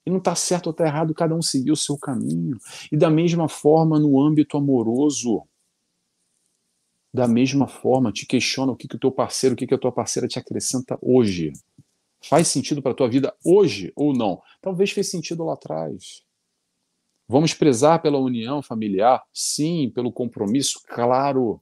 E 0.05 0.09
não 0.09 0.17
está 0.17 0.35
certo 0.35 0.67
ou 0.67 0.71
está 0.71 0.85
errado, 0.85 1.13
cada 1.13 1.33
um 1.33 1.41
seguiu 1.41 1.73
o 1.73 1.77
seu 1.77 1.97
caminho. 1.97 2.57
E 2.91 2.97
da 2.97 3.09
mesma 3.09 3.47
forma 3.47 3.97
no 3.99 4.19
âmbito 4.19 4.57
amoroso. 4.57 5.43
Da 7.11 7.27
mesma 7.27 7.67
forma, 7.67 8.11
te 8.11 8.25
questiona 8.25 8.71
o 8.71 8.75
que, 8.75 8.87
que 8.87 8.95
o 8.95 8.99
teu 8.99 9.11
parceiro, 9.11 9.53
o 9.53 9.57
que, 9.57 9.67
que 9.67 9.73
a 9.73 9.77
tua 9.77 9.91
parceira 9.91 10.27
te 10.27 10.37
acrescenta 10.37 10.97
hoje. 11.01 11.53
Faz 12.23 12.47
sentido 12.47 12.81
para 12.81 12.91
a 12.91 12.95
tua 12.95 13.09
vida 13.09 13.35
hoje 13.45 13.91
ou 13.95 14.13
não? 14.13 14.41
Talvez 14.61 14.91
fez 14.91 15.09
sentido 15.09 15.43
lá 15.43 15.53
atrás. 15.53 16.23
Vamos 17.27 17.53
prezar 17.53 18.01
pela 18.01 18.17
união 18.17 18.61
familiar? 18.61 19.23
Sim, 19.33 19.91
pelo 19.93 20.11
compromisso, 20.11 20.81
claro. 20.87 21.61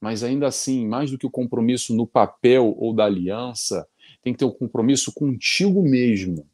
Mas 0.00 0.22
ainda 0.22 0.46
assim, 0.46 0.86
mais 0.86 1.10
do 1.10 1.18
que 1.18 1.26
o 1.26 1.30
compromisso 1.30 1.94
no 1.94 2.06
papel 2.06 2.74
ou 2.76 2.92
da 2.92 3.04
aliança, 3.04 3.86
tem 4.22 4.32
que 4.32 4.38
ter 4.38 4.44
o 4.44 4.48
um 4.48 4.52
compromisso 4.52 5.12
contigo 5.12 5.82
mesmo, 5.82 6.46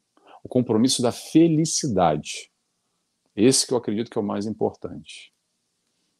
o 0.43 0.49
compromisso 0.49 1.01
da 1.01 1.11
felicidade. 1.11 2.51
Esse 3.35 3.65
que 3.65 3.73
eu 3.73 3.77
acredito 3.77 4.09
que 4.09 4.17
é 4.17 4.21
o 4.21 4.25
mais 4.25 4.45
importante. 4.45 5.33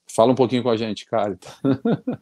Fala 0.07 0.32
um 0.32 0.36
pouquinho 0.36 0.64
com 0.64 0.69
a 0.69 0.78
gente, 0.78 1.06
Carita. 1.06 1.48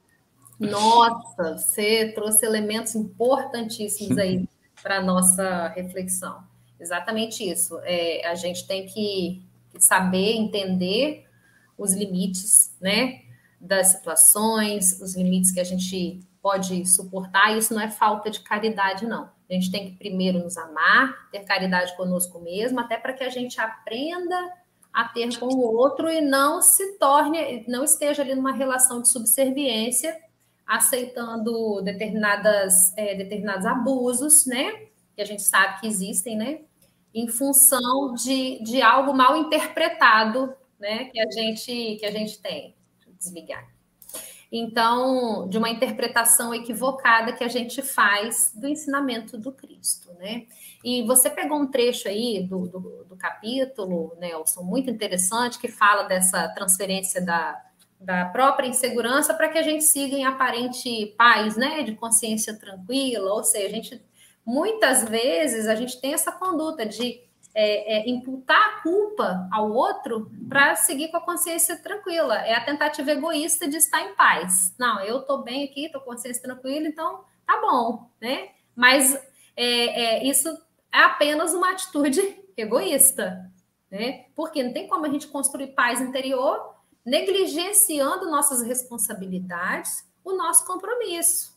Nossa, 0.60 1.57
você 1.57 2.11
trouxe 2.14 2.45
elementos 2.45 2.93
importantíssimos 2.93 4.18
aí 4.18 4.47
para 4.84 4.97
a 4.97 5.01
nossa 5.01 5.69
reflexão. 5.69 6.43
Exatamente 6.80 7.49
isso. 7.49 7.80
É, 7.84 8.27
a 8.27 8.35
gente 8.35 8.68
tem 8.68 8.85
que 8.85 9.41
saber 9.77 10.33
entender 10.33 11.25
os 11.77 11.93
limites, 11.93 12.75
né, 12.81 13.21
das 13.59 13.87
situações, 13.87 14.99
os 15.01 15.15
limites 15.15 15.51
que 15.51 15.59
a 15.59 15.63
gente 15.63 16.21
pode 16.41 16.85
suportar. 16.85 17.57
Isso 17.57 17.73
não 17.73 17.81
é 17.81 17.89
falta 17.89 18.29
de 18.29 18.39
caridade, 18.39 19.05
não. 19.05 19.29
A 19.49 19.53
gente 19.53 19.71
tem 19.71 19.89
que 19.89 19.97
primeiro 19.97 20.39
nos 20.39 20.57
amar, 20.57 21.29
ter 21.31 21.39
caridade 21.39 21.95
conosco 21.97 22.39
mesmo, 22.39 22.79
até 22.79 22.97
para 22.97 23.13
que 23.13 23.23
a 23.23 23.29
gente 23.29 23.59
aprenda 23.59 24.35
a 24.93 25.05
ter 25.05 25.37
com 25.37 25.47
o 25.47 25.75
outro 25.75 26.09
e 26.09 26.21
não 26.21 26.61
se 26.61 26.97
torne, 26.97 27.65
não 27.67 27.83
esteja 27.83 28.21
ali 28.21 28.35
numa 28.35 28.51
relação 28.51 29.01
de 29.01 29.09
subserviência, 29.09 30.15
aceitando 30.65 31.81
determinadas, 31.81 32.95
é, 32.95 33.15
determinados 33.15 33.65
abusos, 33.65 34.45
né? 34.45 34.87
Que 35.15 35.21
a 35.21 35.25
gente 35.25 35.41
sabe 35.41 35.79
que 35.79 35.87
existem, 35.87 36.37
né? 36.37 36.61
Em 37.14 37.27
função 37.27 38.14
de, 38.14 38.61
de 38.64 38.81
algo 38.81 39.14
mal 39.14 39.36
interpretado 39.36 40.53
né, 40.80 41.06
que, 41.06 41.19
a 41.19 41.30
gente, 41.31 41.98
que 41.98 42.06
a 42.06 42.11
gente 42.11 42.40
tem. 42.40 42.76
Deixa 42.95 43.10
eu 43.10 43.14
desligar. 43.18 43.68
então, 44.52 45.48
de 45.48 45.57
uma 45.57 45.69
interpretação 45.69 46.53
equivocada 46.53 47.34
que 47.34 47.44
a 47.44 47.48
gente 47.48 47.81
faz 47.81 48.52
do 48.56 48.68
ensinamento 48.68 49.38
do 49.38 49.52
Cristo, 49.52 50.11
né? 50.14 50.45
E 50.84 51.03
você 51.03 51.30
pegou 51.30 51.60
um 51.60 51.68
trecho 51.68 52.07
aí 52.07 52.41
do, 52.44 52.68
do, 52.68 53.06
do 53.06 53.15
capítulo, 53.15 54.15
Nelson, 54.18 54.64
muito 54.64 54.90
interessante, 54.90 55.60
que 55.60 55.68
fala 55.68 56.03
dessa 56.03 56.48
transferência 56.49 57.22
da, 57.22 57.61
da 57.99 58.26
própria 58.26 58.68
insegurança 58.68 59.34
para 59.34 59.49
que 59.49 59.57
a 59.57 59.61
gente 59.61 59.84
siga 59.84 60.15
em 60.15 60.26
aparente 60.26 61.14
paz, 61.18 61.57
né? 61.57 61.84
De 61.84 61.94
consciência 61.95 62.57
tranquila, 62.57 63.34
ou 63.34 63.44
seja, 63.44 63.68
a 63.68 63.69
gente 63.69 64.09
muitas 64.49 65.07
vezes 65.07 65.67
a 65.67 65.76
gente 65.76 66.01
tem 66.01 66.15
essa 66.15 66.31
conduta 66.31 66.84
de 66.84 67.21
é, 67.53 67.97
é, 67.97 68.09
imputar 68.09 68.59
a 68.59 68.81
culpa 68.81 69.47
ao 69.51 69.71
outro 69.71 70.31
para 70.47 70.76
seguir 70.76 71.09
com 71.09 71.17
a 71.17 71.21
consciência 71.21 71.77
tranquila. 71.77 72.35
É 72.35 72.55
a 72.55 72.65
tentativa 72.65 73.11
egoísta 73.11 73.67
de 73.67 73.77
estar 73.77 74.01
em 74.01 74.15
paz. 74.15 74.73
Não, 74.80 75.01
eu 75.01 75.19
estou 75.19 75.43
bem 75.43 75.65
aqui, 75.65 75.85
estou 75.85 76.01
com 76.01 76.11
consciência 76.11 76.41
tranquila, 76.41 76.88
então 76.88 77.23
tá 77.45 77.61
bom, 77.61 78.09
né? 78.19 78.49
Mas 78.76 79.13
é, 79.55 79.65
é, 79.65 80.27
isso 80.27 80.49
é 80.91 80.99
apenas 80.99 81.53
uma 81.53 81.71
atitude 81.71 82.19
egoísta, 82.57 83.51
né? 83.91 84.26
Porque 84.35 84.63
não 84.63 84.73
tem 84.73 84.88
como 84.88 85.05
a 85.05 85.09
gente 85.09 85.27
construir 85.27 85.67
paz 85.67 86.01
interior 86.01 86.76
negligenciando 87.05 88.31
nossas 88.31 88.63
responsabilidades, 88.63 90.03
o 90.23 90.34
nosso 90.34 90.65
compromisso, 90.65 91.55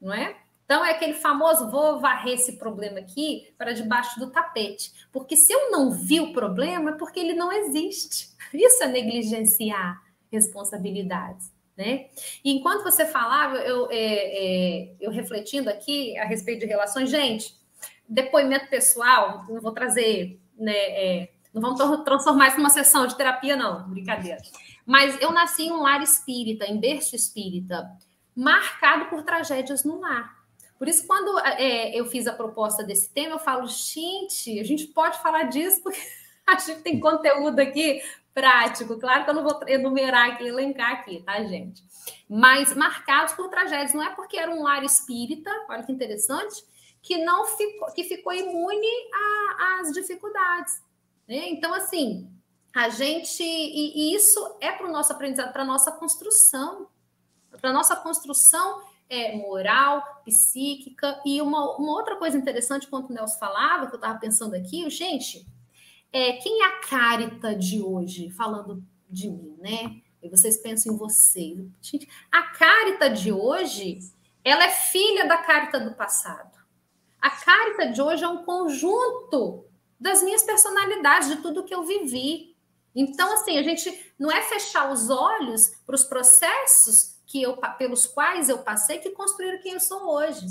não 0.00 0.12
é? 0.12 0.36
Então, 0.68 0.84
é 0.84 0.90
aquele 0.90 1.14
famoso: 1.14 1.70
vou 1.70 1.98
varrer 1.98 2.34
esse 2.34 2.58
problema 2.58 2.98
aqui 2.98 3.50
para 3.56 3.72
debaixo 3.72 4.20
do 4.20 4.30
tapete. 4.30 4.92
Porque 5.10 5.34
se 5.34 5.50
eu 5.50 5.70
não 5.70 5.90
vi 5.90 6.20
o 6.20 6.34
problema, 6.34 6.90
é 6.90 6.94
porque 6.94 7.18
ele 7.18 7.32
não 7.32 7.50
existe. 7.50 8.28
Isso 8.52 8.84
é 8.84 8.86
negligenciar 8.86 10.02
responsabilidades. 10.30 11.50
Né? 11.74 12.08
E 12.44 12.52
enquanto 12.52 12.82
você 12.82 13.06
falava, 13.06 13.56
eu, 13.58 13.88
é, 13.90 13.94
é, 13.94 14.94
eu 15.00 15.10
refletindo 15.10 15.70
aqui 15.70 16.18
a 16.18 16.26
respeito 16.26 16.60
de 16.60 16.66
relações, 16.66 17.08
gente, 17.08 17.56
depoimento 18.06 18.68
pessoal, 18.68 19.46
não 19.48 19.60
vou 19.60 19.72
trazer, 19.72 20.38
né, 20.58 20.72
é, 20.72 21.30
não 21.54 21.62
vamos 21.62 22.04
transformar 22.04 22.48
isso 22.48 22.56
numa 22.58 22.68
sessão 22.68 23.06
de 23.06 23.16
terapia, 23.16 23.56
não, 23.56 23.88
brincadeira. 23.88 24.38
Mas 24.84 25.18
eu 25.22 25.30
nasci 25.30 25.62
em 25.62 25.72
um 25.72 25.80
lar 25.80 26.02
espírita, 26.02 26.66
em 26.66 26.80
berço 26.80 27.14
espírita, 27.14 27.88
marcado 28.34 29.06
por 29.06 29.22
tragédias 29.22 29.84
no 29.84 30.00
lar. 30.00 30.37
Por 30.78 30.86
isso, 30.86 31.06
quando 31.06 31.38
é, 31.40 31.98
eu 31.98 32.06
fiz 32.06 32.26
a 32.26 32.32
proposta 32.32 32.84
desse 32.84 33.10
tema, 33.10 33.34
eu 33.34 33.38
falo, 33.38 33.66
gente, 33.66 34.60
a 34.60 34.64
gente 34.64 34.86
pode 34.86 35.20
falar 35.20 35.44
disso, 35.44 35.82
porque 35.82 35.98
a 36.46 36.56
gente 36.56 36.82
tem 36.82 37.00
conteúdo 37.00 37.58
aqui 37.58 38.00
prático. 38.32 38.98
Claro 39.00 39.24
que 39.24 39.30
eu 39.30 39.34
não 39.34 39.42
vou 39.42 39.60
enumerar 39.66 40.30
aqui, 40.30 40.46
elencar 40.46 40.92
aqui, 40.92 41.20
tá, 41.24 41.42
gente? 41.42 41.82
Mas 42.28 42.74
marcados 42.74 43.32
por 43.32 43.48
tragédias. 43.48 43.92
Não 43.92 44.02
é 44.04 44.14
porque 44.14 44.38
era 44.38 44.50
um 44.50 44.62
lar 44.62 44.84
espírita, 44.84 45.50
olha 45.68 45.82
que 45.82 45.90
interessante, 45.90 46.64
que 47.02 47.18
não 47.18 47.46
ficou, 47.46 47.92
que 47.92 48.04
ficou 48.04 48.32
imune 48.32 48.86
às 49.80 49.92
dificuldades. 49.92 50.80
Né? 51.26 51.48
Então, 51.48 51.74
assim, 51.74 52.30
a 52.72 52.88
gente. 52.88 53.42
E, 53.42 54.12
e 54.12 54.14
isso 54.14 54.56
é 54.60 54.70
para 54.70 54.86
o 54.86 54.92
nosso 54.92 55.12
aprendizado, 55.12 55.52
para 55.52 55.62
a 55.62 55.66
nossa 55.66 55.90
construção. 55.90 56.86
Para 57.60 57.70
a 57.70 57.72
nossa 57.72 57.96
construção 57.96 58.80
é, 59.08 59.36
moral, 59.36 60.22
psíquica. 60.24 61.20
E 61.24 61.40
uma, 61.40 61.76
uma 61.76 61.92
outra 61.92 62.16
coisa 62.16 62.36
interessante, 62.36 62.86
quando 62.86 63.10
o 63.10 63.12
Nelson 63.12 63.38
falava, 63.38 63.86
que 63.86 63.94
eu 63.94 63.98
estava 63.98 64.18
pensando 64.18 64.54
aqui, 64.54 64.88
gente, 64.90 65.46
é, 66.12 66.32
quem 66.34 66.62
é 66.62 66.66
a 66.66 66.80
carita 66.80 67.54
de 67.54 67.82
hoje, 67.82 68.30
falando 68.30 68.82
de 69.08 69.28
mim, 69.28 69.56
né? 69.58 70.00
E 70.22 70.28
vocês 70.28 70.56
pensam 70.56 70.94
em 70.94 70.96
vocês. 70.96 71.58
A 72.30 72.42
carita 72.42 73.08
de 73.08 73.32
hoje, 73.32 74.00
ela 74.44 74.64
é 74.64 74.70
filha 74.70 75.26
da 75.26 75.38
carita 75.38 75.78
do 75.78 75.94
passado. 75.94 76.58
A 77.20 77.30
carita 77.30 77.90
de 77.90 78.00
hoje 78.00 78.24
é 78.24 78.28
um 78.28 78.44
conjunto 78.44 79.64
das 79.98 80.22
minhas 80.22 80.42
personalidades, 80.42 81.28
de 81.28 81.36
tudo 81.36 81.64
que 81.64 81.74
eu 81.74 81.84
vivi. 81.84 82.56
Então, 82.94 83.32
assim, 83.34 83.58
a 83.58 83.62
gente 83.62 84.12
não 84.18 84.30
é 84.30 84.42
fechar 84.42 84.90
os 84.90 85.10
olhos 85.10 85.72
para 85.84 85.94
os 85.94 86.04
processos 86.04 87.17
que 87.28 87.42
eu, 87.42 87.56
pelos 87.76 88.06
quais 88.06 88.48
eu 88.48 88.58
passei 88.58 88.98
que 88.98 89.10
construíram 89.10 89.60
quem 89.60 89.74
eu 89.74 89.80
sou 89.80 90.08
hoje, 90.08 90.46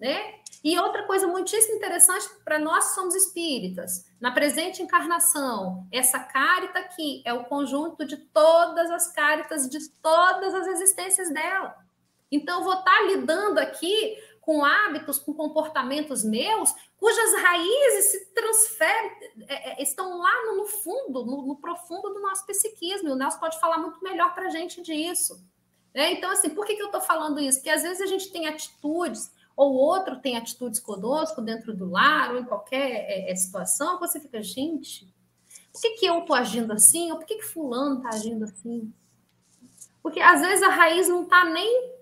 né? 0.00 0.36
E 0.64 0.78
outra 0.78 1.02
coisa 1.04 1.26
muitíssimo 1.26 1.74
interessante 1.74 2.28
para 2.44 2.58
nós 2.60 2.94
somos 2.94 3.16
espíritas, 3.16 4.06
na 4.20 4.30
presente 4.30 4.80
encarnação, 4.80 5.84
essa 5.90 6.20
carita 6.20 6.78
aqui 6.78 7.20
é 7.26 7.34
o 7.34 7.44
conjunto 7.44 8.04
de 8.04 8.16
todas 8.16 8.88
as 8.90 9.12
caritas 9.12 9.68
de 9.68 9.88
todas 10.00 10.54
as 10.54 10.68
existências 10.68 11.28
dela. 11.30 11.76
Então, 12.30 12.62
vou 12.62 12.74
estar 12.74 12.84
tá 12.84 13.02
lidando 13.02 13.58
aqui 13.58 14.16
com 14.40 14.64
hábitos, 14.64 15.18
com 15.18 15.34
comportamentos 15.34 16.24
meus, 16.24 16.72
cujas 16.96 17.34
raízes 17.42 18.10
se 18.10 18.32
transferem, 18.32 19.10
é, 19.48 19.70
é, 19.70 19.82
estão 19.82 20.18
lá 20.18 20.46
no, 20.46 20.58
no 20.58 20.66
fundo, 20.66 21.24
no, 21.24 21.46
no, 21.46 21.56
profundo 21.56 22.10
do 22.10 22.20
nosso 22.20 22.46
psiquismo. 22.46 23.08
E 23.08 23.12
o 23.12 23.16
Nelson 23.16 23.38
pode 23.38 23.58
falar 23.60 23.78
muito 23.78 24.02
melhor 24.02 24.32
para 24.34 24.46
a 24.46 24.50
gente 24.50 24.80
disso. 24.82 25.44
Né? 25.94 26.12
Então, 26.12 26.30
assim, 26.30 26.50
por 26.50 26.64
que, 26.64 26.74
que 26.74 26.82
eu 26.82 26.86
estou 26.86 27.00
falando 27.00 27.40
isso? 27.40 27.58
Porque 27.58 27.70
às 27.70 27.82
vezes 27.82 28.00
a 28.00 28.06
gente 28.06 28.30
tem 28.30 28.46
atitudes, 28.46 29.30
ou 29.56 29.74
outro 29.74 30.20
tem 30.20 30.36
atitudes 30.36 30.80
conosco 30.80 31.42
dentro 31.42 31.74
do 31.74 31.90
lar, 31.90 32.32
ou 32.32 32.40
em 32.40 32.44
qualquer 32.44 33.06
é, 33.08 33.30
é 33.30 33.34
situação, 33.34 33.98
você 33.98 34.18
fica, 34.18 34.42
gente, 34.42 35.12
por 35.72 35.80
que, 35.80 35.90
que 35.90 36.06
eu 36.06 36.20
estou 36.20 36.36
agindo 36.36 36.72
assim? 36.72 37.10
Ou 37.10 37.18
por 37.18 37.26
que, 37.26 37.36
que 37.36 37.42
fulano 37.42 37.96
está 37.96 38.10
agindo 38.10 38.44
assim? 38.44 38.92
Porque 40.02 40.20
às 40.20 40.40
vezes 40.40 40.62
a 40.62 40.68
raiz 40.68 41.08
não 41.08 41.22
está 41.22 41.44
nem 41.44 41.92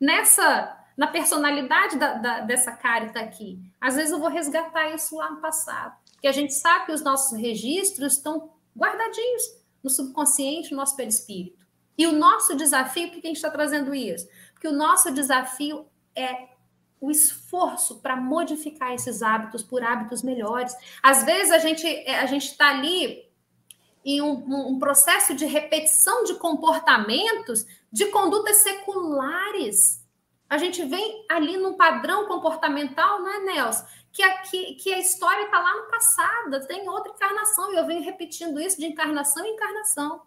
nessa 0.00 0.80
na 0.96 1.08
personalidade 1.08 1.98
da, 1.98 2.14
da, 2.14 2.40
dessa 2.40 2.70
carta 2.70 3.18
aqui. 3.18 3.58
Às 3.80 3.96
vezes 3.96 4.12
eu 4.12 4.20
vou 4.20 4.28
resgatar 4.28 4.94
isso 4.94 5.16
lá 5.16 5.30
no 5.30 5.40
passado. 5.40 5.96
Porque 6.12 6.28
a 6.28 6.32
gente 6.32 6.54
sabe 6.54 6.86
que 6.86 6.92
os 6.92 7.02
nossos 7.02 7.36
registros 7.36 8.14
estão 8.14 8.50
guardadinhos 8.76 9.42
no 9.82 9.90
subconsciente, 9.90 10.70
no 10.70 10.76
nosso 10.76 10.96
perispírito. 10.96 11.63
E 11.96 12.06
o 12.06 12.12
nosso 12.12 12.56
desafio, 12.56 13.10
por 13.10 13.20
que 13.20 13.26
a 13.26 13.30
gente 13.30 13.36
está 13.36 13.50
trazendo 13.50 13.94
isso? 13.94 14.28
Porque 14.52 14.68
o 14.68 14.72
nosso 14.72 15.12
desafio 15.12 15.86
é 16.14 16.48
o 17.00 17.10
esforço 17.10 18.00
para 18.00 18.16
modificar 18.16 18.92
esses 18.92 19.22
hábitos 19.22 19.62
por 19.62 19.82
hábitos 19.82 20.22
melhores. 20.22 20.74
Às 21.02 21.22
vezes 21.24 21.52
a 21.52 21.58
gente 21.58 21.86
a 21.86 22.26
gente 22.26 22.46
está 22.46 22.70
ali 22.70 23.28
em 24.04 24.20
um, 24.22 24.44
um, 24.68 24.78
processo 24.78 25.34
de 25.34 25.46
repetição 25.46 26.24
de 26.24 26.34
comportamentos 26.34 27.66
de 27.90 28.06
condutas 28.06 28.58
seculares. 28.58 30.02
A 30.48 30.58
gente 30.58 30.84
vem 30.84 31.24
ali 31.30 31.56
num 31.56 31.74
padrão 31.74 32.26
comportamental, 32.26 33.20
não 33.20 33.28
é, 33.28 33.40
Nelson? 33.40 33.84
Que 34.12 34.22
a, 34.22 34.38
que, 34.38 34.74
que 34.74 34.92
a 34.92 34.98
história 34.98 35.44
está 35.44 35.58
lá 35.58 35.74
no 35.74 35.90
passado, 35.90 36.66
tem 36.66 36.88
outra 36.88 37.12
encarnação, 37.12 37.72
e 37.72 37.76
eu 37.76 37.86
venho 37.86 38.02
repetindo 38.02 38.60
isso 38.60 38.78
de 38.78 38.86
encarnação 38.86 39.44
em 39.44 39.54
encarnação. 39.54 40.22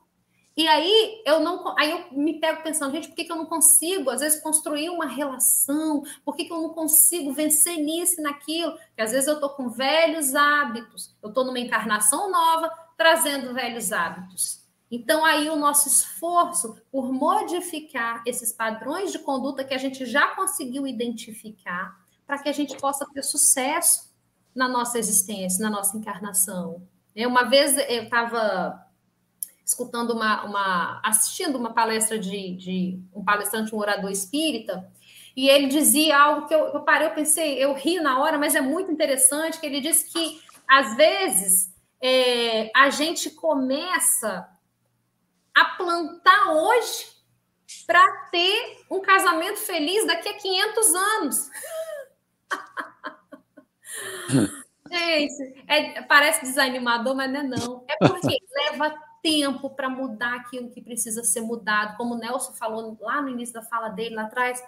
E 0.58 0.68
aí 0.68 1.22
eu 1.24 1.40
não, 1.40 1.78
aí 1.78 1.92
eu 1.92 2.08
me 2.12 2.40
pego 2.40 2.64
pensando, 2.64 2.92
gente, 2.92 3.10
por 3.10 3.16
que, 3.16 3.26
que 3.26 3.32
eu 3.32 3.36
não 3.36 3.46
consigo, 3.46 4.10
às 4.10 4.22
vezes, 4.22 4.42
construir 4.42 4.90
uma 4.90 5.06
relação? 5.06 6.02
Por 6.26 6.36
que, 6.36 6.46
que 6.46 6.52
eu 6.52 6.60
não 6.60 6.70
consigo 6.70 7.32
vencer 7.32 7.78
nisso 7.78 8.20
e 8.20 8.24
naquilo? 8.24 8.72
Porque 8.72 9.04
às 9.04 9.12
vezes 9.12 9.28
eu 9.28 9.36
estou 9.36 9.52
com 9.52 9.70
velhos 9.70 10.34
hábitos, 10.34 11.16
eu 11.22 11.30
estou 11.30 11.46
numa 11.46 11.60
encarnação 11.60 12.32
nova, 12.32 12.72
trazendo 12.98 13.54
velhos 13.54 13.92
hábitos. 13.92 14.66
Então, 14.90 15.24
aí 15.24 15.48
o 15.48 15.56
nosso 15.56 15.88
esforço 15.88 16.76
por 16.92 17.14
modificar 17.14 18.24
esses 18.26 18.52
padrões 18.52 19.12
de 19.12 19.20
conduta 19.20 19.64
que 19.64 19.76
a 19.76 19.78
gente 19.78 20.08
já 20.08 20.34
conseguiu 20.36 20.88
identificar, 20.88 22.00
para 22.26 22.40
que 22.40 22.50
a 22.50 22.54
gente 22.54 22.76
possa 22.78 23.06
ter 23.14 23.22
sucesso 23.22 24.10
na 24.56 24.68
nossa 24.68 24.98
existência, 24.98 25.62
na 25.62 25.70
nossa 25.70 25.96
encarnação. 25.96 26.82
Uma 27.16 27.44
vez 27.44 27.78
eu 27.78 28.04
estava 28.04 28.87
escutando 29.68 30.12
uma, 30.12 30.46
uma 30.46 31.02
assistindo 31.04 31.58
uma 31.58 31.74
palestra 31.74 32.18
de, 32.18 32.56
de, 32.56 33.04
um 33.14 33.22
palestrante, 33.22 33.76
um 33.76 33.80
orador 33.80 34.10
espírita, 34.10 34.90
e 35.36 35.50
ele 35.50 35.68
dizia 35.68 36.18
algo 36.18 36.48
que 36.48 36.56
eu, 36.56 36.68
eu 36.68 36.80
parei, 36.82 37.10
eu 37.10 37.14
pensei, 37.14 37.62
eu 37.62 37.74
ri 37.74 38.00
na 38.00 38.18
hora, 38.20 38.38
mas 38.38 38.56
é 38.56 38.62
muito 38.62 38.90
interessante, 38.90 39.60
que 39.60 39.66
ele 39.66 39.82
disse 39.82 40.10
que 40.10 40.42
às 40.66 40.96
vezes 40.96 41.76
é, 42.02 42.72
a 42.74 42.90
gente 42.90 43.30
começa 43.32 44.50
a 45.54 45.66
plantar 45.66 46.54
hoje 46.54 47.18
para 47.86 48.10
ter 48.32 48.86
um 48.90 49.02
casamento 49.02 49.60
feliz 49.60 50.08
daqui 50.08 50.30
a 50.30 50.38
500 50.38 50.96
anos. 50.96 51.50
Gente, 54.90 55.66
é, 55.68 56.02
parece 56.04 56.42
desanimador, 56.42 57.16
mas 57.16 57.30
não 57.30 57.40
é 57.40 57.44
não. 57.44 57.86
É 57.88 57.96
porque 57.98 58.38
leva 58.72 59.07
tempo 59.28 59.70
para 59.70 59.90
mudar 59.90 60.36
aquilo 60.36 60.70
que 60.70 60.82
precisa 60.82 61.22
ser 61.22 61.42
mudado. 61.42 61.98
Como 61.98 62.16
o 62.16 62.18
Nelson 62.18 62.54
falou 62.54 62.98
lá 63.02 63.22
no 63.22 63.28
início 63.28 63.54
da 63.54 63.62
fala 63.62 63.90
dele, 63.90 64.16
lá 64.16 64.24
atrás, 64.24 64.64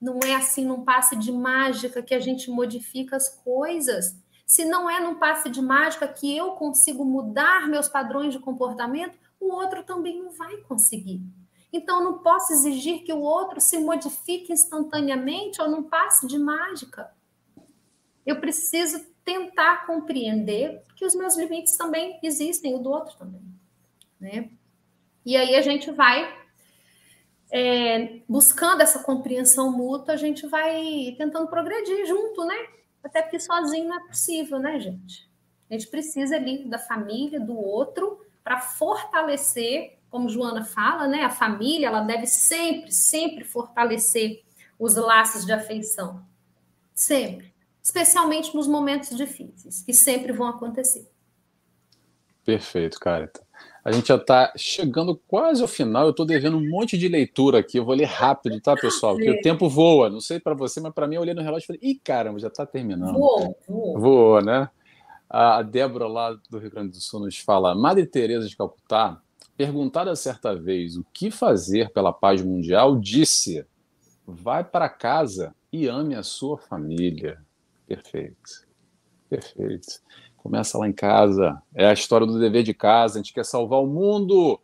não 0.00 0.18
é 0.24 0.34
assim 0.34 0.64
num 0.64 0.84
passe 0.84 1.14
de 1.14 1.30
mágica 1.30 2.02
que 2.02 2.12
a 2.12 2.18
gente 2.18 2.50
modifica 2.50 3.14
as 3.14 3.28
coisas. 3.28 4.16
Se 4.44 4.64
não 4.64 4.90
é 4.90 4.98
num 4.98 5.14
passe 5.14 5.48
de 5.48 5.62
mágica 5.62 6.08
que 6.08 6.36
eu 6.36 6.50
consigo 6.52 7.04
mudar 7.04 7.68
meus 7.68 7.88
padrões 7.88 8.32
de 8.32 8.40
comportamento, 8.40 9.16
o 9.38 9.52
outro 9.52 9.84
também 9.84 10.20
não 10.20 10.32
vai 10.32 10.56
conseguir. 10.62 11.22
Então, 11.72 12.02
não 12.02 12.18
posso 12.18 12.52
exigir 12.52 13.04
que 13.04 13.12
o 13.12 13.20
outro 13.20 13.60
se 13.60 13.78
modifique 13.78 14.52
instantaneamente 14.52 15.62
ou 15.62 15.70
não 15.70 15.84
passe 15.84 16.26
de 16.26 16.38
mágica. 16.38 17.10
Eu 18.26 18.40
preciso 18.40 19.06
tentar 19.24 19.86
compreender 19.86 20.82
que 20.96 21.06
os 21.06 21.14
meus 21.14 21.36
limites 21.36 21.76
também 21.76 22.18
existem, 22.22 22.74
o 22.74 22.78
do 22.78 22.90
outro 22.90 23.16
também. 23.16 23.52
Né? 24.22 24.50
E 25.26 25.36
aí 25.36 25.56
a 25.56 25.60
gente 25.60 25.90
vai 25.90 26.32
é, 27.50 28.20
buscando 28.28 28.80
essa 28.80 29.00
compreensão 29.00 29.72
mútua, 29.72 30.14
a 30.14 30.16
gente 30.16 30.46
vai 30.46 31.14
tentando 31.18 31.48
progredir 31.48 32.06
junto, 32.06 32.44
né? 32.44 32.54
Até 33.02 33.20
porque 33.20 33.40
sozinho 33.40 33.88
não 33.88 33.96
é 33.96 34.06
possível, 34.06 34.60
né, 34.60 34.78
gente? 34.78 35.28
A 35.68 35.74
gente 35.74 35.88
precisa 35.88 36.36
ali 36.36 36.64
da 36.64 36.78
família, 36.78 37.40
do 37.40 37.58
outro, 37.58 38.24
para 38.44 38.60
fortalecer, 38.60 39.98
como 40.08 40.28
Joana 40.28 40.64
fala, 40.64 41.08
né? 41.08 41.24
A 41.24 41.30
família, 41.30 41.88
ela 41.88 42.02
deve 42.02 42.26
sempre, 42.26 42.92
sempre 42.92 43.42
fortalecer 43.42 44.44
os 44.78 44.94
laços 44.94 45.44
de 45.44 45.52
afeição. 45.52 46.24
Sempre. 46.94 47.52
Especialmente 47.82 48.54
nos 48.54 48.68
momentos 48.68 49.16
difíceis, 49.16 49.82
que 49.82 49.92
sempre 49.92 50.30
vão 50.32 50.46
acontecer. 50.46 51.10
Perfeito, 52.44 53.00
Carita. 53.00 53.44
A 53.84 53.90
gente 53.90 54.08
já 54.08 54.16
está 54.16 54.52
chegando 54.56 55.20
quase 55.26 55.60
ao 55.60 55.68
final. 55.68 56.04
Eu 56.04 56.10
estou 56.10 56.24
devendo 56.24 56.56
um 56.56 56.68
monte 56.68 56.96
de 56.96 57.08
leitura 57.08 57.58
aqui. 57.58 57.78
Eu 57.78 57.84
vou 57.84 57.94
ler 57.94 58.04
rápido, 58.04 58.60
tá, 58.60 58.76
pessoal? 58.76 59.14
Porque 59.14 59.30
o 59.30 59.40
tempo 59.40 59.68
voa. 59.68 60.08
Não 60.08 60.20
sei 60.20 60.38
para 60.38 60.54
você, 60.54 60.80
mas 60.80 60.92
para 60.92 61.08
mim, 61.08 61.16
eu 61.16 61.22
olhei 61.22 61.34
no 61.34 61.42
relógio 61.42 61.64
e 61.64 61.66
falei: 61.66 61.80
ih, 61.82 62.00
caramba, 62.02 62.38
já 62.38 62.48
está 62.48 62.64
terminando. 62.64 63.14
Voou, 63.14 63.58
voou. 63.66 63.98
Voou, 63.98 64.42
né? 64.42 64.68
A 65.28 65.62
Débora, 65.62 66.06
lá 66.06 66.38
do 66.48 66.58
Rio 66.58 66.70
Grande 66.70 66.90
do 66.90 67.00
Sul, 67.00 67.20
nos 67.20 67.38
fala: 67.38 67.74
Madre 67.74 68.06
Teresa 68.06 68.48
de 68.48 68.56
Calcutá, 68.56 69.20
perguntada 69.56 70.14
certa 70.14 70.54
vez 70.54 70.96
o 70.96 71.04
que 71.12 71.30
fazer 71.30 71.90
pela 71.90 72.12
paz 72.12 72.40
mundial, 72.40 72.96
disse: 72.96 73.66
vai 74.26 74.62
para 74.62 74.88
casa 74.88 75.54
e 75.72 75.88
ame 75.88 76.14
a 76.14 76.22
sua 76.22 76.56
família. 76.56 77.40
Perfeito. 77.86 78.66
Perfeito. 79.28 80.00
Começa 80.42 80.76
lá 80.76 80.88
em 80.88 80.92
casa. 80.92 81.62
É 81.72 81.86
a 81.86 81.92
história 81.92 82.26
do 82.26 82.38
dever 82.38 82.64
de 82.64 82.74
casa. 82.74 83.18
A 83.18 83.22
gente 83.22 83.32
quer 83.32 83.44
salvar 83.44 83.80
o 83.80 83.86
mundo, 83.86 84.58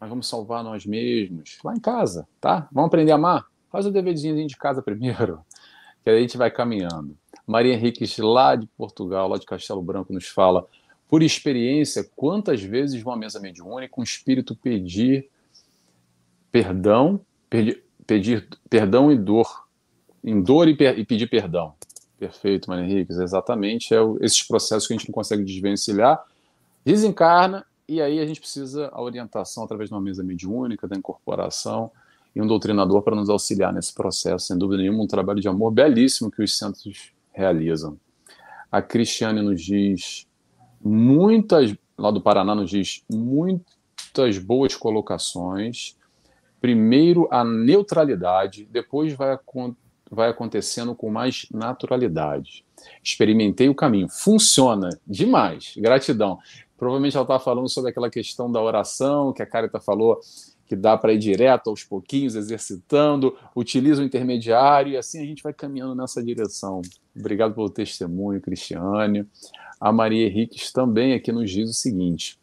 mas 0.00 0.08
vamos 0.08 0.26
salvar 0.26 0.64
nós 0.64 0.86
mesmos. 0.86 1.58
Lá 1.62 1.74
em 1.74 1.80
casa, 1.80 2.26
tá? 2.40 2.66
Vamos 2.72 2.88
aprender 2.88 3.12
a 3.12 3.16
amar? 3.16 3.44
Faz 3.70 3.84
o 3.84 3.90
deverzinho 3.90 4.46
de 4.46 4.56
casa 4.56 4.80
primeiro, 4.80 5.40
que 6.02 6.10
aí 6.10 6.16
a 6.16 6.20
gente 6.20 6.38
vai 6.38 6.50
caminhando. 6.50 7.14
Maria 7.46 7.74
Henriques, 7.74 8.16
lá 8.16 8.56
de 8.56 8.66
Portugal, 8.66 9.28
lá 9.28 9.36
de 9.36 9.44
Castelo 9.44 9.82
Branco, 9.82 10.12
nos 10.12 10.26
fala: 10.26 10.66
por 11.06 11.22
experiência, 11.22 12.08
quantas 12.16 12.62
vezes 12.62 13.02
uma 13.02 13.16
mesa 13.16 13.38
mediúnica 13.38 14.00
um 14.00 14.02
espírito 14.02 14.56
pedir 14.56 15.28
perdão, 16.50 17.20
pedir, 17.48 17.84
pedir 18.06 18.48
perdão 18.70 19.12
e 19.12 19.16
dor, 19.16 19.66
em 20.24 20.40
dor 20.40 20.66
e, 20.68 20.74
per, 20.74 20.98
e 20.98 21.04
pedir 21.04 21.28
perdão. 21.28 21.74
Perfeito, 22.20 22.68
Maria 22.68 22.84
Henrique, 22.84 23.12
exatamente. 23.14 23.94
É 23.94 23.98
esses 24.20 24.42
processos 24.42 24.86
que 24.86 24.92
a 24.92 24.96
gente 24.96 25.08
não 25.08 25.14
consegue 25.14 25.42
desvencilhar, 25.42 26.22
desencarna, 26.84 27.64
e 27.88 27.98
aí 27.98 28.20
a 28.20 28.26
gente 28.26 28.38
precisa 28.38 28.90
a 28.92 29.00
orientação 29.00 29.64
através 29.64 29.88
de 29.88 29.94
uma 29.94 30.02
mesa 30.02 30.22
mediúnica, 30.22 30.86
da 30.86 30.94
incorporação, 30.94 31.90
e 32.36 32.42
um 32.42 32.46
doutrinador 32.46 33.00
para 33.00 33.16
nos 33.16 33.30
auxiliar 33.30 33.72
nesse 33.72 33.94
processo. 33.94 34.48
Sem 34.48 34.58
dúvida 34.58 34.82
nenhuma, 34.82 35.02
um 35.02 35.06
trabalho 35.06 35.40
de 35.40 35.48
amor 35.48 35.70
belíssimo 35.70 36.30
que 36.30 36.42
os 36.42 36.58
centros 36.58 37.10
realizam. 37.32 37.98
A 38.70 38.82
Cristiane 38.82 39.40
nos 39.40 39.62
diz 39.62 40.26
muitas, 40.78 41.74
lá 41.96 42.10
do 42.10 42.20
Paraná, 42.20 42.54
nos 42.54 42.68
diz 42.68 43.02
muitas 43.10 44.36
boas 44.36 44.76
colocações. 44.76 45.96
Primeiro, 46.60 47.26
a 47.30 47.42
neutralidade, 47.42 48.68
depois 48.70 49.14
vai 49.14 49.32
acontecer 49.32 49.79
vai 50.10 50.28
acontecendo 50.28 50.94
com 50.94 51.10
mais 51.10 51.46
naturalidade. 51.52 52.64
Experimentei 53.02 53.68
o 53.68 53.74
caminho, 53.74 54.08
funciona 54.08 54.88
demais. 55.06 55.74
Gratidão. 55.76 56.38
Provavelmente 56.76 57.16
ela 57.16 57.24
estava 57.24 57.42
falando 57.42 57.68
sobre 57.68 57.90
aquela 57.90 58.10
questão 58.10 58.50
da 58.50 58.60
oração, 58.60 59.32
que 59.32 59.42
a 59.42 59.46
Carita 59.46 59.78
falou 59.78 60.18
que 60.66 60.76
dá 60.76 60.96
para 60.96 61.12
ir 61.12 61.18
direto 61.18 61.68
aos 61.68 61.82
pouquinhos, 61.82 62.36
exercitando, 62.36 63.36
utiliza 63.56 64.02
o 64.02 64.04
intermediário, 64.04 64.92
e 64.92 64.96
assim 64.96 65.20
a 65.20 65.26
gente 65.26 65.42
vai 65.42 65.52
caminhando 65.52 65.96
nessa 65.96 66.22
direção. 66.22 66.80
Obrigado 67.14 67.54
pelo 67.54 67.68
testemunho, 67.68 68.40
Cristiane. 68.40 69.26
A 69.80 69.92
Maria 69.92 70.26
Henriques 70.26 70.72
também 70.72 71.12
aqui 71.12 71.32
nos 71.32 71.50
diz 71.50 71.68
o 71.68 71.74
seguinte: 71.74 72.38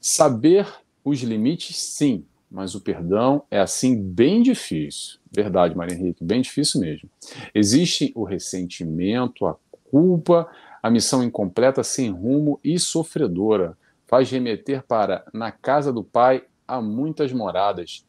saber 0.00 0.66
os 1.04 1.20
limites, 1.22 1.76
sim, 1.76 2.24
mas 2.50 2.74
o 2.74 2.80
perdão 2.80 3.42
é 3.50 3.60
assim 3.60 4.00
bem 4.00 4.42
difícil. 4.42 5.19
Verdade, 5.30 5.76
Maria 5.76 5.94
Henrique, 5.94 6.24
bem 6.24 6.40
difícil 6.40 6.80
mesmo. 6.80 7.08
Existe 7.54 8.12
o 8.16 8.24
ressentimento, 8.24 9.46
a 9.46 9.56
culpa, 9.90 10.48
a 10.82 10.90
missão 10.90 11.22
incompleta, 11.22 11.84
sem 11.84 12.10
rumo 12.10 12.58
e 12.64 12.78
sofredora. 12.78 13.76
Faz 14.06 14.30
remeter 14.30 14.82
para 14.82 15.24
na 15.32 15.52
casa 15.52 15.92
do 15.92 16.02
Pai 16.02 16.42
há 16.66 16.80
muitas 16.80 17.32
moradas. 17.32 18.04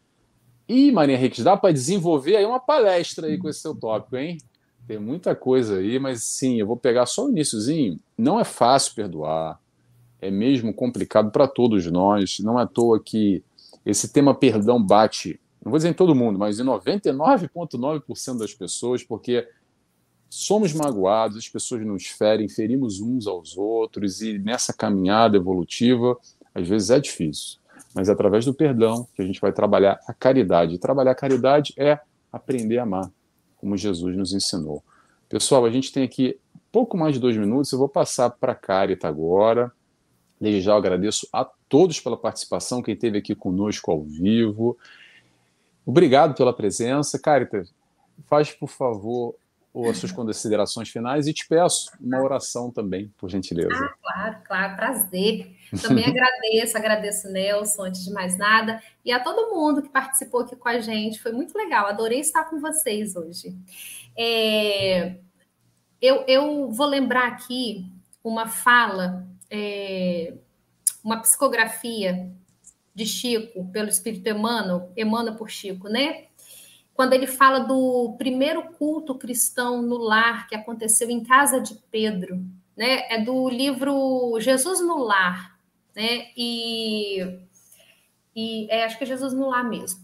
E, 0.68 0.92
Maria 0.92 1.16
Henrique, 1.16 1.44
dá 1.44 1.58
para 1.58 1.74
desenvolver 1.74 2.38
aí 2.38 2.46
uma 2.46 2.60
palestra 2.60 3.28
aí 3.28 3.38
com 3.38 3.50
esse 3.50 3.60
seu 3.60 3.76
tópico, 3.76 4.16
hein? 4.16 4.38
Tem 4.88 4.98
muita 4.98 5.36
coisa 5.36 5.78
aí, 5.78 6.00
mas 6.00 6.24
sim, 6.24 6.60
eu 6.60 6.66
vou 6.66 6.78
pegar 6.78 7.06
só 7.06 7.26
o 7.26 7.30
iníciozinho. 7.30 8.00
Não 8.18 8.40
é 8.40 8.44
fácil 8.44 8.96
perdoar. 8.96 9.60
É 10.22 10.32
mesmo 10.32 10.74
complicado 10.74 11.30
para 11.30 11.48
todos 11.48 11.86
nós. 11.88 12.40
Não 12.40 12.58
é 12.58 12.64
à 12.64 12.68
toa 12.68 13.02
que 13.04 13.44
esse 13.86 14.14
tema 14.14 14.34
perdão 14.34 14.82
bate, 14.82 15.40
não 15.64 15.70
vou 15.70 15.78
dizer 15.78 15.90
em 15.90 15.94
todo 15.94 16.16
mundo, 16.16 16.40
mas 16.40 16.60
em 16.60 16.64
99,9% 16.64 18.38
das 18.38 18.54
pessoas, 18.54 19.04
porque 19.04 19.48
somos 20.30 20.74
magoados, 20.74 21.38
as 21.38 21.48
pessoas 21.48 21.86
nos 21.86 22.08
ferem, 22.08 22.50
ferimos 22.50 23.00
uns 23.00 23.28
aos 23.28 23.58
outros, 23.58 24.22
e 24.22 24.40
nessa 24.40 24.74
caminhada 24.74 25.38
evolutiva, 25.38 26.18
às 26.56 26.68
vezes 26.68 26.90
é 26.90 27.00
difícil. 27.00 27.60
Mas 27.94 28.10
é 28.10 28.14
através 28.14 28.46
do 28.46 28.54
perdão 28.54 29.08
que 29.16 29.22
a 29.22 29.26
gente 29.26 29.42
vai 29.42 29.52
trabalhar 29.52 30.00
a 30.08 30.14
caridade. 30.14 30.76
E 30.76 30.78
trabalhar 30.78 31.12
a 31.12 31.16
caridade 31.16 31.74
é 31.78 32.00
aprender 32.32 32.78
a 32.78 32.84
amar, 32.84 33.12
como 33.58 33.76
Jesus 33.76 34.16
nos 34.16 34.34
ensinou. 34.34 34.82
Pessoal, 35.28 35.66
a 35.66 35.70
gente 35.70 35.92
tem 35.92 36.04
aqui 36.04 36.38
pouco 36.72 36.98
mais 36.98 37.16
de 37.16 37.20
dois 37.20 37.36
minutos, 37.36 37.72
eu 37.72 37.80
vou 37.80 37.90
passar 37.90 38.30
para 38.30 38.54
a 38.54 38.56
Carita 38.56 39.08
agora. 39.08 39.72
Desde 40.40 40.62
já 40.62 40.76
agradeço 40.76 41.28
a 41.32 41.46
todos 41.68 42.00
pela 42.00 42.18
participação, 42.18 42.82
quem 42.82 42.94
esteve 42.94 43.18
aqui 43.18 43.36
conosco 43.36 43.92
ao 43.92 44.02
vivo. 44.02 44.78
Obrigado 45.86 46.36
pela 46.36 46.54
presença. 46.54 47.20
Carita, 47.20 47.64
faz, 48.28 48.52
por 48.52 48.70
favor, 48.70 49.36
as 49.90 49.98
suas 49.98 50.12
considerações 50.12 50.90
finais 50.90 51.28
e 51.28 51.34
te 51.34 51.48
peço 51.48 51.92
uma 52.00 52.22
oração 52.22 52.70
também, 52.70 53.12
por 53.18 53.30
gentileza. 53.30 53.74
Ah, 53.74 53.96
claro, 54.02 54.38
claro, 54.46 54.76
prazer. 54.76 55.56
Também 55.82 56.06
agradeço, 56.08 56.78
agradeço 56.78 57.30
Nelson, 57.30 57.84
antes 57.84 58.04
de 58.04 58.12
mais 58.12 58.38
nada, 58.38 58.82
e 59.04 59.12
a 59.12 59.20
todo 59.20 59.56
mundo 59.56 59.82
que 59.82 59.90
participou 59.90 60.42
aqui 60.42 60.56
com 60.56 60.68
a 60.68 60.80
gente. 60.80 61.22
Foi 61.22 61.32
muito 61.32 61.58
legal, 61.58 61.88
adorei 61.88 62.20
estar 62.20 62.44
com 62.46 62.60
vocês 62.60 63.16
hoje. 63.16 63.56
É, 64.18 65.16
eu, 66.02 66.26
eu 66.28 66.70
vou 66.70 66.86
lembrar 66.86 67.28
aqui 67.28 67.86
uma 68.24 68.48
fala 68.48 69.26
é, 69.50 70.34
uma 71.04 71.22
psicografia 71.22 72.30
de 72.94 73.06
Chico 73.06 73.70
pelo 73.72 73.90
Espírito 73.90 74.28
Emmanuel, 74.30 74.92
Emmanuel 74.96 75.36
por 75.36 75.50
Chico, 75.50 75.88
né? 75.88 76.26
Quando 76.94 77.14
ele 77.14 77.26
fala 77.26 77.60
do 77.60 78.16
primeiro 78.18 78.64
culto 78.74 79.16
cristão 79.16 79.82
no 79.82 79.98
lar 79.98 80.48
que 80.48 80.56
aconteceu 80.56 81.10
em 81.10 81.24
casa 81.24 81.60
de 81.60 81.76
Pedro, 81.90 82.44
né? 82.76 83.06
É 83.10 83.22
do 83.22 83.50
livro 83.50 84.38
Jesus 84.40 84.82
no 84.82 84.98
Lar, 84.98 85.58
né? 85.96 86.30
E, 86.36 87.40
e 88.36 88.68
é, 88.70 88.84
acho 88.84 88.98
que 88.98 89.04
é 89.04 89.08
Jesus 89.08 89.34
no 89.34 89.50
Lar 89.50 89.68
mesmo. 89.68 90.02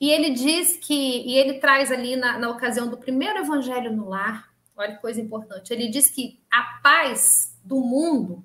E 0.00 0.10
ele 0.10 0.30
diz 0.30 0.76
que, 0.76 0.94
e 0.94 1.36
ele 1.36 1.54
traz 1.54 1.90
ali 1.90 2.14
na, 2.14 2.38
na 2.38 2.50
ocasião 2.50 2.88
do 2.88 2.96
primeiro 2.96 3.38
evangelho 3.38 3.94
no 3.94 4.08
lar, 4.08 4.48
olha 4.76 4.94
que 4.94 5.00
coisa 5.00 5.20
importante, 5.20 5.72
ele 5.72 5.88
diz 5.88 6.08
que 6.08 6.40
a 6.48 6.80
paz 6.80 7.58
do 7.64 7.80
mundo 7.80 8.44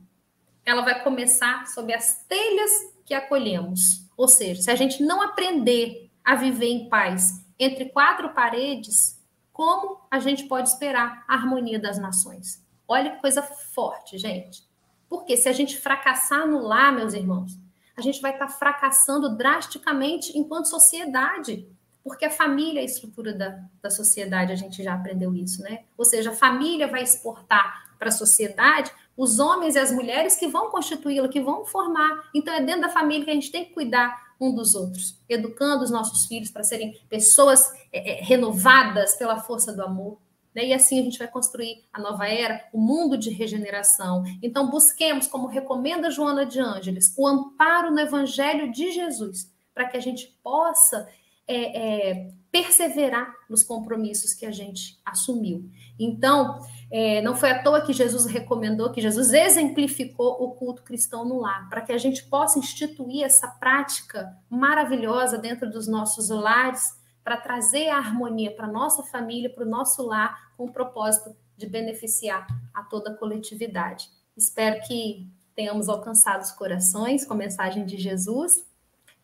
ela 0.65 0.81
vai 0.81 1.03
começar 1.03 1.67
sob 1.67 1.93
as 1.93 2.25
telhas 2.25 2.92
que 3.05 3.13
acolhemos. 3.13 4.07
Ou 4.15 4.27
seja, 4.27 4.61
se 4.61 4.71
a 4.71 4.75
gente 4.75 5.03
não 5.03 5.21
aprender 5.21 6.09
a 6.23 6.35
viver 6.35 6.69
em 6.69 6.89
paz 6.89 7.43
entre 7.59 7.85
quatro 7.89 8.33
paredes, 8.33 9.21
como 9.51 9.99
a 10.09 10.19
gente 10.19 10.45
pode 10.45 10.69
esperar 10.69 11.23
a 11.27 11.33
harmonia 11.33 11.79
das 11.79 11.97
nações? 11.97 12.63
Olha 12.87 13.11
que 13.11 13.21
coisa 13.21 13.41
forte, 13.41 14.17
gente. 14.17 14.63
Porque 15.09 15.37
se 15.37 15.47
a 15.47 15.53
gente 15.53 15.77
fracassar 15.77 16.47
no 16.47 16.59
lar, 16.59 16.91
meus 16.91 17.13
irmãos, 17.13 17.57
a 17.95 18.01
gente 18.01 18.19
vai 18.21 18.33
estar 18.33 18.47
fracassando 18.47 19.37
drasticamente 19.37 20.37
enquanto 20.37 20.65
sociedade. 20.65 21.67
Porque 22.03 22.25
a 22.25 22.31
família 22.31 22.79
é 22.79 22.81
a 22.81 22.85
estrutura 22.85 23.33
da, 23.33 23.63
da 23.81 23.89
sociedade, 23.89 24.51
a 24.51 24.55
gente 24.55 24.83
já 24.83 24.93
aprendeu 24.93 25.33
isso, 25.33 25.61
né? 25.61 25.83
Ou 25.97 26.03
seja, 26.03 26.31
a 26.31 26.35
família 26.35 26.87
vai 26.87 27.03
exportar 27.03 27.92
para 28.03 28.09
a 28.09 28.11
sociedade 28.11 28.91
os 29.15 29.39
homens 29.39 29.75
e 29.75 29.79
as 29.79 29.91
mulheres 29.91 30.35
que 30.35 30.47
vão 30.47 30.69
constituí-la, 30.69 31.29
que 31.29 31.39
vão 31.39 31.65
formar. 31.65 32.29
Então, 32.33 32.53
é 32.53 32.61
dentro 32.61 32.81
da 32.81 32.89
família 32.89 33.23
que 33.23 33.31
a 33.31 33.33
gente 33.33 33.51
tem 33.51 33.63
que 33.63 33.73
cuidar 33.73 34.33
um 34.41 34.53
dos 34.53 34.75
outros, 34.75 35.21
educando 35.29 35.83
os 35.83 35.91
nossos 35.91 36.25
filhos 36.25 36.51
para 36.51 36.63
serem 36.63 36.99
pessoas 37.07 37.71
é, 37.91 38.19
é, 38.19 38.23
renovadas 38.23 39.15
pela 39.15 39.39
força 39.39 39.71
do 39.71 39.83
amor. 39.83 40.17
Né? 40.53 40.65
E 40.65 40.73
assim 40.73 40.99
a 40.99 41.03
gente 41.03 41.19
vai 41.19 41.27
construir 41.27 41.83
a 41.93 42.01
nova 42.01 42.27
era, 42.27 42.67
o 42.73 42.79
mundo 42.79 43.17
de 43.17 43.29
regeneração. 43.29 44.23
Então, 44.41 44.69
busquemos, 44.69 45.27
como 45.27 45.47
recomenda 45.47 46.11
Joana 46.11 46.45
de 46.45 46.59
Ângeles, 46.59 47.13
o 47.15 47.27
amparo 47.27 47.91
no 47.91 47.99
Evangelho 47.99 48.71
de 48.71 48.91
Jesus, 48.91 49.51
para 49.73 49.85
que 49.85 49.95
a 49.95 50.01
gente 50.01 50.27
possa 50.43 51.07
é, 51.53 51.77
é, 51.77 52.31
perseverar 52.51 53.33
nos 53.49 53.63
compromissos 53.63 54.33
que 54.33 54.45
a 54.45 54.51
gente 54.51 54.99
assumiu. 55.03 55.69
Então, 55.97 56.59
é, 56.91 57.21
não 57.21 57.35
foi 57.35 57.49
à 57.49 57.63
toa 57.63 57.81
que 57.81 57.91
Jesus 57.91 58.25
recomendou, 58.25 58.91
que 58.91 59.01
Jesus 59.01 59.33
exemplificou 59.33 60.43
o 60.43 60.51
culto 60.51 60.83
cristão 60.83 61.25
no 61.25 61.39
lar, 61.39 61.67
para 61.69 61.81
que 61.81 61.91
a 61.91 61.97
gente 61.97 62.23
possa 62.25 62.59
instituir 62.59 63.23
essa 63.23 63.47
prática 63.47 64.37
maravilhosa 64.49 65.37
dentro 65.37 65.69
dos 65.69 65.87
nossos 65.87 66.29
lares, 66.29 66.95
para 67.23 67.37
trazer 67.37 67.89
a 67.89 67.97
harmonia 67.97 68.51
para 68.51 68.67
nossa 68.67 69.01
família, 69.03 69.49
para 69.49 69.65
o 69.65 69.69
nosso 69.69 70.03
lar, 70.03 70.51
com 70.55 70.65
o 70.65 70.71
propósito 70.71 71.35
de 71.57 71.65
beneficiar 71.65 72.45
a 72.73 72.83
toda 72.83 73.11
a 73.11 73.15
coletividade. 73.15 74.09
Espero 74.35 74.81
que 74.87 75.27
tenhamos 75.55 75.89
alcançado 75.89 76.41
os 76.41 76.51
corações 76.51 77.25
com 77.25 77.33
a 77.33 77.37
mensagem 77.37 77.85
de 77.85 77.97
Jesus 77.97 78.63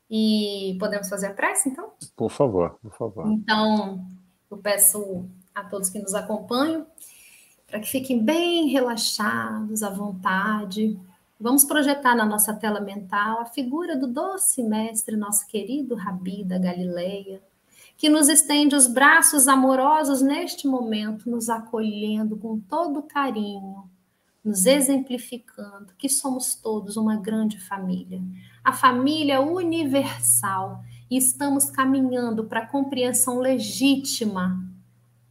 e 0.10 0.76
podemos 0.80 1.08
fazer 1.08 1.28
a 1.28 1.34
prece, 1.34 1.70
então? 1.70 1.92
Por 2.16 2.32
favor, 2.32 2.80
por 2.82 2.92
favor. 2.94 3.28
Então, 3.28 4.04
eu 4.50 4.58
peço 4.58 5.26
a 5.54 5.64
todos 5.64 5.90
que 5.90 6.00
nos 6.00 6.16
acompanham 6.16 6.86
para 7.68 7.80
que 7.80 7.88
fiquem 7.88 8.24
bem 8.24 8.68
relaxados, 8.68 9.84
à 9.84 9.90
vontade. 9.90 11.00
Vamos 11.40 11.64
projetar 11.64 12.16
na 12.16 12.26
nossa 12.26 12.54
tela 12.54 12.80
mental 12.80 13.42
a 13.42 13.46
figura 13.46 13.96
do 13.96 14.08
doce 14.08 14.64
mestre, 14.64 15.16
nosso 15.16 15.48
querido 15.48 15.96
Rabi 15.96 16.44
da 16.44 16.58
Galileia, 16.58 17.42
que 17.96 18.10
nos 18.10 18.28
estende 18.28 18.76
os 18.76 18.88
braços 18.88 19.48
amorosos 19.48 20.22
neste 20.22 20.68
momento, 20.68 21.30
nos 21.30 21.50
acolhendo 21.50 22.36
com 22.36 22.60
todo 22.60 23.04
carinho, 23.04 23.84
nos 24.44 24.66
exemplificando 24.66 25.94
que 25.98 26.08
somos 26.08 26.56
todos 26.56 26.98
uma 26.98 27.18
grande 27.18 27.60
família, 27.60 28.22
a 28.64 28.72
família 28.72 29.42
universal, 29.42 30.84
e 31.10 31.18
estamos 31.18 31.70
caminhando 31.70 32.46
para 32.46 32.62
a 32.62 32.68
compreensão 32.68 33.40
legítima 33.40 34.64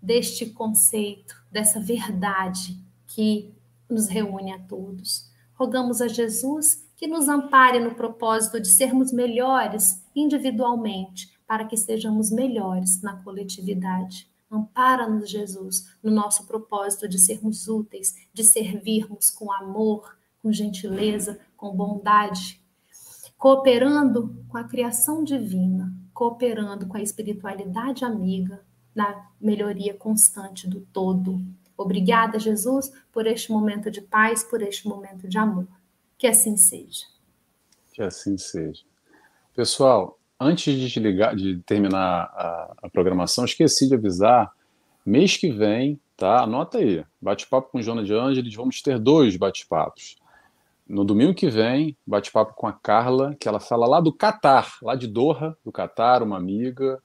deste 0.02 0.46
conceito, 0.46 1.36
dessa 1.50 1.80
verdade 1.80 2.76
que 3.06 3.54
nos 3.88 4.08
reúne 4.08 4.52
a 4.52 4.58
todos. 4.58 5.30
Rogamos 5.54 6.00
a 6.00 6.08
Jesus 6.08 6.86
que 6.96 7.06
nos 7.06 7.28
ampare 7.28 7.78
no 7.78 7.94
propósito 7.94 8.60
de 8.60 8.68
sermos 8.68 9.12
melhores 9.12 10.04
individualmente, 10.14 11.32
para 11.46 11.64
que 11.64 11.76
sejamos 11.76 12.30
melhores 12.30 13.00
na 13.00 13.22
coletividade. 13.22 14.28
Ampara-nos, 14.50 15.28
Jesus, 15.28 15.92
no 16.02 16.10
nosso 16.10 16.46
propósito 16.46 17.08
de 17.08 17.18
sermos 17.18 17.68
úteis, 17.68 18.14
de 18.32 18.42
servirmos 18.42 19.30
com 19.30 19.52
amor, 19.52 20.16
com 20.42 20.52
gentileza, 20.52 21.38
com 21.56 21.76
bondade, 21.76 22.62
cooperando 23.36 24.44
com 24.48 24.56
a 24.56 24.64
criação 24.64 25.22
divina, 25.22 25.92
cooperando 26.14 26.86
com 26.86 26.96
a 26.96 27.02
espiritualidade 27.02 28.04
amiga 28.04 28.64
na 28.94 29.30
melhoria 29.40 29.94
constante 29.94 30.68
do 30.68 30.80
todo. 30.80 31.40
Obrigada, 31.76 32.38
Jesus, 32.38 32.90
por 33.12 33.26
este 33.26 33.52
momento 33.52 33.90
de 33.90 34.00
paz, 34.00 34.42
por 34.42 34.62
este 34.62 34.88
momento 34.88 35.28
de 35.28 35.38
amor. 35.38 35.68
Que 36.16 36.26
assim 36.26 36.56
seja. 36.56 37.06
Que 37.92 38.02
assim 38.02 38.36
seja. 38.36 38.82
Pessoal, 39.54 40.17
antes 40.40 40.74
de 40.74 40.86
desligar, 40.86 41.34
de 41.34 41.58
terminar 41.60 42.30
a, 42.34 42.74
a, 42.82 42.90
programação, 42.90 43.44
esqueci 43.44 43.88
de 43.88 43.94
avisar. 43.94 44.52
Mês 45.04 45.36
que 45.36 45.50
vem, 45.50 45.98
tá? 46.16 46.42
Anota 46.42 46.78
aí. 46.78 47.04
Bate-papo 47.20 47.70
com 47.70 47.82
Jona 47.82 48.04
de 48.04 48.14
Ângeles. 48.14 48.54
Vamos 48.54 48.82
ter 48.82 48.98
dois 48.98 49.36
bate-papos. 49.36 50.16
No 50.86 51.04
domingo 51.04 51.34
que 51.34 51.48
vem, 51.48 51.96
bate-papo 52.06 52.54
com 52.54 52.66
a 52.66 52.72
Carla, 52.72 53.34
que 53.38 53.48
ela 53.48 53.60
fala 53.60 53.86
lá 53.86 54.00
do 54.00 54.12
Catar, 54.12 54.78
lá 54.82 54.94
de 54.94 55.06
Doha, 55.06 55.56
do 55.64 55.70
Catar, 55.70 56.22
uma 56.22 56.36
amiga, 56.36 57.02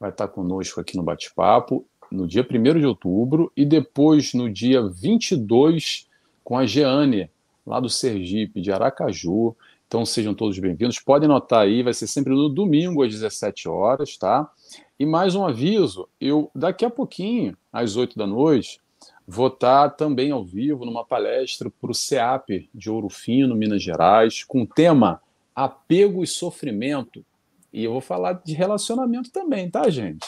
vai 0.00 0.10
estar 0.10 0.28
conosco 0.28 0.80
aqui 0.80 0.96
no 0.96 1.02
bate-papo, 1.02 1.86
no 2.10 2.26
dia 2.26 2.46
1 2.48 2.78
de 2.78 2.86
outubro, 2.86 3.52
e 3.56 3.64
depois 3.64 4.32
no 4.32 4.50
dia 4.50 4.82
22 4.82 6.08
com 6.42 6.56
a 6.56 6.64
Jeane, 6.64 7.28
lá 7.66 7.80
do 7.80 7.90
Sergipe, 7.90 8.60
de 8.60 8.72
Aracaju. 8.72 9.54
Então 9.88 10.04
sejam 10.04 10.34
todos 10.34 10.58
bem-vindos. 10.58 10.98
Podem 10.98 11.28
notar 11.28 11.60
aí, 11.60 11.80
vai 11.80 11.94
ser 11.94 12.08
sempre 12.08 12.34
no 12.34 12.48
domingo 12.48 13.04
às 13.04 13.12
17 13.12 13.68
horas, 13.68 14.16
tá? 14.16 14.50
E 14.98 15.06
mais 15.06 15.36
um 15.36 15.46
aviso, 15.46 16.08
eu 16.20 16.50
daqui 16.52 16.84
a 16.84 16.90
pouquinho, 16.90 17.56
às 17.72 17.94
8 17.94 18.18
da 18.18 18.26
noite, 18.26 18.80
vou 19.24 19.46
estar 19.46 19.90
também 19.90 20.32
ao 20.32 20.44
vivo 20.44 20.84
numa 20.84 21.04
palestra 21.04 21.70
para 21.70 21.90
o 21.90 21.94
CEAP 21.94 22.68
de 22.74 22.90
Ouro 22.90 23.08
Fino, 23.08 23.54
Minas 23.54 23.80
Gerais, 23.80 24.42
com 24.42 24.62
o 24.62 24.66
tema 24.66 25.22
apego 25.54 26.24
e 26.24 26.26
sofrimento. 26.26 27.24
E 27.72 27.84
eu 27.84 27.92
vou 27.92 28.00
falar 28.00 28.42
de 28.44 28.54
relacionamento 28.54 29.30
também, 29.30 29.70
tá, 29.70 29.88
gente? 29.88 30.26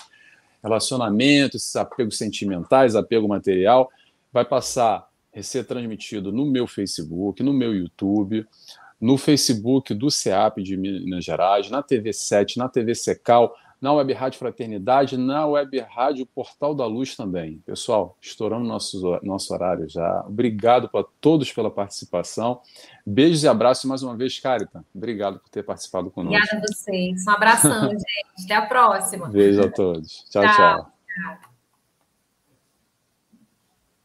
Relacionamento, 0.62 1.56
esses 1.56 1.74
apegos 1.74 2.16
sentimentais, 2.16 2.94
apego 2.94 3.26
material, 3.26 3.90
vai 4.32 4.44
passar 4.44 5.08
a 5.34 5.42
ser 5.42 5.64
transmitido 5.64 6.30
no 6.30 6.46
meu 6.46 6.68
Facebook, 6.68 7.42
no 7.42 7.52
meu 7.52 7.74
YouTube 7.74 8.46
no 9.00 9.16
Facebook 9.16 9.94
do 9.94 10.10
CEAP 10.10 10.62
de 10.62 10.76
Minas 10.76 11.24
Gerais, 11.24 11.70
na 11.70 11.82
TV 11.82 12.12
7, 12.12 12.58
na 12.58 12.68
TV 12.68 12.94
Secal, 12.94 13.54
na 13.80 13.92
Web 13.92 14.12
Rádio 14.12 14.38
Fraternidade, 14.38 15.16
na 15.16 15.46
Web 15.46 15.78
Rádio 15.80 16.26
Portal 16.26 16.74
da 16.74 16.84
Luz 16.84 17.16
também. 17.16 17.62
Pessoal, 17.64 18.16
estourando 18.20 18.66
nosso, 18.66 19.18
nosso 19.22 19.54
horário 19.54 19.88
já. 19.88 20.24
Obrigado 20.26 20.90
a 20.92 21.04
todos 21.20 21.52
pela 21.52 21.70
participação. 21.70 22.60
Beijos 23.06 23.44
e 23.44 23.48
abraços 23.48 23.84
mais 23.84 24.02
uma 24.02 24.16
vez, 24.16 24.38
Carita. 24.40 24.84
Obrigado 24.94 25.38
por 25.38 25.48
ter 25.48 25.62
participado 25.62 26.10
conosco. 26.10 26.36
Obrigada 26.36 26.64
a 26.64 26.72
vocês. 26.72 27.24
Um 27.26 27.30
abração, 27.30 27.90
gente. 27.90 28.44
Até 28.44 28.54
a 28.54 28.66
próxima. 28.66 29.28
Beijo 29.28 29.62
a 29.62 29.70
todos. 29.70 30.24
tchau. 30.28 30.42
tchau. 30.42 30.54
tchau. 30.54 31.47